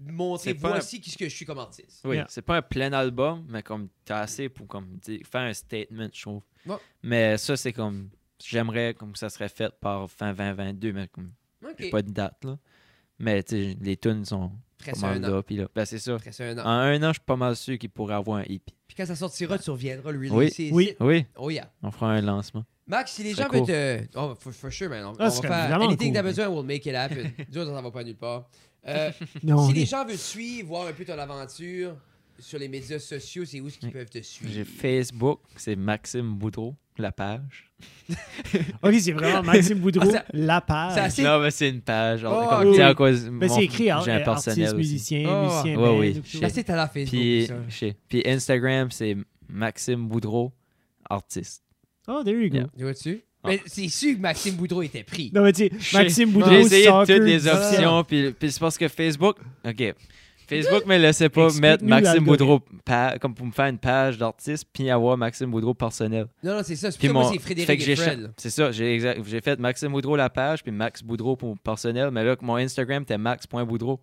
montrer, 0.00 0.50
un- 0.50 0.54
voici 0.58 1.00
qui 1.00 1.10
ce 1.10 1.18
que 1.18 1.28
je 1.28 1.34
suis 1.34 1.44
comme 1.46 1.58
artiste. 1.58 2.00
oui. 2.04 2.16
Yeah. 2.16 2.26
C'est 2.28 2.42
pas 2.42 2.56
un 2.56 2.62
plein 2.62 2.92
album, 2.92 3.44
mais 3.48 3.62
comme 3.62 3.88
t'as 4.04 4.20
assez 4.20 4.48
pour 4.48 4.66
comme 4.66 4.96
dire- 4.96 5.20
faire 5.30 5.42
un 5.42 5.52
statement, 5.54 6.08
je 6.12 6.22
trouve. 6.22 6.42
Mais 7.02 7.36
ça, 7.38 7.56
c'est 7.56 7.72
comme... 7.72 8.08
J'aimerais 8.44 8.94
comme 8.94 9.12
que 9.12 9.18
ça 9.18 9.28
serait 9.30 9.48
fait 9.48 9.72
par 9.80 10.10
fin 10.10 10.32
2022, 10.34 10.92
mais 10.92 11.08
comme 11.08 11.30
Ok. 11.64 11.90
pas 11.90 12.02
de 12.02 12.10
date, 12.10 12.44
là. 12.44 12.58
Mais 13.18 13.42
tu 13.42 13.72
sais, 13.72 13.76
les 13.80 13.96
tunes 13.96 14.24
sont 14.24 14.50
Presque 14.78 15.00
pas 15.00 15.08
mal 15.14 15.24
un 15.24 15.28
an. 15.28 15.34
là, 15.36 15.42
puis 15.42 15.56
là. 15.56 15.68
Ben, 15.74 15.84
c'est 15.84 15.98
ça. 15.98 16.16
Un 16.40 16.58
En 16.58 16.62
an. 16.62 16.66
un 16.66 17.02
an, 17.02 17.08
je 17.08 17.12
suis 17.14 17.24
pas 17.24 17.36
mal 17.36 17.56
sûr 17.56 17.78
qu'il 17.78 17.90
pourrait 17.90 18.14
avoir 18.14 18.38
un 18.38 18.42
hippie. 18.44 18.74
Puis 18.86 18.96
quand 18.96 19.06
ça 19.06 19.16
sortira, 19.16 19.58
tu 19.58 19.70
reviendras 19.70 20.10
le 20.12 20.18
Oui. 20.18 20.28
Oui. 20.32 20.46
ici. 20.46 20.70
Oui, 20.72 21.26
Oh 21.36 21.50
yeah. 21.50 21.70
on 21.82 21.90
fera 21.90 22.12
un 22.12 22.20
lancement. 22.20 22.64
Max, 22.86 23.12
si 23.12 23.22
les 23.22 23.32
gens 23.32 23.48
veulent 23.48 23.64
te. 23.64 24.02
Oh, 24.14 24.34
for, 24.38 24.52
for 24.52 24.70
sure, 24.70 24.90
man. 24.90 25.04
On, 25.06 25.08
on 25.10 25.14
Ah, 25.14 25.24
va 25.24 25.30
ce 25.30 25.36
serait 25.38 25.48
faire 25.48 25.80
anything 25.80 26.08
cool. 26.08 26.12
t'as 26.12 26.22
besoin, 26.22 26.48
we'll 26.48 26.66
make 26.66 26.84
it 26.84 26.94
happen. 26.94 27.30
Autres, 27.56 27.74
ça 27.74 27.80
va 27.80 27.90
pas 27.90 28.04
nulle 28.04 28.16
part. 28.16 28.48
Euh, 28.86 29.10
Non, 29.42 29.64
si 29.64 29.70
on 29.70 29.72
les 29.74 29.82
est- 29.82 29.86
gens 29.86 30.04
veulent 30.04 30.16
te 30.16 30.20
suivre, 30.20 30.68
voir 30.68 30.86
un 30.88 30.92
peu 30.92 31.04
ton 31.06 31.18
aventure 31.18 31.96
sur 32.38 32.58
les 32.58 32.68
médias 32.68 32.98
sociaux, 32.98 33.44
c'est 33.44 33.60
où 33.60 33.68
est-ce 33.68 33.78
qu'ils 33.78 33.88
Oui. 33.88 33.92
peuvent 33.94 34.10
te 34.10 34.20
suivre? 34.22 34.52
J'ai 34.52 34.64
Facebook, 34.64 35.40
c'est 35.56 35.76
Maxime 35.76 36.34
Boudreau, 36.34 36.74
la 36.98 37.12
page. 37.12 37.70
Ok, 38.82 38.94
c'est 39.00 39.12
vraiment 39.12 39.42
Maxime 39.42 39.78
Boudreau, 39.78 40.06
Ah, 40.08 40.12
ça- 40.12 40.24
la 40.32 40.60
page. 40.60 40.98
assez- 40.98 41.22
Non, 41.22 41.38
mais 41.40 41.50
c'est 41.50 41.68
une 41.70 41.80
page. 41.80 42.20
genre, 42.20 42.42
Oh, 42.52 42.56
comme, 42.62 42.68
oui. 42.70 42.80
à 42.80 42.94
cause, 42.94 43.28
Mais 43.30 43.46
mon- 43.46 43.54
c'est 43.54 43.64
écrit 43.64 43.90
hein, 43.90 44.00
J'ai 44.04 44.12
un 44.12 44.20
euh, 44.20 44.24
personnel 44.24 44.66
artiste, 44.66 44.74
aussi. 44.74 44.76
musicien, 44.92 45.28
Oh. 45.28 45.44
musicien, 45.44 45.76
Ouais, 45.80 45.98
oui. 45.98 46.18
ou 46.18 46.20
tout. 46.36 46.40
Là, 46.42 46.48
c'est 46.50 46.68
à 46.70 46.76
la 46.76 46.88
Facebook. 46.88 47.18
Puis, 47.20 47.46
ça. 47.46 47.54
je 47.68 47.74
sais. 47.76 47.96
Puis 48.08 48.22
Instagram, 48.26 48.90
c'est 48.90 49.16
Maxime 49.48 50.06
Boudreau, 50.08 50.52
artiste. 51.08 51.62
Oh, 52.08 52.22
there 52.24 52.34
you 52.38 52.50
go. 52.50 52.56
Yeah. 52.56 52.66
Tu 52.76 52.82
vois-tu? 52.82 53.24
Ah. 53.42 53.48
Mais 53.48 53.60
c'est 53.66 53.88
sûr 53.88 54.14
que 54.16 54.20
Maxime 54.20 54.54
Boudreau 54.56 54.82
était 54.82 55.02
pris. 55.04 55.30
Non, 55.34 55.42
mais 55.42 55.52
tu 55.52 55.68
sais, 55.68 55.70
Maxime 55.98 56.28
J'ai 56.28 56.32
Boudreau, 56.34 56.52
essayé 56.52 56.84
soccer, 56.84 57.06
toutes 57.16 57.26
les 57.26 57.46
options, 57.46 58.04
puis, 58.04 58.32
puis 58.32 58.50
c'est 58.52 58.60
parce 58.60 58.78
que 58.78 58.88
Facebook, 58.88 59.36
OK. 59.66 59.94
Facebook 60.48 60.86
me 60.86 60.96
laissait 60.98 61.28
pas 61.28 61.48
mettre 61.60 61.84
Maxime. 61.84 62.24
Boudreau 62.24 62.60
pa- 62.84 63.18
comme 63.18 63.34
pour 63.34 63.46
me 63.46 63.52
faire 63.52 63.66
une 63.66 63.78
page 63.78 64.18
d'artiste 64.18 64.66
puis 64.72 64.90
avoir 64.90 65.16
Maxime 65.16 65.50
Boudreau 65.50 65.74
personnel. 65.74 66.26
Non, 66.42 66.56
non, 66.56 66.60
c'est 66.64 66.76
ça. 66.76 66.90
C'est 66.90 66.98
Puis 66.98 67.08
pour 67.08 67.16
ça, 67.16 67.20
moi, 67.20 67.22
mon- 67.24 67.28
c'est 67.32 67.38
fait 67.38 67.54
Frédéric 67.54 67.84
que 67.84 67.90
et 67.90 67.96
Fred. 67.96 68.32
C'est 68.36 68.50
ça, 68.50 68.72
j'ai 68.72 68.94
exact- 68.94 69.20
j'ai 69.26 69.40
fait 69.40 69.58
Maxime 69.58 69.92
Boudreau 69.92 70.16
la 70.16 70.30
page 70.30 70.62
puis 70.62 70.72
Max 70.72 71.02
Boudreau 71.02 71.36
pour 71.36 71.58
personnel, 71.58 72.10
mais 72.10 72.24
là 72.24 72.36
mon 72.42 72.56
Instagram 72.56 73.02
était 73.02 73.18
max.boudreau. 73.18 74.00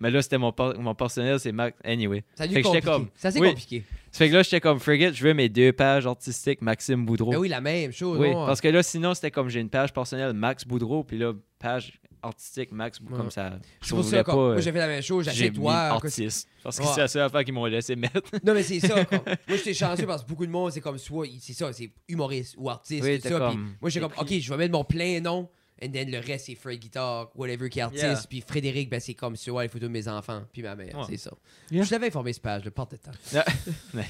Mais 0.00 0.10
là 0.10 0.22
c'était 0.22 0.38
mon 0.38 0.52
mon 0.78 0.94
personnel 0.94 1.38
c'est 1.38 1.52
Max 1.52 1.76
anyway. 1.84 2.24
Ça 2.34 2.48
Fait 2.48 2.62
compliqué. 2.62 2.84
comme- 2.86 3.08
C'est 3.14 3.28
assez 3.28 3.40
oui. 3.40 3.48
compliqué. 3.50 3.84
Ça 4.10 4.18
fait 4.18 4.30
que 4.30 4.34
là 4.34 4.42
j'étais 4.42 4.60
comme 4.60 4.80
frigate, 4.80 5.14
je 5.14 5.22
veux 5.24 5.34
mes 5.34 5.48
deux 5.48 5.72
pages 5.72 6.06
artistiques 6.06 6.62
Maxime 6.62 7.04
Boudreau. 7.06 7.30
Ben 7.32 7.36
oui, 7.38 7.48
la 7.48 7.60
même 7.60 7.92
chose. 7.92 8.18
Oui, 8.18 8.30
non? 8.32 8.46
parce 8.46 8.60
que 8.60 8.68
là 8.68 8.82
sinon 8.82 9.14
c'était 9.14 9.30
comme 9.30 9.48
j'ai 9.48 9.60
une 9.60 9.68
page 9.70 9.92
personnelle 9.92 10.32
Max 10.32 10.64
Boudreau 10.66 11.04
puis 11.04 11.18
là 11.18 11.32
page 11.58 12.00
artistique 12.22 12.70
Max 12.72 13.00
Ouais. 13.00 13.16
comme 13.16 13.30
ça. 13.30 13.52
C'est 13.80 13.88
je 13.88 13.94
pour 13.94 14.04
ça 14.04 14.22
pas, 14.24 14.34
moi, 14.34 14.44
euh, 14.50 14.60
j'ai 14.60 14.72
fait 14.72 14.78
la 14.78 14.86
même 14.88 15.02
chose. 15.02 15.28
j'ai 15.32 15.50
toi. 15.52 15.74
artiste 15.74 16.48
parce 16.62 16.78
que 16.78 16.82
Ouais. 16.84 16.90
c'est 16.94 17.00
la 17.00 17.08
seule 17.08 17.22
affaire 17.22 17.44
qu'ils 17.44 17.54
m'ont 17.54 17.64
laissé 17.64 17.96
mettre. 17.96 18.20
Non, 18.44 18.52
mais 18.52 18.62
c'est 18.62 18.80
ça. 18.80 18.94
Moi, 19.48 19.56
j'étais 19.56 19.72
chanceux 19.72 20.04
parce 20.06 20.22
que 20.22 20.28
beaucoup 20.28 20.44
de 20.44 20.50
monde, 20.50 20.70
c'est 20.70 20.82
comme 20.82 20.98
soit, 20.98 21.26
c'est 21.40 21.54
ça, 21.54 21.72
c'est 21.72 21.90
humoriste 22.08 22.56
ou 22.58 22.68
artiste. 22.68 23.02
Oui, 23.04 23.18
tout 23.20 23.28
ça. 23.28 23.38
Comme- 23.38 23.74
moi, 23.80 23.88
j'étais 23.88 24.06
comme. 24.06 24.12
OK, 24.18 24.38
je 24.38 24.50
vais 24.50 24.56
mettre 24.58 24.72
mon 24.72 24.84
plein 24.84 25.20
nom. 25.20 25.48
And 25.82 25.90
then 25.92 26.10
le 26.10 26.18
reste, 26.18 26.46
c'est 26.46 26.54
Fred 26.54 26.78
Guitar, 26.78 27.30
whatever 27.34 27.68
qui 27.70 27.78
est 27.78 27.82
artiste. 27.82 28.02
Yeah. 28.02 28.22
Puis 28.28 28.40
Frédéric, 28.46 28.90
ben, 28.90 29.00
c'est 29.00 29.14
comme 29.14 29.36
sur 29.36 29.54
ouais, 29.54 29.64
les 29.64 29.68
photos 29.68 29.88
de 29.88 29.92
mes 29.92 30.08
enfants. 30.08 30.42
Puis 30.52 30.62
ma 30.62 30.76
mère, 30.76 30.94
Ouais. 30.96 31.04
c'est 31.08 31.16
ça. 31.16 31.32
Yeah. 31.70 31.84
Je 31.84 31.90
t'avais 31.90 32.08
informé 32.08 32.32
ce 32.32 32.40
page, 32.40 32.62
de 32.62 32.70
porte 32.70 32.92
de 32.92 32.96
temps. 32.96 33.12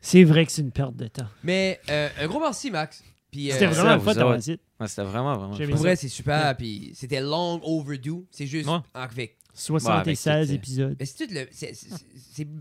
C'est 0.00 0.22
vrai 0.24 0.46
que 0.46 0.52
c'est 0.52 0.62
une 0.62 0.70
perte 0.70 0.94
de 0.94 1.08
temps. 1.08 1.26
Mais 1.42 1.80
euh, 1.90 2.08
un 2.20 2.26
gros 2.28 2.38
merci, 2.38 2.70
Max. 2.70 3.02
Puis, 3.30 3.50
C'était 3.50 3.66
euh, 3.66 3.70
vraiment 3.70 3.94
le 3.94 4.00
fun 4.00 4.14
d'avoir 4.14 4.38
dit. 4.38 4.58
Ouais, 4.78 4.86
c'était 4.86 5.02
vraiment 5.02 5.36
vraiment. 5.36 5.56
Pour 5.56 5.76
vrai, 5.78 5.96
c'est 5.96 6.08
super. 6.08 6.56
Puis 6.56 6.92
c'était 6.94 7.20
long 7.20 7.60
overdue. 7.64 8.24
C'est 8.30 8.46
juste 8.46 8.68
Ouais. 8.68 8.78
avec 8.94 9.36
76 9.52 10.26
Ouais, 10.26 10.32
avec 10.32 10.48
tout, 10.48 10.54
épisodes. 10.54 10.96
Mais 11.00 11.06
c'est 11.06 11.30
le. 11.30 11.48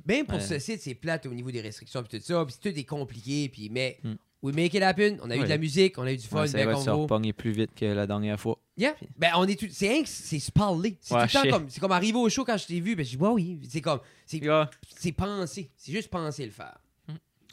bien 0.05 0.25
pour 0.25 0.35
Ouais. 0.39 0.41
ce 0.43 0.57
site, 0.59 0.81
c'est 0.81 0.95
plate 0.95 1.25
au 1.27 1.33
niveau 1.33 1.51
des 1.51 1.61
restrictions 1.61 2.01
puis 2.03 2.17
tout 2.19 2.25
ça. 2.25 2.43
Puis 2.45 2.55
tout 2.59 2.79
est 2.79 2.83
compliqué. 2.83 3.47
Puis 3.49 3.69
mais 3.69 3.99
Hmm. 4.03 4.15
We 4.45 4.55
make 4.55 4.73
it 4.73 4.81
happen. 4.83 5.17
On 5.23 5.29
a 5.29 5.35
eu 5.35 5.39
de 5.43 5.45
la 5.47 5.57
musique, 5.57 5.97
on 5.97 6.03
a 6.03 6.11
eu 6.13 6.17
du 6.17 6.25
fun, 6.27 6.41
Ouais, 6.41 6.47
ça 6.47 6.57
bien 6.57 6.65
va 6.67 6.75
se 6.75 6.85
convo. 6.89 7.01
repogner 7.03 7.33
plus 7.33 7.51
vite 7.51 7.71
que 7.75 7.85
la 7.85 8.05
dernière 8.07 8.39
fois. 8.39 8.57
Yeah. 8.77 8.93
Ben 9.17 9.31
on 9.37 9.45
est 9.47 9.59
tout. 9.59 9.67
C'est 9.71 9.87
rien 9.89 10.03
que 10.03 10.09
c'est 10.09 10.39
se 10.39 10.51
parler. 10.51 10.97
C'est 11.01 11.15
Ouais, 11.15 11.27
tout 11.27 11.37
le 11.43 11.49
temps 11.49 11.57
comme. 11.57 11.69
C'est 11.69 11.79
comme 11.79 11.91
arriver 11.91 12.17
au 12.17 12.29
show 12.29 12.43
quand 12.45 12.57
je 12.57 12.67
t'ai 12.67 12.79
vu. 12.79 12.95
Ben 12.95 13.05
je 13.05 13.11
dis 13.11 13.17
ouais 13.17 13.29
oui. 13.29 13.59
C'est 13.69 13.81
comme. 13.81 13.99
C'est 14.25 14.37
Yeah. 14.37 14.69
penser. 15.17 15.69
C'est 15.77 15.91
juste 15.91 16.09
penser 16.09 16.45
le 16.45 16.51
faire. 16.51 16.77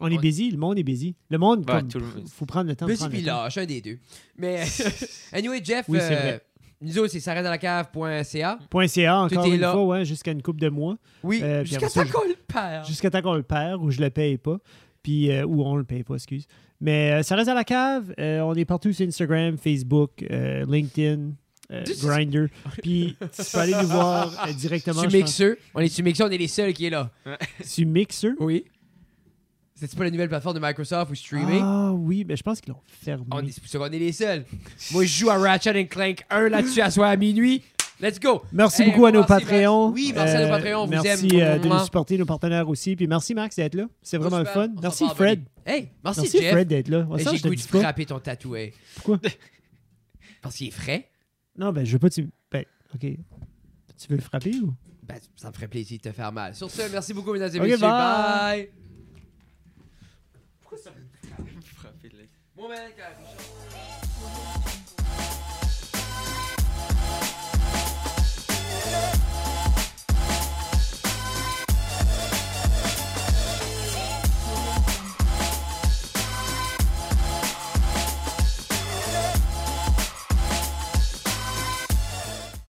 On 0.01 0.11
est 0.11 0.19
busy, 0.19 0.51
le 0.51 0.59
monde 0.59 0.79
est 0.79 0.83
busy. 0.83 1.15
Le 1.31 1.39
monde, 1.39 1.61
Ouais, 1.61 1.79
comme, 1.81 1.89
tout 1.89 1.99
le- 2.01 2.07
faut 2.27 2.47
prendre 2.47 2.67
le 2.69 2.75
temps 2.75 2.87
de 2.87 2.91
Busy 2.91 3.01
prendre 3.01 3.13
puis 3.13 3.23
le 3.23 3.29
temps. 3.29 3.43
lâche, 3.45 3.59
un 3.59 3.67
des 3.67 3.81
deux. 3.81 3.99
Mais 4.37 4.65
anyway 5.33 5.61
Jeff. 5.63 5.85
Oui, 5.89 5.99
c'est 6.01 6.33
euh. 6.35 6.39
Nous 6.81 6.99
autres, 6.99 7.13
c'est 7.13 7.21
s'arrête-à-la-cave.ca. 7.21 8.59
Point 8.71 8.89
.ca, 8.89 9.27
Tout 9.29 9.37
encore 9.37 9.53
une 9.53 9.61
là. 9.61 9.71
fois, 9.73 9.85
ouais, 9.85 10.05
jusqu'à 10.05 10.33
une 10.33 10.43
couple 10.43 10.61
de 10.61 10.69
mois. 10.69 10.97
Oui, 11.23 11.41
Euh, 11.43 11.65
jusqu'à 11.65 11.89
ça, 11.89 12.05
temps 12.05 12.11
qu'on 12.21 12.27
le 12.29 12.35
perd. 12.35 12.87
Jusqu'à 12.87 13.11
temps 13.11 13.23
qu'on 13.23 13.35
le 13.35 13.43
perd 13.45 13.81
ou 13.83 13.91
je 13.93 14.01
le 14.01 14.11
paye 14.11 14.39
pas. 14.39 14.59
Puis, 15.03 15.31
euh, 15.31 15.45
ou 15.45 15.63
on 15.63 15.77
le 15.77 15.85
paye 15.85 16.03
pas, 16.03 16.15
excuse. 16.15 16.47
Mais 16.83 17.13
euh, 17.13 17.23
ça 17.23 17.37
reste 17.37 17.49
à 17.49 17.55
la 17.55 17.63
cave. 17.65 18.13
Euh, 18.19 18.41
on 18.41 18.55
est 18.55 18.65
partout 18.65 18.93
sur 18.93 19.07
Instagram, 19.07 19.57
Facebook, 19.57 20.11
euh, 20.29 20.67
LinkedIn, 20.69 21.31
euh, 21.71 21.85
Grinder. 22.03 22.47
Puis 22.83 23.17
tu 23.21 23.43
peux 23.53 23.59
aller 23.59 23.73
nous 23.81 23.87
voir 23.87 24.47
euh, 24.49 24.53
directement. 24.53 25.05
Pense, 25.05 25.13
Mixer. 25.13 25.55
On 25.75 25.81
est 25.81 25.87
sur 25.89 26.05
Mixer, 26.05 26.25
on 26.25 26.31
est 26.31 26.39
les 26.39 26.49
seuls 26.49 26.73
qui 26.73 26.87
est 26.87 26.91
là. 26.91 27.09
sur 27.65 27.87
Mixer. 27.87 28.33
Oui. 28.41 28.65
C'est 29.75 29.97
pas 29.97 30.05
la 30.05 30.11
nouvelle 30.11 30.29
plateforme 30.29 30.55
de 30.55 30.65
Microsoft 30.65 31.11
ou 31.11 31.15
streaming? 31.17 31.61
Ah 31.61 31.93
oui, 31.93 32.25
mais 32.27 32.37
je 32.37 32.43
pense 32.45 32.61
qu'ils 32.61 32.73
l'ont 32.73 32.79
fermé. 32.87 33.25
On 33.33 33.45
est, 33.45 33.51
c'est 33.51 33.61
pour 33.61 33.69
ça 33.69 33.79
qu'on 33.79 33.87
est 33.87 33.99
les 33.99 34.13
seuls. 34.13 34.45
Moi, 34.93 35.05
je 35.05 35.19
joue 35.19 35.31
à 35.31 35.37
Ratchet 35.39 35.71
and 35.81 35.87
Clank 35.87 36.25
1 36.31 36.51
là-dessus 36.51 36.81
à 36.81 36.91
soir 36.91 37.11
à 37.11 37.17
minuit. 37.17 37.63
Let's 38.03 38.19
go! 38.19 38.43
Merci 38.51 38.83
Hey, 38.83 38.91
beaucoup 38.91 39.07
à 39.07 39.13
nos 39.13 39.23
Patreons. 39.25 39.91
Oui, 39.93 40.13
merci 40.13 40.35
à 40.37 40.43
nos 40.43 40.49
Patreons, 40.49 40.79
on 40.81 40.85
vous 40.87 40.91
merci 40.91 41.37
aime, 41.37 41.41
euh, 41.41 41.59
de 41.61 41.69
nous 41.69 41.79
supporter, 41.85 42.19
nos 42.19 42.27
partenaires 42.27 42.69
aussi. 42.69 42.97
Puis 42.97 43.07
merci 43.07 43.33
Max 43.33 43.55
d'être 43.55 43.77
là. 43.77 43.87
C'est 44.03 44.19
vraiment 44.19 44.41
le 44.41 44.45
fun. 44.45 44.69
Merci 44.83 45.05
Fred. 45.15 45.45
Hey, 45.65 45.91
merci, 46.03 46.23
Merci 46.23 46.39
Jeff. 46.39 46.51
Fred 46.51 46.67
d'être 46.67 46.89
là. 46.89 47.07
Ça, 47.19 47.33
J'ai 47.37 47.49
goût 47.49 47.55
de 47.55 47.61
frapper 47.61 48.05
ton 48.07 48.19
tatoué. 48.19 48.75
Pourquoi? 48.97 49.21
Parce 50.43 50.57
qu'il 50.57 50.67
est 50.67 50.73
frais. 50.73 51.09
Non, 51.57 51.71
ben 51.73 51.87
je 51.87 51.93
veux 51.93 52.01
pas. 52.01 52.11
Tu... 52.11 52.29
Ben, 52.51 52.65
ok. 52.93 53.01
Tu 53.01 54.09
veux 54.09 54.17
le 54.17 54.23
frapper 54.23 54.57
ou? 54.61 54.75
Ben, 55.05 55.19
ça 55.37 55.51
me 55.51 55.53
ferait 55.55 55.69
plaisir 55.69 55.99
de 55.99 56.03
te 56.11 56.13
faire 56.13 56.33
mal. 56.33 56.57
Sur 56.57 56.69
ce, 56.71 56.91
merci 56.91 57.15
beaucoup, 57.15 57.33
mesdames 57.33 57.55
et 57.55 57.61
messieurs. 57.61 57.79
bye. 57.79 57.89
Bye! 58.59 58.69
Frapper 61.77 62.09
le- 62.09 62.27
Bon, 62.57 62.69
ben, 62.69 62.91
quand- 62.97 63.72